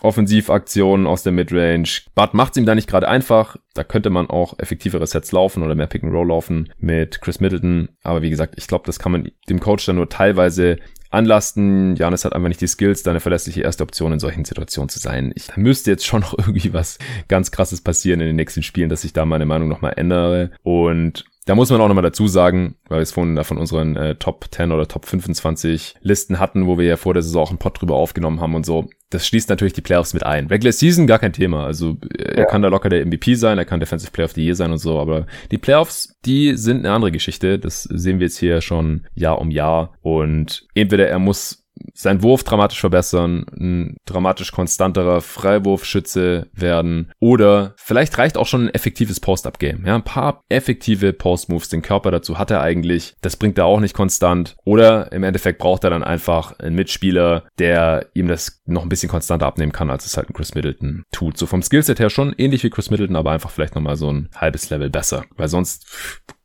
Offensivaktionen 0.03 1.07
aus 1.07 1.23
der 1.23 1.33
Midrange. 1.33 1.89
Bart 2.15 2.35
macht 2.35 2.57
ihm 2.57 2.67
da 2.67 2.75
nicht 2.75 2.89
gerade 2.89 3.09
einfach. 3.09 3.57
Da 3.75 3.83
könnte 3.83 4.11
man 4.11 4.29
auch 4.29 4.59
effektivere 4.59 5.07
Sets 5.07 5.33
laufen 5.33 5.63
oder 5.63 5.75
mehr 5.75 5.87
Pick 5.87 6.05
and 6.05 6.13
Roll 6.13 6.29
laufen 6.29 6.73
mit 6.79 7.21
Chris 7.21 7.41
Middleton. 7.41 7.89
Aber 8.03 8.23
wie 8.23 8.31
gesagt, 8.31 8.55
ich 8.57 8.67
glaube, 8.67 8.85
das 8.87 8.99
kann 8.99 9.13
man 9.13 9.31
dem 9.49 9.61
Coach 9.61 9.87
dann 9.87 9.97
nur 9.97 10.09
teilweise 10.09 10.79
anlasten. 11.11 11.97
Janis 11.97 12.25
hat 12.25 12.35
einfach 12.35 12.49
nicht 12.49 12.61
die 12.61 12.67
Skills, 12.67 13.03
da 13.03 13.11
eine 13.11 13.21
verlässliche 13.21 13.63
erste 13.63 13.85
Option 13.85 14.13
in 14.13 14.19
solchen 14.19 14.45
Situationen 14.45 14.89
zu 14.89 14.99
sein. 14.99 15.33
Ich, 15.35 15.57
müsste 15.57 15.91
jetzt 15.91 16.07
schon 16.07 16.21
noch 16.21 16.35
irgendwie 16.39 16.73
was 16.73 16.99
ganz 17.29 17.51
krasses 17.51 17.81
passieren 17.81 18.21
in 18.21 18.27
den 18.27 18.37
nächsten 18.37 18.63
Spielen, 18.63 18.89
dass 18.89 19.05
ich 19.05 19.13
da 19.13 19.25
meine 19.25 19.47
Meinung 19.47 19.69
nochmal 19.69 19.95
ändere. 19.97 20.51
Und 20.63 21.25
da 21.47 21.55
muss 21.55 21.71
man 21.71 21.81
auch 21.81 21.87
nochmal 21.87 22.03
dazu 22.03 22.27
sagen, 22.27 22.75
weil 22.89 22.99
wir 22.99 23.03
es 23.03 23.13
vorhin 23.13 23.37
da 23.37 23.45
von 23.45 23.57
unseren 23.57 23.95
äh, 23.95 24.17
Top 24.17 24.47
10 24.51 24.73
oder 24.73 24.89
Top 24.89 25.07
25 25.07 25.95
Listen 26.01 26.41
hatten, 26.41 26.67
wo 26.67 26.77
wir 26.77 26.85
ja 26.85 26.97
vor 26.97 27.15
der 27.15 27.23
Saison 27.23 27.45
auch 27.45 27.51
einen 27.51 27.59
Pod 27.59 27.81
drüber 27.81 27.95
aufgenommen 27.95 28.41
haben 28.41 28.57
und 28.57 28.67
so. 28.67 28.89
Das 29.11 29.25
schließt 29.29 29.49
natürlich 29.49 29.73
die 29.73 29.81
Playoffs 29.81 30.13
mit 30.13 30.27
ein. 30.27 30.49
Regular 30.49 30.73
Season 30.73 31.07
gar 31.07 31.21
kein 31.21 31.33
Thema. 31.33 31.65
Also 31.65 31.99
er 32.19 32.39
ja. 32.39 32.45
kann 32.47 32.63
da 32.63 32.69
locker 32.69 32.89
der 32.89 33.07
MVP 33.07 33.37
sein, 33.37 33.59
er 33.59 33.65
kann 33.65 33.79
Defensive 33.79 34.11
Player 34.11 34.25
of 34.25 34.33
the 34.33 34.45
Year 34.45 34.57
sein 34.57 34.73
und 34.73 34.79
so, 34.79 34.99
aber 34.99 35.27
die 35.53 35.59
Playoffs, 35.59 36.17
die 36.25 36.57
sind 36.57 36.79
eine 36.79 36.93
andere 36.93 37.13
Geschichte. 37.13 37.61
Das 37.61 37.85
sehen 37.85 38.19
wir 38.19 38.27
jetzt 38.27 38.39
hier 38.39 38.61
schon 38.61 39.07
Jahr 39.15 39.41
um 39.41 39.53
Jahr. 39.53 39.95
Und 40.03 40.67
entweder 40.75 41.09
er 41.09 41.21
muss 41.21 41.66
seinen 41.97 42.23
Wurf 42.23 42.45
dramatisch 42.45 42.81
verbessern, 42.81 43.47
ein 43.59 43.97
dramatisch 44.05 44.53
konstanterer 44.53 45.21
Freiwurfschütze 45.21 46.49
werden 46.53 47.13
oder 47.21 47.75
vielleicht 47.77 48.19
reicht 48.19 48.37
auch 48.37 48.47
schon 48.47 48.67
ein 48.67 48.75
effektives 48.75 49.21
Post-Up-Game. 49.21 49.85
Ja, 49.87 49.95
ein 49.95 50.05
paar 50.05 50.43
effektive 50.49 51.13
Post-Moves, 51.13 51.69
den 51.69 51.83
Körper 51.83 52.11
dazu 52.11 52.39
hat 52.39 52.51
er 52.51 52.61
eigentlich. 52.61 53.15
Das 53.23 53.37
bringt 53.37 53.59
er 53.59 53.65
auch 53.65 53.81
nicht 53.81 53.95
konstant. 53.95 54.57
Oder 54.65 55.11
im 55.13 55.23
Endeffekt 55.23 55.59
braucht 55.59 55.85
er 55.85 55.91
dann 55.91 56.05
einfach 56.05 56.59
einen 56.59 56.77
Mitspieler, 56.77 57.45
der 57.59 58.07
ihm 58.15 58.29
das 58.29 58.61
noch 58.67 58.83
ein 58.83 58.89
bisschen 58.89 59.09
konstanter 59.09 59.47
abnehmen 59.47 59.73
kann, 59.73 59.91
als 59.91 60.07
es 60.07 60.17
halt 60.17 60.29
ein 60.29 60.35
Chris 60.35 60.55
Middleton 60.55 61.05
tut. 61.13 61.39
So 61.39 61.47
vom 61.47 61.63
Skillset 61.63 61.99
her 61.99 62.11
schon 62.11 62.35
ähnlich 62.37 62.63
wie 62.63 62.71
Chris 62.71 62.91
Middleton, 62.91 63.17
aber 63.17 63.33
einfach 63.33 63.51
vielleicht 63.51 63.75
nochmal 63.75 63.97
so 63.97 64.13
ein 64.13 64.29
halbes 64.35 64.71
Level 64.71 64.91
besser. 64.91 65.25
Weil 65.37 65.49
sonst, 65.49 65.87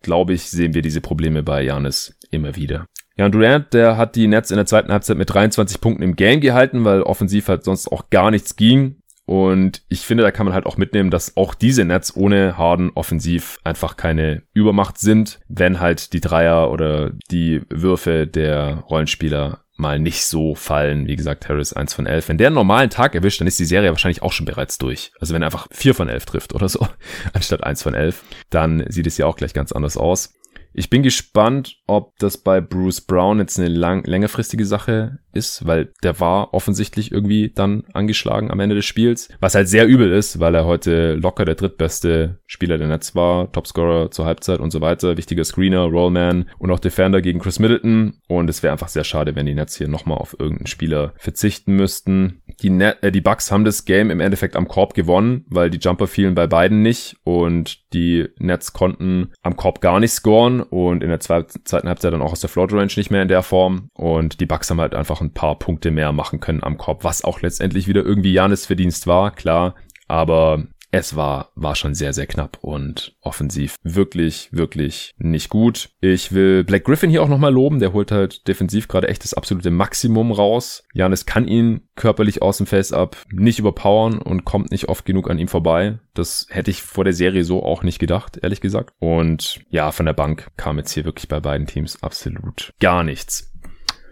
glaube 0.02 0.34
ich, 0.34 0.49
sehen 0.49 0.74
wir 0.74 0.82
diese 0.82 1.02
Probleme 1.02 1.43
bei 1.43 1.64
Janis 1.64 2.16
immer 2.32 2.56
wieder. 2.56 2.86
Ja, 3.18 3.26
und 3.26 3.34
Durant, 3.34 3.74
der 3.74 3.97
hat 3.97 4.16
die 4.16 4.28
Nets 4.28 4.51
in 4.51 4.57
der 4.57 4.66
zweiten 4.66 4.91
Halbzeit 4.91 5.18
mit 5.18 5.34
23 5.34 5.82
Punkten 5.82 6.03
im 6.03 6.16
Game 6.16 6.41
gehalten, 6.41 6.86
weil 6.86 7.01
offensiv 7.01 7.47
halt 7.47 7.64
sonst 7.64 7.91
auch 7.91 8.09
gar 8.09 8.32
nichts 8.32 8.55
ging. 8.55 9.01
Und 9.26 9.84
ich 9.88 10.01
finde, 10.01 10.24
da 10.24 10.32
kann 10.32 10.45
man 10.45 10.53
halt 10.53 10.66
auch 10.66 10.78
mitnehmen, 10.78 11.12
dass 11.12 11.38
auch 11.38 11.53
diese 11.53 11.86
Nets 11.86 12.16
ohne 12.16 12.57
Harden 12.57 12.91
offensiv 12.95 13.59
einfach 13.64 13.95
keine 13.95 14.43
Übermacht 14.53 14.97
sind, 14.97 15.39
wenn 15.47 15.80
halt 15.80 16.14
die 16.14 16.20
Dreier 16.20 16.72
oder 16.72 17.12
die 17.30 17.62
Würfe 17.70 18.28
der 18.28 18.84
Rollenspieler 18.89 19.62
mal 19.78 19.99
nicht 19.99 20.26
so 20.26 20.55
fallen. 20.55 21.07
Wie 21.07 21.16
gesagt, 21.16 21.49
Harris 21.49 21.74
1 21.74 21.93
von 21.93 22.05
11. 22.05 22.30
Wenn 22.30 22.38
der 22.38 22.47
einen 22.47 22.55
normalen 22.55 22.89
Tag 22.89 23.16
erwischt, 23.16 23.41
dann 23.41 23.47
ist 23.47 23.59
die 23.59 23.66
Serie 23.66 23.89
wahrscheinlich 23.89 24.22
auch 24.22 24.32
schon 24.32 24.45
bereits 24.45 24.78
durch. 24.78 25.12
Also 25.20 25.34
wenn 25.34 25.41
er 25.41 25.47
einfach 25.47 25.68
4 25.72 25.95
von 25.95 26.09
11 26.09 26.26
trifft 26.26 26.53
oder 26.53 26.70
so, 26.70 26.88
anstatt 27.34 27.64
1 27.64 27.84
von 27.84 27.93
11, 27.93 28.24
dann 28.49 28.86
sieht 28.89 29.07
es 29.07 29.18
ja 29.18 29.26
auch 29.26 29.36
gleich 29.36 29.53
ganz 29.53 29.72
anders 29.72 29.97
aus. 29.97 30.34
Ich 30.74 30.90
bin 30.90 31.04
gespannt, 31.04 31.78
ob 31.86 32.18
das 32.20 32.38
bei 32.38 32.62
Bruce 32.62 33.02
Brown 33.02 33.40
jetzt 33.40 33.60
eine 33.60 33.68
lang, 33.68 34.06
längerfristige 34.06 34.66
Sache 34.66 35.20
ist, 35.34 35.66
weil 35.68 35.92
der 36.04 36.20
war 36.20 36.54
offensichtlich 36.54 37.12
irgendwie 37.12 37.52
dann 37.54 37.84
angeschlagen 37.94 38.52
am 38.52 38.60
Ende 38.60 38.76
des 38.76 38.86
Spiels, 38.86 39.30
was 39.42 39.56
halt 39.56 39.68
sehr 39.68 39.86
übel 39.86 40.12
ist, 40.12 40.40
weil 40.40 40.56
er 40.56 40.66
heute 40.66 41.16
locker 41.16 41.44
der 41.44 41.56
drittbeste 41.56 42.40
Spieler 42.46 42.78
der 42.78 42.88
Netz 42.88 43.16
war, 43.16 43.52
Topscorer 43.52 44.12
zur 44.12 44.26
Halbzeit 44.26 44.60
und 44.60 44.72
so 44.72 44.80
weiter, 44.80 45.18
wichtiger 45.18 45.44
Screener, 45.44 45.84
Rollman 45.84 46.50
und 46.58 46.72
auch 46.72 46.80
Defender 46.80 47.22
gegen 47.22 47.40
Chris 47.40 47.60
Middleton 47.60 48.20
und 48.28 48.50
es 48.50 48.64
wäre 48.64 48.72
einfach 48.72 48.88
sehr 48.88 49.04
schade, 49.04 49.36
wenn 49.36 49.46
die 49.46 49.56
Nets 49.56 49.76
hier 49.76 49.90
nochmal 49.90 50.20
auf 50.20 50.38
irgendeinen 50.40 50.68
Spieler 50.68 51.14
verzichten 51.18 51.76
müssten. 51.76 52.42
Die, 52.62 52.70
Net, 52.70 52.97
äh, 53.01 53.12
die 53.12 53.22
Bucks 53.22 53.51
haben 53.51 53.66
das 53.66 53.86
Game 53.86 54.12
im 54.12 54.20
Endeffekt 54.20 54.55
am 54.55 54.68
Korb 54.68 54.93
gewonnen, 54.93 55.45
weil 55.47 55.70
die 55.70 55.80
Jumper 55.80 56.07
fielen 56.07 56.36
bei 56.36 56.47
beiden 56.47 56.82
nicht 56.82 57.18
und 57.24 57.91
die 57.93 58.28
Nets 58.38 58.74
konnten 58.74 59.32
am 59.41 59.55
Korb 59.55 59.82
gar 59.82 59.99
nicht 59.99 60.12
scoren 60.12 60.62
und 60.62 61.03
in 61.03 61.09
der 61.09 61.20
zweiten 61.20 61.88
Halbzeit 61.88 62.14
dann 62.14 62.22
auch 62.22 62.32
aus 62.32 62.41
der 62.41 62.49
Float 62.49 62.72
Range 62.74 62.91
nicht 62.95 63.12
mehr 63.12 63.24
in 63.24 63.28
der 63.28 63.43
Form 63.43 63.89
und 63.93 64.39
die 64.39 64.45
Bucks 64.45 64.70
haben 64.70 64.82
halt 64.82 64.95
einfach 64.95 65.22
ein 65.22 65.34
paar 65.34 65.57
Punkte 65.57 65.91
mehr 65.91 66.12
machen 66.12 66.39
können 66.39 66.64
am 66.64 66.78
Korb, 66.78 67.03
was 67.03 67.24
auch 67.24 67.41
letztendlich 67.41 67.88
wieder 67.88 68.03
irgendwie 68.03 68.34
Janis 68.34 68.66
Verdienst 68.66 69.07
war, 69.07 69.32
klar. 69.32 69.76
Aber 70.07 70.68
es 70.92 71.16
war, 71.16 71.52
war 71.56 71.76
schon 71.76 71.96
sehr, 71.96 72.14
sehr 72.14 72.28
knapp 72.28 72.58
und 72.62 73.16
offensiv 73.22 73.76
wirklich, 73.82 74.50
wirklich 74.52 75.14
nicht 75.18 75.50
gut. 75.50 75.89
Ich 76.02 76.34
will 76.34 76.64
Black 76.64 76.84
Griffin 76.84 77.10
hier 77.10 77.24
auch 77.24 77.30
nochmal 77.30 77.54
loben. 77.54 77.80
Der 77.80 77.94
holt 77.94 78.12
halt 78.12 78.48
defensiv 78.48 78.88
gerade 78.89 79.08
echt 79.08 79.24
das 79.24 79.34
absolute 79.34 79.72
Maximum 79.72 80.32
raus. 80.32 80.84
Janis 80.94 81.26
kann 81.26 81.48
ihn 81.48 81.82
körperlich 81.96 82.42
aus 82.42 82.58
dem 82.58 82.68
Face-Up 82.68 83.18
nicht 83.32 83.60
überpowern 83.60 84.20
und 84.20 84.44
kommt 84.44 84.72
nicht 84.72 84.89
oft 84.89 85.06
genug 85.06 85.30
an 85.30 85.39
ihm 85.39 85.48
vorbei. 85.48 86.00
Das 86.14 86.48
hätte 86.50 86.72
ich 86.72 86.82
vor 86.82 87.06
der 87.06 87.14
Serie 87.14 87.46
so 87.46 87.64
auch 87.64 87.84
nicht 87.84 88.00
gedacht, 88.00 88.39
ehrlich 88.42 88.60
gesagt. 88.60 88.94
Und 89.00 89.62
ja, 89.70 89.92
von 89.92 90.06
der 90.06 90.14
Bank 90.14 90.48
kam 90.58 90.78
jetzt 90.78 90.92
hier 90.92 91.06
wirklich 91.06 91.30
bei 91.30 91.39
beiden 91.39 91.68
Teams 91.68 92.04
absolut 92.04 92.74
gar 92.80 93.04
nichts. 93.04 93.51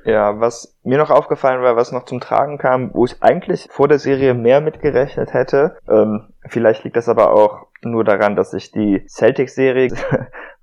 Ja, 0.06 0.40
was 0.40 0.78
mir 0.84 0.98
noch 0.98 1.10
aufgefallen 1.10 1.62
war, 1.62 1.76
was 1.76 1.92
noch 1.92 2.06
zum 2.06 2.20
Tragen 2.20 2.58
kam, 2.58 2.94
wo 2.94 3.06
ich 3.06 3.22
eigentlich 3.22 3.68
vor 3.70 3.88
der 3.88 4.00
Serie 4.00 4.34
mehr 4.34 4.62
mitgerechnet 4.62 5.34
hätte, 5.34 5.78
ähm, 5.90 6.34
vielleicht 6.48 6.84
liegt 6.84 6.96
das 6.96 7.10
aber 7.10 7.34
auch 7.34 7.68
nur 7.82 8.04
daran, 8.04 8.36
dass 8.36 8.54
ich 8.54 8.72
die 8.72 9.06
Celtics-Serie 9.08 9.92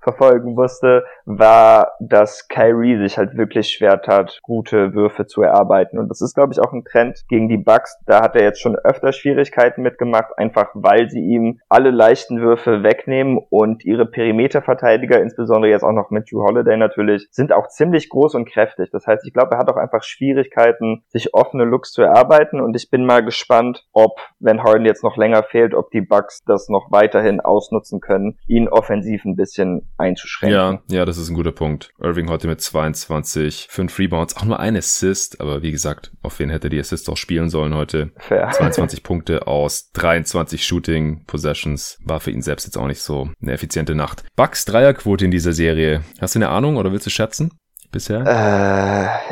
verfolgen 0.07 0.53
musste, 0.53 1.03
war, 1.25 1.91
dass 1.99 2.47
Kyrie 2.47 2.97
sich 2.97 3.17
halt 3.17 3.35
wirklich 3.35 3.69
schwer 3.69 4.01
tat, 4.01 4.39
gute 4.41 4.93
Würfe 4.93 5.25
zu 5.25 5.41
erarbeiten. 5.41 5.99
Und 5.99 6.07
das 6.07 6.21
ist, 6.21 6.33
glaube 6.33 6.53
ich, 6.53 6.61
auch 6.61 6.71
ein 6.71 6.85
Trend 6.85 7.25
gegen 7.27 7.49
die 7.49 7.57
Bucks. 7.57 7.97
Da 8.05 8.21
hat 8.21 8.35
er 8.37 8.43
jetzt 8.43 8.61
schon 8.61 8.77
öfter 8.77 9.11
Schwierigkeiten 9.11 9.81
mitgemacht, 9.81 10.37
einfach 10.37 10.69
weil 10.73 11.09
sie 11.09 11.19
ihm 11.19 11.59
alle 11.67 11.91
leichten 11.91 12.39
Würfe 12.39 12.83
wegnehmen 12.83 13.37
und 13.49 13.83
ihre 13.83 14.05
Perimeterverteidiger, 14.05 15.21
insbesondere 15.21 15.71
jetzt 15.71 15.83
auch 15.83 15.91
noch 15.91 16.09
mit 16.09 16.31
Drew 16.31 16.41
Holiday 16.41 16.77
natürlich, 16.77 17.27
sind 17.31 17.51
auch 17.51 17.67
ziemlich 17.67 18.07
groß 18.07 18.35
und 18.35 18.49
kräftig. 18.49 18.89
Das 18.91 19.05
heißt, 19.05 19.25
ich 19.25 19.33
glaube, 19.33 19.55
er 19.55 19.57
hat 19.57 19.69
auch 19.69 19.75
einfach 19.75 20.03
Schwierigkeiten, 20.03 21.03
sich 21.09 21.33
offene 21.33 21.65
Looks 21.65 21.91
zu 21.91 22.01
erarbeiten. 22.01 22.61
Und 22.61 22.77
ich 22.77 22.89
bin 22.89 23.05
mal 23.05 23.25
gespannt, 23.25 23.85
ob, 23.91 24.19
wenn 24.39 24.63
Harden 24.63 24.85
jetzt 24.85 25.03
noch 25.03 25.17
länger 25.17 25.43
fehlt, 25.43 25.73
ob 25.73 25.91
die 25.91 26.01
Bucks 26.01 26.43
das 26.45 26.69
noch 26.69 26.91
weiterhin 26.91 27.41
ausnutzen 27.41 27.99
können, 27.99 28.37
ihn 28.47 28.69
offensiv 28.69 29.25
ein 29.25 29.35
bisschen 29.35 29.89
einzuschränken. 29.97 30.55
Ja, 30.55 30.79
ja, 30.89 31.05
das 31.05 31.17
ist 31.17 31.29
ein 31.29 31.35
guter 31.35 31.51
Punkt. 31.51 31.91
Irving 31.99 32.29
heute 32.29 32.47
mit 32.47 32.61
22, 32.61 33.67
5 33.69 33.99
Rebounds, 33.99 34.37
auch 34.37 34.45
nur 34.45 34.59
ein 34.59 34.75
Assist, 34.75 35.41
aber 35.41 35.61
wie 35.61 35.71
gesagt, 35.71 36.11
auf 36.21 36.39
wen 36.39 36.49
hätte 36.49 36.69
die 36.69 36.79
Assist 36.79 37.09
auch 37.09 37.17
spielen 37.17 37.49
sollen 37.49 37.75
heute? 37.75 38.11
Fair. 38.17 38.49
22 38.51 39.03
Punkte 39.03 39.47
aus 39.47 39.91
23 39.93 40.65
Shooting 40.65 41.25
Possessions 41.25 41.97
war 42.03 42.19
für 42.19 42.31
ihn 42.31 42.41
selbst 42.41 42.65
jetzt 42.65 42.77
auch 42.77 42.87
nicht 42.87 43.01
so 43.01 43.29
eine 43.41 43.53
effiziente 43.53 43.95
Nacht. 43.95 44.23
Bucks 44.35 44.65
Dreierquote 44.65 45.25
in 45.25 45.31
dieser 45.31 45.53
Serie. 45.53 46.01
Hast 46.21 46.35
du 46.35 46.39
eine 46.39 46.49
Ahnung 46.49 46.77
oder 46.77 46.91
willst 46.91 47.05
du 47.05 47.09
schätzen? 47.09 47.51
Bisher? 47.91 48.23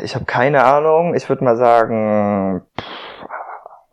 Äh, 0.00 0.04
ich 0.04 0.14
habe 0.14 0.24
keine 0.24 0.64
Ahnung. 0.64 1.14
Ich 1.14 1.28
würde 1.28 1.44
mal 1.44 1.56
sagen, 1.56 2.62
pff, 2.80 2.86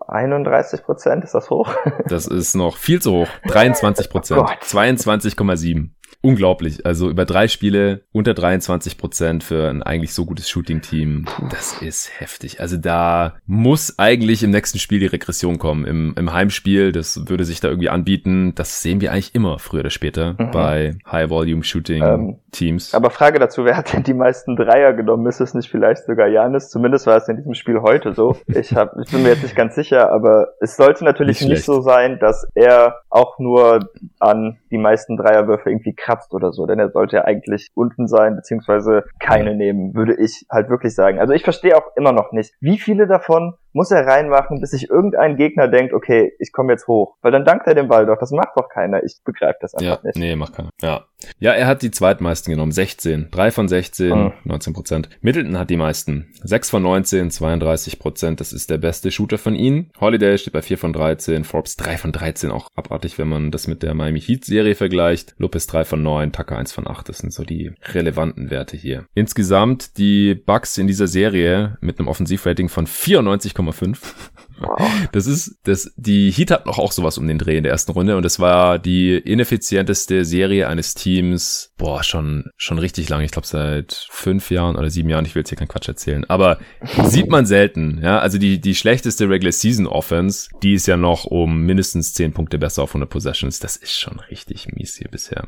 31 0.07 0.83
Prozent, 0.83 1.23
ist 1.23 1.33
das 1.33 1.49
hoch? 1.49 1.73
Das 2.07 2.27
ist 2.27 2.55
noch 2.55 2.77
viel 2.77 3.01
zu 3.01 3.11
hoch. 3.11 3.27
23 3.47 4.09
Prozent. 4.09 4.41
Oh 4.41 4.45
22,7 4.45 5.89
unglaublich. 6.23 6.85
Also 6.85 7.09
über 7.09 7.25
drei 7.25 7.47
Spiele 7.49 8.01
unter 8.13 8.33
23 8.33 8.97
Prozent 8.97 9.43
für 9.43 9.69
ein 9.69 9.83
eigentlich 9.83 10.13
so 10.13 10.25
gutes 10.25 10.49
Shooting-Team. 10.49 11.25
Das 11.51 11.81
ist 11.81 12.19
heftig. 12.19 12.61
Also 12.61 12.77
da 12.77 13.33
muss 13.45 13.99
eigentlich 13.99 14.41
im 14.41 14.51
nächsten 14.51 14.79
Spiel 14.79 14.99
die 14.99 15.05
Regression 15.05 15.59
kommen. 15.59 15.85
Im, 15.85 16.15
im 16.17 16.31
Heimspiel, 16.31 16.93
das 16.93 17.27
würde 17.27 17.43
sich 17.43 17.59
da 17.59 17.67
irgendwie 17.67 17.89
anbieten. 17.89 18.55
Das 18.55 18.81
sehen 18.81 19.01
wir 19.01 19.11
eigentlich 19.11 19.35
immer 19.35 19.59
früher 19.59 19.81
oder 19.81 19.89
später 19.89 20.35
mhm. 20.39 20.51
bei 20.51 20.95
High-Volume-Shooting-Teams. 21.11 22.93
Ähm, 22.93 22.97
aber 22.97 23.09
Frage 23.09 23.37
dazu, 23.39 23.65
wer 23.65 23.75
hat 23.75 23.91
denn 23.91 24.03
die 24.03 24.13
meisten 24.13 24.55
Dreier 24.55 24.93
genommen? 24.93 25.27
Ist 25.27 25.41
es 25.41 25.53
nicht 25.53 25.69
vielleicht 25.69 26.05
sogar 26.05 26.27
Janis? 26.27 26.69
Zumindest 26.69 27.05
war 27.05 27.17
es 27.17 27.27
in 27.27 27.35
diesem 27.35 27.53
Spiel 27.53 27.81
heute 27.81 28.13
so. 28.13 28.37
Ich, 28.47 28.73
hab, 28.75 28.97
ich 28.97 29.11
bin 29.11 29.23
mir 29.23 29.29
jetzt 29.29 29.43
nicht 29.43 29.57
ganz 29.57 29.75
sicher, 29.75 30.09
aber 30.09 30.53
es 30.61 30.77
sollte 30.77 31.03
natürlich 31.03 31.41
nicht, 31.41 31.49
nicht 31.49 31.65
so 31.65 31.81
sein, 31.81 32.17
dass 32.19 32.47
er 32.55 33.01
auch 33.09 33.39
nur 33.39 33.89
an 34.19 34.59
die 34.71 34.77
meisten 34.77 35.17
Dreierwürfe 35.17 35.69
irgendwie 35.69 35.93
krass 35.93 36.12
kratzt 36.13 36.33
oder 36.33 36.51
so, 36.51 36.65
denn 36.65 36.79
er 36.79 36.89
sollte 36.89 37.17
ja 37.17 37.25
eigentlich 37.25 37.69
unten 37.73 38.07
sein, 38.07 38.35
beziehungsweise 38.35 39.03
keine 39.19 39.55
nehmen, 39.55 39.93
würde 39.95 40.15
ich 40.15 40.45
halt 40.49 40.69
wirklich 40.69 40.95
sagen. 40.95 41.19
Also 41.19 41.33
ich 41.33 41.43
verstehe 41.43 41.77
auch 41.77 41.95
immer 41.95 42.11
noch 42.11 42.31
nicht, 42.31 42.53
wie 42.59 42.77
viele 42.77 43.07
davon 43.07 43.55
muss 43.73 43.91
er 43.91 44.05
reinmachen, 44.05 44.61
bis 44.61 44.71
sich 44.71 44.89
irgendein 44.89 45.35
Gegner 45.35 45.67
denkt, 45.67 45.93
okay, 45.93 46.33
ich 46.39 46.51
komme 46.51 46.73
jetzt 46.73 46.87
hoch. 46.87 47.15
Weil 47.21 47.31
dann 47.31 47.45
dankt 47.45 47.67
er 47.67 47.75
dem 47.75 47.87
Ball 47.87 48.05
doch. 48.05 48.17
Das 48.19 48.31
macht 48.31 48.51
doch 48.55 48.69
keiner. 48.69 49.03
Ich 49.03 49.17
begreife 49.23 49.57
das 49.61 49.73
einfach 49.73 50.03
ja, 50.03 50.07
nicht. 50.07 50.17
Nee, 50.17 50.35
macht 50.35 50.55
keiner. 50.55 50.69
Ja. 50.81 51.05
Ja, 51.39 51.53
er 51.53 51.67
hat 51.67 51.81
die 51.81 51.91
zweitmeisten 51.91 52.51
genommen. 52.51 52.71
16. 52.71 53.29
3 53.31 53.51
von 53.51 53.67
16, 53.67 54.11
hm. 54.11 54.33
19 54.43 54.73
Prozent. 54.73 55.09
Middleton 55.21 55.57
hat 55.57 55.69
die 55.69 55.77
meisten. 55.77 56.27
6 56.43 56.69
von 56.69 56.83
19, 56.83 57.31
32 57.31 57.99
Prozent. 57.99 58.39
Das 58.39 58.53
ist 58.53 58.69
der 58.69 58.77
beste 58.77 59.11
Shooter 59.11 59.37
von 59.37 59.55
ihnen. 59.55 59.91
Holiday 59.99 60.37
steht 60.37 60.53
bei 60.53 60.61
4 60.61 60.77
von 60.77 60.93
13. 60.93 61.43
Forbes 61.43 61.75
3 61.77 61.97
von 61.97 62.11
13. 62.11 62.51
Auch 62.51 62.67
abartig, 62.75 63.17
wenn 63.17 63.29
man 63.29 63.51
das 63.51 63.67
mit 63.67 63.83
der 63.83 63.93
Miami 63.93 64.21
Heat 64.21 64.45
Serie 64.45 64.75
vergleicht. 64.75 65.35
Lopez 65.37 65.67
3 65.67 65.85
von 65.85 66.03
9, 66.03 66.31
Tucker 66.31 66.57
1 66.57 66.71
von 66.71 66.87
8. 66.87 67.09
Das 67.09 67.19
sind 67.19 67.33
so 67.33 67.43
die 67.43 67.73
relevanten 67.93 68.49
Werte 68.49 68.77
hier. 68.77 69.05
Insgesamt 69.13 69.97
die 69.97 70.35
Bucks 70.35 70.77
in 70.77 70.87
dieser 70.87 71.07
Serie 71.07 71.77
mit 71.81 71.99
einem 71.99 72.07
Offensivrating 72.07 72.69
von 72.69 72.87
3,5. 73.71 74.29
94,5 74.63 75.09
Das 75.11 75.27
ist, 75.27 75.57
das, 75.63 75.93
die 75.97 76.31
Heat 76.31 76.51
hat 76.51 76.65
noch 76.65 76.79
auch 76.79 76.91
sowas 76.91 77.17
um 77.17 77.27
den 77.27 77.37
Dreh 77.37 77.57
in 77.57 77.63
der 77.63 77.71
ersten 77.71 77.91
Runde 77.91 78.17
und 78.17 78.23
das 78.23 78.39
war 78.39 78.79
die 78.79 79.15
ineffizienteste 79.15 80.25
Serie 80.25 80.67
eines 80.67 80.93
Teams, 80.93 81.73
boah, 81.77 82.03
schon, 82.03 82.45
schon 82.57 82.79
richtig 82.79 83.09
lang. 83.09 83.21
Ich 83.21 83.31
glaube 83.31 83.47
seit 83.47 84.07
fünf 84.09 84.51
Jahren 84.51 84.75
oder 84.75 84.89
sieben 84.89 85.09
Jahren. 85.09 85.25
Ich 85.25 85.35
will 85.35 85.41
jetzt 85.41 85.49
hier 85.49 85.57
keinen 85.57 85.67
Quatsch 85.67 85.87
erzählen, 85.87 86.25
aber 86.29 86.59
sieht 87.03 87.29
man 87.29 87.45
selten, 87.45 87.99
ja. 88.01 88.19
Also 88.19 88.37
die, 88.37 88.59
die 88.59 88.75
schlechteste 88.75 89.29
Regular 89.29 89.51
Season 89.51 89.87
Offense, 89.87 90.49
die 90.61 90.73
ist 90.73 90.87
ja 90.87 90.97
noch 90.97 91.25
um 91.25 91.61
mindestens 91.61 92.13
zehn 92.13 92.33
Punkte 92.33 92.57
besser 92.57 92.83
auf 92.83 92.91
100 92.91 93.09
Possessions. 93.09 93.59
Das 93.59 93.75
ist 93.75 93.99
schon 93.99 94.19
richtig 94.31 94.67
mies 94.73 94.97
hier 94.97 95.09
bisher. 95.09 95.47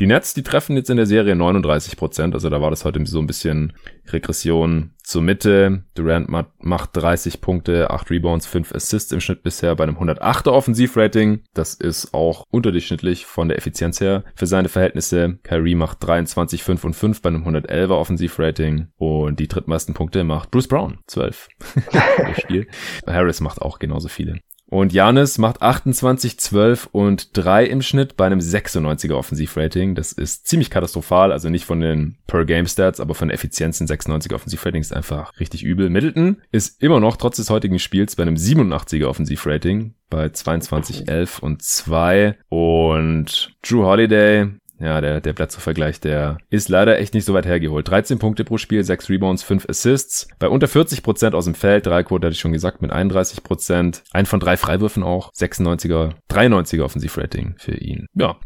Die 0.00 0.06
Nets, 0.06 0.34
die 0.34 0.42
treffen 0.42 0.76
jetzt 0.76 0.90
in 0.90 0.96
der 0.96 1.06
Serie 1.06 1.36
39 1.36 1.96
Prozent, 1.96 2.34
also 2.34 2.48
da 2.50 2.60
war 2.60 2.70
das 2.70 2.84
heute 2.84 3.04
so 3.06 3.18
ein 3.18 3.26
bisschen 3.26 3.72
Regression 4.08 4.92
zur 5.02 5.22
Mitte. 5.22 5.84
Durant 5.94 6.28
macht 6.28 6.90
30 6.94 7.40
Punkte, 7.40 7.90
8 7.90 8.10
Rebounds, 8.10 8.46
5 8.54 8.72
Assists 8.72 9.10
im 9.10 9.20
Schnitt 9.20 9.42
bisher 9.42 9.74
bei 9.74 9.82
einem 9.82 9.98
108er 9.98 10.52
Offensivrating. 10.52 11.42
Das 11.54 11.74
ist 11.74 12.14
auch 12.14 12.44
unterdurchschnittlich 12.52 13.26
von 13.26 13.48
der 13.48 13.58
Effizienz 13.58 14.00
her 14.00 14.22
für 14.36 14.46
seine 14.46 14.68
Verhältnisse. 14.68 15.40
Kyrie 15.42 15.74
macht 15.74 16.06
23, 16.06 16.62
5 16.62 16.84
und 16.84 16.94
5 16.94 17.20
bei 17.20 17.30
einem 17.30 17.44
111er 17.44 17.98
Offensivrating. 17.98 18.92
Und 18.96 19.40
die 19.40 19.48
drittmeisten 19.48 19.92
Punkte 19.92 20.22
macht 20.22 20.52
Bruce 20.52 20.68
Brown, 20.68 21.00
12 21.08 21.48
Spiel. 22.38 22.68
Harris 23.04 23.40
macht 23.40 23.60
auch 23.60 23.80
genauso 23.80 24.06
viele. 24.06 24.38
Und 24.74 24.92
Janis 24.92 25.38
macht 25.38 25.62
28, 25.62 26.36
12 26.36 26.88
und 26.90 27.28
3 27.38 27.64
im 27.64 27.80
Schnitt 27.80 28.16
bei 28.16 28.26
einem 28.26 28.40
96er 28.40 29.14
Offensivrating. 29.14 29.94
Das 29.94 30.10
ist 30.10 30.48
ziemlich 30.48 30.68
katastrophal, 30.68 31.30
also 31.30 31.48
nicht 31.48 31.64
von 31.64 31.78
den 31.78 32.16
Per-Game-Stats, 32.26 32.98
aber 32.98 33.14
von 33.14 33.28
der 33.28 33.36
Effizienz 33.36 33.80
ein 33.80 33.86
96er 33.86 34.34
Offensivrating 34.34 34.80
ist 34.80 34.92
einfach 34.92 35.38
richtig 35.38 35.62
übel. 35.62 35.90
Middleton 35.90 36.38
ist 36.50 36.82
immer 36.82 36.98
noch 36.98 37.16
trotz 37.16 37.36
des 37.36 37.50
heutigen 37.50 37.78
Spiels 37.78 38.16
bei 38.16 38.24
einem 38.24 38.34
87er 38.34 39.06
Offensivrating 39.06 39.94
bei 40.10 40.30
22, 40.30 41.08
11 41.08 41.38
und 41.38 41.62
2. 41.62 42.36
Und 42.48 43.54
Drew 43.62 43.84
Holiday 43.84 44.48
ja, 44.84 45.00
der, 45.00 45.20
der 45.20 45.32
Bledsoe-Vergleich, 45.32 46.00
der 46.00 46.36
ist 46.50 46.68
leider 46.68 46.98
echt 46.98 47.14
nicht 47.14 47.24
so 47.24 47.32
weit 47.32 47.46
hergeholt. 47.46 47.88
13 47.88 48.18
Punkte 48.18 48.44
pro 48.44 48.58
Spiel, 48.58 48.84
6 48.84 49.08
Rebounds, 49.08 49.42
5 49.42 49.68
Assists. 49.68 50.28
Bei 50.38 50.48
unter 50.48 50.68
40 50.68 51.02
Prozent 51.02 51.34
aus 51.34 51.46
dem 51.46 51.54
Feld, 51.54 51.86
Dreiquote 51.86 52.26
hatte 52.26 52.34
ich 52.34 52.40
schon 52.40 52.52
gesagt, 52.52 52.82
mit 52.82 52.92
31%. 52.92 53.42
Prozent. 53.42 54.02
Ein 54.12 54.26
von 54.26 54.40
drei 54.40 54.56
Freiwürfen 54.56 55.02
auch. 55.02 55.32
96er, 55.32 56.12
93er 56.30 56.82
Offensivrating 56.82 57.54
für 57.56 57.74
ihn. 57.74 58.06
Ja. 58.14 58.36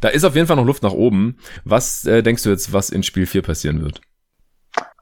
Da 0.00 0.08
ist 0.08 0.24
auf 0.24 0.34
jeden 0.34 0.46
Fall 0.46 0.56
noch 0.56 0.66
Luft 0.66 0.82
nach 0.82 0.92
oben. 0.92 1.38
Was 1.64 2.04
äh, 2.04 2.22
denkst 2.22 2.42
du 2.42 2.50
jetzt, 2.50 2.72
was 2.72 2.90
in 2.90 3.02
Spiel 3.02 3.26
4 3.26 3.42
passieren 3.42 3.82
wird? 3.82 4.02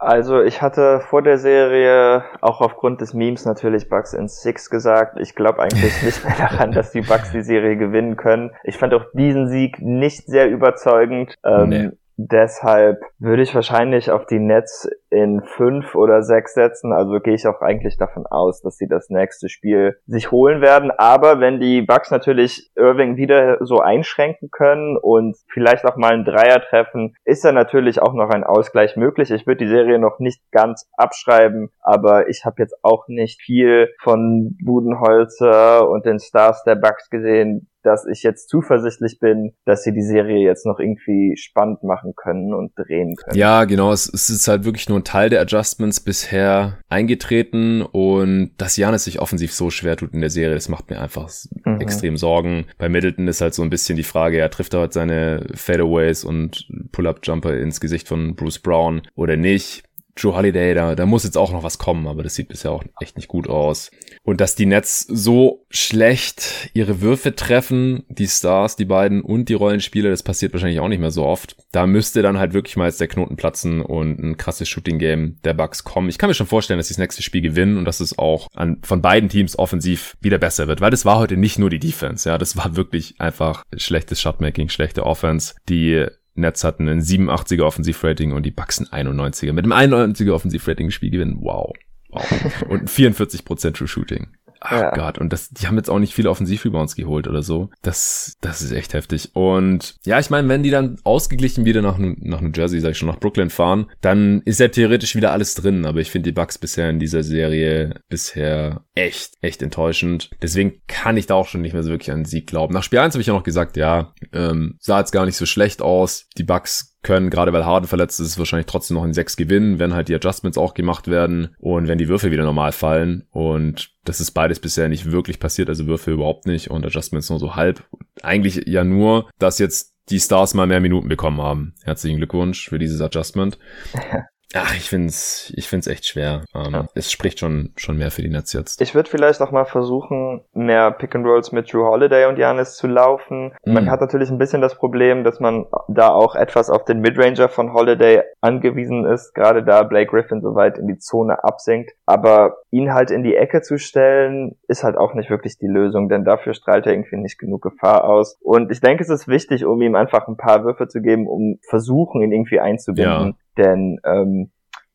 Also 0.03 0.43
ich 0.43 0.61
hatte 0.61 0.99
vor 0.99 1.23
der 1.23 1.39
Serie 1.39 2.25
auch 2.41 2.61
aufgrund 2.61 3.01
des 3.01 3.15
Memes 3.15 3.45
natürlich 3.45 3.89
Bugs 3.89 4.15
in 4.15 4.27
Six 4.27 4.69
gesagt. 4.69 5.21
Ich 5.21 5.37
glaube 5.37 5.63
eigentlich 5.63 6.03
nicht 6.03 6.25
mehr 6.25 6.35
daran, 6.37 6.73
dass 6.73 6.91
die 6.91 7.03
Bugs 7.03 7.31
die 7.31 7.43
Serie 7.43 7.77
gewinnen 7.77 8.17
können. 8.17 8.51
Ich 8.65 8.79
fand 8.79 8.95
auch 8.95 9.05
diesen 9.15 9.49
Sieg 9.49 9.81
nicht 9.81 10.27
sehr 10.27 10.51
überzeugend. 10.51 11.37
Ähm, 11.45 11.69
nee. 11.69 11.91
Deshalb 12.17 13.01
würde 13.19 13.43
ich 13.43 13.55
wahrscheinlich 13.55 14.11
auf 14.11 14.27
die 14.27 14.39
Nets 14.39 14.89
in 15.11 15.43
fünf 15.43 15.95
oder 15.95 16.23
sechs 16.23 16.55
setzen. 16.55 16.93
Also 16.93 17.21
gehe 17.21 17.35
ich 17.35 17.47
auch 17.47 17.61
eigentlich 17.61 17.97
davon 17.97 18.27
aus, 18.27 18.63
dass 18.63 18.77
sie 18.77 18.87
das 18.87 19.09
nächste 19.11 19.49
Spiel 19.49 19.99
sich 20.07 20.31
holen 20.31 20.61
werden. 20.61 20.91
Aber 20.91 21.41
wenn 21.41 21.61
die 21.61 21.83
Bucks 21.83 22.11
natürlich 22.11 22.71
Irving 22.77 23.17
wieder 23.17 23.59
so 23.65 23.79
einschränken 23.79 24.51
können 24.51 24.97
und 24.97 25.37
vielleicht 25.49 25.85
auch 25.85 25.97
mal 25.97 26.13
ein 26.13 26.25
Dreier 26.25 26.61
treffen, 26.61 27.15
ist 27.25 27.45
da 27.45 27.53
natürlich 27.53 28.01
auch 28.01 28.15
noch 28.15 28.31
ein 28.31 28.45
Ausgleich 28.45 28.97
möglich. 28.97 29.31
Ich 29.31 29.47
würde 29.47 29.65
die 29.65 29.71
Serie 29.71 29.99
noch 29.99 30.19
nicht 30.19 30.41
ganz 30.51 30.89
abschreiben, 30.97 31.71
aber 31.81 32.29
ich 32.29 32.45
habe 32.45 32.63
jetzt 32.63 32.77
auch 32.83 33.09
nicht 33.09 33.41
viel 33.43 33.89
von 34.03 34.57
Budenholzer 34.63 35.89
und 35.89 36.07
den 36.07 36.19
Stars 36.19 36.63
der 36.65 36.77
Bucks 36.77 37.11
gesehen, 37.11 37.69
dass 37.83 38.07
ich 38.07 38.23
jetzt 38.23 38.49
zuversichtlich 38.49 39.19
bin, 39.19 39.53
dass 39.65 39.83
sie 39.83 39.93
die 39.93 40.03
Serie 40.03 40.39
jetzt 40.39 40.67
noch 40.67 40.79
irgendwie 40.79 41.37
spannend 41.37 41.83
machen 41.83 42.15
können 42.17 42.55
und 42.55 42.73
drehen 42.77 43.15
können. 43.17 43.37
Ja, 43.37 43.65
genau. 43.65 43.93
Es, 43.93 44.13
es 44.13 44.31
ist 44.31 44.49
halt 44.49 44.65
wirklich 44.65 44.89
nur 44.89 44.99
ein 44.99 45.05
Teil 45.05 45.31
der 45.31 45.41
Adjustments 45.41 46.01
bisher 46.01 46.79
eingetreten 46.89 47.83
und 47.83 48.53
dass 48.59 48.77
Janis 48.77 49.05
sich 49.05 49.21
offensiv 49.21 49.53
so 49.53 49.71
schwer 49.71 49.97
tut 49.97 50.13
in 50.15 50.21
der 50.21 50.31
Serie, 50.31 50.55
das 50.55 50.69
macht 50.69 50.91
mir 50.91 51.01
einfach 51.01 51.31
mhm. 51.65 51.81
extrem 51.81 52.17
Sorgen. 52.17 52.67
Bei 52.79 52.89
Middleton 52.89 53.29
ist 53.29 53.41
halt 53.41 53.55
so 53.55 53.63
ein 53.63 53.71
bisschen 53.71 53.97
die 53.97 54.03
Frage, 54.03 54.39
er 54.39 54.51
trifft 54.51 54.75
er 54.75 54.81
halt 54.81 54.93
seine 54.93 55.47
Fadeaways 55.55 56.25
und 56.25 56.69
Pull-Up-Jumper 56.93 57.57
ins 57.57 57.81
Gesicht 57.81 58.09
von 58.09 58.35
Bruce 58.35 58.59
Brown 58.59 59.03
oder 59.15 59.37
nicht. 59.37 59.85
Joe 60.17 60.37
Holiday, 60.37 60.75
da, 60.75 60.95
da 60.95 61.07
muss 61.07 61.25
jetzt 61.25 61.39
auch 61.39 61.53
noch 61.53 61.63
was 61.63 61.79
kommen, 61.79 62.07
aber 62.07 62.23
das 62.23 62.35
sieht 62.35 62.49
bisher 62.49 62.71
auch 62.71 62.85
echt 63.01 63.17
nicht 63.17 63.29
gut 63.29 63.49
aus. 63.49 63.91
Und 64.23 64.41
dass 64.41 64.55
die 64.55 64.67
Nets 64.67 65.01
so 65.09 65.65
schlecht 65.71 66.71
ihre 66.75 67.01
Würfe 67.01 67.35
treffen, 67.35 68.05
die 68.09 68.29
Stars, 68.29 68.77
die 68.77 68.85
beiden 68.85 69.23
und 69.23 69.49
die 69.49 69.55
Rollenspieler, 69.55 70.11
das 70.11 70.23
passiert 70.23 70.53
wahrscheinlich 70.53 70.81
auch 70.81 70.89
nicht 70.89 71.01
mehr 71.01 71.11
so 71.11 71.25
oft. 71.25 71.57
Da 71.73 71.87
müsste 71.87 72.23
dann 72.23 72.39
halt 72.39 72.53
wirklich 72.53 72.77
mal 72.77 72.87
jetzt 72.87 73.01
der 73.01 73.09
Knoten 73.09 73.37
platzen 73.37 73.81
und 73.81 74.19
ein 74.19 74.37
krasses 74.37 74.69
Shooting-Game 74.69 75.39
der 75.45 75.55
Bucks 75.55 75.83
kommen. 75.83 76.09
Ich 76.09 76.19
kann 76.19 76.29
mir 76.29 76.35
schon 76.35 76.47
vorstellen, 76.47 76.79
dass 76.79 76.89
sie 76.89 76.95
das 76.95 77.01
nächste 77.01 77.23
Spiel 77.23 77.41
gewinnen 77.41 77.79
und 77.79 77.87
dass 77.87 78.01
es 78.01 78.19
auch 78.19 78.49
an, 78.55 78.79
von 78.83 79.01
beiden 79.01 79.29
Teams 79.29 79.59
offensiv 79.59 80.17
wieder 80.21 80.39
besser 80.39 80.69
wird, 80.69 80.81
weil 80.81 80.91
das 80.91 81.05
war 81.05 81.19
heute 81.19 81.37
nicht 81.37 81.59
nur 81.59 81.71
die 81.71 81.79
Defense, 81.79 82.29
ja, 82.29 82.39
das 82.39 82.57
war 82.57 82.77
wirklich 82.77 83.15
einfach 83.19 83.65
schlechtes 83.77 84.21
Shotmaking, 84.21 84.69
schlechte 84.69 85.05
Offense, 85.05 85.55
die 85.69 86.07
Nets 86.35 86.65
hatten 86.65 86.89
ein 86.89 87.01
87er 87.01 87.63
Offensivrating 87.63 88.33
und 88.33 88.45
die 88.45 88.51
Bucks 88.51 88.81
ein 88.91 89.09
91er. 89.09 89.53
Mit 89.53 89.71
einem 89.71 89.93
91er 89.93 90.33
Offensivrating 90.33 90.91
Spiel 90.91 91.11
gewinnen. 91.11 91.39
Wow. 91.41 91.73
wow. 92.09 92.63
Und 92.69 92.89
44% 92.89 93.73
True 93.73 93.89
Shooting. 93.89 94.29
Ach 94.65 94.81
ja. 94.81 94.91
Gott, 94.91 95.19
und 95.19 95.33
das, 95.33 95.51
die 95.51 95.67
haben 95.67 95.77
jetzt 95.77 95.91
auch 95.91 95.99
nicht 95.99 96.15
viele 96.15 96.31
Offensivrebounds 96.31 96.95
geholt 96.95 97.27
oder 97.27 97.43
so. 97.43 97.71
Das, 97.83 98.37
das 98.41 98.63
ist 98.63 98.71
echt 98.71 98.95
heftig. 98.95 99.31
Und 99.35 99.97
ja, 100.07 100.21
ich 100.21 100.31
meine, 100.31 100.49
wenn 100.49 100.63
die 100.63 100.71
dann 100.71 100.99
ausgeglichen 101.03 101.65
wieder 101.65 101.83
nach, 101.83 101.99
nach 101.99 102.41
New 102.41 102.53
Jersey, 102.55 102.79
sag 102.79 102.93
ich 102.93 102.99
schon, 102.99 103.09
nach 103.09 103.19
Brooklyn 103.19 103.51
fahren, 103.51 103.91
dann 104.01 104.41
ist 104.45 104.61
ja 104.61 104.69
theoretisch 104.69 105.17
wieder 105.17 105.33
alles 105.33 105.57
drin. 105.57 105.85
Aber 105.85 105.99
ich 105.99 106.13
finde 106.13 106.31
die 106.31 106.35
Bucks 106.35 106.59
bisher 106.59 106.89
in 106.91 107.01
dieser 107.01 107.25
Serie 107.25 107.95
bisher 108.09 108.85
echt, 108.95 109.33
echt 109.41 109.63
enttäuschend. 109.63 110.31
Deswegen 110.43 110.83
kann 110.87 111.17
ich 111.17 111.27
da 111.27 111.35
auch 111.35 111.47
schon 111.47 111.63
nicht 111.63 111.73
mehr 111.73 111.83
so 111.83 111.91
wirklich 111.91 112.11
an 112.11 112.21
den 112.21 112.25
Sieg 112.25 112.47
glauben. 112.47 112.75
Nach 112.75 112.83
Spiel 112.83 112.99
1 112.99 113.15
habe 113.15 113.21
ich 113.21 113.27
ja 113.27 113.33
noch 113.33 113.43
gesagt, 113.43 113.77
ja, 113.77 114.15
ähm, 114.33 114.77
sah 114.81 114.99
jetzt 114.99 115.13
gar 115.13 115.25
nicht 115.25 115.37
so 115.37 115.47
schlecht 115.47 115.83
aus. 115.83 116.29
Die 116.37 116.45
Bucks 116.45 116.97
können, 117.03 117.31
gerade 117.31 117.53
weil 117.53 117.65
Harden 117.65 117.89
verletzt 117.89 118.21
ist, 118.21 118.39
wahrscheinlich 118.39 118.67
trotzdem 118.67 118.97
noch 118.97 119.05
in 119.05 119.13
6 119.15 119.37
gewinnen, 119.37 119.79
wenn 119.79 119.95
halt 119.95 120.09
die 120.09 120.15
Adjustments 120.15 120.59
auch 120.59 120.75
gemacht 120.75 121.09
werden 121.09 121.55
und 121.59 121.89
wenn 121.89 121.99
die 121.99 122.09
Würfe 122.09 122.31
wieder 122.31 122.45
normal 122.45 122.73
fallen. 122.73 123.27
Und 123.31 123.91
das 124.05 124.21
ist 124.21 124.33
beides 124.33 124.61
bisher 124.61 124.89
nicht 124.89 125.11
wirklich 125.11 125.41
passiert, 125.41 125.69
also 125.69 125.87
Würfe 125.87 126.13
überhaupt 126.13 126.47
nicht 126.47 126.71
und 126.71 126.85
Adjustments 126.85 127.31
nur 127.31 127.39
so 127.39 127.57
halb. 127.57 127.85
Eigentlich 128.23 128.63
ja 128.67 128.85
nur, 128.85 129.31
dass 129.39 129.59
jetzt 129.59 129.95
die 130.11 130.21
Stars 130.21 130.55
mal 130.55 130.67
mehr 130.67 130.81
Minuten 130.81 131.09
bekommen 131.09 131.41
haben. 131.41 131.75
Herzlichen 131.83 132.19
Glückwunsch 132.19 132.69
für 132.69 132.79
dieses 132.79 133.01
Adjustment. 133.01 133.59
Ach, 134.55 134.75
ich 134.75 134.89
find's, 134.89 135.53
ich 135.57 135.69
find's 135.69 135.87
echt 135.87 136.07
schwer. 136.07 136.43
Ähm, 136.55 136.73
ja. 136.73 136.87
Es 136.95 137.11
spricht 137.11 137.39
schon, 137.39 137.73
schon 137.77 137.97
mehr 137.97 138.11
für 138.11 138.23
die 138.23 138.29
Nets 138.29 138.53
jetzt. 138.53 138.81
Ich 138.81 138.95
würde 138.95 139.09
vielleicht 139.09 139.41
auch 139.41 139.51
mal 139.51 139.65
versuchen, 139.65 140.43
mehr 140.53 140.91
Pick 140.91 141.15
and 141.15 141.27
Rolls 141.27 141.53
mit 141.53 141.73
Drew 141.73 141.85
Holiday 141.85 142.27
und 142.27 142.39
Janis 142.39 142.77
zu 142.77 142.87
laufen. 142.87 143.53
Mhm. 143.65 143.73
Man 143.73 143.91
hat 143.91 144.01
natürlich 144.01 144.31
ein 144.31 144.39
bisschen 144.39 144.61
das 144.61 144.75
Problem, 144.75 145.25
dass 145.25 145.41
man 145.41 145.67
da 145.89 146.09
auch 146.09 146.35
etwas 146.35 146.71
auf 146.71 146.85
den 146.85 147.01
Midranger 147.01 147.49
von 147.49 147.73
Holiday 147.73 148.23
angewiesen 148.41 149.05
ist, 149.07 149.35
gerade 149.35 149.63
da 149.63 149.83
Blake 149.83 150.11
Griffin 150.11 150.43
so 150.43 150.55
weit 150.55 150.79
in 150.79 150.87
die 150.87 150.99
Zone 150.99 151.43
absinkt. 151.45 151.93
Aber 152.07 152.59
ihn 152.71 152.93
halt 152.93 153.11
in 153.11 153.23
die 153.23 153.37
Ecke 153.37 153.63
zu 153.63 153.79
stellen, 153.79 154.57
ist 154.69 154.85
halt 154.85 154.97
auch 154.97 155.15
nicht 155.15 155.31
wirklich 155.31 155.59
die 155.59 155.67
Lösung, 155.67 156.09
denn 156.09 156.25
dafür 156.25 156.55
strahlt 156.55 156.87
er 156.87 156.93
irgendwie 156.93 157.17
nicht 157.17 157.39
genug 157.39 157.63
Gefahr 157.63 158.05
aus. 158.05 158.39
Und 158.43 158.71
ich 158.71 158.81
denke, 158.81 159.03
es 159.03 159.11
ist 159.11 159.29
wichtig, 159.29 159.65
um 159.65 159.81
ihm 159.83 159.95
einfach 159.95 160.29
ein 160.29 160.37
paar 160.37 160.65
Würfe 160.65 160.89
zu 160.89 161.01
geben, 161.01 161.27
um 161.27 161.59
versuchen, 161.69 162.23
ihn 162.23 162.33
irgendwie 162.33 162.61
einzubinden. 162.61 163.29
Ja. 163.29 163.35
Denn 163.57 163.99
ähm, 164.05 164.51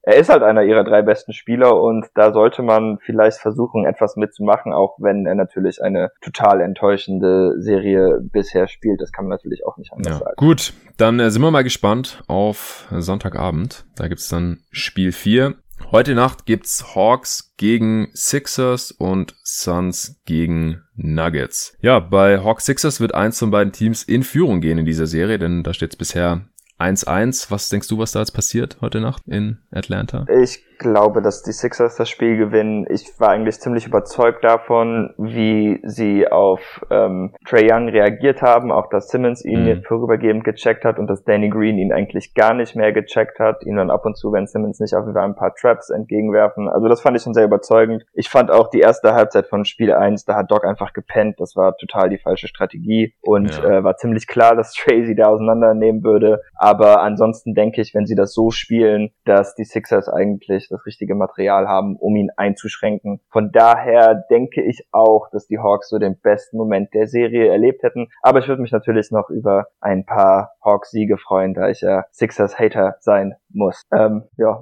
er 0.07 0.15
ist 0.15 0.29
halt 0.29 0.41
einer 0.41 0.63
ihrer 0.63 0.85
drei 0.85 1.01
besten 1.01 1.33
Spieler 1.33 1.81
und 1.81 2.05
da 2.15 2.31
sollte 2.31 2.63
man 2.63 2.97
vielleicht 3.01 3.39
versuchen, 3.39 3.85
etwas 3.85 4.15
mitzumachen, 4.15 4.71
auch 4.71 4.95
wenn 4.99 5.25
er 5.25 5.35
natürlich 5.35 5.83
eine 5.83 6.11
total 6.21 6.61
enttäuschende 6.61 7.55
Serie 7.61 8.21
bisher 8.21 8.69
spielt. 8.69 9.01
Das 9.01 9.11
kann 9.11 9.25
man 9.25 9.31
natürlich 9.31 9.65
auch 9.65 9.75
nicht 9.75 9.91
anders 9.91 10.13
ja. 10.13 10.19
sagen. 10.19 10.35
Gut, 10.37 10.71
dann 10.95 11.19
äh, 11.19 11.29
sind 11.29 11.41
wir 11.41 11.51
mal 11.51 11.65
gespannt 11.65 12.23
auf 12.27 12.87
Sonntagabend. 12.89 13.85
Da 13.97 14.07
gibt's 14.07 14.29
dann 14.29 14.61
Spiel 14.71 15.11
4. 15.11 15.55
Heute 15.91 16.15
Nacht 16.15 16.45
gibt's 16.45 16.95
Hawks 16.95 17.53
gegen 17.57 18.07
Sixers 18.13 18.91
und 18.91 19.35
Suns 19.43 20.21
gegen 20.25 20.83
Nuggets. 20.95 21.77
Ja, 21.81 21.99
bei 21.99 22.39
Hawks 22.39 22.65
Sixers 22.65 23.01
wird 23.01 23.13
eins 23.13 23.39
von 23.39 23.51
beiden 23.51 23.73
Teams 23.73 24.03
in 24.03 24.23
Führung 24.23 24.61
gehen 24.61 24.77
in 24.77 24.85
dieser 24.85 25.05
Serie, 25.05 25.37
denn 25.37 25.63
da 25.63 25.73
steht's 25.73 25.97
bisher 25.97 26.45
1-1. 26.79 27.49
Was 27.51 27.69
denkst 27.69 27.87
du, 27.87 27.97
was 27.97 28.11
da 28.11 28.19
jetzt 28.19 28.31
passiert 28.31 28.77
heute 28.81 28.99
Nacht 28.99 29.23
in 29.27 29.59
Atlanta? 29.71 30.25
Ich 30.41 30.63
glaube, 30.77 31.21
dass 31.21 31.43
die 31.43 31.51
Sixers 31.51 31.95
das 31.95 32.09
Spiel 32.09 32.37
gewinnen. 32.37 32.85
Ich 32.89 33.19
war 33.19 33.29
eigentlich 33.29 33.59
ziemlich 33.59 33.87
überzeugt 33.87 34.43
davon, 34.43 35.13
wie 35.17 35.79
sie 35.83 36.27
auf 36.27 36.85
ähm, 36.89 37.33
Trey 37.45 37.71
Young 37.71 37.89
reagiert 37.89 38.41
haben, 38.41 38.71
auch 38.71 38.89
dass 38.89 39.09
Simmons 39.09 39.43
ihn 39.43 39.65
mhm. 39.65 39.83
vorübergehend 39.83 40.43
gecheckt 40.43 40.85
hat 40.85 40.99
und 40.99 41.07
dass 41.07 41.23
Danny 41.23 41.49
Green 41.49 41.77
ihn 41.77 41.91
eigentlich 41.91 42.33
gar 42.33 42.53
nicht 42.53 42.75
mehr 42.75 42.93
gecheckt 42.93 43.39
hat, 43.39 43.65
ihn 43.65 43.77
dann 43.77 43.89
ab 43.89 44.05
und 44.05 44.17
zu, 44.17 44.31
wenn 44.31 44.47
Simmons 44.47 44.79
nicht 44.79 44.95
auf 44.95 45.05
Fall 45.05 45.23
ein 45.23 45.35
paar 45.35 45.53
Traps 45.55 45.89
entgegenwerfen. 45.89 46.67
Also 46.67 46.87
das 46.87 47.01
fand 47.01 47.17
ich 47.17 47.23
schon 47.23 47.33
sehr 47.33 47.45
überzeugend. 47.45 48.05
Ich 48.13 48.29
fand 48.29 48.51
auch 48.51 48.69
die 48.69 48.79
erste 48.79 49.13
Halbzeit 49.13 49.47
von 49.47 49.65
Spiel 49.65 49.93
1, 49.93 50.25
da 50.25 50.35
hat 50.35 50.51
Doc 50.51 50.65
einfach 50.65 50.93
gepennt. 50.93 51.39
Das 51.39 51.55
war 51.55 51.75
total 51.77 52.09
die 52.09 52.17
falsche 52.17 52.47
Strategie 52.47 53.13
und 53.21 53.57
ja. 53.57 53.79
äh, 53.79 53.83
war 53.83 53.97
ziemlich 53.97 54.27
klar, 54.27 54.55
dass 54.55 54.73
Trey 54.73 55.05
sie 55.05 55.15
da 55.15 55.27
auseinandernehmen 55.27 56.03
würde. 56.03 56.41
Aber 56.55 57.01
ansonsten 57.01 57.53
denke 57.53 57.81
ich, 57.81 57.93
wenn 57.93 58.05
sie 58.05 58.15
das 58.15 58.33
so 58.33 58.51
spielen, 58.51 59.11
dass 59.25 59.55
die 59.55 59.65
Sixers 59.65 60.09
eigentlich 60.09 60.66
das 60.69 60.85
richtige 60.85 61.15
Material 61.15 61.67
haben, 61.67 61.95
um 61.95 62.15
ihn 62.15 62.29
einzuschränken. 62.35 63.19
Von 63.29 63.51
daher 63.51 64.25
denke 64.29 64.61
ich 64.63 64.87
auch, 64.91 65.29
dass 65.31 65.47
die 65.47 65.59
Hawks 65.59 65.89
so 65.89 65.97
den 65.97 66.19
besten 66.19 66.57
Moment 66.57 66.93
der 66.93 67.07
Serie 67.07 67.51
erlebt 67.51 67.83
hätten. 67.83 68.07
Aber 68.21 68.39
ich 68.39 68.47
würde 68.47 68.61
mich 68.61 68.71
natürlich 68.71 69.11
noch 69.11 69.29
über 69.29 69.67
ein 69.79 70.05
paar 70.05 70.51
Hawks-Siege 70.63 71.17
freuen, 71.17 71.53
da 71.53 71.69
ich 71.69 71.81
ja 71.81 72.05
Sixers-Hater 72.11 72.97
sein 72.99 73.35
muss. 73.49 73.81
Ähm, 73.95 74.23
ja. 74.37 74.61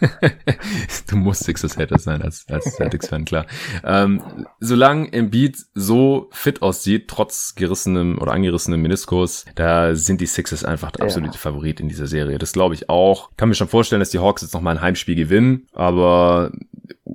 du 1.08 1.16
musst 1.16 1.44
Sixers-Hater 1.44 1.98
sein 1.98 2.22
als, 2.22 2.46
als 2.48 2.76
Celtics-Fan, 2.76 3.24
klar. 3.24 3.46
Ähm, 3.84 4.22
solange 4.60 5.12
Embiid 5.12 5.58
so 5.74 6.28
fit 6.32 6.62
aussieht, 6.62 7.08
trotz 7.08 7.54
gerissenem 7.54 8.18
oder 8.18 8.32
angerissenem 8.32 8.80
Meniskus, 8.82 9.44
da 9.54 9.94
sind 9.94 10.20
die 10.20 10.26
Sixers 10.26 10.64
einfach 10.64 10.90
der 10.92 11.04
absolute 11.04 11.34
ja. 11.34 11.40
Favorit 11.40 11.80
in 11.80 11.88
dieser 11.88 12.06
Serie. 12.06 12.38
Das 12.38 12.52
glaube 12.52 12.74
ich 12.74 12.88
auch. 12.88 13.30
Kann 13.36 13.48
mir 13.48 13.54
schon 13.54 13.68
vorstellen, 13.68 14.00
dass 14.00 14.10
die 14.10 14.18
Hawks 14.18 14.42
jetzt 14.42 14.54
noch 14.54 14.60
mal 14.60 14.72
ein 14.72 14.80
Heimspiel 14.80 15.16
gewinnen, 15.16 15.66
aber 15.72 16.52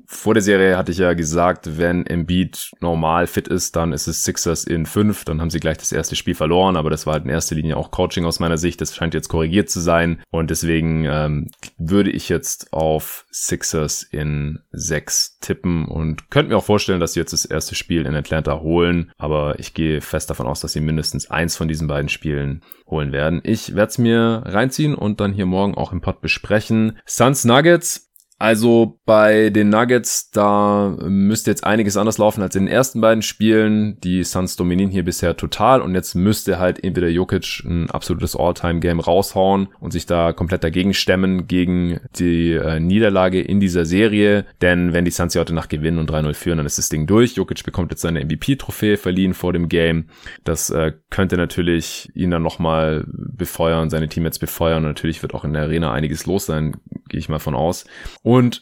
vor 0.06 0.34
der 0.34 0.44
Serie 0.44 0.78
hatte 0.78 0.92
ich 0.92 0.98
ja 0.98 1.14
gesagt, 1.14 1.78
wenn 1.78 2.06
Embiid 2.06 2.72
normal 2.82 3.28
fit 3.28 3.48
ist, 3.48 3.76
dann 3.76 3.94
ist 3.94 4.08
es 4.08 4.24
Sixers 4.24 4.64
in 4.64 4.86
fünf, 4.86 5.26
dann 5.26 5.40
haben 5.40 5.50
sie 5.50 5.60
gleich 5.60 5.78
das 5.78 5.92
erste 5.92 6.16
Spiel 6.16 6.36
verloren, 6.36 6.76
aber 6.76 6.90
das 6.90 7.06
war 7.06 7.14
halt 7.14 7.24
in 7.24 7.30
erster 7.30 7.56
Linie 7.56 7.78
auch 7.78 7.92
Coaching 7.92 8.26
aus 8.26 8.40
meiner 8.40 8.58
Sicht, 8.58 8.82
das 8.82 8.96
scheint 8.96 9.14
jetzt 9.14 9.30
korrigiert 9.30 9.70
zu 9.70 9.80
sein 9.80 10.22
und 10.30 10.50
deswegen 10.50 10.81
ähm, 10.82 11.50
würde 11.78 12.10
ich 12.10 12.30
jetzt 12.30 12.74
auf 12.74 13.26
Sixers 13.32 14.04
in 14.04 14.60
sechs 14.72 15.38
tippen 15.40 15.86
und 15.86 16.30
könnte 16.30 16.50
mir 16.50 16.58
auch 16.58 16.66
vorstellen, 16.66 17.00
dass 17.00 17.14
sie 17.14 17.20
jetzt 17.20 17.34
das 17.34 17.46
erste 17.46 17.76
Spiel 17.76 18.06
in 18.06 18.16
Atlanta 18.16 18.60
holen, 18.60 19.12
aber 19.18 19.60
ich 19.60 19.74
gehe 19.74 20.02
fest 20.02 20.30
davon 20.30 20.48
aus, 20.48 20.62
dass 20.62 20.74
sie 20.74 20.82
mindestens 20.82 21.30
eins 21.30 21.56
von 21.56 21.68
diesen 21.68 21.88
beiden 21.88 22.10
Spielen 22.10 22.62
holen 22.88 23.12
werden. 23.12 23.42
Ich 23.44 23.76
werde 23.76 23.90
es 23.90 23.98
mir 23.98 24.44
reinziehen 24.46 24.96
und 24.96 25.20
dann 25.20 25.34
hier 25.34 25.46
morgen 25.46 25.76
auch 25.76 25.92
im 25.92 26.02
Pod 26.02 26.22
besprechen. 26.22 27.00
Suns 27.06 27.46
Nuggets 27.46 28.11
also 28.42 29.00
bei 29.06 29.52
den 29.52 29.70
Nuggets, 29.70 30.32
da 30.32 30.98
müsste 31.04 31.52
jetzt 31.52 31.64
einiges 31.64 31.96
anders 31.96 32.18
laufen 32.18 32.42
als 32.42 32.56
in 32.56 32.66
den 32.66 32.74
ersten 32.74 33.00
beiden 33.00 33.22
Spielen. 33.22 34.00
Die 34.02 34.24
Suns 34.24 34.56
dominieren 34.56 34.90
hier 34.90 35.06
bisher 35.06 35.38
total 35.38 35.80
und 35.82 35.94
jetzt 35.94 36.16
müsste 36.16 36.58
halt 36.58 36.84
entweder 36.84 37.08
Jokic 37.08 37.64
ein 37.64 37.92
absolutes 37.92 38.36
All-Time-Game 38.36 39.00
raushauen 39.00 39.68
und 39.80 39.92
sich 39.92 40.08
da 40.08 40.34
komplett 40.34 40.64
dagegen 40.64 40.96
stemmen 40.96 41.46
gegen 41.46 42.00
die 42.18 42.54
äh, 42.54 42.80
Niederlage 42.80 43.40
in 43.42 43.60
dieser 43.60 43.86
Serie. 43.86 44.46
Denn 44.60 44.92
wenn 44.92 45.06
die 45.06 45.12
Suns 45.12 45.34
hier 45.34 45.42
heute 45.42 45.54
Nacht 45.54 45.70
gewinnen 45.70 46.00
und 46.00 46.10
3-0 46.10 46.34
führen, 46.34 46.58
dann 46.58 46.66
ist 46.66 46.80
das 46.80 46.90
Ding 46.90 47.06
durch. 47.06 47.36
Jokic 47.36 47.64
bekommt 47.64 47.92
jetzt 47.92 48.02
seine 48.02 48.26
MVP-Trophäe 48.26 48.98
verliehen 48.98 49.36
vor 49.36 49.54
dem 49.54 49.70
Game. 49.70 50.06
Das 50.44 50.72
äh, 50.72 50.94
könnte 51.12 51.38
natürlich 51.38 52.10
ihn 52.16 52.32
dann 52.32 52.42
nochmal 52.42 53.06
befeuern, 53.08 53.92
seine 53.92 54.10
Teammates 54.10 54.40
befeuern. 54.40 54.84
Und 54.84 54.90
natürlich 54.90 55.22
wird 55.22 55.36
auch 55.36 55.46
in 55.46 55.54
der 55.54 55.62
Arena 55.62 55.92
einiges 55.94 56.26
los 56.26 56.48
sein, 56.48 56.78
gehe 57.08 57.20
ich 57.20 57.30
mal 57.30 57.38
von 57.38 57.54
aus. 57.54 57.86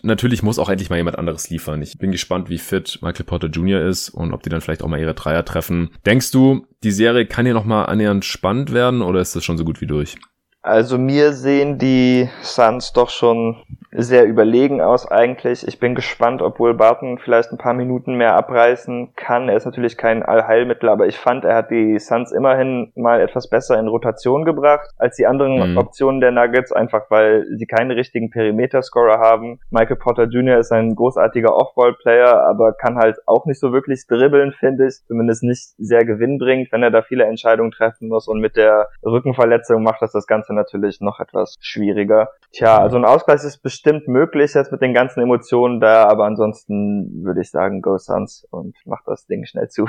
Natürlich 0.04 0.41
muss 0.41 0.58
auch 0.58 0.70
endlich 0.70 0.90
mal 0.90 0.98
jemand 0.98 1.18
anderes 1.18 1.50
liefern. 1.50 1.82
Ich 1.82 1.98
bin 1.98 2.12
gespannt, 2.12 2.50
wie 2.50 2.58
fit 2.58 3.00
Michael 3.02 3.26
Porter 3.26 3.48
Jr. 3.48 3.82
ist 3.82 4.10
und 4.10 4.34
ob 4.34 4.41
die 4.41 4.50
dann 4.50 4.62
vielleicht 4.62 4.84
auch 4.84 4.88
mal 4.88 5.00
ihre 5.00 5.14
Dreier 5.14 5.46
treffen. 5.46 5.91
Denkst 6.06 6.32
du, 6.32 6.66
die 6.84 6.91
Serie 6.91 7.26
kann 7.26 7.46
hier 7.46 7.54
nochmal 7.54 7.88
annähernd 7.88 8.26
spannend 8.26 8.74
werden 8.74 9.02
oder 9.02 9.20
ist 9.20 9.36
das 9.36 9.44
schon 9.44 9.58
so 9.58 9.66
gut 9.66 9.82
wie 9.82 9.88
durch? 9.88 10.16
Also 10.62 10.98
mir 10.98 11.34
sehen 11.34 11.78
die 11.78 12.30
Suns 12.41 12.91
doch 12.94 13.10
schon 13.10 13.64
sehr 13.91 14.26
überlegen 14.26 14.82
aus 14.82 15.10
eigentlich. 15.10 15.68
Ich 15.68 15.80
bin 15.80 15.95
gespannt, 15.95 16.41
ob 16.41 16.60
Will 16.60 16.74
Barton 16.74 17.18
vielleicht 17.18 17.52
ein 17.52 17.57
paar 17.57 17.74
Minuten 17.74 18.16
mehr 18.16 18.36
abreißen 18.36 19.16
kann. 19.16 19.49
Er 19.49 19.57
ist 19.57 19.66
natürlich 19.66 19.98
kein 19.98 20.24
Allheilmittel, 20.24 20.90
aber 20.90 21.07
ich 21.07 21.18
fand, 21.18 21.44
er 21.44 21.56
hat 21.56 21.72
die 21.72 21.98
Suns 21.99 22.32
immerhin 22.32 22.91
mal 22.95 23.20
etwas 23.20 23.49
besser 23.49 23.80
in 23.80 23.88
Rotation 23.88 24.45
gebracht 24.45 24.90
als 24.98 25.16
die 25.16 25.26
anderen 25.26 25.72
mhm. 25.72 25.78
Optionen 25.78 26.22
der 26.22 26.32
Nuggets, 26.32 26.72
einfach 26.72 27.10
weil 27.10 27.45
sie 27.56 27.66
keine 27.66 27.95
richtigen 27.95 28.30
Perimeter-Scorer 28.30 29.20
haben. 29.20 29.60
Michael 29.72 29.98
Potter 29.98 30.26
Jr. 30.26 30.60
ist 30.60 30.72
ein 30.72 30.95
großartiger 30.95 31.56
Off-Ball-Player, 31.56 32.44
aber 32.48 32.74
kann 32.74 32.98
halt 32.98 33.18
auch 33.26 33.45
nicht 33.45 33.60
so 33.60 33.74
wirklich 33.74 34.06
dribbeln, 34.07 34.53
finde 34.53 34.88
ich. 34.88 35.03
Zumindest 35.07 35.44
nicht 35.44 35.74
sehr 35.78 36.06
gewinnbringend, 36.06 36.72
wenn 36.72 36.84
er 36.84 36.91
da 36.91 37.02
viele 37.02 37.26
Entscheidungen 37.26 37.72
treffen 37.72 38.10
muss. 38.10 38.28
Und 38.28 38.40
mit 38.40 38.56
der 38.56 38.90
Rückenverletzung 39.03 39.82
macht 39.82 40.02
das 40.02 40.11
das 40.11 40.28
Ganze 40.28 40.53
natürlich 40.53 41.02
noch 41.02 41.20
etwas 41.20 41.56
schwieriger. 41.60 42.30
Tja, 42.52 42.78
also 42.78 42.98
ein 42.98 43.06
Ausgleich 43.06 43.44
ist 43.44 43.64
bestimmt 43.64 43.78
bestimmt 43.80 44.10
möglich 44.10 44.53
jetzt 44.56 44.73
mit 44.73 44.81
den 44.81 44.93
ganzen 44.93 45.22
Emotionen 45.22 45.80
da, 45.80 46.03
aber 46.06 46.26
ansonsten 46.26 47.23
würde 47.23 47.39
ich 47.41 47.49
sagen, 47.49 47.81
go 47.81 47.97
Suns 47.97 48.45
und 48.51 48.76
mach 48.85 49.03
das 49.06 49.26
Ding 49.26 49.45
schnell 49.45 49.69
zu. 49.69 49.88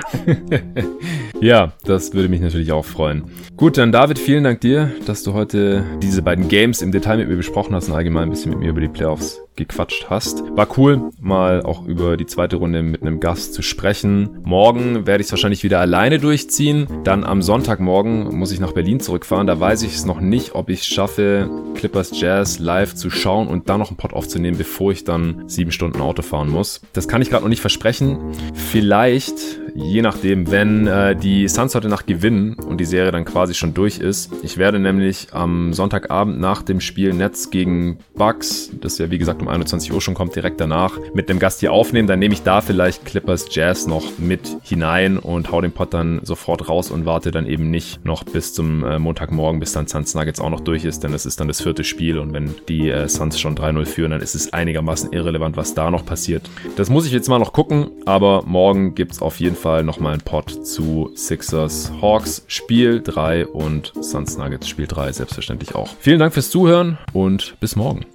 ja, 1.40 1.72
das 1.84 2.14
würde 2.14 2.28
mich 2.28 2.40
natürlich 2.40 2.70
auch 2.70 2.84
freuen. 2.84 3.24
Gut, 3.56 3.78
dann 3.78 3.90
David, 3.90 4.20
vielen 4.20 4.44
Dank 4.44 4.60
dir, 4.60 4.92
dass 5.06 5.24
du 5.24 5.34
heute 5.34 5.84
diese 6.00 6.22
beiden 6.22 6.48
Games 6.48 6.82
im 6.82 6.92
Detail 6.92 7.16
mit 7.16 7.28
mir 7.28 7.36
besprochen 7.36 7.74
hast 7.74 7.88
und 7.88 7.94
allgemein 7.94 8.24
ein 8.24 8.30
bisschen 8.30 8.50
mit 8.50 8.60
mir 8.60 8.70
über 8.70 8.80
die 8.80 8.88
Playoffs 8.88 9.42
gequatscht 9.56 10.06
hast. 10.08 10.44
War 10.56 10.68
cool, 10.78 11.10
mal 11.20 11.62
auch 11.62 11.84
über 11.84 12.16
die 12.16 12.26
zweite 12.26 12.56
Runde 12.56 12.82
mit 12.82 13.02
einem 13.02 13.20
Gast 13.20 13.54
zu 13.54 13.62
sprechen. 13.62 14.38
Morgen 14.44 15.06
werde 15.06 15.20
ich 15.20 15.26
es 15.26 15.32
wahrscheinlich 15.32 15.64
wieder 15.64 15.80
alleine 15.80 16.18
durchziehen. 16.18 16.86
Dann 17.04 17.24
am 17.24 17.42
Sonntagmorgen 17.42 18.34
muss 18.36 18.52
ich 18.52 18.60
nach 18.60 18.72
Berlin 18.72 19.00
zurückfahren. 19.00 19.46
Da 19.46 19.58
weiß 19.58 19.82
ich 19.82 19.94
es 19.94 20.06
noch 20.06 20.20
nicht, 20.20 20.54
ob 20.54 20.70
ich 20.70 20.80
es 20.80 20.86
schaffe, 20.86 21.50
Clippers 21.74 22.18
Jazz 22.18 22.58
live 22.58 22.94
zu 22.94 23.10
schauen 23.10 23.48
und 23.48 23.68
dann 23.68 23.79
noch 23.80 23.88
einen 23.88 23.96
Pod 23.96 24.12
aufzunehmen, 24.12 24.56
bevor 24.56 24.92
ich 24.92 25.04
dann 25.04 25.48
sieben 25.48 25.72
Stunden 25.72 26.00
Auto 26.00 26.22
fahren 26.22 26.48
muss. 26.48 26.80
Das 26.92 27.08
kann 27.08 27.22
ich 27.22 27.30
gerade 27.30 27.42
noch 27.42 27.48
nicht 27.48 27.60
versprechen. 27.60 28.32
Vielleicht, 28.54 29.60
je 29.74 30.02
nachdem, 30.02 30.50
wenn 30.50 30.86
äh, 30.86 31.16
die 31.16 31.48
Suns 31.48 31.74
heute 31.74 31.88
Nacht 31.88 32.06
gewinnen 32.06 32.54
und 32.54 32.78
die 32.78 32.84
Serie 32.84 33.10
dann 33.10 33.24
quasi 33.24 33.54
schon 33.54 33.74
durch 33.74 33.98
ist. 33.98 34.30
Ich 34.42 34.58
werde 34.58 34.78
nämlich 34.78 35.28
am 35.32 35.72
Sonntagabend 35.72 36.40
nach 36.40 36.62
dem 36.62 36.80
Spiel 36.80 37.12
Netz 37.12 37.50
gegen 37.50 37.98
Bucks, 38.14 38.70
das 38.80 38.98
ja 38.98 39.10
wie 39.10 39.18
gesagt 39.18 39.42
um 39.42 39.48
21 39.48 39.92
Uhr 39.92 40.00
schon 40.00 40.14
kommt, 40.14 40.36
direkt 40.36 40.60
danach 40.60 40.98
mit 41.14 41.28
dem 41.28 41.38
Gast 41.38 41.60
hier 41.60 41.72
aufnehmen. 41.72 42.08
Dann 42.08 42.18
nehme 42.18 42.34
ich 42.34 42.42
da 42.42 42.60
vielleicht 42.60 43.04
Clippers 43.04 43.46
Jazz 43.50 43.86
noch 43.86 44.18
mit 44.18 44.56
hinein 44.62 45.18
und 45.18 45.50
hau 45.50 45.60
den 45.60 45.72
Pod 45.72 45.94
dann 45.94 46.20
sofort 46.24 46.68
raus 46.68 46.90
und 46.90 47.06
warte 47.06 47.30
dann 47.30 47.46
eben 47.46 47.70
nicht 47.70 48.04
noch 48.04 48.24
bis 48.24 48.52
zum 48.52 48.84
äh, 48.84 48.98
Montagmorgen, 48.98 49.60
bis 49.60 49.72
dann 49.72 49.86
Suns 49.86 50.14
Nuggets 50.14 50.40
auch 50.40 50.50
noch 50.50 50.60
durch 50.60 50.84
ist, 50.84 51.04
denn 51.04 51.12
es 51.12 51.26
ist 51.26 51.40
dann 51.40 51.48
das 51.48 51.60
vierte 51.60 51.84
Spiel 51.84 52.18
und 52.18 52.32
wenn 52.32 52.54
die 52.68 52.90
äh, 52.90 53.08
Suns 53.08 53.38
schon 53.38 53.56
3-0 53.56 53.86
führen, 53.86 54.10
dann 54.10 54.20
ist 54.20 54.34
es 54.34 54.52
einigermaßen 54.52 55.12
irrelevant, 55.12 55.56
was 55.56 55.74
da 55.74 55.90
noch 55.90 56.04
passiert. 56.04 56.48
Das 56.76 56.90
muss 56.90 57.06
ich 57.06 57.12
jetzt 57.12 57.28
mal 57.28 57.38
noch 57.38 57.52
gucken, 57.52 57.90
aber 58.06 58.42
morgen 58.46 58.94
gibt 58.94 59.12
es 59.12 59.22
auf 59.22 59.38
jeden 59.40 59.56
Fall 59.56 59.59
nochmal 59.82 60.14
einen 60.14 60.22
Pod 60.22 60.66
zu 60.66 61.10
Sixers 61.14 61.92
Hawks 62.00 62.44
Spiel 62.46 63.02
3 63.02 63.46
und 63.46 63.92
Suns 64.00 64.36
Nuggets 64.36 64.68
Spiel 64.68 64.86
3 64.86 65.12
selbstverständlich 65.12 65.74
auch. 65.74 65.88
Vielen 66.00 66.18
Dank 66.18 66.34
fürs 66.34 66.50
Zuhören 66.50 66.98
und 67.12 67.56
bis 67.60 67.76
morgen. 67.76 68.06